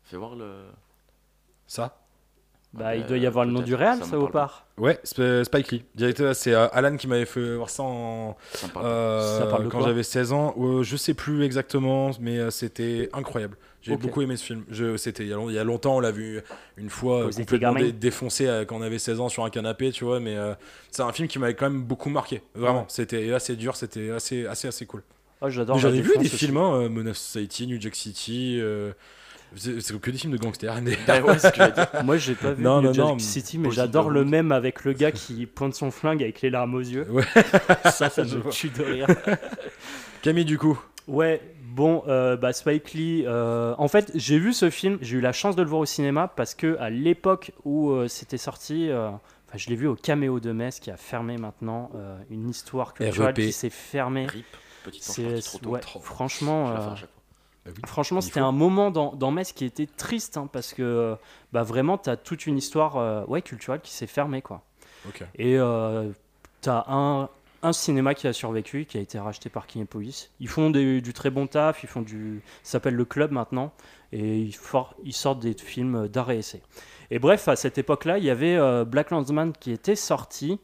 Fais 0.04 0.16
voir 0.16 0.34
le. 0.34 0.66
Ça 1.66 1.99
Bah, 2.72 2.94
il 2.94 3.02
Euh, 3.02 3.06
doit 3.08 3.18
y 3.18 3.26
avoir 3.26 3.44
le 3.44 3.50
nom 3.50 3.62
du 3.62 3.74
réel, 3.74 3.98
ça 3.98 4.04
me 4.04 4.10
salopard. 4.10 4.64
Ouais, 4.78 5.00
Sp- 5.04 5.42
Spike 5.42 5.72
Lee. 5.72 5.84
Directeur, 5.96 6.36
c'est 6.36 6.54
euh, 6.54 6.68
Alan 6.72 6.96
qui 6.96 7.08
m'avait 7.08 7.24
fait 7.24 7.56
voir 7.56 7.68
ça 7.68 7.82
en. 7.82 8.36
Ça 8.52 8.68
parle 8.68 8.86
euh, 8.86 9.38
Ça 9.40 9.46
parle 9.46 9.68
quand 9.68 9.82
j'avais 9.82 10.04
16 10.04 10.32
ans. 10.32 10.54
Euh, 10.56 10.84
je 10.84 10.96
sais 10.96 11.14
plus 11.14 11.42
exactement, 11.42 12.12
mais 12.20 12.38
euh, 12.38 12.50
c'était 12.50 13.08
incroyable. 13.12 13.56
J'ai 13.82 13.96
beaucoup 13.96 14.20
aimé 14.22 14.36
ce 14.36 14.44
film. 14.44 14.64
C'était 14.98 15.24
il 15.24 15.30
y, 15.30 15.32
a, 15.32 15.36
long- 15.36 15.48
il 15.50 15.56
y 15.56 15.58
a 15.58 15.64
longtemps, 15.64 15.96
on 15.96 16.00
l'a 16.00 16.12
vu 16.12 16.40
une 16.76 16.90
fois 16.90 17.24
vous 17.24 17.30
complètement 17.40 17.74
dé- 17.74 17.92
défoncé 17.92 18.46
euh, 18.46 18.64
quand 18.64 18.76
on 18.76 18.82
avait 18.82 18.98
16 18.98 19.18
ans 19.20 19.28
sur 19.30 19.42
un 19.44 19.50
canapé, 19.50 19.90
tu 19.90 20.04
vois. 20.04 20.20
Mais 20.20 20.36
euh, 20.36 20.54
c'est 20.92 21.02
un 21.02 21.12
film 21.12 21.26
qui 21.28 21.38
m'avait 21.40 21.54
quand 21.54 21.68
même 21.68 21.82
beaucoup 21.82 22.10
marqué. 22.10 22.40
Vraiment, 22.54 22.80
Ouais. 22.80 22.84
c'était 22.88 23.32
assez 23.32 23.56
dur, 23.56 23.74
c'était 23.74 24.10
assez, 24.10 24.46
assez, 24.46 24.68
assez 24.68 24.86
cool. 24.86 25.02
Oh, 25.40 25.48
j'adore. 25.48 25.78
J'en 25.78 25.88
ai 25.92 26.02
vu 26.02 26.12
des 26.18 26.28
films, 26.28 26.58
hein, 26.58 26.82
euh, 26.82 26.88
Menace 26.90 27.18
Society, 27.18 27.66
New 27.66 27.80
Jack 27.80 27.96
City. 27.96 28.60
C'est 29.56 30.00
que 30.00 30.10
des 30.10 30.18
films 30.18 30.32
de 30.32 30.38
gangsters. 30.38 30.80
mais- 30.82 30.96
Bah 31.06 31.20
ouais, 31.24 31.38
ce 31.38 31.48
que. 31.48 32.02
Moi, 32.04 32.16
j'ai 32.16 32.34
pas 32.34 32.52
vu 32.52 32.62
Non, 32.62 32.80
New 32.80 32.88
non, 32.88 32.92
Jack 32.92 33.06
non, 33.06 33.18
City, 33.18 33.58
mais 33.58 33.70
j'adore 33.70 34.10
le 34.10 34.24
même 34.24 34.52
avec 34.52 34.84
le 34.84 34.92
gars 34.92 35.12
qui 35.12 35.46
pointe 35.46 35.74
son 35.74 35.90
flingue 35.90 36.22
avec 36.22 36.40
les 36.42 36.50
larmes 36.50 36.74
aux 36.74 36.80
yeux. 36.80 37.06
Ouais. 37.10 37.24
ça, 37.90 38.08
ça 38.10 38.24
me 38.24 38.50
tue 38.50 38.70
de 38.70 38.82
rire. 38.82 39.06
Camille, 40.22 40.44
du 40.44 40.58
coup. 40.58 40.78
Ouais, 41.08 41.40
bon, 41.64 42.02
euh, 42.08 42.36
bah 42.36 42.52
Spike 42.52 42.92
Lee. 42.92 43.24
euh, 43.26 43.74
en 43.78 43.88
fait, 43.88 44.12
j'ai 44.14 44.38
vu 44.38 44.52
ce 44.52 44.70
film, 44.70 44.98
j'ai 45.00 45.16
eu 45.16 45.20
la 45.20 45.32
chance 45.32 45.56
de 45.56 45.62
le 45.62 45.68
voir 45.68 45.80
au 45.80 45.86
cinéma 45.86 46.28
parce 46.28 46.54
que 46.54 46.76
à 46.78 46.90
l'époque 46.90 47.52
où 47.64 47.90
euh, 47.90 48.06
c'était 48.06 48.38
sorti, 48.38 48.88
euh, 48.90 49.08
enfin, 49.08 49.56
je 49.56 49.68
l'ai 49.68 49.76
vu 49.76 49.86
au 49.88 49.94
Caméo 49.96 50.38
de 50.38 50.52
Metz 50.52 50.78
qui 50.78 50.90
a 50.90 50.96
fermé 50.96 51.36
maintenant, 51.38 51.90
euh, 51.96 52.16
une 52.30 52.48
histoire 52.48 52.94
culturelle 52.94 53.28
REP. 53.34 53.36
qui 53.46 53.52
s'est 53.52 53.70
fermée. 53.70 54.26
Rip, 54.26 54.44
petit 54.84 55.00
parti 55.00 55.42
trop 55.42 55.58
tôt. 55.58 55.70
ouais, 55.70 55.80
trop. 55.80 56.00
franchement, 56.00 56.74
Bah 57.66 57.72
oui. 57.76 57.82
franchement, 57.86 58.20
c'était 58.22 58.40
un 58.40 58.52
moment 58.52 58.90
dans, 58.90 59.12
dans 59.14 59.30
Metz 59.30 59.52
qui 59.52 59.64
était 59.66 59.86
triste 59.86 60.36
hein, 60.38 60.48
parce 60.50 60.72
que 60.72 61.16
bah 61.52 61.62
vraiment, 61.62 61.98
t'as 61.98 62.16
toute 62.16 62.46
une 62.46 62.56
histoire 62.56 62.96
euh, 62.96 63.24
ouais 63.26 63.42
culturelle 63.42 63.80
qui 63.82 63.92
s'est 63.92 64.06
fermée 64.06 64.40
quoi. 64.42 64.62
Et 65.34 65.58
euh, 65.58 66.10
t'as 66.62 66.84
un, 66.88 67.28
un 67.62 67.72
cinéma 67.74 68.14
qui 68.14 68.26
a 68.26 68.32
survécu, 68.32 68.86
qui 68.86 68.96
a 68.96 69.00
été 69.00 69.18
racheté 69.18 69.50
par 69.50 69.66
Kinepolis. 69.66 70.30
Ils 70.40 70.48
font 70.48 70.70
des- 70.70 71.00
du 71.02 71.12
très 71.12 71.28
bon 71.30 71.46
taf, 71.46 71.82
ils 71.82 71.88
font 71.88 72.00
du. 72.02 72.40
Ça 72.62 72.72
s'appelle 72.72 72.94
le 72.94 73.04
club 73.04 73.30
maintenant, 73.30 73.72
et 74.12 74.38
ils, 74.38 74.54
for- 74.54 74.94
ils 75.04 75.12
sortent 75.14 75.40
des 75.40 75.52
films 75.54 76.08
d'art 76.08 76.30
et 76.30 76.38
essai. 76.38 76.62
Et 77.10 77.18
bref, 77.18 77.46
à 77.48 77.56
cette 77.56 77.76
époque-là, 77.76 78.18
il 78.18 78.24
y 78.24 78.30
avait 78.30 78.56
euh, 78.56 78.84
Black 78.86 79.10
Landsman 79.10 79.52
qui 79.52 79.70
était 79.72 79.96
sorti. 79.96 80.58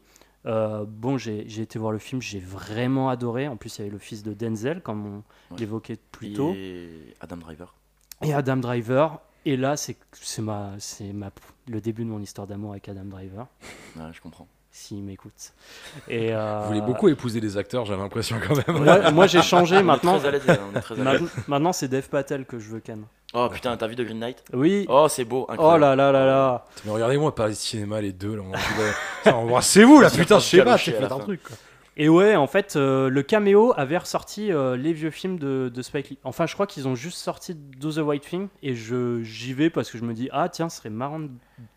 Euh, 0.47 0.85
bon, 0.87 1.19
j'ai 1.19 1.61
été 1.61 1.79
voir 1.79 1.93
le 1.93 1.99
film, 1.99 2.23
j'ai 2.23 2.39
vraiment 2.39 3.09
adoré. 3.09 3.49
En 3.49 3.57
plus, 3.57 3.77
il 3.77 3.81
y 3.81 3.83
avait 3.83 3.91
le 3.91 3.99
fils 3.99 4.23
de 4.23 4.33
Denzel, 4.33 4.81
comme 4.83 5.07
on 5.07 5.17
Ouais. 5.55 5.61
l'évoquait 5.61 5.99
plus 6.13 6.33
tôt, 6.33 6.53
Et 6.55 7.15
Adam 7.21 7.37
Driver. 7.37 7.75
et 8.23 8.33
Adam 8.33 8.57
Driver. 8.57 9.21
Et 9.45 9.57
là, 9.57 9.77
c'est 9.77 9.97
c'est 10.13 10.43
ma, 10.43 10.73
c'est 10.79 11.13
ma, 11.13 11.31
le 11.69 11.81
début 11.81 12.05
de 12.05 12.11
mon 12.11 12.21
histoire 12.21 12.47
d'amour 12.47 12.73
avec 12.73 12.89
Adam 12.89 13.05
Driver, 13.05 13.47
Ouais, 13.97 14.03
je 14.13 14.21
comprends. 14.21 14.49
S'il 14.77 15.03
m'écoute. 15.03 15.33
Et 16.09 16.35
euh, 16.35 16.61
Vous 16.63 16.69
voulez 16.69 16.81
beaucoup 16.81 17.09
épouser 17.09 17.41
des 17.41 17.57
acteurs, 17.57 17.87
j'ai 17.87 17.97
l'impression 17.97 18.37
quand 18.47 18.55
même. 18.57 18.83
Moi, 18.85 19.11
moi, 19.11 19.27
j'ai 19.27 19.43
changé 19.43 19.83
maintenant. 19.83 20.19
très 20.19 20.29
à 20.29 20.31
l'aise, 20.31 20.43
on 20.47 20.77
est 20.77 20.81
très 20.81 21.01
à 21.01 21.13
l'aise. 21.13 21.23
Ma- 21.23 21.29
Maintenant, 21.57 21.73
c'est 21.73 21.89
Dev 21.89 22.03
Patel 22.09 22.45
que 22.45 22.59
je 22.59 22.69
veux 22.69 22.81
ken. 22.81 23.05
Oh 23.35 23.49
putain, 23.53 23.77
t'as 23.77 23.87
vu 23.87 23.97
The 23.97 24.03
Green 24.03 24.19
Knight? 24.21 24.45
Oui. 24.53 24.87
Oh, 24.89 25.07
c'est 25.09 25.25
beau, 25.25 25.47
Oh 25.59 25.77
là 25.77 25.97
là 25.97 26.13
là 26.13 26.25
là. 26.27 26.65
Mais 26.85 26.93
regardez-moi 26.93 27.33
de 27.49 27.53
cinéma, 27.55 28.01
les 28.01 28.13
deux. 28.13 28.37
là. 28.37 28.43
Embrassez-vous 29.33 30.01
là, 30.01 30.11
putain, 30.11 30.39
je 30.39 30.45
sais 30.45 30.63
pas, 30.63 30.79
fait 30.79 31.01
la 31.01 31.13
un 31.13 31.19
truc. 31.19 31.43
quoi. 31.43 31.57
Et 31.99 32.11
ouais, 32.11 32.37
en 32.37 32.47
fait, 32.47 32.77
euh, 32.77 33.09
le 33.09 33.23
caméo 33.23 33.73
avait 33.77 33.97
ressorti 33.97 34.53
euh, 34.53 34.77
les 34.77 34.93
vieux 34.93 35.11
films 35.11 35.39
de, 35.39 35.71
de 35.75 35.83
Spike 35.83 36.11
Lee. 36.11 36.19
Enfin, 36.25 36.45
je 36.47 36.53
crois 36.53 36.67
qu'ils 36.67 36.87
ont 36.87 36.95
juste 36.95 37.17
sorti 37.17 37.55
Do 37.55 37.91
the 37.91 37.99
White 37.99 38.23
Thing 38.29 38.49
et 38.63 38.75
je 38.75 39.23
j'y 39.23 39.55
vais 39.55 39.71
parce 39.71 39.91
que 39.91 39.97
je 39.97 40.05
me 40.05 40.13
dis 40.13 40.29
ah 40.31 40.51
tiens, 40.51 40.69
ce 40.69 40.77
serait 40.77 40.91
marrant. 40.91 41.21
de- 41.21 41.31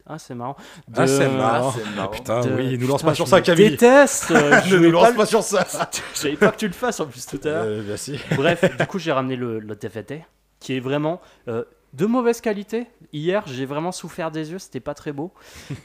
Ah 0.06 0.20
c'est 0.20 0.36
marrant. 0.36 0.58
Ah, 0.94 1.08
c'est 1.08 1.30
De- 1.30 1.38
marrant. 1.38 1.72
c'est 1.72 1.96
marrant. 1.96 2.12
Putain, 2.12 2.42
de- 2.42 2.52
oui, 2.54 2.78
nous 2.78 2.88
lance 2.88 2.98
Putain, 3.02 3.12
pas 3.12 3.16
sur 3.16 3.28
ça, 3.30 3.40
Camille. 3.42 3.70
Déteste. 3.70 4.32
euh, 4.32 4.60
je 4.66 4.76
Ne 4.76 4.88
nous 4.88 4.92
pas 4.92 5.04
lance 5.04 5.10
le- 5.12 5.16
pas 5.18 5.26
sur 5.26 5.42
ça. 5.44 5.66
Je 6.14 6.18
savais 6.20 6.36
pas 6.36 6.52
que 6.52 6.58
tu 6.58 6.68
le 6.68 6.74
fasses 6.74 7.00
en 7.00 7.06
plus 7.06 7.26
tout 7.26 7.40
à 7.46 7.48
l'heure. 7.48 7.64
Euh, 7.66 7.84
bah 7.88 7.96
si. 7.96 8.20
Bref, 8.36 8.78
du 8.78 8.86
coup, 8.88 9.00
j'ai 9.00 9.14
ramené 9.14 9.38
le, 9.38 9.60
le 9.60 9.76
DVD 9.76 10.22
qui 10.60 10.76
est 10.76 10.82
vraiment 10.82 11.22
euh, 11.48 11.64
de 11.94 12.06
mauvaise 12.06 12.42
qualité. 12.42 12.88
Hier, 13.14 13.44
j'ai 13.48 13.66
vraiment 13.66 13.94
souffert 13.94 14.32
des 14.32 14.52
yeux, 14.52 14.60
c'était 14.60 14.82
pas 14.82 14.94
très 14.96 15.14
beau. 15.14 15.32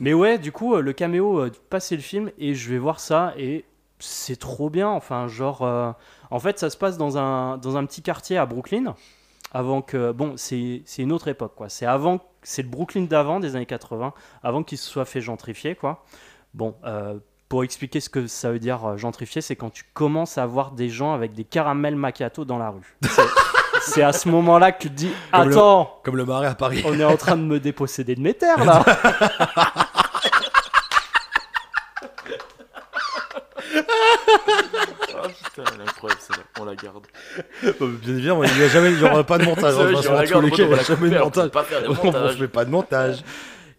Mais 0.01 0.13
ouais, 0.13 0.39
du 0.39 0.51
coup, 0.51 0.75
euh, 0.75 0.81
le 0.81 0.93
caméo, 0.93 1.39
euh, 1.39 1.53
passer 1.71 1.95
le 1.95 2.03
film 2.03 2.33
et 2.37 2.57
je 2.57 2.69
vais 2.71 2.79
voir 2.79 2.99
ça 2.99 3.33
et 3.39 3.65
c'est 3.99 4.39
trop 4.39 4.71
bien. 4.71 4.89
Enfin, 4.89 5.29
genre, 5.29 5.63
euh, 5.63 5.91
en 6.31 6.39
fait, 6.41 6.59
ça 6.59 6.71
se 6.71 6.77
passe 6.77 6.97
dans 6.99 7.17
un, 7.19 7.59
dans 7.59 7.77
un 7.77 7.85
petit 7.87 8.03
quartier 8.03 8.39
à 8.39 8.47
Brooklyn. 8.47 8.95
Avant 9.53 9.83
que. 9.83 10.11
Bon, 10.13 10.35
c'est 10.37 10.83
une 10.99 11.13
autre 11.13 11.29
époque, 11.29 11.55
quoi. 11.55 11.69
C'est 11.69 11.87
avant. 11.87 12.19
C'est 12.43 12.63
le 12.63 12.69
Brooklyn 12.69 13.03
d'avant, 13.03 13.41
des 13.41 13.57
années 13.57 13.67
80, 13.67 14.13
avant 14.43 14.63
qu'il 14.63 14.77
se 14.79 14.89
soit 14.91 15.05
fait 15.05 15.21
gentrifier, 15.21 15.75
quoi. 15.77 16.05
Bon, 16.55 16.75
euh, 16.85 17.19
pour 17.49 17.63
expliquer 17.65 18.01
ce 18.01 18.09
que 18.11 18.27
ça 18.27 18.51
veut 18.51 18.59
dire 18.59 18.85
euh, 18.85 18.97
gentrifier, 18.97 19.41
c'est 19.41 19.55
quand 19.57 19.71
tu 19.71 19.85
commences 19.95 20.39
à 20.39 20.47
voir 20.47 20.73
des 20.73 20.89
gens 20.89 21.13
avec 21.15 21.33
des 21.35 21.45
caramels 21.45 21.95
macchiato 21.97 22.45
dans 22.45 22.59
la 22.59 22.71
rue. 22.71 22.97
C'est- 23.81 24.03
à 24.03 24.13
ce 24.13 24.29
moment-là 24.29 24.73
que 24.73 24.83
tu 24.83 24.89
te 24.91 24.95
dis 24.95 25.11
Comme 25.33 25.49
le- 25.49 25.55
Attends, 25.55 26.01
Comme 26.05 26.17
le 26.17 26.25
marais 26.25 26.47
à 26.49 26.55
Paris. 26.55 26.83
on 26.87 26.99
est 26.99 27.05
en 27.05 27.17
train 27.17 27.37
de 27.37 27.43
me 27.43 27.61
déposséder 27.61 28.15
de 28.15 28.21
mes 28.21 28.35
terres 28.35 28.65
là 28.65 28.85
Oh 35.17 35.29
putain, 35.45 35.63
elle 35.75 35.81
est 35.81 35.89
incroyable 35.89 36.21
celle-là, 36.21 36.43
on 36.61 36.65
la 36.65 36.75
garde. 36.75 37.07
Bien 37.63 38.15
évidemment, 38.17 38.45
il 38.45 38.53
n'y 38.55 38.63
a 38.63 38.69
jamais, 38.69 38.93
il 38.93 38.99
y 39.01 39.05
aura 39.05 39.25
pas 39.25 39.39
de 39.39 39.45
montage. 39.45 39.75
C'est 39.75 39.83
vrai, 39.83 39.95
hein, 39.95 40.01
je 40.03 40.09
dans 40.09 40.15
la 40.15 40.23
tous 40.27 40.31
garde, 40.33 40.45
les 40.45 40.51
en 40.53 40.57
cas, 40.57 40.63
il 40.63 40.69
n'y 40.69 40.75
a 40.75 40.77
on 40.77 40.77
va 40.77 40.83
jamais 40.83 41.11
de 41.11 41.15
couper, 41.15 41.21
on 41.21 41.25
montage. 41.25 41.45
peut 41.45 41.51
pas 41.51 41.65
faire 41.65 41.83
de 41.83 41.89
On 42.03 42.05
montage. 42.05 42.39
fait 42.39 42.49
pas 42.49 42.65
de 42.65 42.71
montage. 42.71 43.25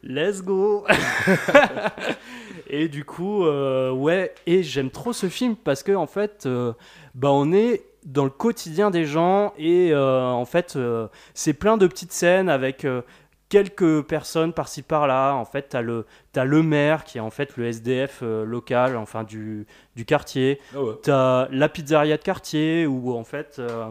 Let's 0.03 0.41
go 0.43 0.85
Et 2.69 2.87
du 2.87 3.05
coup, 3.05 3.45
euh, 3.45 3.91
ouais, 3.91 4.33
et 4.47 4.63
j'aime 4.63 4.89
trop 4.89 5.13
ce 5.13 5.27
film 5.29 5.55
parce 5.55 5.83
que 5.83 5.91
en 5.93 6.07
fait, 6.07 6.43
euh, 6.45 6.73
bah 7.13 7.29
on 7.31 7.51
est 7.53 7.83
dans 8.05 8.23
le 8.23 8.29
quotidien 8.29 8.91
des 8.91 9.05
gens 9.05 9.53
et 9.57 9.91
euh, 9.93 10.21
en 10.25 10.45
fait, 10.45 10.75
euh, 10.75 11.07
c'est 11.33 11.53
plein 11.53 11.77
de 11.77 11.87
petites 11.87 12.11
scènes 12.11 12.49
avec 12.49 12.85
euh, 12.85 13.01
quelques 13.49 14.03
personnes 14.03 14.53
par-ci 14.53 14.81
par-là. 14.81 15.33
En 15.33 15.45
fait, 15.45 15.67
t'as 15.69 15.81
le 15.81 16.05
t'as 16.31 16.43
le 16.45 16.63
maire 16.63 17.03
qui 17.03 17.17
est 17.17 17.21
en 17.21 17.29
fait 17.29 17.57
le 17.57 17.67
SDF 17.67 18.19
euh, 18.21 18.45
local, 18.45 18.97
enfin 18.97 19.23
du 19.23 19.65
du 19.95 20.05
quartier. 20.05 20.59
Ah 20.73 20.81
ouais. 20.81 20.93
T'as 21.03 21.47
la 21.49 21.69
pizzeria 21.69 22.17
de 22.17 22.21
quartier 22.21 22.85
où 22.87 23.13
en 23.13 23.23
fait, 23.23 23.57
euh, 23.59 23.89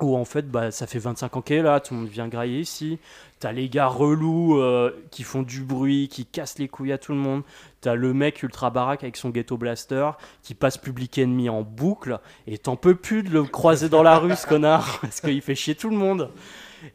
où 0.00 0.16
en 0.16 0.24
fait 0.24 0.50
bah, 0.50 0.70
ça 0.70 0.86
fait 0.86 0.98
25 0.98 1.36
ans 1.36 1.42
qu'elle 1.42 1.58
est 1.58 1.62
là, 1.62 1.80
tout 1.80 1.94
le 1.94 2.00
monde 2.00 2.08
vient 2.08 2.28
grailler 2.28 2.60
ici. 2.60 2.98
T'as 3.38 3.52
les 3.52 3.70
gars 3.70 3.86
relous 3.86 4.58
euh, 4.58 4.94
qui 5.10 5.22
font 5.22 5.40
du 5.40 5.62
bruit, 5.62 6.08
qui 6.08 6.26
cassent 6.26 6.58
les 6.58 6.68
couilles 6.68 6.92
à 6.92 6.98
tout 6.98 7.12
le 7.12 7.18
monde. 7.18 7.42
T'as 7.80 7.94
le 7.94 8.12
mec 8.12 8.42
ultra 8.42 8.68
baraque 8.68 9.02
avec 9.02 9.16
son 9.16 9.30
ghetto 9.30 9.56
blaster 9.56 10.10
qui 10.42 10.52
passe 10.52 10.76
Public 10.76 11.16
Enemy 11.16 11.48
en 11.48 11.62
boucle 11.62 12.20
et 12.46 12.58
t'en 12.58 12.76
peux 12.76 12.94
plus 12.94 13.22
de 13.22 13.30
le 13.30 13.44
croiser 13.44 13.88
dans 13.88 14.02
la 14.02 14.18
rue 14.18 14.36
ce 14.36 14.46
connard 14.46 14.98
parce 15.00 15.22
qu'il 15.22 15.40
fait 15.40 15.54
chier 15.54 15.74
tout 15.74 15.88
le 15.88 15.96
monde. 15.96 16.30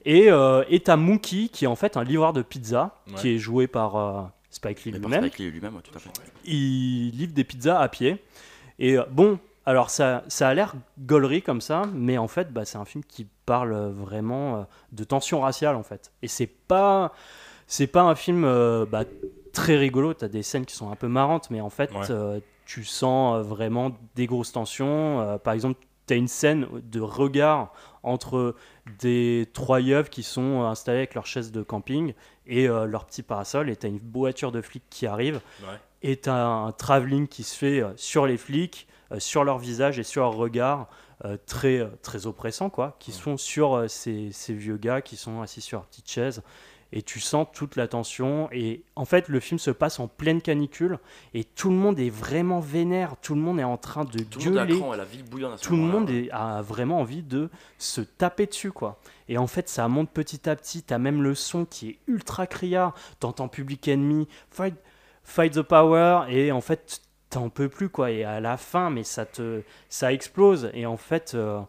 Et 0.06 0.32
euh, 0.32 0.64
et 0.70 0.80
t'as 0.80 0.96
Mookie 0.96 1.50
qui 1.50 1.66
est 1.66 1.68
en 1.68 1.76
fait 1.76 1.98
un 1.98 2.04
livreur 2.04 2.34
de 2.34 2.42
pizza 2.42 2.96
Ouais. 3.08 3.14
qui 3.16 3.30
est 3.36 3.38
joué 3.38 3.68
par 3.68 3.96
euh, 3.96 4.22
Spike 4.50 4.84
Lee 4.86 4.92
lui-même. 4.92 5.22
Spike 5.22 5.38
Lee 5.40 5.52
lui-même, 5.52 5.76
ouais, 5.76 5.82
tout 5.82 5.96
à 5.96 6.00
fait. 6.00 6.10
il 6.46 7.12
livre 7.12 7.34
des 7.34 7.44
pizzas 7.44 7.80
à 7.80 7.88
pied. 7.90 8.18
Et 8.80 8.98
euh, 8.98 9.04
bon, 9.12 9.40
alors 9.66 9.90
ça, 9.90 10.24
ça 10.28 10.50
a 10.50 10.54
l'air 10.54 10.74
gaulerie 11.00 11.42
comme 11.42 11.62
ça, 11.62 11.84
mais 11.94 12.18
en 12.18 12.28
fait, 12.28 12.52
bah, 12.54 12.66
c'est 12.66 12.78
un 12.78 12.86
film 12.86 13.04
qui 13.04 13.28
parle 13.46 13.74
euh, 13.74 13.90
vraiment 13.92 14.68
de 14.92 15.04
tension 15.04 15.42
raciale 15.42 15.76
en 15.76 15.84
fait. 15.84 16.12
Et 16.22 16.28
c'est 16.28 16.48
pas, 16.48 17.14
c'est 17.68 17.88
pas 17.88 18.02
un 18.04 18.16
film 18.16 18.44
euh, 18.46 18.86
bah, 18.86 19.04
très 19.54 19.78
rigolo. 19.78 20.14
T'as 20.14 20.28
des 20.28 20.44
scènes 20.44 20.66
qui 20.66 20.76
sont 20.76 20.92
un 20.92 20.96
peu 20.96 21.08
marrantes, 21.08 21.50
mais 21.52 21.62
en 21.62 21.70
fait, 21.70 21.92
Ouais. 21.92 22.10
euh, 22.12 22.40
tu 22.66 22.84
sens 22.84 23.46
vraiment 23.46 23.92
des 24.16 24.26
grosses 24.26 24.52
tensions. 24.52 25.22
Euh, 25.22 25.38
par 25.38 25.54
exemple, 25.54 25.80
t'as 26.06 26.16
une 26.16 26.28
scène 26.28 26.68
de 26.84 27.02
regard 27.02 27.72
entre 28.04 28.56
des 29.00 29.50
trois 29.54 29.80
yeux 29.82 30.04
qui 30.04 30.22
sont 30.24 30.62
installés 30.64 31.00
avec 31.00 31.16
leurs 31.16 31.26
chaises 31.26 31.52
de 31.52 31.64
camping 31.64 32.14
et 32.46 32.68
euh, 32.70 32.86
leur 32.86 33.06
petit 33.06 33.24
parasol, 33.24 33.70
et 33.70 33.76
t'as 33.76 33.88
une 33.88 34.00
voiture 34.14 34.52
de 34.52 34.62
flics 34.62 34.84
qui 34.90 35.08
arrive 35.08 35.42
Ouais. 35.64 35.80
et 36.04 36.20
tu 36.20 36.30
un 36.30 36.72
travelling 36.78 37.28
qui 37.28 37.44
se 37.44 37.56
fait 37.56 37.82
euh, 37.82 37.94
sur 37.96 38.28
les 38.28 38.38
flics, 38.38 38.88
euh, 39.12 39.20
sur 39.20 39.44
leur 39.44 39.58
visage 39.58 39.98
et 39.98 40.04
sur 40.04 40.22
leur 40.22 40.34
regard, 40.36 40.88
euh, 41.24 41.38
très, 41.48 41.80
euh, 41.80 41.88
très 42.04 42.28
oppressant, 42.28 42.70
quoi, 42.70 42.96
qui 43.00 43.12
sont 43.12 43.38
sur 43.38 43.74
euh, 43.76 43.88
ces, 43.88 44.32
ces 44.32 44.54
vieux 44.54 44.78
gars 44.78 45.02
qui 45.02 45.16
sont 45.16 45.42
assis 45.42 45.62
sur 45.62 45.80
leur 45.80 45.88
petite 45.88 46.10
chaise. 46.10 46.44
Et 46.96 47.02
tu 47.04 47.20
sens 47.20 47.46
toute 47.54 47.76
la 47.76 47.88
tension. 47.88 48.50
Et 48.52 48.82
en 48.96 49.06
fait, 49.06 49.28
le 49.28 49.40
film 49.40 49.60
se 49.60 49.70
passe 49.70 50.00
en 50.00 50.08
pleine 50.08 50.42
canicule. 50.42 50.98
Et 51.36 51.44
tout 51.44 51.70
le 51.70 51.76
monde 51.76 52.00
est 52.00 52.10
vraiment 52.10 52.62
vénère. 52.62 53.16
Tout 53.22 53.36
le 53.36 53.42
monde 53.42 53.60
est 53.60 53.64
en 53.66 53.78
train 53.78 54.06
de 54.06 54.18
Tout 54.24 54.40
le 54.40 54.56
cran, 54.80 54.92
ville 55.04 55.26
tout 55.62 55.76
le 55.76 55.82
monde 55.82 56.10
est- 56.10 56.30
a 56.32 56.62
vraiment 56.62 57.00
envie 57.02 57.22
de 57.22 57.50
se 57.78 58.02
taper 58.02 58.46
dessus 58.48 58.72
quoi. 58.72 58.98
Et 59.28 59.38
en 59.38 59.48
fait 59.48 59.68
ça 59.70 59.88
monte 59.88 60.10
petit 60.10 60.50
à 60.50 60.56
petit, 60.56 60.82
t'as 60.84 60.98
même 60.98 61.22
le 61.22 61.36
son 61.36 61.66
qui 61.66 61.90
est 61.90 62.00
ultra 62.08 62.48
criard, 62.48 62.94
t'entends 63.20 63.48
Public 63.50 63.88
Enemy, 63.88 64.28
fight, 64.50 64.76
fight 65.24 65.54
the 65.54 65.62
power 65.62 66.26
et 66.30 66.52
en 66.52 66.62
fait 66.62 67.02
t'en 67.30 67.50
peux 67.50 67.68
plus 67.70 67.90
quoi. 67.90 68.12
Et 68.12 68.24
à 68.24 68.40
la 68.40 68.56
fin 68.58 68.90
mais 68.90 69.04
ça 69.04 69.26
te 69.26 69.62
ça 69.90 70.14
explose 70.14 70.70
et 70.74 70.86
en 70.86 70.98
fait 70.98 71.34
euh, 71.36 71.60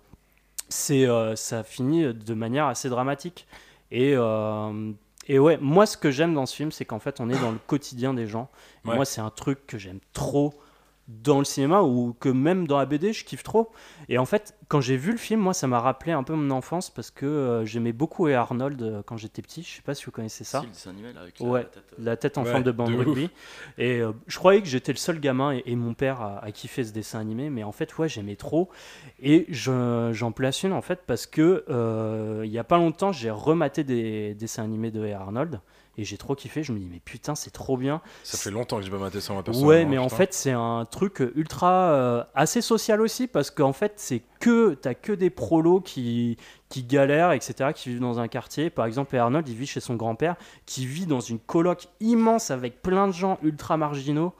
c'est 0.69 1.09
euh, 1.09 1.35
ça 1.37 1.63
finit 1.63 2.13
de 2.15 2.35
manière 2.35 2.67
assez 2.67 2.89
dramatique. 2.89 3.47
Et 3.91 4.15
euh, 4.17 4.93
et 5.27 5.39
ouais, 5.39 5.59
moi 5.61 5.87
ce 5.87 5.97
que 5.97 6.11
j'aime 6.11 6.35
dans 6.35 6.47
ce 6.47 6.55
film, 6.55 6.73
c'est 6.73 6.85
qu'en 6.85 6.99
fait 6.99 7.21
on 7.21 7.29
est 7.29 7.39
dans 7.39 7.51
le 7.51 7.59
quotidien 7.67 8.15
des 8.15 8.27
gens. 8.27 8.49
Et 8.85 8.89
Ouais. 8.89 8.97
Moi 8.97 9.05
c'est 9.05 9.21
un 9.21 9.31
truc 9.31 9.67
que 9.67 9.79
j'aime 9.79 10.01
trop 10.13 10.55
dans 11.09 11.39
le 11.39 11.45
cinéma 11.45 11.83
ou 11.83 12.17
que 12.19 12.29
même 12.29 12.67
dans 12.67 12.79
la 12.79 12.87
BD 12.87 13.13
je 13.13 13.25
kiffe 13.25 13.43
trop. 13.45 13.71
Et 14.09 14.19
en 14.19 14.25
fait 14.25 14.57
quand 14.69 14.81
j'ai 14.81 14.97
vu 14.97 15.13
le 15.13 15.19
film, 15.19 15.41
moi 15.41 15.55
ça 15.55 15.67
m'a 15.69 15.79
rappelé 15.81 16.11
un 16.13 16.25
peu 16.25 16.35
mon 16.35 16.51
enfance 16.51 16.91
parce 16.91 17.13
que 17.13 17.25
euh, 17.27 17.65
j'aimais 17.65 17.93
beaucoup 17.93 18.27
et 18.27 18.35
Arnold 18.35 18.83
euh, 18.83 19.03
quand 19.07 19.17
j'étais 19.17 19.41
petit. 19.43 19.63
Je 19.63 19.77
sais 19.77 19.83
pas 19.83 19.95
si 19.95 20.05
vous 20.05 20.11
connaissez 20.11 20.43
ça. 20.43 20.61
Si, 20.61 20.67
le 20.67 20.73
dessin 20.73 20.91
animé, 20.91 21.13
là, 21.13 21.21
avec 21.21 21.39
la- 21.39 21.47
Ouais. 21.47 21.61
la 21.61 21.67
tête, 21.69 21.85
euh, 21.93 22.03
La 22.05 22.17
tête 22.17 22.39
en 22.39 22.45
Ouais, 22.45 22.51
forme 22.51 22.63
de 22.65 22.73
bande 22.73 22.91
de 22.93 22.97
ouf. 22.99 23.05
rugby. 23.07 23.31
Et 23.79 24.01
euh, 24.01 24.11
je 24.27 24.37
croyais 24.39 24.61
que 24.63 24.67
j'étais 24.69 24.93
le 24.93 24.99
seul 24.99 25.21
gamin 25.21 25.53
et, 25.53 25.63
et 25.67 25.77
mon 25.77 25.95
père 25.95 26.21
a, 26.21 26.45
a 26.45 26.51
kiffé 26.51 26.83
ce 26.83 26.93
dessin 26.93 27.21
animé, 27.21 27.51
mais 27.51 27.63
en 27.63 27.71
fait, 27.73 27.97
ouais, 27.99 28.09
j'aimais 28.09 28.35
trop. 28.37 28.69
Et 29.21 29.47
je- 29.49 30.11
j'en 30.13 30.33
place 30.33 30.65
une 30.65 30.73
en 30.73 30.83
fait 30.83 31.03
parce 31.07 31.27
que 31.27 31.65
euh, 31.69 32.43
il 32.45 32.51
y 32.51 32.59
a 32.59 32.65
pas 32.65 32.79
longtemps, 32.79 33.13
j'ai 33.13 33.31
rematé 33.31 33.85
des 33.85 34.35
dessins 34.35 34.65
animés 34.65 34.91
de 34.91 35.05
Hey 35.05 35.13
Arnold 35.13 35.61
et 35.99 36.05
j'ai 36.05 36.17
trop 36.17 36.35
kiffé. 36.35 36.63
Je 36.63 36.73
me 36.73 36.79
dis, 36.79 36.87
mais 36.91 37.01
putain, 37.05 37.35
c'est 37.35 37.51
trop 37.51 37.77
bien. 37.77 38.01
Ça 38.23 38.37
fait 38.39 38.51
longtemps 38.51 38.79
que 38.79 38.85
j'ai 38.85 38.91
pas 38.91 38.99
maté 38.99 39.21
ça, 39.21 39.33
moi, 39.33 39.41
Ouais, 39.41 39.45
personnellement. 39.45 39.91
mais 39.91 39.99
en 39.99 40.09
fait, 40.09 40.35
c'est 40.35 40.53
un 40.53 40.85
truc 40.91 41.23
ultra 41.35 41.73
euh, 41.93 42.25
assez 42.35 42.61
social 42.61 43.01
aussi 43.01 43.27
parce 43.27 43.51
qu'en 43.51 43.73
fait, 43.73 43.95
c'est 43.97 44.23
que 44.41 44.75
t'as 44.75 44.95
que 44.95 45.13
des 45.13 45.31
prolos 45.31 45.81
qui 45.81 46.37
qui 46.69 46.83
galèrent, 46.83 47.31
etc., 47.33 47.71
qui 47.75 47.91
vivent 47.91 48.01
dans 48.01 48.19
un 48.19 48.27
quartier. 48.29 48.71
Par 48.71 48.87
exemple, 48.87 49.17
Arnold, 49.17 49.49
il 49.49 49.55
vit 49.55 49.67
chez 49.67 49.79
son 49.81 49.95
grand-père, 49.95 50.35
qui 50.67 50.85
vit 50.85 51.07
dans 51.07 51.21
une 51.21 51.39
coloc 51.39 51.87
immense 52.01 52.51
avec 52.51 52.83
plein 52.83 53.07
de 53.07 53.13
gens 53.13 53.39
ultra 53.45 53.77
marginaux, 53.77 54.33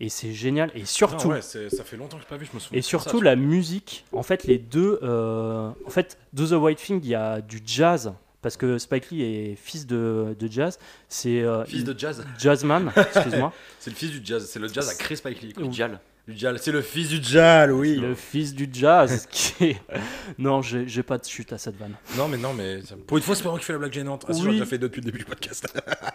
et 0.00 0.08
c'est 0.08 0.32
génial. 0.32 0.70
Et 0.74 0.86
surtout, 0.86 1.28
ouais, 1.28 1.42
ça 1.42 1.58
fait 1.84 1.98
longtemps 1.98 2.16
que 2.16 2.22
j'ai 2.22 2.28
pas 2.28 2.38
vu, 2.38 2.46
je 2.50 2.54
me 2.54 2.58
souviens. 2.58 2.78
et 2.78 2.80
de 2.80 2.84
ça, 2.84 2.88
surtout 2.88 3.20
la 3.20 3.36
musique. 3.36 4.06
En 4.12 4.22
fait, 4.22 4.44
les 4.44 4.56
deux, 4.58 4.98
euh, 5.02 5.70
en 5.86 5.90
fait, 5.90 6.16
Do 6.32 6.46
the 6.46 6.52
White 6.60 6.78
Thing, 6.78 7.00
il 7.02 7.10
y 7.10 7.14
a 7.14 7.42
du 7.42 7.60
jazz. 7.64 8.14
Parce 8.44 8.58
que 8.58 8.76
Spike 8.76 9.10
Lee 9.10 9.22
est 9.22 9.56
fils 9.56 9.86
de, 9.86 10.36
de 10.38 10.52
jazz, 10.52 10.78
c'est 11.08 11.40
euh. 11.40 11.64
Fils 11.64 11.82
de 11.82 11.98
jazz. 11.98 12.22
jazzman, 12.38 12.92
excuse-moi. 12.96 13.54
C'est 13.80 13.88
le 13.88 13.96
fils 13.96 14.10
du 14.10 14.20
jazz. 14.22 14.46
C'est 14.46 14.58
le 14.58 14.68
jazz 14.68 14.86
à 14.86 14.94
Chris 14.94 15.16
Spike 15.16 15.40
Lee. 15.40 15.52
quoi. 15.54 15.62
le 15.62 15.70
Dial. 15.70 15.98
Du 16.26 16.34
jazz. 16.38 16.58
C'est 16.62 16.72
le 16.72 16.80
fils 16.80 17.10
du 17.10 17.22
jazz, 17.22 17.70
oui. 17.70 17.96
le 17.96 18.14
fils 18.14 18.54
du 18.54 18.66
jazz 18.72 19.26
qui 19.30 19.64
est... 19.64 19.76
non 20.38 20.62
j'ai 20.62 20.88
j'ai 20.88 21.02
pas 21.02 21.18
de 21.18 21.24
chute 21.26 21.52
à 21.52 21.58
cette 21.58 21.76
vanne 21.76 21.92
Non, 22.16 22.28
mais 22.28 22.38
non, 22.38 22.54
mais 22.54 22.80
ça- 22.80 22.94
pour 23.06 23.18
une 23.18 23.22
fois, 23.22 23.34
c'est 23.34 23.42
pas 23.42 23.50
moi 23.50 23.58
qui 23.58 23.66
fais 23.66 23.74
la 23.74 23.78
blague 23.78 23.92
gênante. 23.92 24.24
Ah, 24.26 24.32
si, 24.32 24.40
Oui. 24.40 24.44
j'en 24.46 24.50
ai 24.50 24.52
déjà 24.54 24.64
fait 24.66 24.78
deux 24.78 24.88
depuis 24.88 25.02
le 25.02 25.06
début 25.06 25.18
du 25.18 25.24
podcast. 25.26 25.66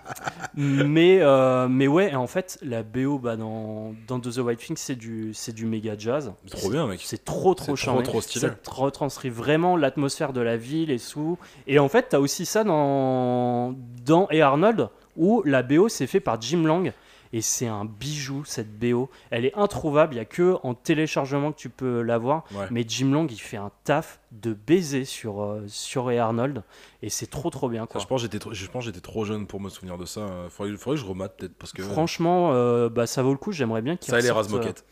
mais 0.55 1.19
euh, 1.21 1.67
mais 1.69 1.87
ouais 1.87 2.13
en 2.15 2.27
fait 2.27 2.57
la 2.63 2.81
BO 2.83 3.19
bah, 3.19 3.35
dans 3.37 3.93
dans 4.07 4.19
The 4.19 4.37
White 4.39 4.59
Thing 4.59 4.75
c'est 4.77 4.95
du 4.95 5.31
c'est 5.33 5.53
du 5.53 5.65
méga 5.65 5.93
jazz 5.97 6.33
Trop 6.49 6.69
bien, 6.69 6.87
mec. 6.87 6.99
c'est 7.03 7.23
trop 7.23 7.51
C'est 7.51 7.55
trop 7.57 7.65
trop, 7.67 7.75
charmé 7.75 8.03
trop 8.03 8.19
stylé. 8.19 8.47
ça 8.47 8.53
te 8.53 8.69
retranscrit 8.69 9.29
vraiment 9.29 9.77
l'atmosphère 9.77 10.33
de 10.33 10.41
la 10.41 10.57
ville 10.57 10.89
et 10.91 10.97
sous 10.97 11.37
et 11.67 11.79
en 11.79 11.87
fait 11.87 12.07
t'as 12.09 12.19
aussi 12.19 12.45
ça 12.45 12.63
dans 12.63 13.73
dans 14.05 14.27
et 14.31 14.41
Arnold 14.41 14.89
où 15.15 15.41
la 15.45 15.63
BO 15.63 15.87
c'est 15.87 16.07
fait 16.07 16.19
par 16.19 16.41
Jim 16.41 16.63
Lang 16.65 16.91
et 17.33 17.41
c'est 17.41 17.67
un 17.67 17.85
bijou 17.85 18.43
cette 18.45 18.77
BO 18.79 19.09
elle 19.29 19.45
est 19.45 19.53
introuvable 19.55 20.15
il 20.15 20.17
y 20.17 20.19
a 20.19 20.25
que 20.25 20.55
en 20.63 20.73
téléchargement 20.73 21.51
que 21.51 21.57
tu 21.57 21.69
peux 21.69 22.01
l'avoir 22.01 22.43
Ouais. 22.55 22.65
mais 22.71 22.83
Jim 22.87 23.11
Lang 23.11 23.31
il 23.31 23.37
fait 23.39 23.57
un 23.57 23.71
taf 23.83 24.19
de 24.31 24.53
baiser 24.53 25.05
sur 25.05 25.41
euh, 25.41 25.63
sur 25.67 26.09
et 26.11 26.17
Arnold 26.19 26.63
et 27.01 27.09
c'est 27.09 27.27
trop 27.27 27.49
trop 27.49 27.69
bien 27.69 27.87
Ça, 27.91 27.99
je 27.99 28.05
pense 28.05 28.23
que 28.23 28.29
j'étais 28.31 28.49
je 28.51 28.67
pense 28.67 28.83
j'étais 28.83 28.99
trop 28.99 29.25
jeune 29.25 29.45
pour 29.47 29.59
me 29.61 29.69
souvenir 29.69 29.97
de 29.97 30.05
ça. 30.05 30.21
Euh, 30.21 30.49
Faudrait, 30.49 30.75
faudrait 30.77 30.97
que 30.97 31.01
je 31.01 31.07
remate 31.07 31.37
peut-être 31.37 31.55
parce 31.55 31.71
que 31.71 31.81
Franchement, 31.81 32.51
euh, 32.53 32.89
bah, 32.89 33.07
ça 33.07 33.23
vaut 33.23 33.31
le 33.31 33.37
coup. 33.37 33.51
J'aimerais 33.51 33.81
bien 33.81 33.95
qu'ils 33.95 34.11
ça 34.11 34.19
les 34.19 34.29
ressortent, 34.29 34.51
Razmoket. 34.51 34.85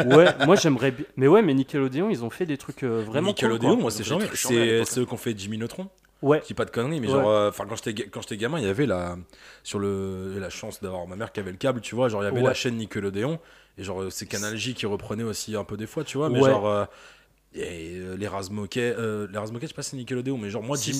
euh, 0.00 0.16
Ouais, 0.16 0.46
moi 0.46 0.54
j'aimerais 0.56 0.92
bien. 0.92 1.04
Mais 1.16 1.26
ouais, 1.26 1.42
mais 1.42 1.52
Nickelodeon, 1.54 2.10
ils 2.10 2.24
ont 2.24 2.30
fait 2.30 2.46
des 2.46 2.56
trucs 2.58 2.84
euh, 2.84 3.02
vraiment 3.04 3.28
Nickelodeon, 3.28 3.70
cool, 3.74 3.80
moi 3.80 3.90
c'est 3.90 4.04
jamais. 4.04 4.26
C'est 4.34 4.84
ceux 4.84 5.04
qu'on 5.04 5.16
fait 5.16 5.36
Jimmy 5.36 5.58
Neutron. 5.58 5.88
Ouais, 6.22 6.40
Je 6.42 6.46
dis 6.46 6.54
pas 6.54 6.64
de 6.64 6.70
conneries, 6.70 7.00
mais 7.00 7.08
Ouais. 7.08 7.12
genre, 7.14 7.28
euh, 7.28 7.48
enfin 7.50 7.66
quand 7.68 7.76
j'étais 7.76 8.06
quand 8.08 8.20
j'étais 8.22 8.36
gamin, 8.36 8.58
il 8.60 8.64
y 8.64 8.68
avait 8.68 8.86
la 8.86 9.16
sur 9.64 9.78
le 9.80 10.38
la 10.38 10.50
chance 10.50 10.80
d'avoir 10.80 11.06
ma 11.08 11.16
mère 11.16 11.32
qui 11.32 11.40
avait 11.40 11.50
le 11.50 11.56
câble, 11.58 11.80
tu 11.80 11.94
vois, 11.96 12.08
genre 12.08 12.22
il 12.22 12.26
y 12.26 12.28
avait 12.28 12.40
Ouais. 12.40 12.48
la 12.48 12.54
chaîne 12.54 12.76
Nickelodeon 12.76 13.40
et 13.76 13.82
genre 13.84 14.02
euh, 14.02 14.10
c'est 14.10 14.26
Canal 14.26 14.56
J 14.56 14.74
qui 14.74 14.86
reprenait 14.86 15.24
aussi 15.24 15.56
un 15.56 15.64
peu 15.64 15.76
des 15.76 15.86
fois, 15.86 16.04
tu 16.04 16.18
vois, 16.18 16.30
mais 16.30 16.40
Ouais. 16.40 16.50
genre 16.50 16.68
euh, 16.68 16.84
et, 17.54 17.98
euh, 17.98 18.16
les 18.16 18.28
Razmoket, 18.28 18.94
euh, 18.98 19.26
les 19.30 19.36
Razmoket, 19.36 19.66
je 19.66 19.68
sais 19.72 19.74
pas 19.74 19.82
si 19.82 19.90
c'est 19.90 19.96
Nickelodeon, 19.98 20.38
mais 20.38 20.48
genre 20.48 20.62
moi 20.62 20.76
Si, 20.76 20.98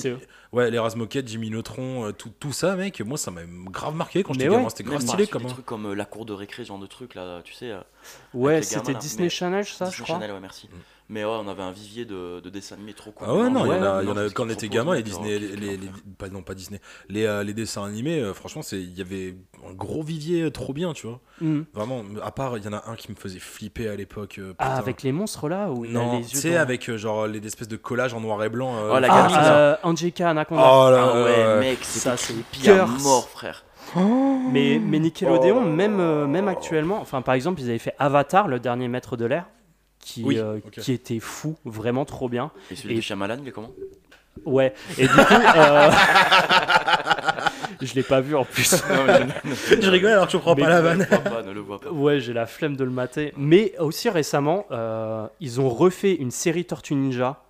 ouais, 0.51 0.69
les 0.69 0.77
Razmoket, 0.77 1.27
Jimmy 1.27 1.49
Neutron, 1.49 2.05
euh, 2.07 2.11
tout, 2.11 2.31
tout 2.39 2.51
ça, 2.53 2.75
mec, 2.75 3.01
moi 3.01 3.17
ça 3.17 3.31
m'a 3.31 3.41
grave 3.71 3.95
marqué 3.95 4.21
quand 4.23 4.33
j'étais 4.33 4.49
ouais. 4.49 4.57
gamin, 4.57 4.69
c'était 4.69 4.83
grave 4.83 5.01
stylé 5.01 5.25
comme 5.25 5.43
des 5.43 5.49
trucs 5.49 5.65
comme 5.65 5.87
euh, 5.87 5.95
la 5.95 6.05
cour 6.05 6.25
de 6.25 6.33
récré, 6.33 6.63
ce 6.63 6.67
genre 6.67 6.79
de 6.79 6.85
trucs 6.85 7.15
là, 7.15 7.41
tu 7.43 7.53
sais. 7.53 7.71
euh, 7.71 7.79
ouais, 8.35 8.61
c'était 8.61 8.93
là, 8.93 8.99
Disney 8.99 9.29
Channel, 9.29 9.65
ça, 9.65 9.85
je 9.85 9.89
Disney 9.91 10.03
crois. 10.05 10.15
Channel, 10.19 10.31
ouais, 10.31 10.39
merci. 10.39 10.67
Mm. 10.71 10.75
Mais 11.09 11.23
ouais, 11.25 11.29
on 11.31 11.47
avait 11.47 11.61
un 11.61 11.71
vivier 11.71 12.05
de, 12.05 12.39
de 12.39 12.49
dessins 12.49 12.75
animés 12.75 12.93
trop 12.93 13.11
cool. 13.11 13.27
Ah 13.29 13.35
ouais, 13.35 13.49
non, 13.49 13.65
il 13.65 13.71
y 13.71 13.75
en 13.75 13.83
a, 13.83 14.01
il 14.01 14.07
y 14.07 14.11
en 14.11 14.17
a 14.17 14.21
parce 14.21 14.33
quand 14.33 14.45
on 14.45 14.49
était 14.49 14.69
gamin, 14.69 14.95
les 14.95 15.03
Disney, 15.03 15.37
les, 15.37 15.55
les- 15.55 15.77
les- 15.77 15.89
pas, 16.17 16.29
non, 16.29 16.41
pas 16.41 16.55
Disney, 16.55 16.79
les, 17.09 17.25
euh, 17.25 17.43
les 17.43 17.53
dessins 17.53 17.83
animés, 17.83 18.19
euh, 18.19 18.33
franchement, 18.33 18.61
c'est, 18.61 18.81
il 18.81 18.97
y 18.97 19.01
avait 19.01 19.35
un 19.69 19.73
gros 19.73 20.01
vivier 20.01 20.43
euh, 20.43 20.49
trop 20.49 20.71
bien, 20.73 20.93
tu 20.93 21.05
vois. 21.07 21.19
Mhm. 21.41 21.65
Vraiment, 21.73 22.03
à 22.23 22.31
part, 22.31 22.57
il 22.57 22.63
y 22.63 22.67
en 22.67 22.73
a 22.73 22.83
un 22.89 22.95
qui 22.95 23.11
me 23.11 23.17
faisait 23.17 23.39
flipper 23.39 23.89
à 23.89 23.95
l'époque. 23.95 24.37
euh, 24.39 24.53
Ah, 24.59 24.77
avec 24.77 25.03
les 25.03 25.11
monstres 25.11 25.49
là 25.49 25.69
où 25.71 25.85
Non, 25.85 26.21
tu 26.21 26.37
sais, 26.37 26.53
dans- 26.55 26.61
avec 26.61 26.89
euh, 26.89 26.97
genre 26.97 27.27
les 27.27 27.45
espèces 27.45 27.67
de 27.67 27.77
collages 27.77 28.13
en 28.13 28.21
noir 28.21 28.41
et 28.43 28.49
blanc. 28.49 28.75
euh, 28.77 28.93
Oh, 28.95 28.99
la 28.99 29.07
Ah, 29.11 29.29
là. 29.29 29.55
euh, 29.57 29.75
Angelica 29.83 30.29
Anaconda. 30.29 30.61
Oh 30.63 30.89
là 30.89 31.11
Ah 31.13 31.23
ouais, 31.23 31.59
mec, 31.59 31.83
ça, 31.83 32.15
c'est 32.17 32.33
pire 32.51 32.87
mort, 32.87 33.27
frère. 33.29 33.65
Mais, 34.51 34.79
mais 34.83 34.99
Nickelodeon, 34.99 35.57
Oh. 35.63 35.69
même, 35.69 35.99
euh, 35.99 36.25
même 36.25 36.47
actuellement, 36.47 36.99
enfin 36.99 37.21
par 37.21 37.35
exemple, 37.35 37.61
ils 37.61 37.69
avaient 37.69 37.77
fait 37.77 37.93
Avatar, 37.99 38.47
le 38.47 38.59
dernier 38.59 38.87
maître 38.87 39.17
de 39.17 39.25
l'air, 39.25 39.45
qui, 40.03 40.23
Oui, 40.23 40.37
euh, 40.37 40.59
qui 40.71 40.91
était 40.93 41.19
fou, 41.19 41.55
vraiment 41.65 42.05
trop 42.05 42.29
bien. 42.29 42.51
Et 42.71 42.75
celui 42.75 42.93
Et- 42.93 42.97
de 42.97 43.01
Shyamalan, 43.01 43.37
il 43.41 43.47
est 43.47 43.51
comment? 43.51 43.71
Ouais, 44.45 44.73
et 44.97 45.03
du 45.03 45.13
coup, 45.13 45.19
euh, 45.55 45.91
je 47.81 47.93
l'ai 47.93 48.03
pas 48.03 48.21
vu 48.21 48.35
en 48.35 48.43
plus. 48.45 48.75
Je 49.81 49.89
rigole 49.89 50.11
alors 50.11 50.25
que 50.25 50.31
je 50.31 50.37
comprends 50.37 50.55
Mais- 50.55 50.63
pas 50.63 50.69
la 50.69 50.81
Ne 50.81 50.83
vanne. 50.83 50.99
le 50.99 51.05
vois 51.05 51.19
pas, 51.19 51.41
ne 51.43 51.51
le 51.51 51.59
vois 51.59 51.79
pas. 51.79 51.89
Ouais, 51.91 52.19
j'ai 52.19 52.33
la 52.33 52.45
flemme 52.45 52.75
de 52.75 52.83
le 52.83 52.89
mater. 52.89 53.33
Mais 53.37 53.73
aussi 53.79 54.09
récemment, 54.09 54.65
euh, 54.71 55.27
ils 55.39 55.61
ont 55.61 55.69
refait 55.69 56.13
une 56.15 56.31
série 56.31 56.65
Tortue 56.65 56.95
Ninja 56.95 57.43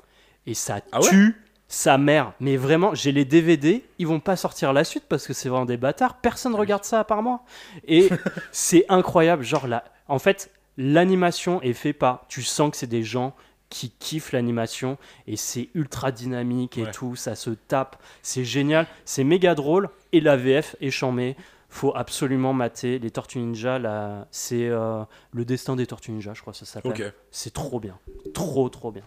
et 0.46 0.54
ça 0.54 0.80
Ah 0.92 1.00
ouais? 1.02 1.10
tue 1.10 1.36
sa 1.68 1.98
mère. 1.98 2.34
Mais 2.40 2.58
vraiment, 2.58 2.94
j'ai 2.94 3.12
les 3.12 3.26
DVD, 3.26 3.84
ils 3.98 4.06
vont 4.08 4.20
pas 4.20 4.36
sortir 4.36 4.74
la 4.74 4.84
suite 4.84 5.06
parce 5.08 5.26
que 5.26 5.34
c'est 5.34 5.50
vraiment 5.50 5.66
des 5.66 5.78
bâtards. 5.78 6.16
Personne 6.18 6.54
regarde 6.56 6.84
ça 6.84 7.00
à 7.00 7.04
part 7.04 7.24
moi. 7.24 7.42
Et 7.88 8.10
c'est 8.52 8.86
incroyable. 8.90 9.44
Genre 9.44 9.68
là, 9.68 9.84
en 10.08 10.20
fait, 10.20 10.52
l'animation 10.78 11.62
est 11.62 11.74
faite 11.74 11.98
par. 12.00 12.26
Tu 12.28 12.42
sens 12.42 12.72
que 12.72 12.78
c'est 12.78 12.88
des 12.88 13.04
gens 13.04 13.36
qui 13.70 13.90
kiffent 13.90 14.34
l'animation 14.34 14.98
et 15.26 15.36
c'est 15.36 15.70
ultra 15.74 16.12
dynamique 16.12 16.78
et 16.78 16.84
Ouais. 16.84 16.92
tout, 16.92 17.16
ça 17.16 17.34
se 17.36 17.50
tape, 17.50 18.00
c'est 18.22 18.46
génial, 18.46 18.86
c'est 19.04 19.24
méga 19.24 19.56
drôle 19.56 19.90
et 20.12 20.22
la 20.22 20.38
VF 20.38 20.76
est 20.80 20.92
chambée. 20.92 21.36
Faut 21.74 21.92
absolument 21.96 22.54
mater 22.54 23.00
les 23.00 23.12
Tortues 23.12 23.40
Ninja. 23.40 23.80
Là, 23.80 24.28
c'est 24.32 24.68
euh, 24.70 25.04
le 25.34 25.44
destin 25.46 25.76
des 25.76 25.86
Tortues 25.88 26.12
Ninja, 26.12 26.34
je 26.34 26.42
crois 26.42 26.54
que 26.54 26.60
ça 26.60 26.66
s'appelle. 26.66 27.14
C'est 27.32 27.54
trop 27.54 27.80
bien, 27.80 27.98
trop 28.34 28.70
trop 28.70 28.92
bien. 28.92 29.04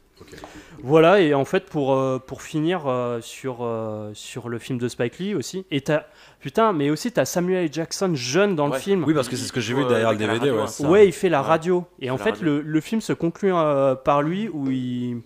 Voilà, 0.83 1.21
et 1.21 1.35
en 1.35 1.45
fait, 1.45 1.67
pour, 1.67 1.95
euh, 1.95 2.19
pour 2.19 2.43
finir 2.43 2.87
euh, 2.87 3.21
sur, 3.21 3.59
euh, 3.61 4.11
sur 4.14 4.49
le 4.49 4.59
film 4.59 4.79
de 4.79 4.89
Spike 4.89 5.19
Lee 5.19 5.35
aussi, 5.35 5.64
et 5.71 5.81
t'as, 5.81 6.05
putain, 6.41 6.73
mais 6.73 6.91
aussi 6.91 7.12
t'as 7.12 7.25
Samuel 7.25 7.64
L. 7.64 7.73
Jackson 7.73 8.12
jeune 8.14 8.57
dans 8.57 8.67
le 8.69 8.79
film. 8.79 9.05
Oui, 9.05 9.14
parce 9.14 9.29
que 9.29 9.37
c'est 9.37 9.47
ce 9.47 9.53
que 9.53 9.61
j'ai 9.61 9.75
vu 9.75 9.85
derrière 9.85 10.09
euh, 10.09 10.12
le 10.12 10.19
DVD. 10.19 10.39
radio, 10.51 10.61
Ouais, 10.62 10.67
ça. 10.67 10.89
Ouais, 10.89 11.07
il 11.07 11.12
fait 11.12 11.29
la 11.29 11.43
Ouais. 11.43 11.47
radio. 11.49 11.85
Et 12.01 12.11
en 12.11 12.19
fait 12.19 12.31
radio. 12.31 12.45
le, 12.45 12.61
le 12.62 12.81
film 12.81 13.01
se 13.01 13.12
conclut 13.12 13.53
euh, 13.55 13.95
par 13.95 14.23
lui 14.23 14.49
où 14.49 14.71
il. 14.71 15.21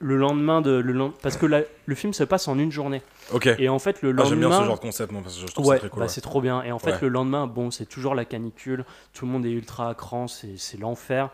Le 0.00 0.16
lendemain 0.16 0.60
de. 0.60 0.72
Le 0.72 0.92
lend- 0.92 1.12
Parce 1.22 1.36
que 1.36 1.46
la- 1.46 1.62
le 1.86 1.94
film 1.94 2.12
se 2.12 2.24
passe 2.24 2.48
en 2.48 2.58
une 2.58 2.72
journée. 2.72 3.02
Ok. 3.32 3.46
Et 3.58 3.68
en 3.68 3.78
fait, 3.78 4.02
le 4.02 4.10
Ah, 4.10 4.12
lendemain. 4.12 4.28
J'aime 4.28 4.38
bien 4.48 4.58
ce 4.60 4.64
genre 4.64 4.76
de 4.76 4.80
concept, 4.80 5.12
moi, 5.12 5.22
parce 5.22 5.36
que 5.36 5.46
je 5.46 5.52
trouve 5.52 5.66
Ouais, 5.66 5.76
ça 5.76 5.80
très 5.80 5.88
cool. 5.90 5.98
bah, 6.00 6.04
ouais. 6.06 6.08
c'est 6.08 6.20
trop 6.20 6.40
bien. 6.40 6.62
Et 6.62 6.72
en 6.72 6.78
fait, 6.78 6.92
Ouais. 6.92 6.98
le 7.02 7.08
lendemain, 7.08 7.46
bon, 7.46 7.70
c'est 7.70 7.86
toujours 7.86 8.14
la 8.14 8.24
canicule. 8.24 8.84
Tout 9.12 9.26
le 9.26 9.32
monde 9.32 9.46
est 9.46 9.50
ultra 9.50 9.88
à 9.90 9.94
cran, 9.94 10.26
c'est 10.28 10.78
l'enfer. 10.78 11.30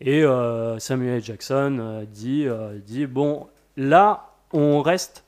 Et 0.00 0.22
euh, 0.22 0.78
Samuel. 0.78 1.22
Jackson 1.22 1.78
euh, 1.80 2.04
dit, 2.04 2.46
euh, 2.46 2.78
dit 2.78 3.06
Bon, 3.06 3.48
là, 3.76 4.30
on 4.52 4.80
reste 4.82 5.24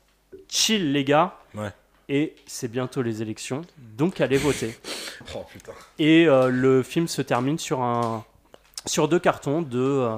chill, 0.48 0.92
les 0.92 1.04
gars. 1.04 1.36
Ouais. 1.54 1.70
Et 2.08 2.34
c'est 2.46 2.68
bientôt 2.68 3.02
les 3.02 3.22
élections. 3.22 3.62
Donc, 3.96 4.20
allez 4.20 4.36
voter. 4.38 4.78
Oh 5.34 5.44
putain. 5.52 5.72
Et 5.98 6.24
le 6.24 6.82
film 6.82 7.06
se 7.06 7.20
termine 7.20 7.58
sur, 7.58 7.82
un, 7.82 8.24
sur 8.86 9.06
deux 9.06 9.18
cartons 9.18 9.60
de, 9.60 10.08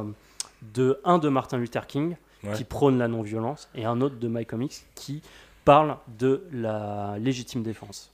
de 0.74 1.00
un 1.04 1.18
de 1.18 1.28
Martin 1.28 1.58
Luther 1.58 1.88
King 1.88 2.14
qui 2.54 2.62
prône 2.62 2.98
la 2.98 3.08
non-violence 3.08 3.68
et 3.74 3.84
un 3.84 4.00
autre 4.00 4.14
de 4.20 4.28
My 4.28 4.46
Comics 4.46 4.84
qui 4.94 5.20
parle 5.64 5.96
de 6.18 6.44
la 6.52 7.16
légitime 7.18 7.62
défense. 7.62 8.12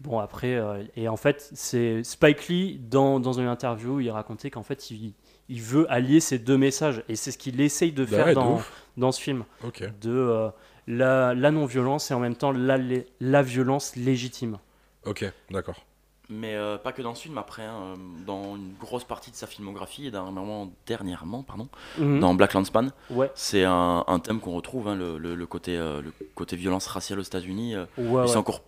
Bon 0.00 0.18
après, 0.18 0.54
euh, 0.54 0.84
et 0.96 1.08
en 1.08 1.16
fait, 1.16 1.50
c'est 1.54 2.02
Spike 2.02 2.48
Lee 2.48 2.80
dans, 2.90 3.20
dans 3.20 3.32
une 3.34 3.46
interview, 3.46 4.00
il 4.00 4.10
racontait 4.10 4.50
qu'en 4.50 4.62
fait, 4.64 4.90
il, 4.90 5.14
il 5.48 5.62
veut 5.62 5.90
allier 5.90 6.20
ces 6.20 6.38
deux 6.38 6.58
messages 6.58 7.02
et 7.08 7.16
c'est 7.16 7.30
ce 7.30 7.38
qu'il 7.38 7.60
essaye 7.60 7.92
de 7.92 8.04
Bah 8.04 8.10
faire 8.10 8.26
ouais, 8.26 8.34
dans, 8.34 8.60
dans 8.96 9.12
ce 9.12 9.20
film, 9.20 9.44
de 10.00 10.10
euh, 10.10 10.48
la, 10.88 11.32
la 11.34 11.50
non-violence 11.50 12.10
et 12.10 12.14
en 12.14 12.20
même 12.20 12.34
temps 12.34 12.50
la, 12.52 12.76
la 13.20 13.42
violence 13.42 13.94
légitime. 13.96 14.58
Ok, 15.04 15.24
d'accord. 15.50 15.84
Mais 16.30 16.54
euh, 16.54 16.78
pas 16.78 16.92
que 16.92 17.02
dans 17.02 17.14
ce 17.14 17.22
film, 17.24 17.36
après, 17.36 17.64
hein, 17.64 17.76
euh, 17.82 17.96
dans 18.26 18.56
une 18.56 18.72
grosse 18.80 19.04
partie 19.04 19.30
de 19.30 19.36
sa 19.36 19.46
filmographie, 19.46 20.06
et 20.06 20.10
dernièrement, 20.10 20.72
dernièrement 20.86 21.42
pardon, 21.42 21.68
Mhm. 21.98 22.20
dans 22.20 22.34
Black 22.34 22.54
Landsman, 22.54 22.92
Ouais, 23.10 23.30
c'est 23.34 23.64
un, 23.64 24.04
un 24.06 24.18
thème 24.20 24.40
qu'on 24.40 24.54
retrouve, 24.54 24.88
hein, 24.88 24.94
le, 24.96 25.18
le- 25.18 25.34
le 25.34 25.46
côté, 25.46 25.76
euh, 25.76 26.00
le 26.00 26.14
côté 26.34 26.56
violence 26.56 26.86
raciale 26.86 27.18
aux 27.18 27.22
États-Unis. 27.22 27.74
euh, 27.74 27.84
ouais, 27.98 28.36
encore. 28.36 28.62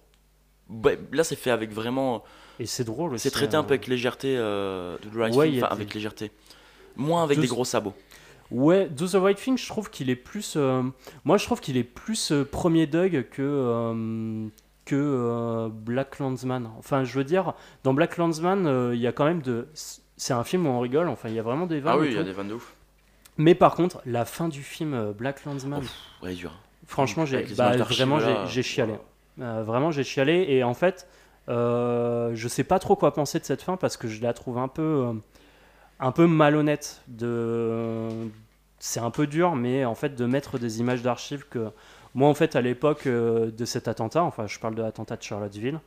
Ouais, 0.69 0.99
là, 1.13 1.25
c'est 1.25 1.37
fait 1.37 1.51
avec 1.51 1.73
vraiment. 1.73 2.25
Et 2.59 2.67
c'est 2.67 2.85
drôle 2.85 3.15
aussi. 3.15 3.23
C'est 3.23 3.31
traité 3.31 3.57
un 3.57 3.63
peu 3.63 3.69
hein. 3.73 3.77
avec 3.77 3.87
légèreté, 3.87 4.37
de 4.37 4.99
Dry 5.11 5.31
Film, 5.33 5.51
des- 5.55 5.63
avec 5.63 5.95
légèreté. 5.95 6.33
Moins 6.97 7.23
avec 7.23 7.39
des 7.41 7.47
gros 7.47 7.65
sabots. 7.65 7.95
Ouais, 8.51 8.87
Do 8.89 9.07
the 9.09 9.15
Right 9.15 9.39
Thing, 9.39 9.57
je 9.59 9.67
trouve 9.67 9.91
qu'il 9.91 10.11
est 10.11 10.17
plus. 10.17 10.57
moi, 11.25 11.37
je 11.39 11.45
trouve 11.47 11.61
qu'il 11.61 11.77
est 11.79 11.85
plus 11.85 12.33
premier 12.53 12.87
Doug 12.87 13.27
que. 13.31 14.47
Euh, 14.93 15.67
que 15.67 15.67
euh, 15.67 15.69
Black 15.73 16.19
Landsman. 16.19 16.69
Enfin, 16.79 17.05
je 17.05 17.17
veux 17.19 17.25
dire, 17.25 17.55
dans 17.85 17.95
Black 17.95 18.17
Landsman, 18.17 18.67
euh, 18.67 18.95
il 18.95 19.01
y 19.01 19.07
a 19.07 19.13
quand 19.13 19.25
même 19.25 19.43
de. 19.43 19.69
C'est 20.19 20.33
un 20.33 20.45
film 20.45 20.67
où 20.67 20.71
on 20.71 20.81
rigole, 20.81 21.09
enfin, 21.09 21.29
il 21.29 21.35
y 21.35 21.39
a 21.39 21.43
vraiment 21.43 21.67
des 21.67 21.81
vannes. 21.81 21.95
Ah 21.97 22.01
oui, 22.01 22.09
il 22.11 22.17
y 22.17 22.19
a 22.19 22.23
des 22.23 22.33
vannes 22.33 22.49
de 22.49 22.55
ouf. 22.55 22.75
Mais 23.39 23.55
par 23.55 23.75
contre, 23.75 24.01
la 24.07 24.25
fin 24.25 24.49
du 24.49 24.63
film 24.63 24.95
euh, 24.95 25.13
Black 25.13 25.45
Landsman, 25.45 25.83
Ouais, 26.23 26.33
dur. 26.35 26.53
franchement, 26.87 27.27
j'ai 27.27 27.45
bah, 27.57 27.77
vraiment, 27.77 28.19
j'ai- 28.19 28.37
j'ai 28.47 28.63
chialé. 28.63 28.95
Euh, 29.41 29.63
vraiment, 29.63 29.91
j'ai 29.91 30.05
chialé. 30.05 30.47
Et 30.49 30.65
en 30.65 30.73
fait, 30.73 31.07
euh, 31.51 32.31
je 32.35 32.49
sais 32.49 32.65
pas 32.65 32.79
trop 32.79 32.97
quoi 32.97 33.13
penser 33.13 33.39
de 33.39 33.45
cette 33.45 33.61
fin 33.63 33.77
parce 33.77 33.97
que 33.99 34.09
je 34.09 34.23
la 34.23 34.33
trouve 34.33 34.57
un 34.57 34.69
peu, 34.69 34.83
euh, 34.83 35.13
un 36.01 36.13
peu 36.13 36.27
malhonnête. 36.27 37.03
De, 37.09 38.09
c'est 38.79 39.01
un 39.01 39.11
peu 39.11 39.27
dur, 39.27 39.55
mais 39.55 39.85
en 39.85 39.95
fait, 39.95 40.15
de 40.17 40.25
mettre 40.25 40.59
des 40.59 40.81
images 40.81 41.03
d'archives 41.03 41.45
que 41.51 41.69
moi, 42.17 42.29
en 42.29 42.35
fait, 42.35 42.57
à 42.57 42.61
l'époque 42.61 43.07
euh, 43.07 43.51
de 43.53 43.65
cet 43.65 43.87
attentat, 43.87 44.25
enfin, 44.25 44.47
je 44.49 44.59
parle 44.59 44.75
de 44.75 44.83
l'attentat 44.83 45.17
de 45.17 45.23
Charlottesville. 45.23 45.79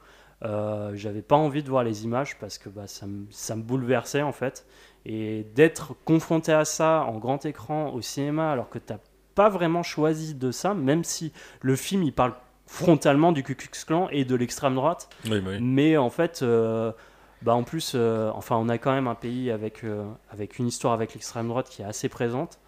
euh, 0.43 0.91
j'avais 0.95 1.21
pas 1.21 1.35
envie 1.35 1.63
de 1.63 1.69
voir 1.69 1.83
les 1.83 2.05
images 2.05 2.37
parce 2.39 2.57
que 2.57 2.69
bah, 2.69 2.87
ça, 2.87 3.05
me, 3.07 3.25
ça 3.29 3.57
me 3.57 3.61
bouleversait 3.61 4.21
en 4.21 4.31
fait 4.31 4.65
et 5.05 5.45
d'être 5.53 5.95
confronté 6.05 6.53
à 6.53 6.63
ça 6.63 7.03
en 7.07 7.17
grand 7.17 7.45
écran 7.45 7.89
au 7.93 8.01
cinéma 8.01 8.49
alors 8.51 8.69
que 8.69 8.79
t'as 8.79 8.99
pas 9.35 9.49
vraiment 9.49 9.83
choisi 9.83 10.35
de 10.35 10.51
ça 10.51 10.73
même 10.73 11.03
si 11.03 11.33
le 11.61 11.75
film 11.75 12.03
il 12.03 12.13
parle 12.13 12.33
frontalement 12.67 13.31
du 13.33 13.43
Ku 13.43 13.55
Klux 13.55 13.83
Klan 13.85 14.07
et 14.11 14.23
de 14.23 14.35
l'extrême 14.35 14.75
droite 14.75 15.09
Oui, 15.25 15.41
bah 15.41 15.51
oui. 15.53 15.57
mais 15.61 15.97
en 15.97 16.09
fait 16.09 16.41
euh, 16.41 16.91
bah 17.41 17.53
en 17.53 17.63
plus 17.63 17.93
euh, 17.95 18.29
enfin 18.33 18.55
on 18.57 18.69
a 18.69 18.77
quand 18.77 18.93
même 18.93 19.07
un 19.07 19.15
pays 19.15 19.51
avec 19.51 19.83
avec 20.31 20.57
une 20.59 20.67
histoire 20.67 20.93
avec 20.93 21.13
l'extrême 21.15 21.47
droite 21.49 21.67
qui 21.69 21.81
est 21.81 21.85
assez 21.85 22.07
présente 22.09 22.59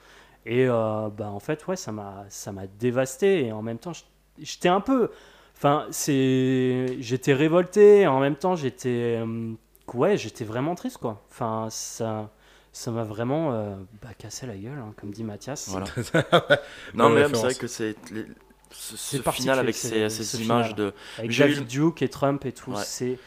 et 0.46 0.66
euh, 0.68 1.10
bah 1.16 1.30
en 1.30 1.40
fait 1.40 1.66
ouais 1.68 1.76
ça 1.76 1.92
m'a 1.92 2.26
ça 2.30 2.52
m'a 2.52 2.68
dévasté 2.68 3.46
et 3.46 3.52
en 3.52 3.62
même 3.62 3.78
temps 3.78 3.92
j'étais 4.40 4.70
un 4.70 4.82
peu 4.82 5.12
enfin 5.56 5.86
c'est 5.92 6.98
j'étais 7.00 7.34
révolté 7.34 8.02
et 8.02 8.08
en 8.08 8.20
même 8.20 8.36
temps 8.36 8.56
j'étais 8.56 9.20
euh, 9.24 9.54
ouais 9.94 10.18
j'étais 10.18 10.44
vraiment 10.46 10.74
triste 10.76 10.98
quoi 10.98 11.22
enfin 11.30 11.68
ça 11.70 12.32
ça 12.74 12.90
m'a 12.92 13.04
vraiment 13.04 13.52
euh, 13.54 13.76
bah, 14.02 14.10
cassé 14.18 14.48
la 14.48 14.56
gueule 14.56 14.80
hein, 14.80 14.94
comme 15.00 15.12
dit 15.12 15.24
Mathias 15.26 15.68
Voilà. 15.70 15.86
Non, 16.94 17.10
mais 17.10 17.26
c'est 17.28 17.36
vrai 17.38 17.54
que 17.56 17.68
c'est. 17.68 17.96
les- 18.12 18.26
Ce, 18.72 19.18
final 19.18 19.60
avec 19.60 19.76
ces, 19.76 20.10
ces 20.10 20.24
ce 20.24 20.38
images 20.42 20.70
final. 20.70 20.80
de. 20.88 20.94
avec 21.18 21.38
David 21.38 21.58
eu- 21.64 21.66
Duke 21.66 22.02
et 22.02 22.08
Trump 22.08 22.46
et 22.46 22.54
tout 22.54 22.72
Ouais. 22.72 22.82
c'est 22.86 23.20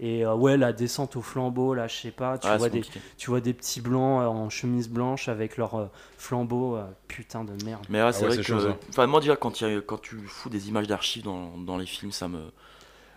et 0.00 0.24
euh, 0.24 0.34
ouais 0.34 0.56
la 0.56 0.72
descente 0.72 1.16
au 1.16 1.22
flambeau 1.22 1.74
là 1.74 1.86
je 1.88 1.94
sais 1.96 2.10
pas 2.10 2.38
tu 2.38 2.48
Ah, 2.48 2.56
vois 2.56 2.70
c'est 2.70 2.70
des 2.70 2.86
tu 3.18 3.30
vois 3.30 3.40
des 3.40 3.54
petits 3.54 3.80
blancs 3.80 4.22
euh, 4.22 4.26
en 4.26 4.50
chemise 4.50 4.88
blanche 4.88 5.28
avec 5.28 5.56
leur 5.56 5.74
euh, 5.76 5.86
flambeau 6.16 6.76
euh, 6.76 6.84
putain 7.08 7.44
de 7.44 7.52
merde 7.54 7.86
Mais 7.88 8.02
ouais, 8.02 8.12
c'est 8.12 8.24
ouais, 8.24 8.26
vrai 8.26 8.36
c'est 8.36 8.44
que. 8.44 8.74
Enfin, 8.90 9.06
moi, 9.06 9.20
déjà, 9.20 9.36
quand, 9.36 9.60
il 9.60 9.68
y 9.72 9.76
a- 9.76 9.80
quand 9.80 9.98
tu 10.00 10.16
fous 10.28 10.48
des 10.48 10.68
images 10.68 10.86
d'archives 10.86 11.22
dans, 11.24 11.56
dans 11.58 11.76
les 11.76 11.86
films, 11.86 12.12
ça 12.12 12.28
me. 12.28 12.40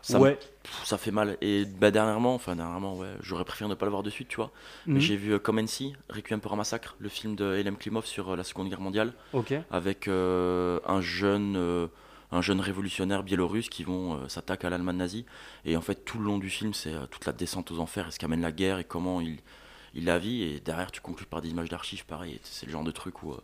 Ça, 0.01 0.19
me- 0.19 0.27
ouais 0.27 0.39
pff, 0.63 0.86
ça 0.86 0.97
fait 0.97 1.11
mal. 1.11 1.38
Et 1.41 1.65
bah, 1.65 1.91
dernièrement, 1.91 2.36
enfin, 2.36 2.55
dernièrement, 2.55 2.97
ouais, 2.97 3.13
j'aurais 3.21 3.45
préféré 3.45 3.69
ne 3.69 3.75
pas 3.75 3.86
le 3.86 3.91
voir 3.91 4.03
de 4.03 4.09
suite, 4.11 4.29
tu 4.29 4.38
vois. 4.38 4.51
Mais 4.93 4.99
Mhm. 4.99 5.01
j'ai 5.01 5.17
vu 5.17 5.34
euh, 5.34 5.39
Come 5.39 5.59
and 5.59 5.67
See, 5.67 5.93
Requiem 6.09 6.41
pour 6.41 6.53
un 6.53 6.57
massacre, 6.57 6.95
le 6.99 7.09
film 7.09 7.36
de 7.36 7.55
Elem 7.55 7.77
Klimov 7.77 8.05
sur 8.05 8.31
euh, 8.34 8.38
la 8.38 8.43
Seconde 8.45 8.69
Guerre 8.69 8.81
mondiale, 8.81 9.13
ok 9.31 9.51
avec 9.71 10.07
euh, 10.07 10.79
un 10.88 11.01
jeune. 11.01 11.55
Un 12.34 12.41
jeune 12.41 12.59
révolutionnaire 12.59 13.23
biélorusse 13.23 13.69
qui 13.69 13.84
vont 13.84 14.15
euh, 14.15 14.27
s'attaquer 14.27 14.67
à 14.67 14.69
l'Allemagne 14.69 14.97
nazie. 14.97 15.25
Et 15.65 15.77
en 15.77 15.81
fait 15.81 16.03
tout 16.05 16.17
le 16.19 16.25
long 16.25 16.38
du 16.38 16.49
film 16.49 16.73
c'est 16.73 16.93
euh, 16.93 17.05
toute 17.07 17.25
la 17.25 17.34
descente 17.34 17.71
aux 17.71 17.79
enfers 17.79 18.07
et 18.07 18.11
ce 18.11 18.19
qu'amène 18.19 18.41
la 18.41 18.51
guerre 18.51 18.79
et 18.79 18.84
comment 18.84 19.21
il, 19.21 19.39
il 19.93 20.05
la 20.05 20.19
vit. 20.19 20.41
Et 20.43 20.59
derrière 20.59 20.91
tu 20.91 21.01
conclus 21.01 21.25
par 21.25 21.41
des 21.41 21.49
images 21.49 21.69
d'archives 21.69 22.05
pareil. 22.05 22.39
C'est 22.43 22.65
le 22.65 22.71
genre 22.71 22.84
de 22.84 22.91
truc 22.91 23.23
où 23.23 23.31
euh, 23.31 23.38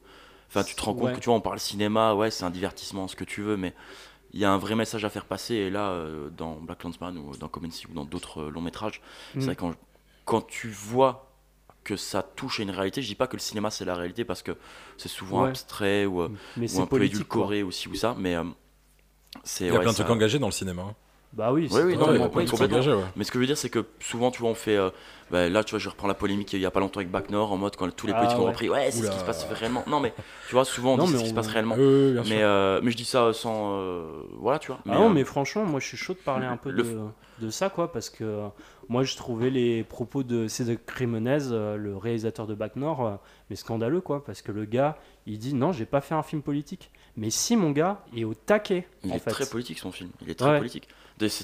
enfin 0.50 0.64
tu 0.64 0.76
te 0.76 0.82
rends 0.82 0.94
compte 0.94 1.10
Ouais. 1.10 1.14
que 1.14 1.20
tu 1.20 1.26
vois 1.26 1.36
on 1.36 1.42
parle 1.42 1.60
cinéma 1.60 2.14
ouais 2.16 2.32
c'est 2.32 2.44
un 2.44 2.50
divertissement 2.50 3.08
ce 3.08 3.16
que 3.16 3.24
tu 3.24 3.42
veux 3.42 3.56
mais 3.58 3.74
il 4.34 4.40
y 4.40 4.46
a 4.46 4.52
un 4.52 4.58
vrai 4.60 4.76
message 4.76 5.06
à 5.06 5.10
faire 5.10 5.26
passer. 5.26 5.56
Et 5.56 5.70
là 5.70 5.90
euh, 5.92 6.30
dans 6.30 6.56
Black 6.56 6.84
Landsman 6.84 7.18
ou 7.18 7.36
dans 7.38 7.48
Come 7.48 7.66
and 7.66 7.72
See 7.72 7.88
ou 7.88 7.94
dans 7.94 8.06
d'autres 8.06 8.42
euh, 8.44 8.50
longs 8.50 8.62
métrages 8.62 9.02
c'est 9.36 9.46
vrai 9.46 9.56
quand, 9.56 9.74
quand 10.26 10.42
tu 10.48 10.68
vois 10.70 11.26
que 11.84 11.96
ça 11.96 12.22
touche 12.22 12.60
à 12.60 12.64
une 12.64 12.72
réalité 12.72 13.02
je 13.02 13.08
dis 13.08 13.16
pas 13.16 13.26
que 13.28 13.36
le 13.36 13.42
cinéma 13.42 13.72
c'est 13.72 13.86
la 13.86 13.96
réalité 13.96 14.26
parce 14.26 14.42
que 14.44 14.52
c'est 14.98 15.08
souvent 15.10 15.44
Ouais. 15.44 15.50
abstrait 15.50 16.06
ou, 16.06 16.28
mais 16.58 16.66
ou 16.66 16.68
c'est 16.68 16.82
un 16.82 16.86
peu 16.86 17.02
édulcoré 17.04 17.64
aussi 17.64 17.88
ou 17.88 17.96
ça 17.96 18.16
mais 18.18 18.36
euh, 18.36 18.44
Il 19.60 19.68
y 19.68 19.70
a 19.70 19.74
ouais, 19.74 19.80
plein 19.80 19.92
de 19.92 19.96
trucs 19.96 20.10
engagés 20.10 20.40
dans 20.40 20.48
le 20.48 20.52
cinéma. 20.52 20.84
hein. 20.90 20.96
bah 21.34 21.54
oui 21.54 21.68
Oui, 21.72 21.80
c'est 21.80 21.86
oui, 21.86 21.98
non, 21.98 22.08
mais 22.12 22.20
oui, 22.34 22.50
engagés, 22.62 22.92
ouais. 22.94 23.04
Mais 23.16 23.24
ce 23.24 23.32
que 23.32 23.38
je 23.38 23.42
veux 23.42 23.48
dire, 23.48 23.58
c'est 23.58 23.70
que 23.70 23.86
souvent, 24.00 24.32
tu 24.32 24.40
vois, 24.42 24.50
on 24.50 24.56
fait. 24.56 24.76
euh, 24.78 24.90
bah, 25.32 25.48
là, 25.48 25.64
tu 25.64 25.72
vois, 25.72 25.80
je 25.80 25.88
reprends 25.90 26.08
la 26.08 26.16
polémique 26.16 26.54
il 26.54 26.60
y 26.60 26.66
a 26.66 26.72
pas 26.72 26.80
longtemps 26.80 27.00
avec 27.00 27.12
Bac 27.12 27.30
Nord 27.30 27.52
en 27.52 27.58
mode 27.58 27.76
quand 27.76 27.90
tous 27.96 28.08
les 28.08 28.14
Ah, 28.14 28.18
politiques 28.18 28.40
ont 28.40 28.46
repris. 28.46 28.70
Ouais, 28.70 28.90
c'est 28.92 29.06
ce 29.06 29.12
qui 29.12 29.20
se 29.20 29.26
passe 29.26 29.46
réellement. 29.52 29.84
Non, 29.88 30.00
mais 30.00 30.14
tu 30.48 30.56
vois, 30.56 30.66
souvent, 30.66 30.94
on 30.94 30.98
Non, 30.98 31.06
dit 31.06 31.12
mais 31.12 31.18
c'est 31.18 31.20
ce 31.20 31.24
qui 31.26 31.30
se 31.30 31.36
passe 31.36 31.48
réellement. 31.48 31.76
Mais, 31.76 32.42
euh, 32.42 32.80
mais 32.84 32.90
je 32.92 32.98
dis 32.98 33.06
ça 33.06 33.32
sans. 33.34 33.78
euh, 33.80 34.24
voilà, 34.40 34.58
tu 34.60 34.68
vois. 34.68 34.80
Ah 34.88 34.96
non, 34.96 35.06
euh, 35.06 35.14
mais 35.14 35.24
franchement, 35.24 35.66
moi 35.66 35.80
je 35.80 35.86
suis 35.88 35.98
chaud 35.98 36.14
de 36.14 36.20
parler 36.20 36.48
un 36.48 36.58
peu 36.58 36.72
le- 36.72 36.84
de, 36.84 36.98
de 37.46 37.50
ça, 37.52 37.70
quoi, 37.70 37.92
parce 37.92 38.10
que 38.10 38.48
moi 38.90 39.04
je 39.04 39.16
trouvais 39.16 39.52
les 39.52 39.84
propos 39.84 40.24
de 40.24 40.48
Cédric 40.48 40.86
Cremonez, 40.86 41.38
le 41.78 41.96
réalisateur 41.96 42.48
de 42.48 42.56
Bac 42.56 42.76
Nord, 42.76 43.06
euh, 43.06 43.16
mais 43.50 43.56
scandaleux, 43.56 44.02
quoi, 44.02 44.26
parce 44.26 44.42
que 44.42 44.52
le 44.52 44.66
gars, 44.66 44.98
il 45.28 45.38
dit 45.38 45.54
non, 45.54 45.72
j'ai 45.72 45.86
pas 45.86 46.02
fait 46.02 46.16
un 46.16 46.24
film 46.24 46.42
politique. 46.42 46.92
Mais 47.18 47.30
si, 47.30 47.56
mon 47.56 47.72
gars, 47.72 48.04
est 48.16 48.24
au 48.24 48.34
taquet, 48.34 48.88
Il 49.04 49.12
en 49.12 49.16
est 49.16 49.20
fait. 49.20 49.32
très 49.32 49.46
politique 49.46 49.80
son 49.80 49.92
film. 49.92 50.10
Il 50.22 50.30
est 50.30 50.36
très 50.36 50.52
Ouais. 50.52 50.58
politique. 50.58 50.88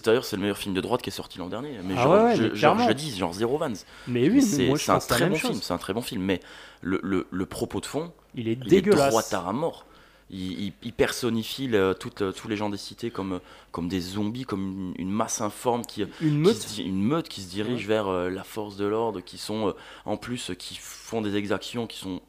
D'ailleurs 0.05 0.23
c'est 0.23 0.37
le 0.37 0.41
meilleur 0.41 0.57
film 0.57 0.73
de 0.73 0.79
droite 0.79 1.01
qui 1.01 1.09
est 1.09 1.13
sorti 1.13 1.37
l'an 1.37 1.49
dernier. 1.49 1.77
Mais 1.83 1.95
Ah 1.97 2.03
genre, 2.03 2.23
ouais, 2.23 2.35
je, 2.37 2.43
mais 2.43 2.55
genre, 2.55 2.79
je 2.79 2.93
dis 2.93 3.17
genre 3.17 3.33
zéro 3.33 3.57
vans. 3.57 3.73
Mais 4.07 4.29
oui, 4.29 4.41
c'est 4.41 4.69
un 4.89 4.99
très 4.99 5.27
bon 5.27 5.35
chose. 5.35 5.49
film. 5.51 5.61
C'est 5.61 5.73
un 5.73 5.77
très 5.77 5.93
bon 5.93 6.01
film. 6.01 6.21
Mais 6.23 6.39
le, 6.81 6.99
le, 7.03 7.27
le 7.29 7.45
propos 7.45 7.81
de 7.81 7.85
fond, 7.85 8.13
Il 8.35 8.47
est 8.47 8.53
il 8.53 8.63
est 8.67 8.69
dégueulasse. 8.69 9.09
droitard 9.09 9.49
à 9.49 9.53
mort. 9.53 9.85
Il, 10.31 10.39
il- 10.67 10.73
il 10.81 10.93
personnifie 10.93 11.67
le- 11.67 11.93
euh, 12.21 12.31
tous 12.31 12.47
les 12.47 12.55
gens 12.55 12.69
des 12.69 12.77
cités 12.77 13.11
comme, 13.11 13.41
comme 13.71 13.89
des 13.89 13.99
zombies, 13.99 14.45
comme 14.45 14.63
une, 14.63 14.93
une 14.97 15.11
masse 15.11 15.41
informe 15.41 15.83
qui, 15.85 16.01
Une 16.03 16.09
qui 16.19 16.25
meute. 16.31 16.55
se 16.55 16.67
di- 16.75 16.83
une 16.83 17.03
meute 17.03 17.27
qui 17.27 17.41
se 17.41 17.49
dirige 17.49 17.81
Ouais. 17.81 17.87
vers 17.95 18.07
euh, 18.07 18.29
la 18.29 18.43
force 18.45 18.77
de 18.77 18.85
l'ordre, 18.85 19.19
qui 19.19 19.37
sont 19.37 19.67
euh, 19.67 19.71
en 20.05 20.15
plus 20.17 20.51
qui 20.57 20.77
font 20.81 21.21
des 21.21 21.35
exactions 21.35 21.85
qui 21.85 21.99
sont 21.99 22.21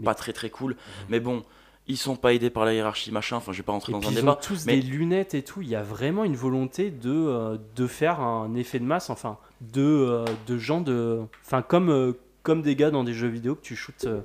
Mais- 0.00 0.06
pas 0.06 0.14
très 0.16 0.32
très 0.32 0.50
cool. 0.50 0.76
Mais 1.08 1.20
bon, 1.20 1.44
ils 1.90 1.96
sont 1.96 2.16
pas 2.16 2.32
aidés 2.34 2.50
par 2.50 2.64
la 2.64 2.72
hiérarchie, 2.74 3.12
machin. 3.12 3.36
Enfin, 3.36 3.52
je 3.52 3.58
vais 3.58 3.62
pas 3.62 3.72
rentrer 3.72 3.90
Et 3.90 3.94
dans 3.94 4.00
puis 4.00 4.08
un 4.08 4.12
ils 4.12 4.18
ont 4.18 4.20
débat. 4.22 4.36
tous 4.42 4.64
mais- 4.66 4.76
des 4.76 4.82
lunettes 4.82 5.34
et 5.34 5.42
tout. 5.42 5.60
Il 5.62 5.68
y 5.68 5.74
a 5.76 5.82
vraiment 5.82 6.24
une 6.24 6.36
volonté 6.36 6.90
de, 6.90 7.10
euh, 7.12 7.58
de 7.76 7.86
faire 7.86 8.20
un 8.20 8.54
effet 8.54 8.78
de 8.78 8.84
masse, 8.84 9.10
enfin, 9.10 9.38
de, 9.60 9.82
euh, 9.82 10.24
de 10.46 10.58
gens 10.58 10.80
de. 10.80 11.20
Enfin, 11.44 11.62
comme, 11.62 11.90
euh, 11.90 12.12
comme 12.42 12.62
des 12.62 12.76
gars 12.76 12.90
dans 12.90 13.04
des 13.04 13.12
jeux 13.14 13.28
vidéo 13.28 13.54
que 13.54 13.62
tu 13.62 13.76
shootes. 13.76 14.04
euh, 14.06 14.20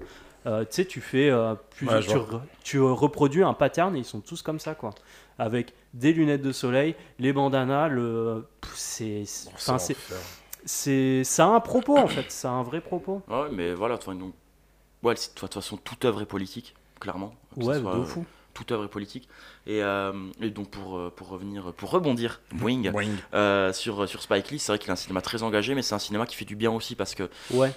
euh, 0.46 0.62
tu 0.62 0.68
sais, 0.72 0.86
tu 0.86 1.02
fais. 1.02 1.30
euh, 1.30 1.56
plus, 1.76 1.88
Ouais, 1.88 2.00
tu, 2.02 2.10
vois. 2.18 2.40
re- 2.40 2.42
tu 2.64 2.80
reproduis 2.80 3.44
un 3.44 3.54
pattern 3.54 3.96
et 3.96 4.00
ils 4.00 4.06
sont 4.06 4.22
tous 4.22 4.42
comme 4.42 4.60
ça, 4.60 4.76
quoi. 4.76 4.92
Avec 5.40 5.74
des 5.94 6.14
lunettes 6.14 6.42
de 6.44 6.52
soleil, 6.52 6.96
les 7.20 7.34
bandanas, 7.34 7.88
le. 7.90 8.46
pff, 8.62 8.72
C'est. 8.76 9.24
c'est- 9.26 9.50
Oh, 9.50 9.56
Enfin, 9.56 9.78
c'est. 9.80 9.98
c'est- 10.66 11.24
Ça 11.24 11.46
a 11.46 11.50
un 11.50 11.60
propos, 11.60 11.98
en 11.98 12.08
fait. 12.08 12.32
Ça 12.32 12.50
a 12.50 12.54
un 12.54 12.64
vrai 12.64 12.80
propos. 12.82 13.22
Ouais, 13.28 13.50
mais 13.52 13.74
voilà, 13.74 13.98
donc, 13.98 14.34
ouais, 15.04 15.14
de 15.16 15.20
toute 15.36 15.54
façon, 15.54 15.78
toute 15.78 16.06
œuvre 16.06 16.22
est 16.22 16.26
politique, 16.26 16.76
clairement. 17.00 17.34
Que 17.56 17.64
ce 17.64 17.68
Ouais, 17.68 17.80
soit, 17.80 17.94
de 17.96 18.00
euh, 18.00 18.06
fou. 18.06 18.26
toute 18.54 18.72
œuvre 18.72 18.86
est 18.86 18.90
politique. 18.90 19.28
Et, 19.68 19.82
euh, 19.84 20.14
et 20.42 20.50
donc, 20.50 20.70
pour, 20.70 20.98
euh, 20.98 21.14
pour 21.16 21.28
revenir, 21.30 21.74
pour 21.74 21.90
rebondir, 21.92 22.42
boing, 22.54 22.92
Boing. 22.92 23.72
sur, 23.74 24.08
sur 24.08 24.22
Spike 24.22 24.52
Lee, 24.52 24.60
c'est 24.60 24.72
vrai 24.72 24.80
qu'il 24.80 24.90
a 24.90 24.94
un 24.94 24.98
cinéma 24.98 25.22
très 25.22 25.44
engagé, 25.44 25.76
mais 25.76 25.82
c'est 25.82 25.96
un 25.96 26.00
cinéma 26.00 26.26
qui 26.26 26.36
fait 26.36 26.46
du 26.46 26.56
bien 26.56 26.72
aussi 26.72 26.96
parce 26.96 27.16
que 27.16 27.30
Ouais. 27.52 27.72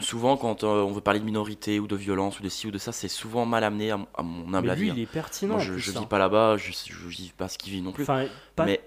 souvent, 0.00 0.36
quand 0.36 0.64
euh, 0.64 0.82
on 0.82 0.92
veut 0.92 1.00
parler 1.00 1.20
de 1.20 1.24
minorité 1.24 1.80
ou 1.80 1.86
de 1.86 1.96
violence 1.96 2.38
ou 2.40 2.42
de 2.42 2.48
ci 2.48 2.66
ou 2.66 2.70
de 2.70 2.78
ça, 2.78 2.92
c'est 2.92 3.08
souvent 3.08 3.44
mal 3.44 3.64
amené 3.64 3.90
à, 3.90 3.96
mon- 3.96 4.06
à 4.14 4.22
mon 4.22 4.54
humble 4.54 4.66
Mais 4.68 4.72
avis. 4.72 4.82
lui, 4.82 4.90
hein. 4.90 4.94
il 4.96 5.02
est 5.02 5.06
pertinent. 5.06 5.54
Moi, 5.54 5.62
je, 5.62 5.76
je 5.76 5.90
hein. 5.96 6.00
vis 6.00 6.06
pas 6.06 6.18
là-bas, 6.18 6.56
je, 6.56 6.70
je 6.72 7.08
vis 7.08 7.32
pas 7.36 7.48
ce 7.48 7.58
qu'il 7.58 7.72
vit 7.72 7.82
non 7.82 7.92
plus. 7.92 8.04
Enfin, 8.04 8.26
pas 8.56 8.64
mais 8.66 8.80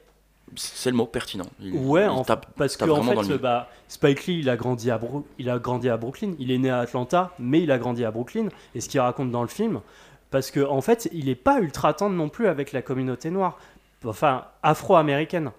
c'est 0.56 0.90
le 0.90 0.96
mot 0.96 1.06
pertinent. 1.06 1.46
Il- 1.60 1.74
Ouais, 1.76 2.04
il 2.06 2.10
en- 2.10 2.24
tape- 2.24 2.46
parce 2.56 2.76
que 2.78 2.86
en 2.92 2.96
fait, 3.04 3.16
bah, 3.38 3.70
Spike 3.88 4.26
Lee, 4.26 4.40
il 4.40 4.50
a 4.50 4.56
grandi 4.56 4.90
à 4.92 4.98
Bru- 4.98 5.24
il 5.40 5.50
a 5.50 5.60
grandi 5.60 5.90
à 5.90 5.98
Brooklyn. 5.98 6.34
Il 6.40 6.52
est 6.52 6.58
né 6.58 6.70
à 6.70 6.80
Atlanta, 6.80 7.32
mais 7.40 7.62
il 7.62 7.72
a 7.72 7.78
grandi 7.78 8.04
à 8.06 8.12
Brooklyn. 8.12 8.48
Et 8.76 8.82
ce 8.82 8.90
qu'il 8.90 9.00
raconte 9.00 9.32
dans 9.32 9.42
le 9.42 9.48
film, 9.48 9.82
parce 10.32 10.50
que 10.52 10.66
en 10.66 10.82
fait, 10.82 11.10
il 11.12 11.30
est 11.30 11.36
pas 11.36 11.60
ultra 11.60 11.94
tendre 11.94 12.16
non 12.16 12.30
plus 12.30 12.48
avec 12.48 12.72
la 12.72 12.82
communauté 12.82 13.30
noire, 13.30 13.58
enfin 14.06 14.46
afro-américaine, 14.64 15.52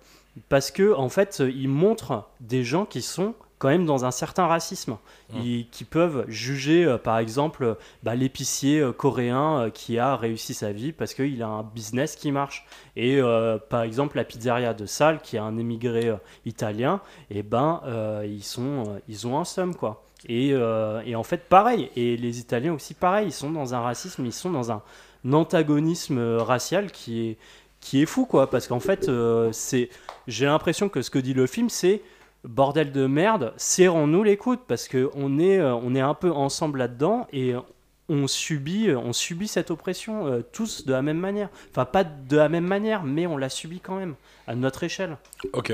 parce 0.49 0.71
que 0.71 0.95
en 0.95 1.09
fait, 1.09 1.43
il 1.47 1.69
montre 1.69 2.25
des 2.41 2.65
gens 2.65 2.85
qui 2.85 3.03
sont 3.03 3.35
quand 3.65 3.71
même 3.71 3.87
dans 3.87 4.05
un 4.05 4.11
certain 4.11 4.47
racisme, 4.47 4.99
Mm. 5.33 5.41
Ils- 5.41 5.69
qui 5.71 5.85
peuvent 5.85 6.27
juger, 6.29 6.85
euh, 6.85 6.99
par 6.99 7.17
exemple, 7.19 7.79
bah, 8.03 8.15
l'épicier 8.15 8.79
euh, 8.81 8.93
coréen 8.93 9.59
euh, 9.59 9.71
qui 9.71 9.99
a 9.99 10.17
réussi 10.17 10.53
sa 10.53 10.71
vie 10.71 10.93
parce 10.93 11.15
qu'il 11.15 11.43
a 11.43 11.47
un 11.49 11.63
business 11.63 12.15
qui 12.15 12.31
marche. 12.31 12.67
Et 12.95 13.21
par 13.71 13.81
exemple, 13.83 14.19
la 14.19 14.25
pizzeria 14.25 14.75
de 14.75 14.85
Salle, 14.85 15.21
qui 15.23 15.37
est 15.37 15.39
un 15.39 15.57
émigré 15.57 16.13
italien, 16.45 17.01
et 17.31 17.43
ben, 17.43 17.81
euh, 17.87 18.27
ils, 18.29 18.45
sont, 18.45 19.01
ils 19.09 19.27
ont 19.27 19.39
un 19.39 19.45
somme, 19.47 19.75
quoi. 19.75 20.05
Et, 20.29 20.51
et 20.51 21.17
en 21.17 21.23
fait, 21.23 21.49
pareil. 21.49 21.91
Et 21.97 22.17
les 22.19 22.39
Italiens 22.41 22.75
aussi, 22.75 22.93
pareil. 22.93 23.29
Ils 23.29 23.33
sont 23.33 23.51
dans 23.51 23.75
un 23.75 23.81
racisme, 23.81 24.27
ils 24.27 24.33
sont 24.33 24.51
dans 24.51 24.71
un 24.73 24.83
antagonisme 25.33 26.19
racial 26.37 26.91
qui 26.93 27.29
est, 27.31 27.37
qui 27.81 28.03
est 28.03 28.07
fou, 28.07 28.27
quoi. 28.27 28.49
Parce 28.51 28.67
qu'en 28.69 28.81
fait, 28.81 29.09
euh, 29.09 29.51
c'est, 29.53 29.89
j'ai 30.27 30.47
l'impression 30.47 30.89
que 30.89 31.03
ce 31.03 31.11
que 31.11 31.19
dit 31.19 31.35
le 31.35 31.47
film, 31.47 31.69
c'est 31.69 32.03
bordel 32.45 32.93
de 32.93 33.07
merde, 33.07 33.53
serrons-nous 33.57 34.23
les 34.23 34.37
coudes 34.37 34.61
parce 34.67 34.89
que 34.89 35.11
on 35.15 35.39
est, 35.39 35.59
euh, 35.59 35.75
on 35.75 35.95
est 35.95 36.01
un 36.01 36.15
peu 36.15 36.31
ensemble 36.31 36.79
là-dedans 36.79 37.27
et 37.33 37.55
on 38.09 38.27
subit, 38.27 38.89
euh, 38.91 38.99
on 38.99 39.13
subit 39.13 39.49
cette 39.49 39.71
oppression 39.71 40.27
euh, 40.27 40.43
tous 40.53 40.85
de 40.85 40.93
la 40.93 41.03
même 41.03 41.19
manière. 41.19 41.49
Enfin, 41.71 41.85
pas 41.85 42.05
de 42.05 42.37
la 42.37 42.49
même 42.49 42.67
manière, 42.67 43.03
mais 43.03 43.27
on 43.27 43.37
la 43.37 43.49
subit 43.49 43.81
quand 43.81 43.97
même 43.97 44.15
à 44.47 44.55
notre 44.55 44.85
échelle. 44.85 45.17
Ok. 45.53 45.73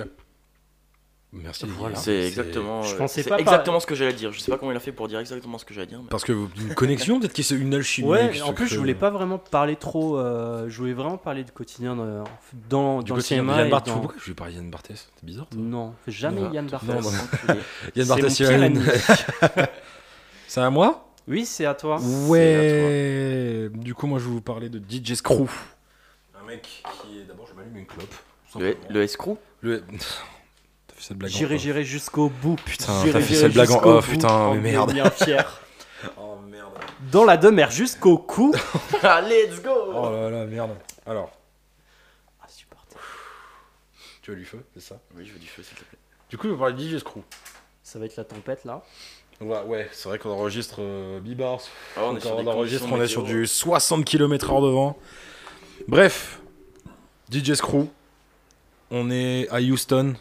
Merci. 1.32 1.64
Voilà. 1.78 1.94
C'est 1.94 2.26
exactement, 2.26 2.82
Je 2.82 2.94
euh, 2.94 2.98
pensais 2.98 3.22
c'est 3.22 3.28
pas 3.28 3.38
exactement 3.38 3.78
ce 3.78 3.86
que 3.86 3.94
j'allais 3.94 4.12
dire. 4.12 4.32
Je 4.32 4.40
sais 4.40 4.50
pas 4.50 4.58
comment 4.58 4.72
il 4.72 4.76
a 4.76 4.80
fait 4.80 4.90
pour 4.90 5.06
dire 5.06 5.20
exactement 5.20 5.58
ce 5.58 5.64
que 5.64 5.72
j'allais 5.72 5.86
dire. 5.86 6.00
mais- 6.02 6.08
Parce 6.08 6.24
que 6.24 6.32
une 6.32 6.74
connexion, 6.74 7.20
peut-être 7.20 7.32
que 7.32 7.42
c'est 7.44 7.54
une 7.54 7.72
alchimie. 7.72 8.08
Ouais, 8.08 8.42
en 8.42 8.52
plus, 8.52 8.64
je 8.64 8.70
crée. 8.70 8.78
voulais 8.78 8.94
pas 8.96 9.10
vraiment 9.10 9.38
parler 9.38 9.76
trop. 9.76 10.18
euh, 10.18 10.68
je 10.68 10.76
voulais 10.78 10.92
vraiment 10.92 11.18
parler 11.18 11.44
du 11.44 11.52
quotidien 11.52 11.94
dans, 11.94 12.04
dans, 12.04 12.24
Du 12.24 12.68
dans 12.68 12.98
le 12.98 13.02
quotidien 13.02 13.16
de 13.16 13.22
cinéma. 13.22 13.56
Yann 13.58 13.66
et 13.68 13.70
Barth- 13.70 13.86
dans- 13.86 13.92
Pourquoi 14.00 14.14
je 14.20 14.26
vais 14.26 14.34
parler 14.34 14.54
Yann 14.54 14.70
Barthès? 14.70 15.08
C'est 15.14 15.24
bizarre. 15.24 15.46
toi. 15.48 15.60
Non, 15.62 15.94
jamais 16.08 16.40
Non. 16.40 16.52
Yann 16.52 16.64
Non, 16.64 16.70
Barthès. 16.72 17.02
non. 17.02 17.08
Enculé. 17.08 17.60
Yann 17.94 18.08
Barthès. 18.08 18.42
C'est 20.48 20.60
à 20.60 20.70
moi? 20.70 21.06
Oui, 21.28 21.46
c'est 21.46 21.64
à 21.64 21.74
toi. 21.74 22.00
Ouais. 22.26 23.68
Du 23.74 23.94
coup, 23.94 24.08
moi, 24.08 24.18
je 24.18 24.24
vais 24.24 24.30
vous 24.32 24.40
parler 24.40 24.68
de 24.68 24.78
DJ 24.80 25.14
Screw. 25.14 25.46
Un 26.42 26.44
mec 26.46 26.62
qui 26.62 27.20
est. 27.20 27.24
D'abord, 27.24 27.46
je 27.48 27.54
m'allume 27.54 27.76
une 27.76 27.86
clope. 27.86 28.12
Le, 28.58 28.76
le 28.88 29.06
Le- 29.60 29.84
fait 31.00 31.08
cette 31.08 31.16
blague 31.16 31.30
en 31.30 31.34
J'irai, 31.34 31.58
j'irai 31.58 31.84
jusqu'au 31.84 32.28
bout. 32.28 32.56
Putain, 32.64 33.04
t'as 33.10 33.20
fait 33.20 33.34
cette 33.34 33.52
blague 33.52 33.70
en 33.70 33.82
off, 33.82 34.06
bout, 34.06 34.12
putain, 34.12 34.54
mais 34.54 34.72
merde. 34.72 34.92
bien 34.92 35.10
fier. 35.10 35.60
Oh 36.16 36.38
merde. 36.48 36.72
Dans 37.12 37.24
la 37.24 37.36
demeure 37.36 37.70
jusqu'au 37.70 38.16
cou. 38.16 38.54
Let's 39.02 39.60
go 39.62 39.92
Oh 39.94 40.10
là 40.10 40.30
là, 40.30 40.46
merde. 40.46 40.70
Alors, 41.04 41.30
Insupportable. 42.42 43.02
tu 44.22 44.30
veux 44.30 44.36
du 44.38 44.46
feu, 44.46 44.64
c'est 44.72 44.80
ça? 44.80 44.98
Oui, 45.14 45.26
je 45.26 45.32
veux 45.34 45.38
du 45.38 45.46
feu, 45.46 45.62
s'il 45.62 45.76
te 45.76 45.84
plaît. 45.84 45.98
Du 46.30 46.38
coup, 46.38 46.46
je 46.46 46.52
vais 46.52 46.58
parler 46.58 46.72
de 46.72 46.80
DJ 46.80 46.98
Screw. 47.00 47.20
Ça 47.82 47.98
va 47.98 48.06
être 48.06 48.16
la 48.16 48.24
tempête 48.24 48.64
là. 48.64 48.82
Ouais, 49.42 49.62
ouais 49.64 49.88
c'est 49.92 50.08
vrai 50.08 50.18
qu'on 50.18 50.30
enregistre 50.30 50.76
euh, 50.80 51.20
Bibars. 51.20 51.60
Ah, 51.96 52.04
on 52.04 52.16
est 52.16 52.20
sur 52.20 52.36
on 52.36 52.46
enregistre, 52.46 52.88
conditions 52.88 52.98
on 52.98 53.02
est 53.02 53.08
sur 53.08 53.22
du 53.24 53.46
60 53.46 54.04
km/h 54.06 54.62
de 54.62 54.68
vent. 54.68 54.98
Bref, 55.86 56.40
DJ 57.30 57.54
Screw, 57.54 57.88
on 58.90 59.10
est 59.10 59.48
à 59.50 59.60
Houston 59.60 60.14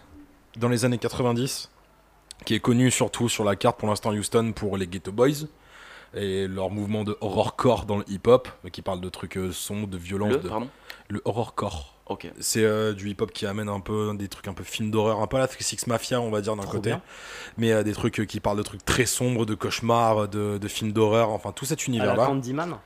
dans 0.58 0.70
les 0.70 0.86
années 0.86 0.98
90, 0.98 1.70
qui 2.46 2.56
est 2.56 2.60
connu 2.60 2.92
surtout 2.92 3.30
sur 3.30 3.44
la 3.44 3.56
carte 3.56 3.80
pour 3.80 3.88
l'instant 3.90 4.12
Houston 4.12 4.54
pour 4.56 4.78
les 4.78 4.88
Ghetto 4.88 5.12
Boys 5.12 5.46
et 6.16 6.48
leur 6.48 6.70
mouvement 6.72 7.04
de 7.04 7.18
horrorcore 7.22 7.86
dans 7.86 7.98
le 7.98 8.06
hip-hop, 8.10 8.48
qui 8.72 8.82
parle 8.82 9.00
de 9.00 9.10
trucs 9.10 9.38
euh, 9.38 9.52
sombres, 9.52 9.88
de 9.88 9.98
violence, 9.98 10.34
Le, 10.34 10.40
de... 10.40 10.50
pardon 10.50 10.70
le 11.08 11.22
horrorcore. 11.26 11.96
Ok. 12.08 12.32
C'est 12.40 12.64
euh, 12.64 12.94
du 12.94 13.10
hip-hop 13.10 13.32
qui 13.32 13.46
amène 13.46 13.70
un 13.70 13.80
peu 13.80 14.12
des 14.18 14.28
trucs 14.28 14.48
un 14.48 14.54
peu 14.54 14.64
film 14.64 14.90
d'horreur, 14.90 15.22
un 15.22 15.28
peu 15.28 15.38
la 15.38 15.48
Six 15.48 15.86
Mafia, 15.86 16.20
on 16.20 16.32
va 16.32 16.42
dire 16.42 16.56
d'un 16.56 16.66
côté, 16.66 16.90
bien. 16.90 17.02
mais 17.58 17.72
euh, 17.72 17.84
des 17.84 17.94
trucs 17.94 18.26
qui 18.28 18.40
parlent 18.40 18.58
de 18.58 18.64
trucs 18.64 18.84
très 18.84 19.06
sombres, 19.06 19.46
de 19.46 19.54
cauchemars, 19.54 20.28
de, 20.28 20.58
de 20.58 20.68
films 20.68 20.92
d'horreur, 20.92 21.30
enfin 21.30 21.52
tout 21.52 21.66
cet 21.66 21.86
univers-là. 21.86 22.26
Candyman. 22.26 22.78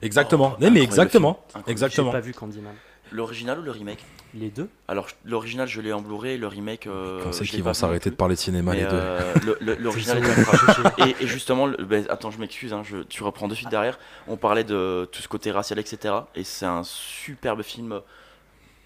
Exactement. 0.00 0.56
Oh, 0.60 0.70
mais, 0.72 0.82
exactement. 0.82 1.34
film. 1.34 1.46
Incroyable. 1.48 1.66
J'ai 1.66 1.72
Exactement. 1.72 2.10
pas 2.10 2.20
vu 2.20 2.34
Candyman. 2.34 2.74
L'original 3.12 3.58
ou 3.58 3.62
le 3.62 3.70
remake 3.70 4.04
Les 4.34 4.48
deux. 4.50 4.68
Alors, 4.88 5.08
l'original, 5.24 5.68
je 5.68 5.80
l'ai 5.80 5.92
en 5.92 6.00
Blu-ray, 6.00 6.38
le 6.38 6.46
remake. 6.46 6.86
Euh, 6.86 7.20
je 7.30 7.38
l'ai 7.42 7.48
qu'ils 7.56 7.62
vont 7.64 7.74
s'arrêter 7.74 8.10
de 8.10 8.14
parler 8.14 8.34
de 8.34 8.40
cinéma 8.40 8.74
les 8.74 8.82
deux. 8.82 8.88
euh, 8.92 9.34
le- 9.44 9.58
le- 9.60 9.74
L'original 9.80 10.18
est 10.18 10.22
C'est. 10.22 10.82
Et, 11.06 11.16
et 11.24 11.26
justement, 11.26 11.66
le- 11.66 11.76
ben, 11.84 12.04
attends, 12.08 12.30
je 12.30 12.38
m'excuse, 12.38 12.72
hein, 12.72 12.82
je- 12.84 13.02
tu 13.02 13.22
reprends 13.22 13.48
de 13.48 13.54
suite 13.54 13.68
derrière. 13.70 13.98
On 14.28 14.36
parlait 14.36 14.64
de 14.64 15.08
tout 15.12 15.20
ce 15.22 15.28
côté 15.28 15.50
racial, 15.50 15.78
etc. 15.78 16.14
Et 16.34 16.44
c'est 16.44 16.66
un 16.66 16.82
superbe 16.84 17.62
film 17.62 18.00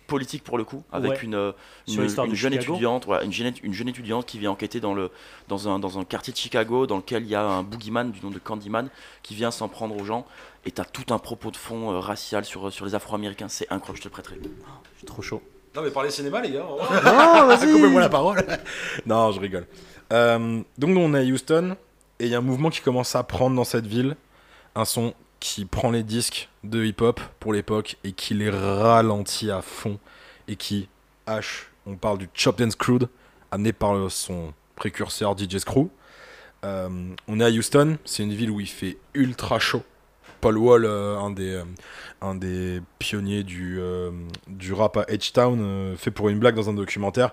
politique 0.06 0.42
pour 0.44 0.58
le 0.58 0.64
coup, 0.64 0.82
avec 0.92 1.10
Ouais. 1.12 1.18
une, 1.22 1.34
euh, 1.34 1.52
une, 1.88 2.02
une 2.02 2.08
jeune 2.34 2.52
Chicago. 2.52 2.72
étudiante, 2.74 3.06
voilà, 3.06 3.24
une, 3.24 3.32
jeune, 3.32 3.52
une 3.62 3.72
jeune 3.72 3.88
étudiante 3.88 4.26
qui 4.26 4.38
vient 4.38 4.50
enquêter 4.50 4.80
dans, 4.80 4.94
le, 4.94 5.10
dans, 5.48 5.68
un, 5.68 5.78
dans 5.78 5.98
un 5.98 6.04
quartier 6.04 6.32
de 6.32 6.38
Chicago 6.38 6.86
dans 6.86 6.96
lequel 6.96 7.22
il 7.24 7.28
y 7.28 7.34
a 7.34 7.42
un 7.42 7.62
boogeyman 7.62 8.10
du 8.12 8.20
nom 8.24 8.30
de 8.30 8.38
Candyman 8.38 8.88
qui 9.22 9.34
vient 9.34 9.50
s'en 9.50 9.68
prendre 9.68 9.96
aux 10.00 10.04
gens. 10.04 10.26
Et 10.64 10.70
t'as 10.70 10.84
tout 10.84 11.12
un 11.14 11.18
propos 11.18 11.50
de 11.50 11.56
fond 11.56 11.92
euh, 11.92 11.98
racial 12.00 12.44
sur, 12.44 12.72
sur 12.72 12.84
les 12.86 12.94
Afro-Américains. 12.94 13.48
C'est 13.48 13.70
incroyable, 13.70 13.98
je 13.98 14.02
te 14.02 14.08
le 14.08 14.12
prêterai. 14.12 14.36
Je 14.42 14.98
suis 14.98 15.06
trop 15.06 15.22
chaud. 15.22 15.42
Non 15.74 15.82
mais 15.82 15.90
parlez 15.90 16.10
cinéma 16.10 16.40
les 16.40 16.50
gars. 16.52 16.64
Non, 17.04 17.46
vas-y. 17.46 17.70
Coupez-moi 17.72 18.00
la 18.00 18.08
parole. 18.08 18.42
non, 19.06 19.30
je 19.32 19.40
rigole. 19.40 19.66
Euh, 20.12 20.62
donc 20.78 20.90
nous 20.90 21.00
on 21.00 21.12
est 21.14 21.20
à 21.20 21.22
Houston 21.22 21.76
et 22.18 22.24
il 22.26 22.30
y 22.30 22.34
a 22.34 22.38
un 22.38 22.42
mouvement 22.42 22.70
qui 22.70 22.80
commence 22.80 23.14
à 23.14 23.22
prendre 23.22 23.54
dans 23.56 23.64
cette 23.64 23.86
ville, 23.86 24.16
un 24.74 24.84
son 24.84 25.12
qui 25.40 25.64
prend 25.64 25.90
les 25.90 26.02
disques 26.02 26.48
de 26.64 26.84
hip-hop 26.84 27.20
pour 27.40 27.52
l'époque 27.52 27.96
et 28.04 28.12
qui 28.12 28.34
les 28.34 28.50
ralentit 28.50 29.50
à 29.50 29.62
fond 29.62 29.98
et 30.48 30.56
qui 30.56 30.88
hache. 31.26 31.70
On 31.86 31.96
parle 31.96 32.18
du 32.18 32.28
Chopped 32.34 32.66
and 32.66 32.70
Screwed 32.70 33.08
amené 33.50 33.72
par 33.72 34.10
son 34.10 34.52
précurseur 34.74 35.36
DJ 35.36 35.58
Screw. 35.58 35.88
Euh, 36.64 36.88
on 37.28 37.40
est 37.40 37.44
à 37.44 37.50
Houston, 37.50 37.98
c'est 38.04 38.22
une 38.22 38.32
ville 38.32 38.50
où 38.50 38.60
il 38.60 38.68
fait 38.68 38.98
ultra 39.14 39.58
chaud. 39.58 39.82
Paul 40.40 40.58
Wall, 40.58 40.84
euh, 40.84 41.16
un, 41.18 41.30
des, 41.30 41.54
euh, 41.54 41.64
un 42.20 42.34
des 42.34 42.80
pionniers 42.98 43.42
du, 43.42 43.80
du 44.48 44.72
rap 44.72 44.96
à 44.96 45.02
H-Town, 45.04 45.96
fait 45.96 46.10
pour 46.10 46.28
une 46.28 46.38
blague 46.38 46.56
dans 46.56 46.68
un 46.68 46.74
documentaire. 46.74 47.32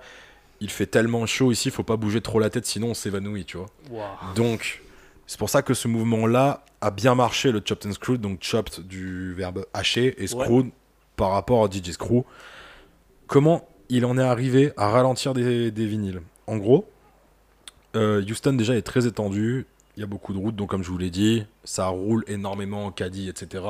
Il 0.59 0.69
fait 0.69 0.85
tellement 0.85 1.25
chaud 1.25 1.51
ici, 1.51 1.71
faut 1.71 1.83
pas 1.83 1.97
bouger 1.97 2.21
trop 2.21 2.39
la 2.39 2.49
tête, 2.49 2.65
sinon 2.65 2.89
on 2.89 2.93
s'évanouit, 2.93 3.45
tu 3.45 3.57
vois. 3.57 3.67
Donc, 4.35 4.82
c'est 5.27 5.39
pour 5.39 5.49
ça 5.49 5.61
que 5.61 5.73
ce 5.73 5.87
mouvement-là 5.87 6.65
a 6.81 6.91
bien 6.91 7.15
marché, 7.15 7.51
le 7.51 7.61
chopped 7.63 7.89
and 7.89 7.93
screwed, 7.93 8.21
donc 8.21 8.39
chopped 8.41 8.85
du 8.85 9.33
verbe 9.33 9.65
hacher 9.73 10.21
et 10.21 10.27
screwed 10.27 10.71
par 11.15 11.31
rapport 11.31 11.63
à 11.63 11.69
DJ 11.69 11.91
Screw. 11.91 12.23
Comment 13.27 13.67
il 13.89 14.05
en 14.05 14.17
est 14.17 14.23
arrivé 14.23 14.73
à 14.77 14.89
ralentir 14.89 15.33
des, 15.33 15.71
des 15.71 15.85
vinyles? 15.85 16.21
En 16.47 16.57
gros, 16.57 16.89
euh, 17.95 18.21
Houston 18.21 18.53
déjà 18.53 18.75
est 18.75 18.81
très 18.81 19.07
étendu, 19.07 19.65
il 19.95 19.99
y 19.99 20.03
a 20.03 20.07
beaucoup 20.07 20.33
de 20.33 20.39
routes, 20.39 20.55
donc 20.55 20.69
comme 20.69 20.83
je 20.83 20.89
vous 20.89 20.97
l'ai 20.97 21.11
dit, 21.11 21.45
ça 21.63 21.87
roule 21.87 22.23
énormément 22.27 22.85
en 22.85 22.91
caddie, 22.91 23.29
etc. 23.29 23.63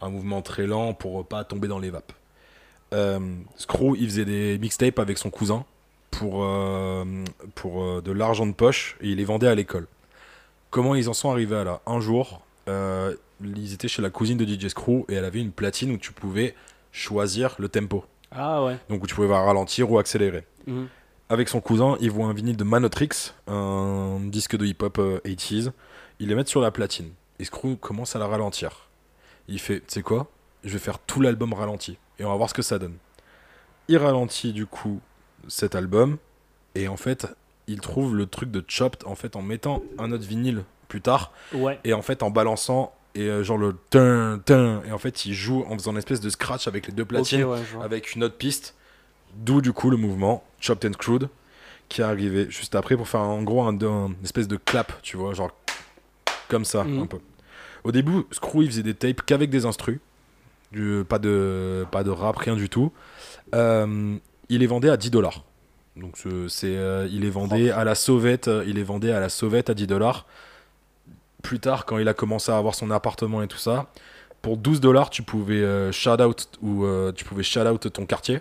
Un 0.00 0.08
mouvement 0.08 0.42
très 0.42 0.66
lent 0.66 0.94
pour 0.94 1.26
pas 1.26 1.44
tomber 1.44 1.68
dans 1.68 1.78
les 1.78 1.90
vapes. 1.90 2.12
Euh, 2.94 3.20
Screw, 3.56 3.94
il 3.98 4.06
faisait 4.08 4.24
des 4.24 4.58
mixtapes 4.58 4.98
avec 4.98 5.18
son 5.18 5.30
cousin 5.30 5.64
pour, 6.10 6.42
euh, 6.42 7.04
pour 7.54 7.84
euh, 7.84 8.00
de 8.00 8.12
l'argent 8.12 8.46
de 8.46 8.52
poche 8.52 8.96
et 9.02 9.08
il 9.10 9.16
les 9.16 9.24
vendait 9.24 9.48
à 9.48 9.54
l'école. 9.54 9.86
Comment 10.70 10.94
ils 10.94 11.08
en 11.08 11.14
sont 11.14 11.30
arrivés 11.30 11.56
à 11.56 11.64
là 11.64 11.80
Un 11.86 12.00
jour, 12.00 12.42
euh, 12.68 13.14
ils 13.42 13.72
étaient 13.72 13.88
chez 13.88 14.02
la 14.02 14.10
cousine 14.10 14.36
de 14.36 14.44
DJ 14.44 14.68
Screw 14.68 15.04
et 15.08 15.14
elle 15.14 15.24
avait 15.24 15.40
une 15.40 15.52
platine 15.52 15.92
où 15.92 15.96
tu 15.96 16.12
pouvais 16.12 16.54
choisir 16.92 17.54
le 17.58 17.68
tempo. 17.68 18.04
Ah 18.30 18.64
ouais. 18.64 18.78
Donc 18.88 19.02
où 19.02 19.06
tu 19.06 19.14
pouvais 19.14 19.34
ralentir 19.34 19.90
ou 19.90 19.98
accélérer. 19.98 20.44
Mhm. 20.66 20.88
Avec 21.30 21.48
son 21.48 21.60
cousin, 21.60 21.96
ils 22.00 22.10
voient 22.10 22.26
un 22.26 22.32
vinyle 22.32 22.56
de 22.56 22.64
Manotrix, 22.64 23.34
un 23.46 24.18
disque 24.24 24.56
de 24.56 24.64
hip-hop 24.66 24.98
euh, 24.98 25.20
80s. 25.24 25.72
Ils 26.20 26.28
les 26.28 26.34
mettent 26.34 26.48
sur 26.48 26.60
la 26.60 26.70
platine. 26.70 27.10
Et 27.38 27.44
Screw 27.44 27.76
commence 27.78 28.16
à 28.16 28.18
la 28.18 28.26
ralentir. 28.26 28.88
Il 29.46 29.58
fait, 29.60 29.80
tu 29.80 29.86
sais 29.88 30.02
quoi? 30.02 30.30
Je 30.64 30.72
vais 30.72 30.78
faire 30.78 30.98
tout 30.98 31.20
l'album 31.20 31.52
ralenti. 31.52 31.98
Et 32.18 32.24
on 32.24 32.30
va 32.30 32.36
voir 32.36 32.48
ce 32.48 32.54
que 32.54 32.62
ça 32.62 32.78
donne. 32.78 32.96
Il 33.88 33.98
ralentit 33.98 34.52
du 34.52 34.66
coup 34.66 35.00
cet 35.48 35.74
album. 35.74 36.18
Et 36.74 36.88
en 36.88 36.96
fait, 36.96 37.26
il 37.68 37.80
trouve 37.80 38.16
le 38.16 38.26
truc 38.26 38.50
de 38.50 38.64
Chopped 38.66 39.06
en 39.06 39.14
fait 39.14 39.36
en 39.36 39.42
mettant 39.42 39.82
un 39.98 40.10
autre 40.10 40.24
vinyle 40.24 40.64
plus 40.88 41.00
tard. 41.00 41.32
Ouais. 41.54 41.78
Et 41.84 41.92
en 41.92 42.02
fait 42.02 42.22
en 42.22 42.30
balançant. 42.30 42.92
Et 43.14 43.22
euh, 43.22 43.42
genre 43.42 43.58
le 43.58 43.74
tin, 43.90 44.40
tin. 44.44 44.80
Et 44.86 44.92
en 44.92 44.98
fait, 44.98 45.24
il 45.26 45.32
joue 45.34 45.64
en 45.68 45.74
faisant 45.76 45.90
une 45.92 45.98
espèce 45.98 46.20
de 46.20 46.30
scratch 46.30 46.68
avec 46.68 46.86
les 46.86 46.92
deux 46.92 47.04
platines 47.04 47.44
ouais, 47.44 47.58
avec 47.82 48.14
une 48.14 48.22
autre 48.24 48.36
piste. 48.36 48.74
D'où 49.36 49.60
du 49.60 49.72
coup 49.72 49.90
le 49.90 49.96
mouvement 49.96 50.44
Chopped 50.60 50.88
and 50.88 50.94
Screwed 50.94 51.28
qui 51.88 52.02
est 52.02 52.04
arrivé 52.04 52.46
juste 52.50 52.74
après 52.74 52.96
pour 52.96 53.08
faire 53.08 53.20
en 53.20 53.42
gros 53.42 53.62
un, 53.62 53.74
un 53.82 54.12
espèce 54.22 54.46
de 54.46 54.56
clap, 54.56 55.00
tu 55.02 55.16
vois, 55.16 55.32
genre 55.34 55.50
comme 56.48 56.64
ça 56.66 56.84
Mhm. 56.84 57.00
un 57.02 57.06
peu. 57.06 57.18
Au 57.84 57.92
début, 57.92 58.24
Screw 58.30 58.62
il 58.62 58.66
faisait 58.70 58.82
des 58.82 58.94
tapes 58.94 59.22
qu'avec 59.24 59.48
des 59.50 59.64
instrus, 59.64 59.98
du, 60.70 61.02
pas 61.08 61.18
de 61.18 61.86
pas 61.90 62.04
de 62.04 62.10
rap, 62.10 62.36
rien 62.36 62.56
du 62.56 62.68
tout. 62.68 62.92
Euh, 63.54 64.16
il 64.50 64.58
les 64.60 64.66
vendait 64.66 64.90
à 64.90 64.96
10 64.98 65.10
dollars. 65.10 65.44
Donc 66.00 66.16
ce- 66.16 66.48
c'est 66.48 66.76
euh, 66.76 67.08
il 67.10 67.20
les 67.22 67.30
vendait 67.30 67.70
à 67.70 67.84
la 67.84 67.94
sauvette, 67.94 68.48
euh, 68.48 68.64
il 68.66 68.74
les 68.76 68.82
vendait 68.84 69.12
à 69.12 69.20
la 69.20 69.28
sauvette 69.28 69.68
à 69.70 69.74
10 69.74 69.86
dollars. 69.86 70.26
Plus 71.42 71.60
tard, 71.60 71.84
quand 71.86 71.98
il 71.98 72.08
a 72.08 72.14
commencé 72.14 72.50
à 72.52 72.56
avoir 72.58 72.74
son 72.74 72.90
appartement 72.90 73.42
et 73.42 73.48
tout 73.48 73.58
ça, 73.58 73.86
pour 74.42 74.56
12 74.56 74.80
dollars, 74.80 75.10
tu 75.10 75.22
pouvais 75.22 75.62
euh, 75.62 75.92
shout 75.92 76.20
out 76.22 76.48
ou 76.62 76.84
euh, 76.84 77.12
tu 77.12 77.24
pouvais 77.24 77.42
shout 77.42 77.60
out 77.60 77.92
ton 77.92 78.06
quartier. 78.06 78.40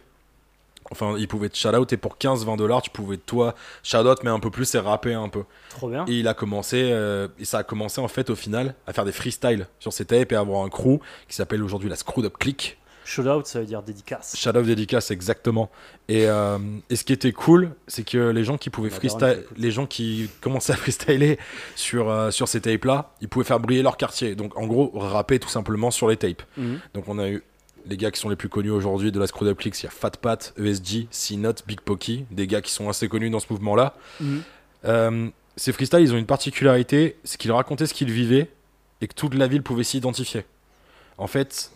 Enfin, 0.89 1.15
il 1.17 1.27
pouvait 1.27 1.49
te 1.49 1.57
shout 1.57 1.75
out 1.75 1.91
et 1.91 1.97
pour 1.97 2.17
15-20 2.17 2.55
dollars, 2.57 2.81
tu 2.81 2.89
pouvais 2.89 3.17
toi 3.17 3.55
shout 3.83 3.97
out 3.97 4.19
mais 4.23 4.29
un 4.29 4.39
peu 4.39 4.49
plus 4.49 4.73
et 4.75 4.79
rapper 4.79 5.13
un 5.13 5.27
peu. 5.29 5.43
Trop 5.69 5.89
bien. 5.89 6.05
Et 6.07 6.13
il 6.19 6.27
a 6.27 6.33
commencé, 6.33 6.77
et 7.39 7.45
ça 7.45 7.57
a 7.59 7.63
commencé 7.63 7.99
en 7.99 8.07
fait 8.07 8.29
au 8.29 8.35
final 8.35 8.73
à 8.87 8.93
faire 8.93 9.03
des 9.03 9.11
freestyles 9.11 9.67
sur 9.79 9.91
ses 9.91 10.05
tapes 10.05 10.31
et 10.31 10.35
à 10.35 10.39
avoir 10.39 10.63
un 10.63 10.69
crew 10.69 10.99
qui 11.27 11.35
s'appelle 11.35 11.61
aujourd'hui 11.63 11.89
la 11.89 11.95
Screwed 11.97 12.25
Up 12.25 12.37
Click. 12.39 12.77
Shoutout, 13.07 13.45
ça 13.45 13.61
veut 13.61 13.65
dire 13.65 13.81
dédicace. 13.81 14.35
Shadow 14.35 14.63
dédicace 14.63 15.11
exactement. 15.11 15.69
Et, 16.09 16.27
euh, 16.27 16.57
et 16.89 16.97
ce 16.97 17.05
qui 17.05 17.13
était 17.13 17.31
cool, 17.31 17.71
c'est 17.87 18.03
que 18.03 18.31
les 18.31 18.43
gens 18.43 18.57
qui 18.57 18.69
pouvaient 18.69 18.89
freestyle, 18.89 19.45
les 19.55 19.71
gens 19.71 19.85
qui 19.85 20.29
commençaient 20.41 20.73
à 20.73 20.75
freestyler 20.75 21.39
sur, 21.77 22.09
euh, 22.09 22.31
sur 22.31 22.49
ces 22.49 22.59
tapes 22.59 22.83
là, 22.83 23.13
ils 23.21 23.29
pouvaient 23.29 23.45
faire 23.45 23.61
briller 23.61 23.81
leur 23.81 23.95
quartier. 23.95 24.35
Donc 24.35 24.57
en 24.57 24.67
gros, 24.67 24.91
rapper 24.93 25.39
tout 25.39 25.47
simplement 25.47 25.89
sur 25.89 26.09
les 26.09 26.17
tapes. 26.17 26.43
Mhm. 26.57 26.81
Donc 26.95 27.07
on 27.07 27.17
a 27.17 27.29
eu 27.29 27.43
les 27.85 27.95
gars 27.95 28.11
qui 28.11 28.19
sont 28.19 28.27
les 28.27 28.35
plus 28.35 28.49
connus 28.49 28.71
aujourd'hui 28.71 29.13
de 29.13 29.19
la 29.21 29.27
Screwed 29.27 29.51
Up 29.51 29.57
Click, 29.57 29.79
il 29.79 29.83
y 29.85 29.87
a 29.87 29.89
Fat 29.89 30.11
Pat, 30.21 30.53
ESG, 30.61 31.07
C-Note, 31.09 31.63
Big 31.65 31.79
Pokey, 31.79 32.25
des 32.29 32.45
gars 32.45 32.61
qui 32.61 32.73
sont 32.73 32.89
assez 32.89 33.07
connus 33.07 33.29
dans 33.29 33.39
ce 33.39 33.47
mouvement 33.49 33.77
là. 33.77 33.95
Mhm. 34.19 34.41
Euh, 34.83 35.29
ces 35.55 35.71
freestyles, 35.71 36.01
ils 36.01 36.13
ont 36.13 36.17
une 36.17 36.25
particularité, 36.25 37.15
c'est 37.23 37.37
qu'ils 37.37 37.53
racontaient 37.53 37.87
ce 37.87 37.93
qu'ils 37.93 38.11
vivaient 38.11 38.51
et 38.99 39.07
que 39.07 39.13
toute 39.13 39.33
la 39.33 39.47
ville 39.47 39.63
pouvait 39.63 39.85
s'y 39.85 39.95
identifier. 39.95 40.43
En 41.17 41.27
fait, 41.27 41.71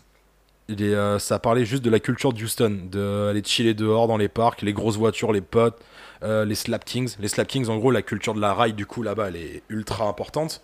il 0.71 0.83
est, 0.83 0.93
euh, 0.95 1.19
ça 1.19 1.39
parlait 1.39 1.65
juste 1.65 1.83
de 1.83 1.89
la 1.89 1.99
culture 1.99 2.33
de 2.33 2.41
Houston, 2.43 2.79
d'aller 2.91 3.41
chiller 3.45 3.73
dehors 3.73 4.07
dans 4.07 4.17
les 4.17 4.27
parcs, 4.29 4.61
les 4.61 4.73
grosses 4.73 4.97
voitures, 4.97 5.31
les 5.31 5.41
potes, 5.41 5.79
euh, 6.23 6.45
les 6.45 6.55
slap 6.55 6.85
kings. 6.85 7.15
Les 7.19 7.27
slap 7.27 7.47
kings, 7.47 7.67
en 7.69 7.77
gros, 7.77 7.91
la 7.91 8.01
culture 8.01 8.33
de 8.33 8.41
la 8.41 8.53
ride, 8.53 8.75
du 8.75 8.85
coup, 8.85 9.03
là-bas, 9.03 9.27
elle 9.29 9.35
est 9.37 9.63
ultra 9.69 10.05
importante. 10.07 10.61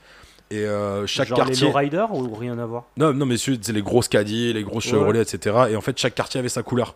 Et 0.50 0.60
euh, 0.60 1.06
chaque 1.08 1.28
Genre 1.28 1.40
quartier. 1.40 1.68
les 1.68 1.74
lowriders 1.74 2.14
ou 2.14 2.34
rien 2.34 2.58
à 2.58 2.66
voir? 2.66 2.86
Non, 2.96 3.14
non, 3.14 3.26
messieurs, 3.26 3.58
c'est 3.62 3.74
les 3.74 3.82
grosses 3.82 4.08
caddies, 4.08 4.54
les 4.54 4.64
grosses 4.64 4.86
Ouais. 4.86 4.92
Chevrolet, 4.92 5.22
etc. 5.22 5.56
Et 5.72 5.76
en 5.76 5.82
fait, 5.82 5.98
chaque 5.98 6.16
quartier 6.16 6.40
avait 6.40 6.48
sa 6.50 6.64
couleur. 6.64 6.96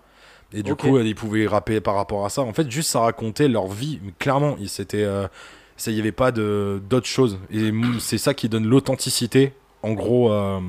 Et 0.53 0.63
du 0.63 0.75
coup, 0.75 0.97
euh, 0.97 1.03
ils 1.03 1.15
pouvaient 1.15 1.47
rapper 1.47 1.79
par 1.81 1.95
rapport 1.95 2.25
à 2.25 2.29
ça. 2.29 2.41
En 2.41 2.53
fait, 2.53 2.69
juste 2.69 2.89
ça 2.89 2.99
racontait 3.01 3.47
leur 3.47 3.67
vie. 3.67 3.99
Mais 4.03 4.13
clairement, 4.19 4.55
euh, 4.59 5.27
il 5.87 5.93
n'y 5.93 5.99
avait 5.99 6.11
pas 6.11 6.31
de 6.31 6.81
d'autres 6.89 7.07
choses. 7.07 7.39
Et 7.51 7.71
c'est 7.99 8.17
ça 8.17 8.33
qui 8.33 8.49
donne 8.49 8.65
l'authenticité, 8.67 9.53
en 9.83 9.93
gros, 9.93 10.31
euh, 10.31 10.59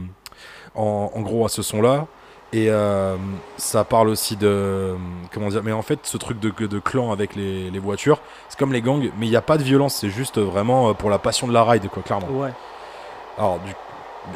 en, 0.74 1.11
en 1.14 1.20
gros, 1.20 1.45
à 1.45 1.49
ce 1.49 1.62
son-là. 1.62 2.07
Et 2.55 2.69
euh, 2.69 3.17
ça 3.57 3.83
parle 3.85 4.09
aussi 4.09 4.37
de 4.37 4.95
comment 5.33 5.49
dire. 5.49 5.63
Mais 5.63 5.73
en 5.73 5.81
fait, 5.83 6.01
ce 6.03 6.19
truc 6.19 6.39
de, 6.39 6.51
de 6.51 6.79
clan 6.79 7.11
avec 7.11 7.35
les, 7.35 7.71
les 7.71 7.79
voitures, 7.79 8.21
c'est 8.49 8.59
comme 8.59 8.73
les 8.75 8.83
gangs, 8.83 9.11
mais 9.19 9.27
il 9.27 9.31
n'y 9.31 9.37
a 9.37 9.43
pas 9.43 9.57
de 9.57 9.63
violence. 9.63 9.95
C'est 9.95 10.11
juste 10.11 10.39
vraiment 10.39 10.91
euh, 10.91 10.93
pour 10.93 11.09
la 11.09 11.19
passion 11.19 11.47
de 11.49 11.53
la 11.53 11.65
ride, 11.65 11.89
quoi, 11.89 12.03
clairement. 12.03 12.29
Ouais. 12.29 12.53
Alors, 13.39 13.59
du- 13.61 13.75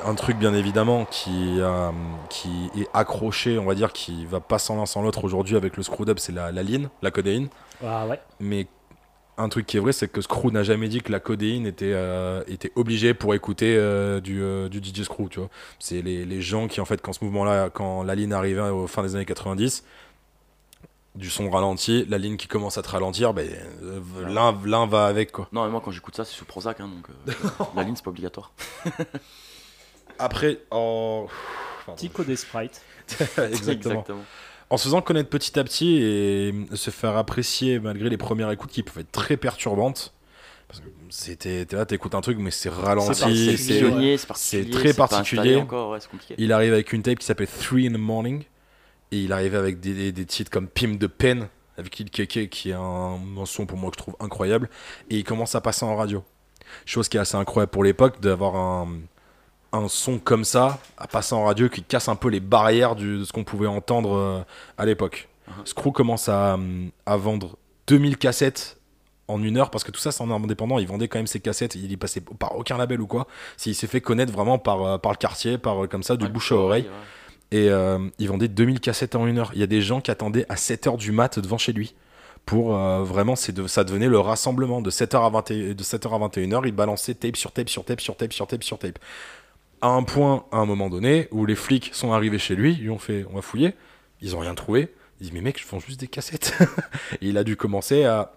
un 0.05 0.15
truc 0.15 0.37
bien 0.37 0.53
évidemment 0.53 1.05
qui, 1.09 1.61
euh, 1.61 1.91
qui 2.29 2.71
est 2.77 2.89
accroché, 2.93 3.57
on 3.59 3.65
va 3.67 3.75
dire, 3.77 3.93
qui 3.93 4.25
va 4.27 4.41
pas 4.41 4.59
sans 4.59 4.77
l'un 4.77 4.87
sans 4.87 5.01
l'autre 5.03 5.23
aujourd'hui 5.23 5.55
avec 5.57 5.77
le 5.77 5.85
screwed 5.85 6.09
up, 6.09 6.19
c'est 6.19 6.33
la, 6.33 6.51
la 6.51 6.63
ligne, 6.65 6.89
la 7.03 7.11
codéine. 7.13 7.49
Ah 7.87 8.07
ouais. 8.07 8.19
Mais 8.41 8.67
un 9.39 9.49
truc 9.49 9.67
qui 9.67 9.77
est 9.77 9.81
vrai, 9.81 9.93
c'est 9.93 10.09
que 10.09 10.21
Screw 10.21 10.51
n'a 10.51 10.63
jamais 10.63 10.89
dit 10.89 11.03
que 11.03 11.13
la 11.13 11.21
codéine 11.21 11.67
était, 11.67 11.93
euh, 11.93 12.43
était 12.47 12.73
obligée 12.75 13.15
pour 13.15 13.35
écouter 13.35 13.77
euh, 13.77 14.21
du, 14.21 14.43
euh, 14.43 14.69
du 14.69 14.79
DJ 14.79 15.03
Screw, 15.03 15.29
tu 15.29 15.41
vois. 15.41 15.51
C'est 15.79 16.03
les, 16.03 16.25
les 16.25 16.41
gens 16.41 16.69
qui, 16.69 16.81
en 16.81 16.85
fait, 16.85 17.03
quand 17.03 17.13
ce 17.13 17.25
mouvement-là, 17.25 17.71
quand 17.71 18.03
la 18.03 18.15
ligne 18.15 18.33
arrivait 18.33 18.63
au 18.63 18.87
fin 18.87 19.03
des 19.03 19.15
années 19.15 19.27
90, 19.27 19.85
du 21.17 21.31
son 21.31 21.51
ralenti, 21.51 22.05
la 22.09 22.19
ligne 22.19 22.37
qui 22.37 22.47
commence 22.47 22.79
à 22.79 22.83
te 22.83 22.89
ralentir, 22.89 23.33
ben, 23.33 23.49
euh, 23.83 24.01
l'un 24.29 24.57
l'un 24.65 24.87
va 24.87 25.07
avec, 25.07 25.33
quoi. 25.33 25.49
Non, 25.53 25.65
mais 25.65 25.71
moi 25.71 25.81
quand 25.85 25.91
j'écoute 25.91 26.15
ça, 26.15 26.25
c'est 26.25 26.35
sous 26.35 26.45
Prozac, 26.45 26.81
hein, 26.81 26.89
donc 26.89 27.07
euh, 27.29 27.65
la 27.75 27.83
ligne 27.83 27.97
c'est 27.97 28.05
pas 28.05 28.11
obligatoire. 28.11 28.53
Après, 30.19 30.61
oh... 30.71 31.29
pardon. 31.85 31.99
Tico 31.99 32.23
des 32.23 32.37
sprites. 32.37 32.83
Exactement. 33.39 34.05
En 34.71 34.77
se 34.77 34.85
faisant 34.85 35.01
connaître 35.03 35.29
petit 35.31 35.59
à 35.59 35.65
petit 35.65 35.99
et 36.03 36.55
se 36.75 36.91
faire 36.91 37.17
apprécier 37.17 37.79
malgré 37.81 38.09
les 38.09 38.17
premières 38.17 38.51
écoutes 38.51 38.71
qui 38.71 38.83
peuvent 38.83 38.99
être 38.99 39.13
très 39.13 39.37
perturbantes. 39.37 40.13
Parce 40.69 40.81
que 40.81 40.87
c'était 41.11 41.65
là, 41.71 41.87
t'écoutes 41.87 42.17
un 42.17 42.21
truc, 42.21 42.39
mais 42.39 42.51
c'est 42.51 42.69
ralenti. 42.69 43.15
c'est- 44.35 44.71
très 44.71 44.93
particulier. 44.95 45.57
encore, 45.63 45.91
ouais. 45.91 45.99
Il 46.39 46.53
arrive 46.53 46.73
avec 46.73 46.93
une 46.93 47.03
tape 47.03 47.19
qui 47.21 47.27
s'appelle 47.27 47.47
Three 47.47 47.87
in 47.87 47.93
the 47.93 47.99
Morning. 47.99 48.43
Et 49.13 49.21
il 49.21 49.33
arrivait 49.33 49.57
avec 49.59 49.79
des, 49.79 49.95
des- 49.95 50.11
des 50.11 50.25
titres 50.27 50.51
comme 50.51 50.67
Pim 50.67 50.97
de 50.97 51.07
Pen, 51.07 51.47
avec 51.79 51.97
Lil 51.99 52.11
Keke, 52.11 52.51
qui 52.51 52.71
est 52.71 52.75
un, 52.75 53.21
un 53.39 53.45
son 53.47 53.65
pour 53.65 53.79
moi 53.79 53.91
que 53.93 53.97
je 53.97 54.03
trouve 54.03 54.17
incroyable. 54.19 54.69
Et 55.11 55.19
il 55.19 55.23
commence 55.25 55.55
à 55.55 55.61
passer 55.61 55.85
en 55.85 55.95
radio. 55.95 56.25
Chose 56.85 57.09
qui 57.09 57.17
est 57.17 57.21
assez 57.21 57.37
incroyable 57.37 57.71
pour 57.71 57.85
l'époque, 57.85 58.21
d'avoir 58.21 58.57
un, 58.57 58.89
un 59.73 59.89
son 59.89 60.19
comme 60.19 60.45
ça, 60.45 60.79
à 60.99 61.07
passer 61.07 61.35
en 61.35 61.45
radio, 61.45 61.69
qui 61.69 61.83
casse 61.83 62.09
un 62.09 62.17
peu 62.17 62.29
les 62.29 62.41
barrières 62.41 62.95
du- 62.97 63.19
de 63.19 63.25
ce 63.25 63.33
qu'on 63.33 63.45
pouvait 63.45 63.67
entendre 63.67 64.15
euh, 64.17 64.41
à 64.79 64.87
l'époque. 64.87 65.29
Uh-huh. 65.49 65.67
Screw 65.67 65.93
commence 65.93 66.29
à, 66.29 66.59
à 67.07 67.17
vendre 67.17 67.57
2000 67.87 68.17
cassettes 68.17 68.79
en 69.29 69.43
une 69.43 69.57
heure, 69.57 69.71
parce 69.71 69.83
que 69.85 69.91
tout 69.91 70.01
ça 70.01 70.13
c'est 70.13 70.23
en 70.23 70.31
indépendant, 70.31 70.79
il 70.79 70.87
vendait 70.87 71.09
quand 71.09 71.19
même 71.19 71.27
ses 71.27 71.41
cassettes, 71.41 71.75
il 71.75 71.91
y 71.91 71.97
passait 71.97 72.21
par 72.21 72.57
aucun 72.57 72.79
label 72.79 73.01
ou 73.01 73.07
quoi. 73.09 73.27
Il 73.65 73.75
s'est 73.75 73.87
fait 73.89 74.01
connaître 74.01 74.33
vraiment 74.33 74.59
par, 74.59 74.83
euh, 74.85 74.99
par 74.99 75.13
le 75.13 75.17
quartier, 75.19 75.59
par 75.59 75.85
euh, 75.85 75.87
comme 75.89 76.03
ça, 76.05 76.17
du 76.17 76.29
bouche 76.29 76.53
à 76.53 76.57
oreille. 76.57 76.85
ouais. 76.85 76.91
Et 77.59 77.69
euh, 77.71 77.99
il 78.19 78.29
vendait 78.29 78.49
2000 78.49 78.81
cassettes 78.81 79.15
en 79.15 79.25
une 79.27 79.39
heure. 79.39 79.51
Il 79.55 79.61
y 79.61 79.63
a 79.63 79.69
des 79.69 79.81
gens 79.81 80.01
qui 80.01 80.11
attendaient 80.11 80.47
à 80.49 80.57
7h 80.57 80.97
du 80.97 81.13
mat 81.13 81.39
devant 81.39 81.59
chez 81.59 81.73
lui. 81.73 81.95
Pour 82.45 82.77
euh, 82.77 83.03
vraiment, 83.05 83.35
c'est 83.37 83.53
de, 83.53 83.67
ça 83.69 83.83
devenait 83.85 84.09
le 84.09 84.19
rassemblement. 84.21 84.81
De 84.81 84.91
7h 84.91 85.25
à, 85.25 85.29
20 85.31 85.51
et- 85.53 85.75
de 85.75 85.83
7h 85.83 86.13
à 86.15 86.29
21h, 86.29 86.63
il 86.67 86.73
balançait 86.73 87.15
tape 87.15 87.37
sur 87.37 87.53
tape 87.53 87.69
sur 87.69 87.85
tape 87.85 88.01
sur 88.01 88.17
tape 88.17 88.33
sur 88.33 88.47
tape 88.49 88.63
sur 88.65 88.79
tape. 88.79 88.99
À 89.83 89.89
un 89.89 90.03
point, 90.03 90.47
à 90.53 90.59
un 90.59 90.67
moment 90.67 90.89
donné, 90.89 91.29
où 91.31 91.47
les 91.47 91.55
flics 91.55 91.91
sont 91.93 92.13
arrivés 92.13 92.39
chez 92.39 92.57
lui, 92.57 92.79
ils 92.81 92.91
ont 92.91 92.99
fait 92.99 93.27
on 93.31 93.35
va 93.35 93.43
fouiller. 93.43 93.75
Ils 94.21 94.35
ont 94.35 94.41
rien 94.41 94.55
trouvé. 94.55 94.95
Il 95.21 95.29
dit 95.29 95.33
mais 95.33 95.41
mec, 95.41 95.61
je 95.61 95.67
vends 95.67 95.81
juste 95.81 96.01
des 96.01 96.09
cassettes. 96.09 96.57
et 97.21 97.29
il 97.29 97.39
a 97.39 97.45
dû 97.45 97.57
commencer 97.57 98.05
à. 98.05 98.33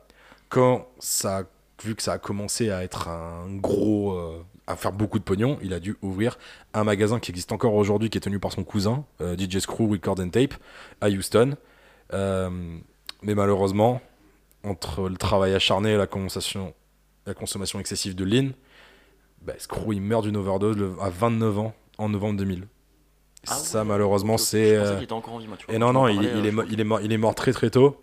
Quand 0.50 0.88
ça. 1.00 1.44
Vu 1.82 1.96
que 1.96 2.04
ça 2.04 2.12
a 2.12 2.18
commencé 2.18 2.72
à 2.72 2.84
être 2.84 3.08
un 3.08 3.56
gros. 3.56 4.12
euh, 4.12 4.44
à 4.70 4.76
faire 4.76 4.92
beaucoup 4.92 5.18
de 5.18 5.24
pognon, 5.24 5.58
il 5.64 5.74
a 5.74 5.80
dû 5.80 5.98
ouvrir 6.04 6.38
un 6.76 6.84
magasin 6.84 7.20
qui 7.20 7.32
existe 7.32 7.52
encore 7.52 7.74
aujourd'hui, 7.74 8.12
qui 8.12 8.20
est 8.20 8.22
tenu 8.22 8.40
par 8.40 8.52
son 8.52 8.64
cousin, 8.64 9.04
euh, 9.20 9.36
DJ 9.36 9.58
Screw 9.58 9.90
Record 9.90 10.20
and 10.20 10.30
Tape, 10.30 10.54
à 11.02 11.10
Houston. 11.10 11.58
Euh, 12.14 12.50
mais 13.24 13.34
malheureusement, 13.34 14.00
entre 14.64 15.10
le 15.10 15.18
travail 15.18 15.56
acharné 15.56 15.94
et 15.94 15.98
la 15.98 16.06
consommation, 16.06 16.76
la 17.26 17.34
consommation 17.34 17.80
excessive 17.80 18.14
de 18.14 18.24
lean, 18.24 18.52
bah, 19.42 19.54
Screw 19.58 19.94
il 19.94 20.02
meurt 20.02 20.24
d'une 20.24 20.38
overdose 20.38 20.78
le- 20.78 20.94
à 21.02 21.10
29 21.10 21.60
ans 21.60 21.74
en 21.98 22.10
novembre 22.10 22.38
2000. 22.38 22.68
Ah 23.48 23.56
ça 23.56 23.84
malheureusement 23.84 24.38
c'est... 24.38 24.76
Euh, 24.76 24.98
qu'il 25.00 25.76
et 25.76 25.80
non, 25.80 25.94
non, 25.94 26.08
il, 26.08 26.22
il 26.24 26.46
est, 26.46 26.54
il, 26.70 26.80
est 26.80 26.84
mort, 26.84 27.00
il 27.02 27.12
est 27.14 27.18
mort 27.18 27.36
très 27.36 27.54
très 27.54 27.70
tôt. 27.70 27.98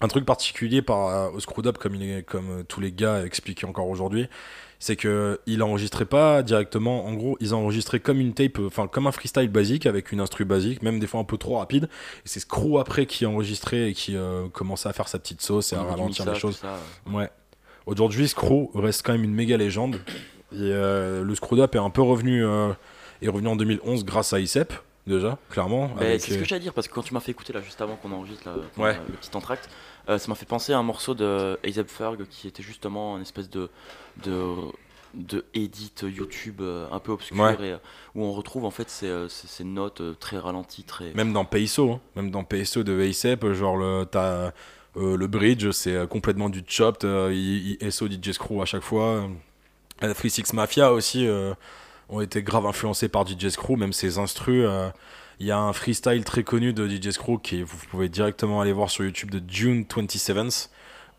Un 0.00 0.08
truc 0.08 0.24
particulier 0.24 0.80
par, 0.80 1.34
au 1.34 1.40
Screwed 1.40 1.66
Up, 1.66 1.76
comme, 1.76 1.94
il 1.94 2.02
est, 2.10 2.22
comme 2.22 2.50
euh, 2.50 2.62
tous 2.62 2.80
les 2.80 2.90
gars 2.90 3.22
expliquent 3.24 3.64
encore 3.64 3.88
aujourd'hui, 3.88 4.28
c'est 4.78 4.96
que 4.96 5.38
il 5.44 5.62
enregistrait 5.62 6.06
pas 6.06 6.42
directement. 6.42 7.04
En 7.04 7.12
gros, 7.12 7.36
ils 7.40 7.52
enregistraient 7.52 8.00
comme 8.00 8.18
une 8.18 8.32
tape, 8.32 8.58
enfin 8.60 8.86
comme 8.88 9.06
un 9.06 9.12
freestyle 9.12 9.48
basique 9.50 9.84
avec 9.84 10.10
une 10.10 10.20
instru 10.20 10.46
basique, 10.46 10.82
même 10.82 10.98
des 11.00 11.06
fois 11.06 11.20
un 11.20 11.24
peu 11.24 11.36
trop 11.36 11.58
rapide. 11.58 11.84
Et 12.24 12.28
c'est 12.28 12.40
Screw 12.40 12.78
après 12.78 13.04
qui 13.04 13.26
enregistrait 13.26 13.90
et 13.90 13.92
qui 13.92 14.16
euh, 14.16 14.48
commençait 14.48 14.88
à 14.88 14.94
faire 14.94 15.08
sa 15.08 15.18
petite 15.18 15.42
sauce 15.42 15.74
et 15.74 15.76
à 15.76 15.82
ralentir 15.82 16.24
les 16.24 16.38
choses. 16.38 16.56
ça. 16.56 16.78
Ouais. 17.12 17.28
Aujourd'hui, 17.84 18.26
Screw 18.26 18.70
reste 18.74 19.04
quand 19.04 19.12
même 19.12 19.24
une 19.24 19.34
méga 19.34 19.58
légende. 19.58 20.00
Et 20.52 20.56
euh, 20.72 21.22
le 21.22 21.34
Screwed 21.34 21.60
Up 21.60 21.74
est 21.74 21.78
un 21.78 21.90
peu 21.90 22.02
revenu, 22.02 22.44
euh, 22.44 22.72
est 23.22 23.28
revenu 23.28 23.48
en 23.48 23.56
2011 23.56 24.04
grâce 24.04 24.32
à 24.32 24.40
ICEP, 24.40 24.72
déjà, 25.06 25.38
clairement. 25.50 25.90
C'est 25.98 26.18
ce 26.18 26.38
que 26.38 26.44
j'allais 26.44 26.60
dire 26.62 26.72
parce 26.74 26.88
que 26.88 26.94
quand 26.94 27.02
tu 27.02 27.14
m'as 27.14 27.20
fait 27.20 27.30
écouter 27.30 27.52
là 27.52 27.60
juste 27.60 27.80
avant 27.80 27.96
qu'on 27.96 28.12
enregistre 28.12 28.48
là, 28.48 28.56
Ouais. 28.76 28.94
le 29.08 29.14
petit 29.14 29.30
entracte, 29.36 29.68
euh, 30.08 30.18
ça 30.18 30.28
m'a 30.28 30.34
fait 30.34 30.46
penser 30.46 30.72
à 30.72 30.78
un 30.78 30.82
morceau 30.82 31.14
de 31.14 31.58
A$AP 31.64 31.88
Ferg 31.88 32.24
qui 32.28 32.48
était 32.48 32.62
justement 32.62 33.16
une 33.16 33.22
espèce 33.22 33.48
de 33.50 33.68
de 34.24 34.54
de 35.14 35.44
edit 35.54 35.92
YouTube 36.02 36.60
euh, 36.60 36.86
un 36.92 37.00
peu 37.00 37.10
obscur 37.10 37.36
Ouais. 37.42 37.56
et 37.60 37.74
où 38.14 38.22
on 38.24 38.30
retrouve 38.32 38.64
en 38.64 38.70
fait 38.70 38.88
ces, 38.88 39.26
ces- 39.28 39.48
ces 39.48 39.64
notes 39.64 40.00
très 40.20 40.38
ralenties 40.38 40.84
très 40.84 41.12
Même 41.14 41.32
dans 41.32 41.44
PSO, 41.44 41.90
hein. 41.92 42.00
même 42.14 42.30
dans 42.30 42.44
PSO 42.44 42.84
de 42.84 43.00
ASAP, 43.08 43.52
genre 43.52 43.76
le, 43.76 44.04
t'as, 44.08 44.52
euh, 44.96 45.16
le 45.16 45.26
bridge, 45.26 45.68
c'est 45.72 46.06
complètement 46.08 46.48
du 46.48 46.62
chopped, 46.66 47.02
il, 47.04 47.76
il 47.80 47.92
SO 47.92 48.06
DJ 48.08 48.30
Screw 48.32 48.62
à 48.62 48.66
chaque 48.66 48.82
fois. 48.84 49.28
Free 50.14 50.30
Six 50.30 50.52
Mafia 50.52 50.92
aussi 50.92 51.26
euh, 51.26 51.54
ont 52.08 52.20
été 52.20 52.42
grave 52.42 52.66
influencés 52.66 53.08
par 53.08 53.26
DJ 53.26 53.48
Screw, 53.48 53.76
même 53.76 53.92
ses 53.92 54.18
instrus. 54.18 54.64
euh, 54.66 54.90
Il 55.38 55.46
y 55.46 55.50
a 55.50 55.58
un 55.58 55.72
freestyle 55.72 56.24
très 56.24 56.42
connu 56.42 56.72
de 56.72 56.88
DJ 56.88 57.10
Screw 57.10 57.38
qui 57.42 57.62
vous 57.62 57.76
pouvez 57.90 58.08
directement 58.08 58.60
aller 58.60 58.72
voir 58.72 58.90
sur 58.90 59.04
YouTube 59.04 59.30
de 59.30 59.42
June 59.48 59.84
27th 59.84 60.68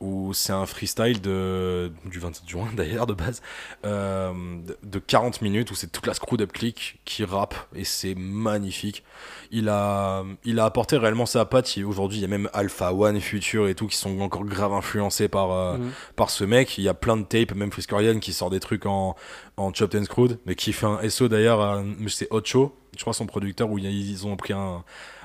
où 0.02 0.34
c'est 0.34 0.52
un 0.52 0.66
freestyle 0.66 1.22
de, 1.22 1.92
du 2.06 2.20
27 2.20 2.50
juin 2.50 2.68
d'ailleurs 2.76 3.08
de 3.08 3.14
base 3.14 3.42
euh, 3.86 4.34
de- 4.34 4.78
de 4.84 5.00
40 5.00 5.42
minutes 5.42 5.72
où 5.72 5.76
c'est 5.76 5.92
toute 5.92 6.08
la 6.08 6.14
screwed 6.14 6.42
up 6.42 6.52
click 6.52 7.00
qui 7.06 7.24
rappe 7.24 7.56
et 7.76 7.84
c'est 7.84 8.16
magnifique. 8.16 9.04
Il 9.52 9.70
a, 9.70 10.24
il 10.44 10.60
a 10.60 10.66
apporté 10.66 10.98
réellement 10.98 11.26
sa 11.26 11.46
patte. 11.46 11.78
Aujourd'hui 11.86 12.18
il 12.18 12.22
y 12.22 12.26
a 12.26 12.28
même 12.28 12.50
Alpha 12.54 12.94
One 12.94 13.20
Future 13.22 13.68
et 13.68 13.76
tout 13.76 13.88
qui 13.88 13.96
sont 13.98 14.20
encore 14.22 14.44
grave 14.46 14.74
influencés 14.74 15.28
par, 15.28 15.52
euh, 15.52 15.78
Mhm. 15.78 15.92
par 16.16 16.30
ce 16.30 16.44
mec. 16.44 16.78
Il 16.78 16.84
y 16.84 16.90
a 16.90 16.94
plein 16.94 17.16
de 17.18 17.24
tapes 17.24 17.54
même 17.56 17.72
Friskorian 17.72 18.20
qui 18.20 18.34
sort 18.34 18.50
des 18.50 18.60
trucs 18.60 18.86
en, 18.86 19.16
en 19.58 19.74
chopped 19.74 20.00
and 20.00 20.06
screwed 20.06 20.40
mais 20.46 20.56
qui 20.56 20.74
fait 20.74 20.86
un 20.88 21.00
SO 21.10 21.28
d'ailleurs 21.28 21.84
c'est 22.08 22.28
Ocho 22.32 22.76
je 22.98 23.02
crois 23.02 23.14
son 23.14 23.26
producteur 23.26 23.70
où 23.70 23.78
ils 23.78 24.28
ont 24.28 24.36
pris 24.36 24.52
un 24.54 24.84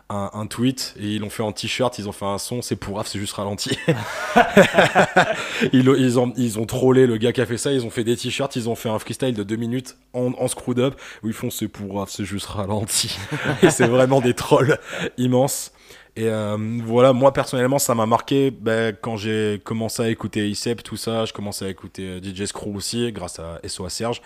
un, 0.09 0.30
un 0.34 0.46
tweet 0.46 0.94
et 0.98 1.14
ils 1.16 1.20
l'ont 1.20 1.30
fait 1.30 1.42
en 1.42 1.52
t-shirt, 1.52 1.98
ils 1.98 2.09
ont 2.09 2.12
fait 2.12 2.26
un 2.26 2.38
son, 2.38 2.62
c'est 2.62 2.76
pour 2.76 3.04
c'est 3.07 3.18
juste 3.18 3.32
ralenti. 3.34 3.76
ils, 5.72 5.88
ont- 5.88 5.94
ils, 5.96 6.18
ont, 6.18 6.32
ils 6.36 6.59
ont 6.59 6.66
trollé 6.66 7.07
le 7.07 7.16
gars 7.16 7.32
qui 7.32 7.40
a 7.40 7.46
fait 7.46 7.59
ça, 7.59 7.72
ils 7.72 7.84
ont 7.84 7.90
fait 7.90 8.04
des 8.04 8.16
t-shirts, 8.16 8.54
ils 8.57 8.68
ont 8.68 8.74
fait 8.74 8.88
un 8.88 8.98
freestyle 8.98 9.34
de 9.34 9.42
deux 9.42 9.57
minutes 9.57 9.96
en, 10.12 10.32
en 10.38 10.48
screwed 10.48 10.78
up 10.78 11.00
où 11.22 11.28
ils 11.28 11.34
font 11.34 11.50
c'est 11.50 11.68
pour 11.68 12.09
c'est 12.09 12.24
juste 12.24 12.46
ralenti. 12.46 13.16
et 13.62 13.70
c'est 13.70 13.86
vraiment 13.86 14.20
des 14.20 14.34
trolls 14.34 14.78
immenses. 15.18 15.72
Et 16.18 16.28
euh, 16.30 16.57
voilà, 16.84 17.12
moi 17.12 17.32
personnellement, 17.34 17.78
ça 17.78 17.94
m'a 17.94 18.07
marqué 18.07 18.50
ben, 18.50 18.96
quand 18.98 19.16
j'ai 19.18 19.61
commencé 19.64 20.02
à 20.02 20.09
écouter 20.09 20.48
ICEP, 20.48 20.82
tout 20.82 20.96
ça. 20.96 21.26
Je 21.26 21.34
commençais 21.34 21.66
à 21.66 21.68
écouter 21.68 22.09
euh, 22.09 22.20
DJ 22.22 22.46
Screw 22.46 22.74
aussi, 22.74 23.12
grâce 23.12 23.38
à 23.38 23.61
SOA 23.68 23.90
Serge. 23.90 24.22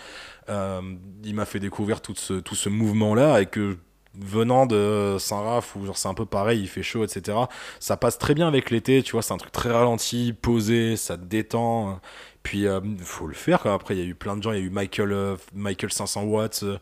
Euh, 0.48 0.80
il 1.24 1.34
m'a 1.34 1.46
fait 1.46 1.58
découvrir 1.58 2.00
tout 2.00 2.14
ce, 2.16 2.34
tout 2.34 2.54
ce 2.54 2.68
mouvement-là 2.68 3.40
et 3.40 3.46
que 3.46 3.76
venant 4.18 4.66
de 4.66 5.16
Saint-Raph, 5.18 5.76
où 5.76 5.86
c'est 5.94 6.08
un 6.08 6.14
peu 6.14 6.26
pareil, 6.26 6.60
il 6.60 6.68
fait 6.68 6.82
chaud, 6.82 7.04
etc. 7.04 7.38
Ça 7.78 7.96
passe 7.96 8.18
très 8.18 8.34
bien 8.34 8.48
avec 8.48 8.70
l'été, 8.70 9.02
tu 9.02 9.12
vois, 9.12 9.22
c'est 9.22 9.32
un 9.34 9.36
truc 9.38 9.52
très 9.52 9.70
ralenti, 9.70 10.32
posé, 10.32 10.96
ça 10.96 11.16
te 11.16 11.24
détend. 11.24 12.00
Puis 12.42 12.66
euh, 12.66 12.80
faut 13.00 13.26
le 13.26 13.34
faire. 13.34 13.60
Quoi. 13.60 13.74
Après, 13.74 13.94
il 13.96 14.00
y 14.00 14.02
a 14.02 14.06
eu 14.06 14.14
plein 14.14 14.36
de 14.36 14.42
gens, 14.42 14.52
il 14.52 14.58
y 14.58 14.62
a 14.62 14.64
eu 14.64 14.70
Michael, 14.70 15.12
euh, 15.12 15.36
Michael 15.54 15.92
500 15.92 16.22
watts. 16.24 16.62
euh, 16.62 16.78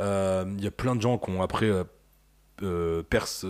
euh, 0.00 0.44
Il 0.58 0.64
y 0.64 0.66
a 0.68 0.70
plein 0.70 0.94
de 0.96 1.00
gens 1.02 1.18
qui 1.18 1.30
ont 1.30 1.42
après 1.42 1.70
perce, 3.08 3.46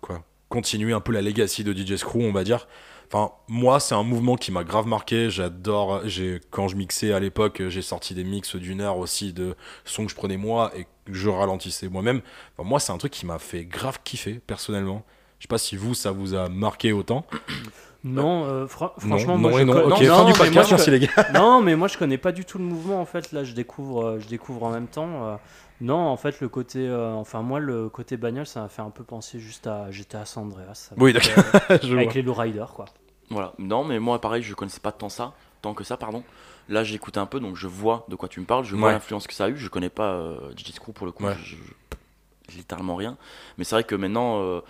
quoi, 0.00 0.22
continué 0.48 0.92
un 0.92 1.00
peu 1.00 1.12
la 1.12 1.22
legacy 1.22 1.64
de 1.64 1.72
DJ 1.72 1.96
Screw, 1.96 2.20
on 2.20 2.32
va 2.32 2.44
dire. 2.44 2.68
Enfin, 3.12 3.32
moi, 3.48 3.80
c'est 3.80 3.94
un 3.94 4.02
mouvement 4.02 4.36
qui 4.36 4.50
m'a 4.52 4.64
grave 4.64 4.86
marqué. 4.86 5.30
J'adore. 5.30 6.02
Quand 6.50 6.68
je 6.68 6.76
mixais 6.76 7.12
à 7.12 7.20
l'époque, 7.20 7.62
j'ai 7.68 7.82
sorti 7.82 8.14
des 8.14 8.24
mix 8.24 8.56
d'une 8.56 8.80
heure 8.80 8.98
aussi 8.98 9.32
de 9.32 9.56
sons 9.84 10.04
que 10.04 10.10
je 10.10 10.16
prenais 10.16 10.36
moi 10.36 10.72
et 10.76 10.84
que 10.84 11.12
je 11.12 11.28
ralentissais 11.28 11.88
moi-même. 11.88 12.22
Enfin, 12.56 12.68
moi, 12.68 12.80
c'est 12.80 12.92
un 12.92 12.98
truc 12.98 13.12
qui 13.12 13.26
m'a 13.26 13.38
fait 13.38 13.64
grave 13.64 13.98
kiffer 14.04 14.40
personnellement. 14.46 15.04
Je 15.38 15.44
sais 15.44 15.48
pas 15.48 15.58
si 15.58 15.76
vous, 15.76 15.94
ça 15.94 16.10
vous 16.10 16.34
a 16.34 16.48
marqué 16.48 16.92
autant. 16.92 17.26
Non, 18.04 18.44
euh, 18.44 18.66
fra- 18.66 18.92
Non, 19.02 19.08
franchement, 19.16 19.38
non 19.38 19.48
moi, 19.50 19.58
je 19.60 19.64
non. 19.64 19.72
co- 19.72 19.78
Ok, 19.80 19.88
non, 19.88 19.96
fin 19.96 20.24
du 20.24 20.32
mais 20.32 20.38
podcast. 20.38 20.52
moi, 20.54 20.62
je 20.64 20.70
Merci 20.70 20.90
les 20.90 21.00
gars. 21.00 21.08
non, 21.34 21.62
mais 21.62 21.74
moi 21.74 21.88
je 21.88 21.96
connais 21.96 22.18
pas 22.18 22.32
du 22.32 22.44
tout 22.44 22.58
le 22.58 22.64
mouvement 22.64 23.00
en 23.00 23.06
fait. 23.06 23.32
Là, 23.32 23.44
je 23.44 23.52
découvre, 23.54 24.04
euh, 24.04 24.20
je 24.20 24.28
découvre 24.28 24.62
en 24.64 24.70
même 24.70 24.86
temps. 24.88 25.26
euh, 25.26 25.36
non, 25.80 25.96
en 25.96 26.16
fait, 26.16 26.40
le 26.40 26.48
côté, 26.48 26.86
euh, 26.86 27.12
enfin 27.14 27.40
moi, 27.42 27.60
le 27.60 27.88
côté 27.88 28.16
bagnole, 28.16 28.46
ça 28.46 28.60
m'a 28.60 28.68
fait 28.68 28.82
un 28.82 28.90
peu 28.90 29.04
penser 29.04 29.40
juste 29.40 29.66
à 29.66 29.90
GTA 29.90 30.24
San 30.26 30.44
Andreas. 30.44 30.88
avec, 30.92 31.02
Oui, 31.02 31.12
d'accord. 31.12 31.44
euh, 31.70 31.78
Je 31.82 31.92
avec 31.94 32.04
vois. 32.08 32.14
les 32.14 32.22
lowriders, 32.22 32.72
quoi. 32.74 32.84
Voilà. 33.30 33.54
Non, 33.58 33.84
mais 33.84 33.98
moi, 33.98 34.20
pareil, 34.20 34.42
je 34.42 34.54
connaissais 34.54 34.80
pas 34.80 34.92
tant 34.92 35.08
ça, 35.08 35.32
tant 35.62 35.72
que 35.74 35.82
ça, 35.82 35.96
pardon. 35.96 36.22
Là, 36.68 36.84
j'ai 36.84 36.94
écouté 36.94 37.18
un 37.20 37.26
peu, 37.26 37.40
donc 37.40 37.56
je 37.56 37.66
vois 37.66 38.04
de 38.08 38.16
quoi 38.16 38.28
tu 38.28 38.38
me 38.40 38.44
parles, 38.46 38.64
je 38.64 38.76
vois 38.76 38.88
Ouais. 38.88 38.94
l'influence 38.94 39.26
que 39.26 39.34
ça 39.34 39.46
a 39.46 39.48
eu. 39.48 39.56
Je 39.56 39.68
connais 39.68 39.88
pas 39.90 40.12
euh, 40.12 40.36
DJ 40.56 40.72
Screw 40.72 40.92
pour 40.92 41.06
le 41.06 41.12
coup, 41.12 41.24
Ouais. 41.24 41.34
je- 41.42 41.56
je- 41.56 42.56
littéralement 42.56 42.94
rien. 42.96 43.16
Mais 43.58 43.64
c'est 43.64 43.74
vrai 43.74 43.84
que 43.84 43.94
maintenant, 43.94 44.40
euh, 44.42 44.60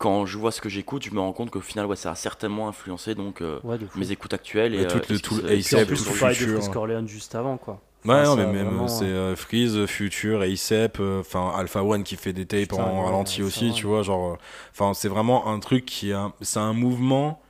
quand 0.00 0.26
je 0.26 0.38
vois 0.38 0.50
ce 0.50 0.60
que 0.60 0.68
j'écoute, 0.68 1.04
je 1.04 1.10
me 1.12 1.20
rends 1.20 1.32
compte 1.32 1.50
qu'au 1.50 1.60
final, 1.60 1.86
ouais, 1.86 1.96
ça 1.96 2.10
a 2.10 2.14
certainement 2.16 2.68
influencé 2.68 3.14
donc 3.14 3.42
euh, 3.42 3.60
Ouais, 3.62 3.78
mes 3.96 4.10
écoutes 4.10 4.34
actuelles 4.34 4.74
et, 4.74 4.78
Ouais, 4.80 4.86
tout 4.86 4.96
euh, 4.96 5.00
le- 5.10 5.16
et 5.16 5.20
tout 5.20 5.34
le 5.36 5.42
en 5.48 5.62
c'est 5.62 5.86
plus, 5.86 6.00
on 6.08 6.14
parlait 6.18 6.34
de. 6.36 6.56
Chris 6.58 6.68
Corleone 6.72 7.06
juste 7.08 7.34
avant, 7.34 7.56
quoi. 7.58 7.80
Ouais, 8.06 8.14
Enfin, 8.14 8.24
non, 8.24 8.30
ça, 8.30 8.36
mais 8.36 8.46
même 8.46 8.64
vraiment, 8.68 8.88
c'est 8.88 9.04
euh, 9.04 9.36
Freeze, 9.36 9.84
Future, 9.86 10.40
ASAP, 10.40 11.00
euh, 11.00 11.20
enfin 11.20 11.52
Alpha 11.54 11.84
One 11.84 12.02
qui 12.02 12.16
fait 12.16 12.32
des 12.32 12.46
tapes 12.46 12.60
Putain, 12.70 12.82
en 12.82 12.98
ouais, 13.00 13.04
ralenti 13.04 13.42
aussi, 13.42 13.72
tu 13.74 13.86
vois, 13.86 14.02
genre, 14.02 14.38
enfin 14.72 14.94
c'est 14.94 15.08
vraiment 15.08 15.48
un 15.48 15.60
truc 15.60 15.84
qui 15.84 16.10
est, 16.10 16.14
un- 16.14 16.32
c'est 16.40 16.60
un 16.60 16.72
mouvement, 16.72 17.42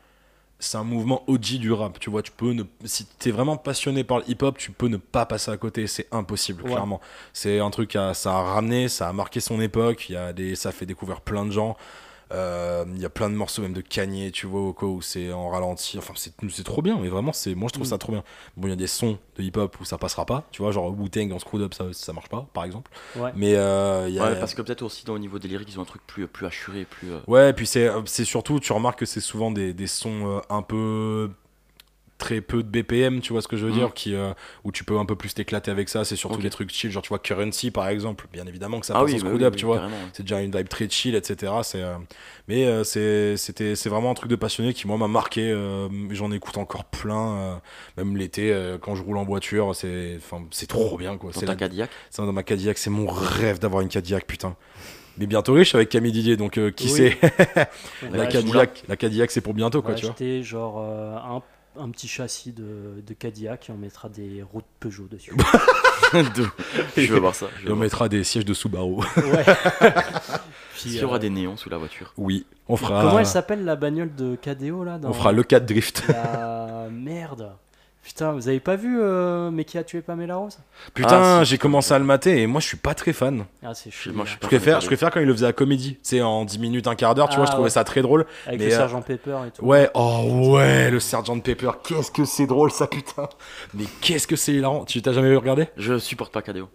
c'est 0.61 0.79
un 0.79 0.85
mouvement 0.85 1.25
OG 1.29 1.59
du 1.59 1.73
rap, 1.73 2.01
tu 2.01 2.11
vois, 2.11 2.23
tu 2.23 2.33
peux 2.33 2.53
ne, 2.53 2.65
si 2.85 3.07
t'es 3.07 3.31
vraiment 3.33 3.57
passionné 3.59 4.05
par 4.05 4.19
le 4.19 4.25
hip-hop, 4.31 4.59
tu 4.59 4.73
peux 4.73 4.89
ne 4.89 4.99
pas 4.99 5.27
passer 5.27 5.51
à 5.53 5.57
côté, 5.57 5.87
c'est 5.87 6.09
impossible, 6.13 6.65
Ouais. 6.65 6.71
clairement. 6.73 7.01
C'est 7.33 7.61
un 7.61 7.71
truc, 7.71 7.97
à, 7.97 8.15
ça 8.15 8.35
a 8.37 8.43
ramené, 8.43 8.89
ça 8.89 9.09
a 9.09 9.13
marqué 9.13 9.41
son 9.41 9.61
époque, 9.61 10.09
il 10.11 10.15
y 10.15 10.17
a 10.17 10.33
des, 10.33 10.57
ça 10.57 10.71
a 10.71 10.73
fait 10.73 10.87
découvrir 10.87 11.21
plein 11.23 11.47
de 11.47 11.53
gens. 11.53 11.77
Euh, 12.33 12.85
Il 12.95 13.01
y 13.01 13.05
a 13.05 13.11
plein 13.11 13.29
de 13.29 13.35
morceaux 13.35 13.63
même 13.63 13.73
de 13.73 13.81
Kanye, 13.81 14.31
tu 14.33 14.47
vois, 14.47 14.61
où 14.83 15.03
c'est 15.03 15.33
en 15.33 15.49
ralenti. 15.51 15.99
Enfin, 15.99 16.13
c'est 16.17 16.33
c'est 16.51 16.65
trop 16.65 16.83
bien, 16.83 16.99
mais 17.01 17.09
vraiment, 17.09 17.33
c'est 17.33 17.55
moi 17.55 17.69
je 17.69 17.75
trouve 17.75 17.87
Mm. 17.87 17.91
ça 17.91 17.99
trop 17.99 18.13
bien. 18.13 18.23
Bon, 18.57 18.69
il 18.69 18.71
y 18.71 18.73
a 18.73 18.77
des 18.77 18.87
sons 18.87 19.19
de 19.37 19.43
hip-hop 19.43 19.81
où 19.81 19.85
ça 19.85 19.99
passera 19.99 20.25
pas, 20.27 20.45
tu 20.53 20.63
vois, 20.63 20.71
genre 20.73 20.87
Wu-Tang 20.99 21.33
en 21.33 21.39
screwed 21.39 21.63
up, 21.63 21.75
ça, 21.75 21.87
ça 21.93 22.13
marche 22.13 22.29
pas, 22.29 22.47
par 22.53 22.65
exemple. 22.65 22.91
Ouais. 23.17 23.33
Mais 23.35 23.55
euh, 23.57 24.07
il 24.09 24.15
y 24.15 24.19
a. 24.21 24.25
Ouais, 24.31 24.39
parce 24.39 24.55
que 24.55 24.63
peut-être 24.63 24.83
aussi 24.83 25.05
dans, 25.05 25.15
au 25.15 25.19
niveau 25.19 25.39
des 25.39 25.49
lyriques, 25.49 25.71
ils 25.73 25.79
ont 25.79 25.83
un 25.83 25.87
truc 25.87 26.03
plus, 26.07 26.27
plus 26.29 26.47
assuré, 26.47 26.85
plus. 26.85 27.11
euh, 27.13 27.21
Ouais, 27.27 27.51
et 27.51 27.53
puis 27.53 27.67
c'est 27.67 27.89
c'est 28.07 28.25
surtout, 28.25 28.61
tu 28.61 28.73
remarques 28.73 29.01
que 29.01 29.07
c'est 29.07 29.21
souvent 29.21 29.51
des, 29.51 29.73
des 29.75 29.87
sons 29.87 30.39
euh, 30.39 30.41
un 30.51 30.63
peu 30.63 31.31
très 32.21 32.41
peu 32.41 32.63
de 32.63 32.69
BPM, 32.69 33.21
tu 33.21 33.33
vois 33.33 33.43
ce 33.43 33.49
que 33.49 33.57
je 33.57 33.65
veux 33.67 33.73
Mhm. 33.73 33.79
dire, 33.79 33.95
qui, 33.95 34.15
euh, 34.15 34.33
où 34.63 34.71
tu 34.71 34.85
peux 34.85 34.97
un 34.99 35.05
peu 35.05 35.17
plus 35.17 35.35
t'éclater 35.35 35.73
avec 35.73 35.89
ça. 35.89 36.05
C'est 36.05 36.15
surtout 36.15 36.41
des 36.41 36.51
trucs 36.51 36.71
chill, 36.71 36.93
genre 36.93 37.03
tu 37.03 37.09
vois 37.09 37.19
Currency 37.19 37.73
par 37.73 37.89
exemple, 37.89 38.29
bien 38.33 38.47
évidemment 38.47 38.79
que 38.79 38.87
ça 38.87 38.95
Ah 38.97 39.01
passe 39.01 39.11
oui, 39.13 39.21
en 39.21 39.25
bah 39.25 39.31
oui, 39.35 39.45
up, 39.45 39.55
oui, 39.55 39.59
tu 39.59 39.67
vois. 39.67 39.83
C'est 40.13 40.23
déjà 40.23 40.41
une 40.41 40.57
vibe 40.57 40.69
très 40.69 40.89
chill, 40.89 41.17
etc. 41.17 41.53
C'est, 41.65 41.83
euh, 41.83 41.95
Mais 42.47 42.67
euh, 42.67 42.85
c'est 42.85 43.37
c'était- 43.37 43.75
c'est 43.75 43.89
vraiment 43.89 44.11
un 44.11 44.15
truc 44.15 44.31
de 44.31 44.37
passionné 44.37 44.73
qui, 44.75 44.87
moi, 44.87 44.97
m'a 44.99 45.09
marqué. 45.09 45.51
euh, 45.51 45.89
J'en 46.11 46.31
écoute 46.31 46.59
encore 46.59 46.85
plein. 46.85 47.37
euh, 47.39 47.57
même 47.97 48.17
l'été, 48.17 48.53
euh, 48.53 48.77
quand 48.79 48.95
je 48.95 49.03
roule 49.03 49.17
en 49.19 49.25
voiture, 49.25 49.75
c'est 49.75 50.15
enfin, 50.19 50.45
c'est 50.51 50.67
trop 50.69 50.97
bien. 50.99 51.17
Quoi. 51.17 51.31
Dans 51.33 51.41
C'est 51.41 51.47
ta 51.47 51.53
la- 51.53 51.57
Cadillac 51.57 51.91
c'est 52.11 52.23
dans 52.23 52.33
ma 52.33 52.43
Cadillac, 52.43 52.79
c'est 52.79 52.91
mon 52.91 53.07
rêve 53.07 53.59
d'avoir 53.59 53.81
une 53.83 53.89
Cadillac, 53.89 54.27
putain. 54.27 54.55
Mais 55.19 55.27
bientôt 55.27 55.53
riche 55.55 55.75
avec 55.75 55.89
Camille 55.89 56.13
Didier, 56.13 56.37
donc 56.37 56.57
euh, 56.59 56.71
qui 56.71 56.85
Oui. 56.87 56.91
sait? 56.91 57.19
La, 58.13 58.27
Cadillac, 58.27 58.85
la 58.89 58.97
Cadillac, 58.97 59.31
c'est 59.31 59.41
pour 59.41 59.55
bientôt, 59.55 59.79
On 59.79 59.83
quoi, 59.83 59.95
tu 59.95 60.07
vois. 60.07 60.43
genre 60.43 60.79
euh, 60.81 61.17
un, 61.17 61.43
un 61.79 61.91
petit 61.91 62.09
châssis 62.09 62.53
de, 62.53 63.03
de 63.07 63.15
Cadillac 63.15 63.69
et 63.69 63.73
on 63.73 63.77
mettra 63.77 64.09
des 64.09 64.43
roues 64.43 64.61
de 64.61 64.67
Peugeot 64.81 65.07
dessus. 65.09 65.33
Je 66.97 67.13
veux 67.13 67.21
voir 67.21 67.35
ça. 67.35 67.47
je 67.59 67.63
Et 67.63 67.67
veux 67.67 67.73
on 67.73 67.77
voir 67.77 67.85
mettra 67.85 68.09
des 68.09 68.25
sièges 68.25 68.45
de 68.45 68.55
Subaru. 68.55 68.97
ouais. 69.17 69.45
Puis, 70.75 70.91
y 70.99 71.05
aura 71.05 71.17
euh, 71.17 71.19
des 71.21 71.31
néons 71.31 71.57
sous 71.57 71.69
la 71.71 71.77
voiture? 71.77 72.13
oui, 72.17 72.47
on 72.69 72.77
fera, 72.77 73.03
Comment 73.03 73.19
elle 73.21 73.27
s'appelle 73.27 73.65
la 73.65 73.77
bagnole 73.77 74.15
de 74.15 74.35
KDO 74.37 74.83
là 74.85 74.99
dans 74.99 75.11
on 75.11 75.13
fera 75.13 75.31
le 75.33 75.43
4 75.43 75.67
drift. 75.67 76.05
la 76.09 76.89
merde. 76.91 77.53
Putain, 78.03 78.33
vous 78.33 78.49
avez 78.49 78.61
pas 78.61 78.77
vu 78.77 78.99
euh, 79.01 79.51
Mais 79.51 79.65
qui 79.65 79.77
a 79.77 79.85
tué 79.85 80.01
Pamela 80.01 80.37
Rose? 80.37 80.59
Putain, 80.95 81.41
Ah, 81.41 81.45
j'ai 81.45 81.59
commencé 81.59 81.93
à 81.93 81.99
le 81.99 82.05
mater 82.05 82.41
et 82.43 82.47
moi 82.47 82.61
je 82.61 82.67
suis 82.67 82.77
pas 82.79 82.95
très 82.95 83.13
fan. 83.13 83.45
Ah, 83.63 83.75
c'est 83.75 83.91
Je- 83.91 83.97
chiant. 83.97 84.13
moi, 84.15 84.25
je 84.25 84.31
suis 84.31 84.39
Je 84.41 84.47
préfère, 84.47 84.81
je 84.81 84.87
préfère 84.87 85.11
quand 85.11 85.21
il 85.21 85.27
le 85.27 85.33
faisait 85.35 85.47
à 85.47 85.53
comédie. 85.53 85.95
Tu 85.95 86.01
sais, 86.03 86.23
en 86.23 86.45
10 86.45 86.59
minutes, 86.59 86.87
un 86.87 86.95
quart 86.95 87.15
d'heure, 87.15 87.29
tu 87.29 87.35
Ah, 87.35 87.37
vois, 87.39 87.47
je 87.47 87.51
trouvais 87.51 87.65
ouais. 87.65 87.71
ça 87.71 87.85
très 87.85 88.01
drôle. 88.03 88.27
Avec 88.47 88.59
mais, 88.59 88.67
le 88.67 88.73
euh, 88.73 88.77
sergent 88.77 89.03
Pepper 89.03 89.37
et 89.47 89.51
tout. 89.51 89.65
Ouais, 89.65 89.91
oh 89.95 90.55
ouais, 90.57 90.91
le 90.91 90.99
Sergent 90.99 91.39
Pepper, 91.41 91.71
qu'est-ce 91.87 92.11
que 92.11 92.25
c'est 92.25 92.47
drôle 92.47 92.71
ça, 92.71 92.87
putain. 92.87 93.29
Mais 93.75 93.85
qu'est-ce 94.01 94.27
que 94.27 94.37
c'est 94.37 94.53
hilarant. 94.55 94.85
Tu 94.87 95.03
t'as 95.03 95.13
jamais 95.13 95.37
regardé? 95.37 95.69
Je 95.77 95.99
supporte 95.99 96.33
pas 96.33 96.41
KDO. 96.43 96.69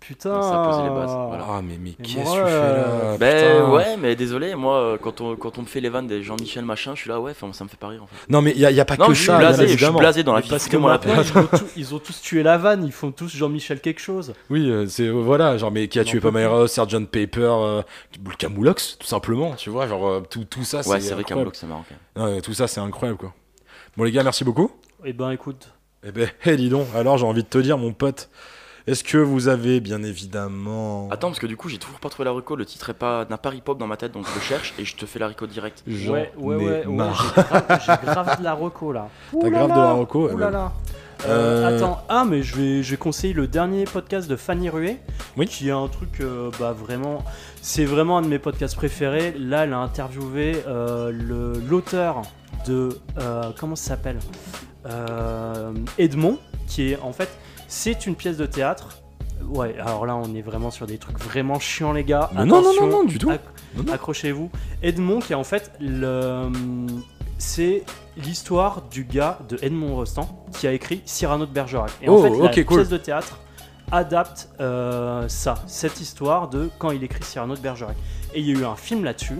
Putain. 0.00 0.40
Ça 0.42 0.62
a 0.62 0.66
posé 0.66 0.82
les 0.82 0.88
bases, 0.88 1.10
voilà. 1.28 1.46
Ah, 1.48 1.60
mais, 1.62 1.76
mais 1.78 1.90
qu'est-ce 1.92 2.14
que 2.14 2.20
moi, 2.22 2.36
tu 2.38 2.44
fais 2.46 2.50
euh, 2.52 3.12
là 3.12 3.18
Ben 3.18 3.52
putain. 3.62 3.70
ouais, 3.70 3.96
mais 3.98 4.16
désolé, 4.16 4.54
moi, 4.54 4.76
euh, 4.78 4.98
quand 5.00 5.20
on, 5.20 5.36
quand 5.36 5.58
on 5.58 5.62
me 5.62 5.66
fait 5.66 5.80
les 5.80 5.90
vannes 5.90 6.06
des 6.06 6.22
Jean-Michel 6.22 6.64
machin, 6.64 6.92
je 6.94 7.02
suis 7.02 7.10
là, 7.10 7.20
ouais, 7.20 7.32
enfin, 7.32 7.52
ça 7.52 7.64
me 7.64 7.68
fait 7.68 7.76
pas 7.76 7.88
rire 7.88 8.02
en 8.02 8.06
fait. 8.06 8.16
Non, 8.30 8.40
mais 8.40 8.52
il 8.52 8.58
y, 8.60 8.64
a- 8.66 8.70
y 8.70 8.80
a 8.80 8.84
pas 8.86 8.96
Non, 8.96 9.06
que 9.08 9.12
je 9.12 9.18
suis 9.18 9.26
ça, 9.26 9.38
bien 9.38 9.48
blasé, 9.48 9.68
je 9.68 9.76
suis 9.84 9.92
blasé 9.94 10.22
dans 10.24 10.32
la 10.34 10.40
vie. 10.40 10.48
parce 10.48 10.68
que 10.68 10.76
maintenant, 10.78 11.16
paix. 11.16 11.22
ils 11.30 11.38
ont, 11.38 11.46
tous, 11.46 11.64
ils 11.76 11.94
ont 11.94 11.98
tous 11.98 12.20
tué 12.22 12.42
la 12.42 12.56
vanne, 12.56 12.82
ils 12.84 12.92
font 12.92 13.12
tous 13.12 13.28
Jean-Michel 13.36 13.80
quelque 13.80 14.00
chose. 14.00 14.32
Oui, 14.48 14.70
euh, 14.70 14.86
c'est 14.88 15.06
euh, 15.06 15.10
voilà, 15.12 15.58
genre 15.58 15.70
mais 15.70 15.86
qui 15.86 15.98
a 15.98 16.02
On 16.02 16.04
en 16.06 16.08
tué 16.08 16.20
Pamela 16.20 16.66
Sergeant 16.66 17.04
Pepper, 17.04 17.42
euh, 17.42 17.82
le 18.24 18.34
Camoulox, 18.36 18.96
tout 18.98 19.06
simplement, 19.06 19.54
tu 19.54 19.68
vois, 19.70 19.86
genre 19.86 20.08
euh, 20.08 20.22
tout, 20.28 20.44
tout 20.44 20.64
ça, 20.64 20.78
Ouais, 20.78 20.98
c'est 21.00 21.08
c'est 21.08 21.14
vrai 21.14 21.24
bloc, 21.42 21.54
c'est 21.54 21.66
marrant 21.66 21.84
quand 22.16 22.22
même. 22.24 22.34
Ouais, 22.36 22.40
tout 22.40 22.54
ça, 22.54 22.66
c'est 22.66 22.80
incroyable 22.80 23.18
quoi. 23.18 23.34
Bon 23.96 24.04
les 24.04 24.12
gars, 24.12 24.22
merci 24.24 24.44
beaucoup. 24.44 24.70
Eh 25.04 25.12
ben 25.12 25.30
écoute, 25.30 25.70
Eh 26.06 26.10
ben, 26.10 26.28
hé, 26.46 26.56
dis 26.56 26.70
donc, 26.70 26.86
alors 26.96 27.18
j'ai 27.18 27.26
envie 27.26 27.42
de 27.42 27.48
te 27.48 27.58
dire, 27.58 27.76
mon 27.78 27.92
pote, 27.92 28.30
Est-ce 28.90 29.04
que 29.04 29.18
vous 29.18 29.46
avez 29.48 29.78
bien 29.80 30.02
évidemment. 30.02 31.08
Attends, 31.10 31.28
parce 31.28 31.38
que 31.38 31.46
du 31.46 31.56
coup, 31.56 31.68
j'ai 31.68 31.78
toujours 31.78 32.00
pas 32.00 32.08
trouvé 32.08 32.24
la 32.24 32.32
reco. 32.32 32.56
Le 32.56 32.66
titre 32.66 32.90
est 32.90 32.94
pas 32.94 33.24
n'a 33.30 33.38
pas 33.38 33.54
hip-hop 33.54 33.78
dans 33.78 33.86
ma 33.86 33.96
tête, 33.96 34.10
donc 34.12 34.26
je 34.28 34.34
le 34.34 34.40
cherche 34.40 34.74
et 34.78 34.84
je 34.84 34.96
te 34.96 35.06
fais 35.06 35.18
la 35.20 35.28
reco 35.28 35.46
direct. 35.46 35.82
J'en 35.86 36.12
Ouais, 36.12 36.32
ouais, 36.38 36.54
ai 36.56 36.66
ouais, 36.66 36.82
j'ai 36.84 36.88
grave, 38.04 38.38
de 38.38 38.44
la 38.44 38.52
reco 38.54 38.92
là. 38.92 39.08
T'as 39.40 39.48
grave 39.50 39.70
de 39.70 39.74
la 39.76 39.92
reco 39.92 40.24
Ouh 40.26 40.30
eh 40.34 40.40
là 40.40 40.46
ben, 40.46 40.50
là. 40.50 40.72
Euh, 41.26 41.68
Euh, 41.70 41.76
Attends, 41.76 42.02
ah 42.08 42.24
mais 42.26 42.42
je 42.42 42.56
vais, 42.56 42.82
je 42.82 42.90
vais 42.92 42.96
conseiller 42.96 43.34
le 43.34 43.46
dernier 43.46 43.84
podcast 43.84 44.28
de 44.28 44.36
Fanny 44.36 44.70
Rué, 44.70 44.96
Oui. 45.36 45.46
qui 45.46 45.68
est 45.68 45.72
un 45.72 45.86
truc, 45.86 46.20
euh, 46.20 46.50
bah 46.58 46.72
vraiment, 46.72 47.22
c'est 47.60 47.84
vraiment 47.84 48.18
un 48.18 48.22
de 48.22 48.26
mes 48.28 48.38
podcasts 48.38 48.74
préférés. 48.74 49.34
Là, 49.38 49.64
elle 49.64 49.72
a 49.74 49.78
interviewé 49.78 50.62
euh, 50.66 51.12
le- 51.12 51.60
l'auteur 51.68 52.22
de, 52.66 52.88
euh, 53.18 53.50
comment 53.58 53.76
ça 53.76 53.90
s'appelle, 53.90 54.18
Euh, 54.86 55.72
Edmond, 55.98 56.38
qui 56.66 56.92
est 56.92 56.98
en 57.02 57.12
fait, 57.12 57.28
c'est 57.70 58.06
une 58.06 58.16
pièce 58.16 58.36
de 58.36 58.46
théâtre. 58.46 58.98
Ouais, 59.44 59.74
alors 59.78 60.04
là, 60.04 60.16
on 60.16 60.34
est 60.34 60.42
vraiment 60.42 60.70
sur 60.70 60.86
des 60.86 60.98
trucs 60.98 61.18
vraiment 61.18 61.58
chiants, 61.58 61.92
les 61.92 62.04
gars. 62.04 62.28
Mais 62.34 62.44
non, 62.44 62.60
non, 62.60 62.74
non, 62.78 62.86
non, 62.88 63.04
du 63.04 63.16
tout. 63.18 63.30
acc-. 63.30 63.40
Accrochez-vous. 63.90 64.50
Edmond, 64.82 65.20
qui 65.20 65.32
est 65.32 65.36
en 65.36 65.44
fait 65.44 65.72
le. 65.80 66.50
C'est 67.38 67.84
l'histoire 68.18 68.82
du 68.90 69.04
gars 69.04 69.38
de 69.48 69.56
Edmond 69.62 69.94
Rostand 69.94 70.28
qui 70.52 70.66
a 70.66 70.72
écrit 70.72 71.00
Cyrano 71.06 71.46
de 71.46 71.52
Bergerac. 71.52 71.90
Et 72.02 72.08
Oh, 72.10 72.18
en 72.18 72.22
fait, 72.22 72.30
la 72.30 72.44
ok, 72.50 72.64
cool. 72.66 72.76
pièce 72.78 72.88
de 72.90 72.98
théâtre 72.98 73.38
adapte 73.90 74.50
euh, 74.60 75.26
ça, 75.28 75.54
cette 75.66 76.00
histoire 76.00 76.48
de 76.50 76.68
quand 76.78 76.90
il 76.90 77.02
écrit 77.02 77.22
Cyrano 77.24 77.54
de 77.54 77.60
Bergerac. 77.60 77.96
Et 78.34 78.40
il 78.40 78.46
y 78.46 78.54
a 78.54 78.60
eu 78.60 78.64
un 78.66 78.76
film 78.76 79.04
là-dessus 79.04 79.38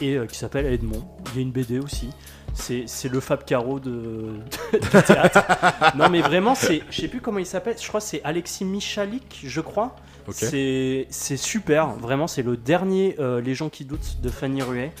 et 0.00 0.16
euh, 0.16 0.26
qui 0.26 0.38
s'appelle 0.38 0.64
Edmond. 0.66 1.04
Il 1.32 1.36
y 1.36 1.38
a 1.40 1.42
une 1.42 1.52
BD 1.52 1.78
aussi. 1.80 2.08
C'est 2.54 3.08
le 3.10 3.20
Fab 3.20 3.44
Caro 3.44 3.80
de, 3.80 3.90
de- 3.90 4.78
du 4.78 4.88
théâtre. 5.02 5.40
non 5.96 6.08
mais 6.08 6.20
vraiment, 6.22 6.54
c'est, 6.54 6.82
je 6.90 7.00
sais 7.02 7.08
plus 7.08 7.20
comment 7.20 7.38
il 7.38 7.46
s'appelle. 7.46 7.76
Je 7.80 7.86
crois 7.88 8.00
que 8.00 8.06
c'est 8.06 8.22
Alexis 8.24 8.64
Michalik, 8.64 9.42
je 9.44 9.60
crois. 9.60 9.96
C'est 10.30 11.06
super, 11.36 11.88
vraiment 11.90 12.26
c'est 12.26 12.42
le 12.42 12.56
dernier 12.56 13.16
euh, 13.18 13.40
Les 13.42 13.54
gens 13.54 13.68
qui 13.68 13.84
doutent 13.84 14.20
de 14.22 14.28
Fanny 14.30 14.62
Ruet. 14.62 14.92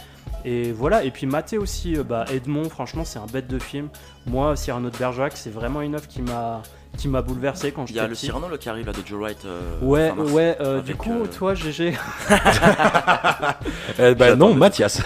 Et 0.44 0.72
voilà, 0.72 1.04
et 1.04 1.10
puis 1.10 1.24
Maté 1.26 1.56
aussi, 1.56 1.96
euh, 1.96 2.02
bah, 2.02 2.26
Edmond, 2.30 2.68
franchement 2.68 3.04
c'est 3.04 3.18
un 3.18 3.26
bête 3.26 3.46
de 3.48 3.58
film. 3.58 3.88
Moi, 4.26 4.56
Cyrano 4.56 4.90
de 4.90 4.96
Bergerac, 4.98 5.32
c'est 5.36 5.48
vraiment 5.50 5.80
une 5.80 5.94
œuvre 5.94 6.06
qui 6.08 6.20
m'a 6.20 6.62
qui 6.96 7.08
m'a 7.08 7.22
bouleversé 7.22 7.72
quand 7.72 7.84
Il 7.84 7.90
y 7.90 7.94
j'étais 7.94 8.00
a 8.00 8.08
le 8.08 8.14
petit. 8.14 8.26
Cyrano 8.26 8.48
là, 8.48 8.56
qui 8.58 8.68
arrive 8.68 8.86
là 8.86 8.92
de 8.92 8.98
Joe 9.06 9.20
Wright. 9.20 9.44
euh, 9.44 9.60
Ouais, 9.82 10.10
ouais, 10.10 10.56
euh, 10.60 10.80
du 10.80 10.94
coup, 10.94 11.22
euh, 11.22 11.26
toi, 11.26 11.54
GG. 11.54 11.94
Eh 13.98 14.14
ben 14.14 14.36
non. 14.36 14.54
Mathias. 14.54 15.02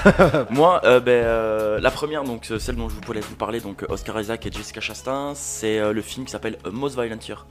Moi, 0.51 0.80
euh, 0.84 1.01
ben, 1.01 1.11
euh, 1.12 1.80
la 1.80 1.91
première, 1.91 2.24
donc 2.24 2.51
celle 2.59 2.76
dont 2.76 2.89
je 2.89 2.95
voulais 3.07 3.20
vous 3.20 3.34
parler, 3.36 3.61
donc 3.61 3.84
Oscar 3.89 4.20
Isaac 4.20 4.47
et 4.47 4.53
Jessica 4.53 4.80
Chastain, 4.80 5.32
c'est 5.34 5.78
euh, 5.78 5.93
le 5.93 6.03
film 6.03 6.24
qui 6.26 6.32
s'appelle 6.32 6.59
Most 6.70 6.95
Violent 6.99 7.18
Year 7.26 7.47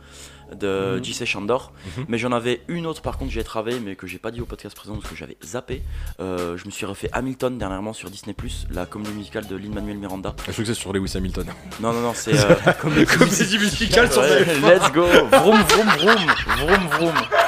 de 0.55 0.95
Mhm. 0.97 1.03
J.C. 1.03 1.25
Chandor. 1.25 1.71
Mhm. 1.97 2.05
Mais 2.07 2.17
j'en 2.17 2.31
avais 2.31 2.61
une 2.67 2.85
autre 2.85 3.01
par 3.01 3.17
contre, 3.17 3.31
j'y 3.31 3.39
ai 3.39 3.43
travaillé, 3.43 3.79
mais 3.79 3.95
que 3.95 4.07
j'ai 4.07 4.17
pas 4.19 4.31
dit 4.31 4.41
au 4.41 4.45
podcast 4.45 4.75
présent 4.75 4.95
parce 4.95 5.09
que 5.09 5.15
j'avais 5.15 5.37
zappé. 5.43 5.81
Euh, 6.19 6.57
je 6.57 6.65
me 6.65 6.71
suis 6.71 6.85
refait 6.85 7.09
Hamilton 7.13 7.57
dernièrement 7.57 7.93
sur 7.93 8.09
Disney, 8.09 8.35
la 8.71 8.85
comédie 8.85 9.11
musicale 9.11 9.47
de 9.47 9.55
Lin-Manuel 9.55 9.97
Miranda. 9.97 10.33
Je 10.39 10.51
crois 10.51 10.53
que 10.55 10.65
c'est 10.65 10.73
sur 10.73 10.93
Lewis 10.93 11.13
Hamilton. 11.15 11.47
Non, 11.79 11.93
non, 11.93 12.01
non, 12.01 12.13
c'est. 12.13 12.37
euh, 12.37 12.55
Comédie 13.17 13.57
musicale 13.57 14.11
sur 14.11 14.21
let's 14.21 14.91
go! 14.93 15.05
Vroom, 15.05 15.61
vroom, 15.63 15.87
vroom! 15.97 16.25
Vroom, 16.57 16.87
vroom! 16.91 17.46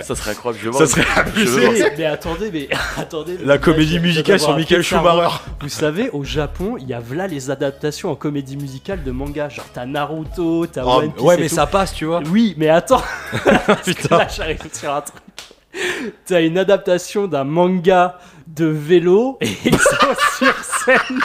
Ça 0.00 0.14
serait 0.14 0.32
incroyable, 0.32 0.64
je. 0.64 0.72
Ça 0.72 0.86
serait 0.86 1.04
abusé. 1.16 1.68
mais, 1.70 1.94
mais 1.98 2.04
attendez, 2.06 2.50
mais 2.52 2.68
attendez. 2.98 3.38
La 3.44 3.58
comédie 3.58 3.98
musicale 3.98 4.40
sur 4.40 4.54
Michael. 4.56 4.82
Schumacher. 4.82 5.36
Vous 5.60 5.68
savez, 5.68 6.10
au 6.10 6.24
Japon, 6.24 6.76
il 6.78 6.88
y 6.88 6.94
a 6.94 7.00
là 7.12 7.26
les 7.26 7.50
adaptations 7.50 8.10
en 8.10 8.14
comédie 8.16 8.56
musicale 8.56 9.02
de 9.02 9.10
manga. 9.10 9.48
Genre, 9.48 9.66
t'as 9.72 9.86
Naruto, 9.86 10.66
t'as 10.66 10.82
Oh, 10.84 10.98
One 11.00 11.12
Piece. 11.12 11.22
ouais, 11.24 11.34
et 11.36 11.40
mais 11.40 11.48
tout. 11.48 11.54
ça 11.54 11.66
passe, 11.66 11.94
tu 11.94 12.04
vois. 12.06 12.20
Oui, 12.30 12.54
mais 12.56 12.68
attends. 12.68 13.02
Putain. 13.84 14.18
Là, 14.18 14.28
j'arrive 14.34 14.58
sur 14.72 14.92
un 14.92 15.00
truc. 15.02 15.22
T'as 16.24 16.40
une 16.42 16.56
adaptation 16.58 17.26
d'un 17.26 17.44
manga 17.44 18.18
de 18.46 18.66
vélo 18.66 19.36
et 19.40 19.48
ils 19.64 19.78
sont 19.78 20.14
sur 20.38 20.54
scène. 20.64 21.20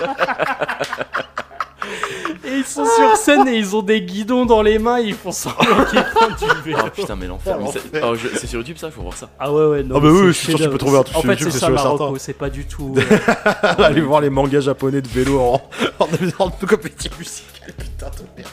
Et 2.45 2.57
ils 2.57 2.65
sont 2.65 2.85
sur 2.85 3.15
scène 3.17 3.47
et 3.47 3.55
ils 3.57 3.75
ont 3.75 3.81
des 3.81 4.01
guidons 4.01 4.45
dans 4.45 4.61
les 4.61 4.79
mains 4.79 4.99
et 4.99 5.03
ils 5.03 5.13
font 5.15 5.31
semblant 5.31 5.85
qu'ils 5.85 5.99
font 5.99 6.27
du 6.45 6.61
vélo. 6.65 6.77
Oh 6.85 6.89
putain, 6.93 7.15
mais 7.15 7.27
l'enfer. 7.27 7.57
Mais 7.59 7.71
c'est- 7.71 8.03
oh, 8.03 8.15
je- 8.15 8.27
C'est 8.35 8.47
sur 8.47 8.59
YouTube 8.59 8.77
ça, 8.77 8.87
il 8.87 8.93
faut 8.93 9.01
voir 9.01 9.15
ça. 9.15 9.29
Ah 9.39 9.51
ouais, 9.51 9.65
ouais, 9.65 9.83
non. 9.83 9.95
Ah 9.97 9.99
bah 9.99 10.07
mais 10.11 10.19
oui, 10.19 10.19
c'est 10.19 10.27
je 10.27 10.31
suis 10.31 10.45
sûr 10.45 10.53
que 10.53 10.57
tu 10.57 10.63
chef-d'œuvre. 10.63 10.71
peux 10.73 10.77
trouver 10.77 10.97
un 10.99 11.03
truc 11.03 11.17
En 11.17 11.21
sur 11.21 11.29
fait, 11.29 11.33
YouTube, 11.35 11.47
c'est 11.47 11.53
c'est 11.53 11.59
ça 11.59 11.65
sûr 11.67 11.73
et 11.73 11.75
Marocco, 11.83 12.03
certain. 12.05 12.19
c'est 12.19 12.33
pas 12.33 12.49
du 12.49 12.65
tout. 12.65 12.95
euh, 12.97 13.83
Allez 13.83 14.01
voir 14.01 14.21
les 14.21 14.29
mangas 14.29 14.61
japonais 14.61 15.01
de 15.01 15.07
vélo 15.07 15.39
en, 15.39 15.61
en, 15.99 16.07
en 16.39 16.49
comédie 16.49 17.09
musicale. 17.17 17.73
Putain 17.77 18.07
de 18.09 18.25
merde. 18.37 18.49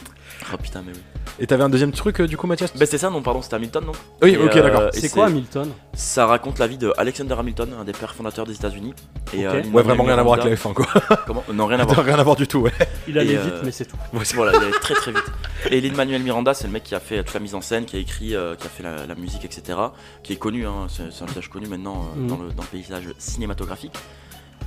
Oh 0.53 0.57
putain, 0.57 0.81
mais 0.85 0.93
oui. 0.93 0.99
Et 1.41 1.47
t'avais 1.47 1.63
un 1.63 1.69
deuxième 1.69 1.91
truc, 1.91 2.19
euh, 2.19 2.27
du 2.27 2.35
coup, 2.37 2.47
Mathias 2.47 2.71
Bah, 2.73 2.85
c'était 2.85 2.97
ça, 2.97 3.09
non, 3.09 3.21
pardon, 3.21 3.41
c'était 3.41 3.55
Hamilton, 3.55 3.85
non? 3.85 3.91
Oui, 4.21 4.31
Et, 4.31 4.37
ok, 4.37 4.55
euh, 4.55 4.61
d'accord. 4.61 4.89
et 4.93 4.99
C'est 4.99 5.09
quoi 5.09 5.27
Hamilton? 5.27 5.69
Ça 5.93 6.25
raconte 6.25 6.59
la 6.59 6.67
vie 6.67 6.77
de 6.77 6.91
Alexander 6.97 7.35
Hamilton, 7.37 7.69
un 7.79 7.83
des 7.85 7.91
pères 7.93 8.13
fondateurs 8.15 8.45
des 8.45 8.55
États-Unis. 8.55 8.93
Et, 9.33 9.47
Ok. 9.47 9.53
euh, 9.53 9.63
Ouais, 9.71 9.83
vraiment 9.83 10.03
rien 10.03 10.17
à 10.17 10.23
voir 10.23 10.39
avec 10.39 10.45
la 10.45 10.51
Miranda- 10.51 10.69
F1, 10.69 10.73
quoi. 11.07 11.17
Comment? 11.27 11.43
Non, 11.53 11.65
rien 11.67 11.79
à 11.79 11.85
voir. 11.85 12.03
rien 12.05 12.19
à 12.19 12.23
voir 12.23 12.35
du 12.35 12.47
tout, 12.47 12.59
ouais. 12.59 12.71
Il 13.07 13.17
allait 13.17 13.33
Et, 13.33 13.37
vite, 13.37 13.53
euh, 13.53 13.61
mais 13.63 13.71
c'est 13.71 13.85
tout. 13.85 13.95
voilà, 14.35 14.57
il 14.57 14.67
est 14.69 14.79
très 14.79 14.95
très 14.95 15.11
vite. 15.11 15.23
Et 15.69 15.79
Lin-Manuel 15.81 16.21
Miranda, 16.23 16.53
c'est 16.53 16.67
le 16.67 16.73
mec 16.73 16.83
qui 16.83 16.95
a 16.95 16.99
fait 16.99 17.23
toute 17.23 17.33
la 17.33 17.39
mise 17.39 17.55
en 17.55 17.61
scène, 17.61 17.85
qui 17.85 17.95
a 17.95 17.99
écrit, 17.99 18.35
euh, 18.35 18.55
qui 18.55 18.67
a 18.67 18.69
fait 18.69 18.83
la, 18.83 19.05
la 19.05 19.15
musique, 19.15 19.45
etc. 19.45 19.77
Qui 20.23 20.33
est 20.33 20.37
connu, 20.37 20.65
hein, 20.67 20.87
c'est 20.89 21.11
c'est 21.11 21.23
un 21.23 21.27
visage 21.27 21.49
connu 21.49 21.67
maintenant 21.67 22.05
euh, 22.15 22.19
Mhm. 22.19 22.27
dans, 22.27 22.37
le, 22.37 22.49
dans 22.51 22.63
le 22.63 22.67
paysage 22.69 23.03
cinématographique. 23.17 23.93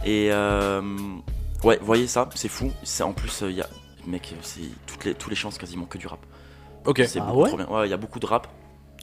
Et 0.05 0.29
euh, 0.33 0.81
ouais, 1.65 1.79
voyez 1.83 2.07
ça, 2.07 2.29
c'est 2.35 2.49
fou. 2.49 2.73
C'est 2.83 3.03
en 3.03 3.13
plus, 3.13 3.43
euh, 3.43 3.51
il 3.51 3.57
y 3.57 3.61
a, 3.63 3.67
mec, 4.07 4.35
c'est 4.43 4.61
toutes 4.87 5.05
les 5.05 5.15
tous 5.15 5.31
les 5.31 5.37
chances 5.37 5.59
quasiment 5.59 5.87
que 5.87 5.99
du 5.99 6.07
rap. 6.07 6.21
Ok. 6.85 7.03
C'est 7.07 7.21
Ah 7.21 7.25
beaucoup 7.27 7.41
ouais 7.43 7.49
trop 7.49 7.57
bien. 7.59 7.67
Ouais, 7.69 7.87
il 7.87 7.91
y 7.91 7.95
a 7.95 7.97
beaucoup 7.99 8.19
de 8.21 8.27
rap. 8.27 8.49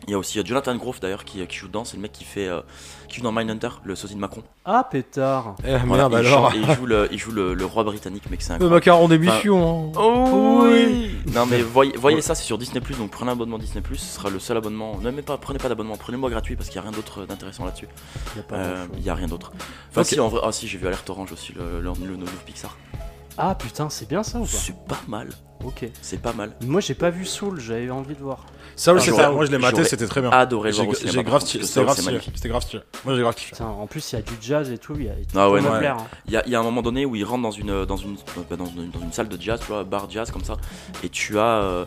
Il 0.08 0.12
y 0.12 0.14
a 0.14 0.18
aussi 0.18 0.40
euh, 0.40 0.44
Jonathan 0.46 0.74
Groff 0.78 1.02
d'ailleurs 1.02 1.26
qui, 1.26 1.46
qui 1.46 1.58
joue 1.58 1.68
dedans, 1.68 1.84
c'est 1.84 1.98
le 1.98 2.02
mec 2.02 2.14
qui 2.14 2.24
fait 2.24 2.48
euh, 2.48 2.62
qui 3.10 3.18
joue 3.18 3.22
dans 3.24 3.34
Mindhunter, 3.34 3.68
le 3.84 3.96
sosie 3.98 4.16
de 4.16 4.20
Macron. 4.20 4.44
Ah, 4.64 4.88
pétard. 4.90 5.56
Eh, 5.66 5.76
Voilà, 5.86 6.08
merde, 6.08 6.24
il 6.24 6.28
alors. 6.28 6.54
et 6.54 6.58
il 6.58 6.72
joue 6.74 6.86
le, 6.86 7.10
il 7.12 7.18
joue 7.20 7.32
le, 7.34 7.54
le 7.54 7.66
roi 7.66 7.84
britannique, 7.84 8.30
mec, 8.30 8.42
c'est 8.42 8.52
Le 8.52 8.56
incroyable. 8.56 8.76
macaron 8.76 9.08
d'émission. 9.10 9.90
hein. 9.90 10.00
Oh 10.00 10.62
oui 10.64 11.18
Non 11.36 11.46
mais 11.46 11.62
voyez, 11.62 11.92
voyez 11.98 12.22
ça, 12.22 12.34
c'est 12.34 12.46
sur 12.46 12.58
Disney 12.58 12.80
donc 12.98 13.12
prenez 13.12 13.30
un 13.32 13.34
abonnement 13.34 13.58
Disney 13.58 13.84
ce 13.92 13.96
sera 13.98 14.30
le 14.30 14.40
seul 14.40 14.56
abonnement. 14.56 14.98
Ne 15.00 15.12
même 15.12 15.22
pas, 15.22 15.38
prenez 15.38 15.60
pas 15.60 15.68
d'abonnement, 15.68 15.98
prenez-moi 15.98 16.30
gratuit 16.30 16.56
parce 16.56 16.70
qu'il 16.70 16.78
y 16.78 16.80
a 16.80 16.84
rien 16.84 16.92
d'autre 16.92 17.26
d'intéressant 17.26 17.66
là-dessus. 17.66 17.90
A 18.52 18.56
Euh. 18.56 18.86
Il 18.96 19.04
y 19.04 19.10
a 19.10 19.16
rien 19.16 19.28
d'autre. 19.28 19.52
Enfin 19.92 20.02
Ok. 20.02 20.08
si 20.08 20.20
en 20.22 20.30
vrai, 20.30 20.40
ah 20.46 20.54
si 20.54 20.66
j'ai 20.70 20.78
vu 20.78 20.88
Alerte 20.88 21.10
Orange 21.10 21.34
aussi 21.34 21.52
le, 21.52 21.82
le, 21.82 21.92
le 22.08 22.16
nouveau 22.16 22.32
Pixar. 22.46 22.78
Ah, 23.42 23.56
putain, 23.56 23.90
c'est 23.90 24.08
bien 24.10 24.22
ça 24.22 24.38
ou 24.40 24.44
pas 24.44 24.50
C'est 24.50 24.76
pas 24.86 25.00
mal, 25.08 25.30
Ok. 25.64 25.90
c'est 26.02 26.22
pas 26.22 26.34
mal. 26.34 26.52
Moi, 26.66 26.82
j'ai 26.82 26.94
pas 26.94 27.10
vu 27.10 27.26
Soul, 27.26 27.60
j'avais 27.62 27.90
envie 27.90 28.14
de 28.14 28.20
voir. 28.20 28.46
Ça, 28.76 28.92
Ah, 28.94 29.00
c'est 29.00 29.06
j'aurais- 29.12 29.24
ça. 29.24 29.32
Moi, 29.32 29.46
je 29.46 29.52
l'ai 29.52 29.58
maté, 29.58 29.78
j'aurais 29.78 29.88
c'était 29.90 30.08
très 30.08 30.20
bien. 30.20 30.30
Adoré 30.30 30.72
le 30.72 30.76
J'ai 30.76 30.82
voir 30.84 30.90
au 30.92 30.94
cinéma. 30.94 31.12
j'ai 31.12 31.16
par 31.18 31.24
grave 31.24 31.40
contre, 31.40 31.48
stylé. 31.48 31.62
parce 31.62 31.70
que 31.70 31.74
C'était 31.74 31.86
grave 31.86 31.96
c'est 31.96 32.02
stylé. 32.02 32.14
magnifique. 32.16 32.34
C'était 32.36 32.50
grave 32.50 32.62
stylé. 32.64 32.84
Moi, 33.06 33.16
j'ai 33.16 33.22
grave 33.22 33.36
kiffé. 33.36 33.52
Putain, 33.52 33.66
en 33.68 33.88
plus, 33.88 34.12
il 34.12 34.16
y 34.16 34.20
a 34.20 34.22
du 34.22 34.34
jazz 34.42 34.72
et 34.72 34.78
tout. 34.78 34.94
Il 34.98 35.06
y 35.06 35.10
a... 35.10 35.14
Ah 35.36 35.50
ouais, 35.50 35.60
ça 35.62 35.64
non, 35.64 35.70
me 35.70 35.74
ouais. 35.76 35.80
plaire, 35.80 35.98
hein. 35.98 36.08
Il 36.28 36.34
y, 36.34 36.38
a, 36.38 36.44
il 36.46 36.52
y 36.52 36.56
a 36.56 36.60
un 36.60 36.64
moment 36.64 36.82
donné 36.82 37.06
où 37.06 37.16
il 37.16 37.24
rentre 37.24 37.44
dans 37.44 37.52
une, 37.52 37.86
dans 37.86 37.96
une, 37.98 38.18
dans 38.50 38.66
une, 38.66 38.90
dans 38.92 39.00
une 39.00 39.14
salle 39.14 39.30
de 39.30 39.42
jazz, 39.42 39.60
tu 39.62 39.68
vois, 39.68 39.84
bar 39.86 40.10
jazz 40.10 40.32
comme 40.32 40.44
ça, 40.44 40.58
et 41.04 41.08
tu 41.10 41.40
as, 41.40 41.44
euh, 41.62 41.86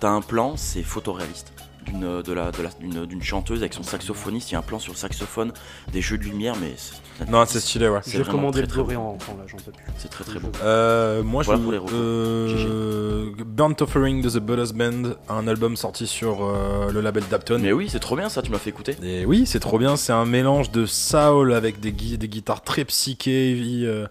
t'as 0.00 0.10
un 0.10 0.20
plan, 0.20 0.56
c'est 0.56 0.82
photoréaliste. 0.82 1.52
D'une, 1.86 2.22
de 2.22 2.32
la, 2.32 2.50
de 2.50 2.62
la- 2.62 2.70
d'une, 2.80 3.06
d'une 3.06 3.22
chanteuse 3.22 3.60
avec 3.60 3.72
son 3.72 3.82
saxophoniste, 3.82 4.50
il 4.50 4.52
y 4.52 4.56
a 4.56 4.58
un 4.58 4.62
plan 4.62 4.78
sur 4.78 4.92
le 4.92 4.98
saxophone, 4.98 5.52
des 5.92 6.02
jeux 6.02 6.18
de 6.18 6.24
lumière, 6.24 6.54
mais 6.60 6.74
c'est, 6.76 7.30
Non, 7.30 7.44
c'est 7.46 7.60
stylé, 7.60 7.88
ouais. 7.88 8.00
c'est 8.02 8.10
J'ai 8.12 8.18
vraiment 8.18 8.32
commandé 8.38 8.58
très, 8.58 8.62
le 8.62 8.66
très 8.68 8.76
Blu-ray 8.82 8.96
beau. 8.96 9.02
en 9.02 9.10
rentrant 9.12 9.36
là, 9.38 9.44
j'en 9.46 9.56
peux 9.56 9.72
plus. 9.72 9.84
C'est 9.96 10.08
très 10.10 10.24
très 10.24 10.38
beau. 10.38 10.48
Euh, 10.62 11.22
moi, 11.22 11.42
Voilà 11.44 11.58
je 11.58 11.64
pour 11.64 11.72
les 11.72 11.78
euh, 11.94 13.30
Burnt 13.46 13.80
Offering 13.80 14.22
de 14.22 14.28
The 14.30 14.38
Buddha's 14.38 14.72
Band, 14.72 15.14
un 15.28 15.48
album 15.48 15.76
sorti 15.76 16.06
sur 16.06 16.44
euh, 16.44 16.90
le 16.92 17.00
label 17.00 17.24
Dapton. 17.30 17.58
Mais 17.60 17.72
oui, 17.72 17.88
c'est 17.90 18.00
trop 18.00 18.16
bien 18.16 18.28
ça, 18.28 18.42
tu 18.42 18.50
m'as 18.50 18.58
fait 18.58 18.70
écouter. 18.70 18.96
Et 19.02 19.24
oui, 19.24 19.46
c'est 19.46 19.60
trop 19.60 19.78
bien. 19.78 19.96
C'est 19.96 20.12
un 20.12 20.26
mélange 20.26 20.70
de 20.70 20.86
soul 20.86 21.52
avec 21.54 21.80
des, 21.80 21.92
gui- 21.92 22.18
des 22.18 22.28
guitares 22.28 22.62
très 22.62 22.84
psyché, 22.84 23.52
heavy, 23.52 23.86
euh, 23.86 24.06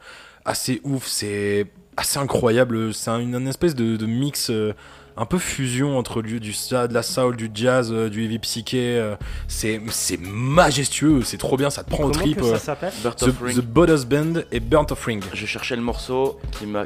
assez 0.46 0.82
ouf. 0.84 1.06
C'est 1.08 1.68
assez 1.96 2.18
incroyable. 2.20 2.94
C'est 2.94 3.12
un- 3.12 3.20
une, 3.20 3.36
une 3.36 3.48
espèce 3.48 3.76
de, 3.76 3.98
de 3.98 4.06
mix. 4.06 4.50
euh, 4.50 4.74
un 5.18 5.26
peu 5.26 5.38
fusion 5.38 5.98
entre 5.98 6.22
du, 6.22 6.40
du 6.40 6.52
de 6.52 6.94
la 6.94 7.04
soul, 7.04 7.36
du 7.36 7.50
jazz, 7.54 7.92
euh, 7.92 8.10
du 8.10 8.24
heavy 8.24 8.40
psyché. 8.40 8.98
euh, 9.00 9.16
c'est 9.48 9.82
c'est 9.90 10.20
majestueux, 10.20 11.22
c'est 11.24 11.38
trop 11.38 11.58
bien, 11.58 11.70
ça 11.70 11.84
te 11.84 11.90
prend 11.90 12.04
au 12.06 12.12
trip. 12.12 12.38
que 12.40 12.46
euh. 12.46 12.52
ça 12.54 12.60
s'appelle 12.60 12.94
The, 13.04 13.56
The 13.56 14.06
Band 14.06 14.42
et 14.52 14.60
Burnt 14.60 14.92
Offering. 14.92 15.22
je 15.34 15.46
cherchais 15.46 15.76
le 15.76 15.82
morceau 15.82 16.40
qui 16.52 16.66
m'a. 16.66 16.86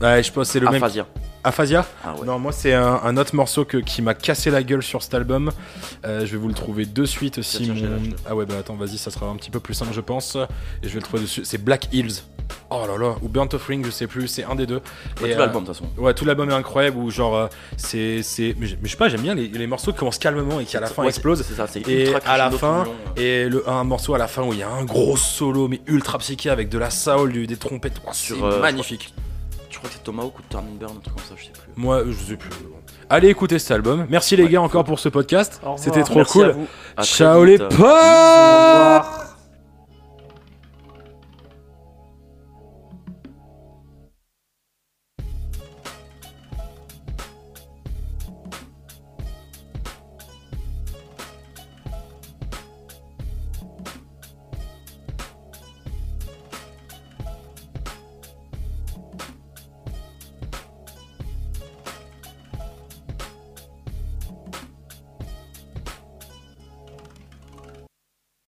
Ouais, 0.00 0.22
je 0.22 0.32
pense 0.32 0.48
c'est 0.50 0.60
le 0.60 0.66
même. 0.66 0.76
Aphasia. 0.82 1.06
Aphasia 1.44 1.86
Ah 2.04 2.14
ouais. 2.14 2.26
Non, 2.26 2.38
moi 2.38 2.52
c'est 2.52 2.74
un, 2.74 3.00
un 3.04 3.16
autre 3.16 3.34
morceau 3.34 3.64
que, 3.64 3.78
qui 3.78 4.02
m'a 4.02 4.14
cassé 4.14 4.50
la 4.50 4.62
gueule 4.62 4.82
sur 4.82 5.02
cet 5.02 5.14
album. 5.14 5.50
Euh, 6.04 6.26
je 6.26 6.32
vais 6.32 6.36
vous 6.36 6.48
le 6.48 6.54
trouver 6.54 6.84
de 6.84 7.04
suite 7.04 7.40
tiens, 7.42 7.74
mon-. 7.74 8.14
Ah 8.28 8.34
ouais, 8.34 8.44
bah 8.44 8.54
attends, 8.58 8.74
vas-y, 8.74 8.98
ça 8.98 9.10
sera 9.10 9.26
un 9.26 9.36
petit 9.36 9.50
peu 9.50 9.60
plus 9.60 9.74
simple, 9.74 9.92
je 9.94 10.00
pense. 10.00 10.36
Et 10.82 10.88
je 10.88 10.94
vais 10.94 10.96
le 11.00 11.02
trouver 11.02 11.22
dessus. 11.22 11.42
C'est 11.44 11.62
Black 11.62 11.88
Hills. 11.92 12.22
Oh 12.70 12.84
là 12.86 12.98
là, 12.98 13.14
ou 13.22 13.28
Burnt 13.28 13.48
Offering, 13.54 13.84
je 13.84 13.90
sais 13.90 14.06
plus, 14.06 14.28
c'est 14.28 14.44
un 14.44 14.54
des 14.54 14.66
deux. 14.66 14.76
Ouais, 15.22 15.30
Et, 15.30 15.32
tout 15.32 15.36
euh, 15.36 15.38
l'album 15.38 15.62
de 15.62 15.68
toute 15.68 15.76
façon. 15.76 15.88
Ouais, 15.98 16.12
tout 16.14 16.24
l'album 16.24 16.50
est 16.50 16.54
incroyable. 16.54 16.96
Où 16.98 17.10
genre, 17.10 17.34
euh, 17.36 17.46
c'est. 17.76 18.22
c'est- 18.22 18.54
Mais 18.58 18.66
je 18.66 18.74
mais 18.76 18.84
je 18.84 18.90
sais 18.90 18.96
pas, 18.96 19.08
j'aime 19.08 19.22
bien 19.22 19.34
les, 19.34 19.48
les 19.48 19.66
morceaux 19.66 19.92
qui 19.92 19.98
commencent 19.98 20.18
calmement 20.18 20.60
et 20.60 20.64
qui 20.64 20.76
à 20.76 20.80
la 20.80 20.86
fin 20.88 21.02
Ouais, 21.02 21.08
explosent. 21.08 21.42
C'est 21.46 21.54
ça, 21.54 21.66
c'est 21.66 21.80
Et 21.88 22.10
ultra 22.10 22.30
à 22.32 22.36
la 22.38 22.50
fin, 22.50 22.84
euh. 23.16 23.20
Et 23.20 23.48
le, 23.48 23.68
un 23.68 23.84
morceau 23.84 24.14
à 24.14 24.18
la 24.18 24.28
fin 24.28 24.42
où 24.42 24.52
il 24.52 24.58
y 24.58 24.62
a 24.62 24.68
un 24.70 24.84
gros 24.84 25.16
solo, 25.16 25.68
mais 25.68 25.80
ultra 25.86 26.18
psyché 26.18 26.50
avec 26.50 26.68
de 26.68 26.78
la 26.78 26.90
soul, 26.90 27.32
du- 27.32 27.46
des 27.46 27.56
trompettes. 27.56 28.00
Oh, 28.06 28.10
c'est 28.12 28.34
euh, 28.42 28.60
magnifique. 28.60 29.14
Je 29.70 29.76
crois 29.78 29.88
que 29.90 29.96
c'est 29.96 30.02
Tomahawk 30.02 30.38
ou 30.38 30.42
Turning 30.50 30.76
Burn, 30.78 30.92
un 30.96 31.00
truc 31.00 31.14
comme 31.16 31.24
ça, 31.24 31.34
je 31.36 31.44
sais 31.44 31.50
plus. 31.52 31.70
Moi, 31.76 32.02
je 32.08 32.12
sais 32.32 32.36
plus. 32.36 32.50
allez 33.08 33.28
écouter 33.28 33.58
cet 33.58 33.70
album. 33.70 34.06
Merci 34.10 34.34
les 34.36 34.44
Ouais, 34.44 34.50
gars 34.50 34.62
encore 34.62 34.84
pour 34.84 34.98
ce 34.98 35.08
podcast. 35.08 35.60
C'était 35.76 36.02
trop 36.02 36.16
Merci 36.16 36.32
cool. 36.32 36.44
à 36.46 36.48
vous. 36.52 36.66
À 36.96 37.02
très 37.02 37.06
Ciao 37.16 37.44
les 37.44 37.58
potes. 37.58 37.74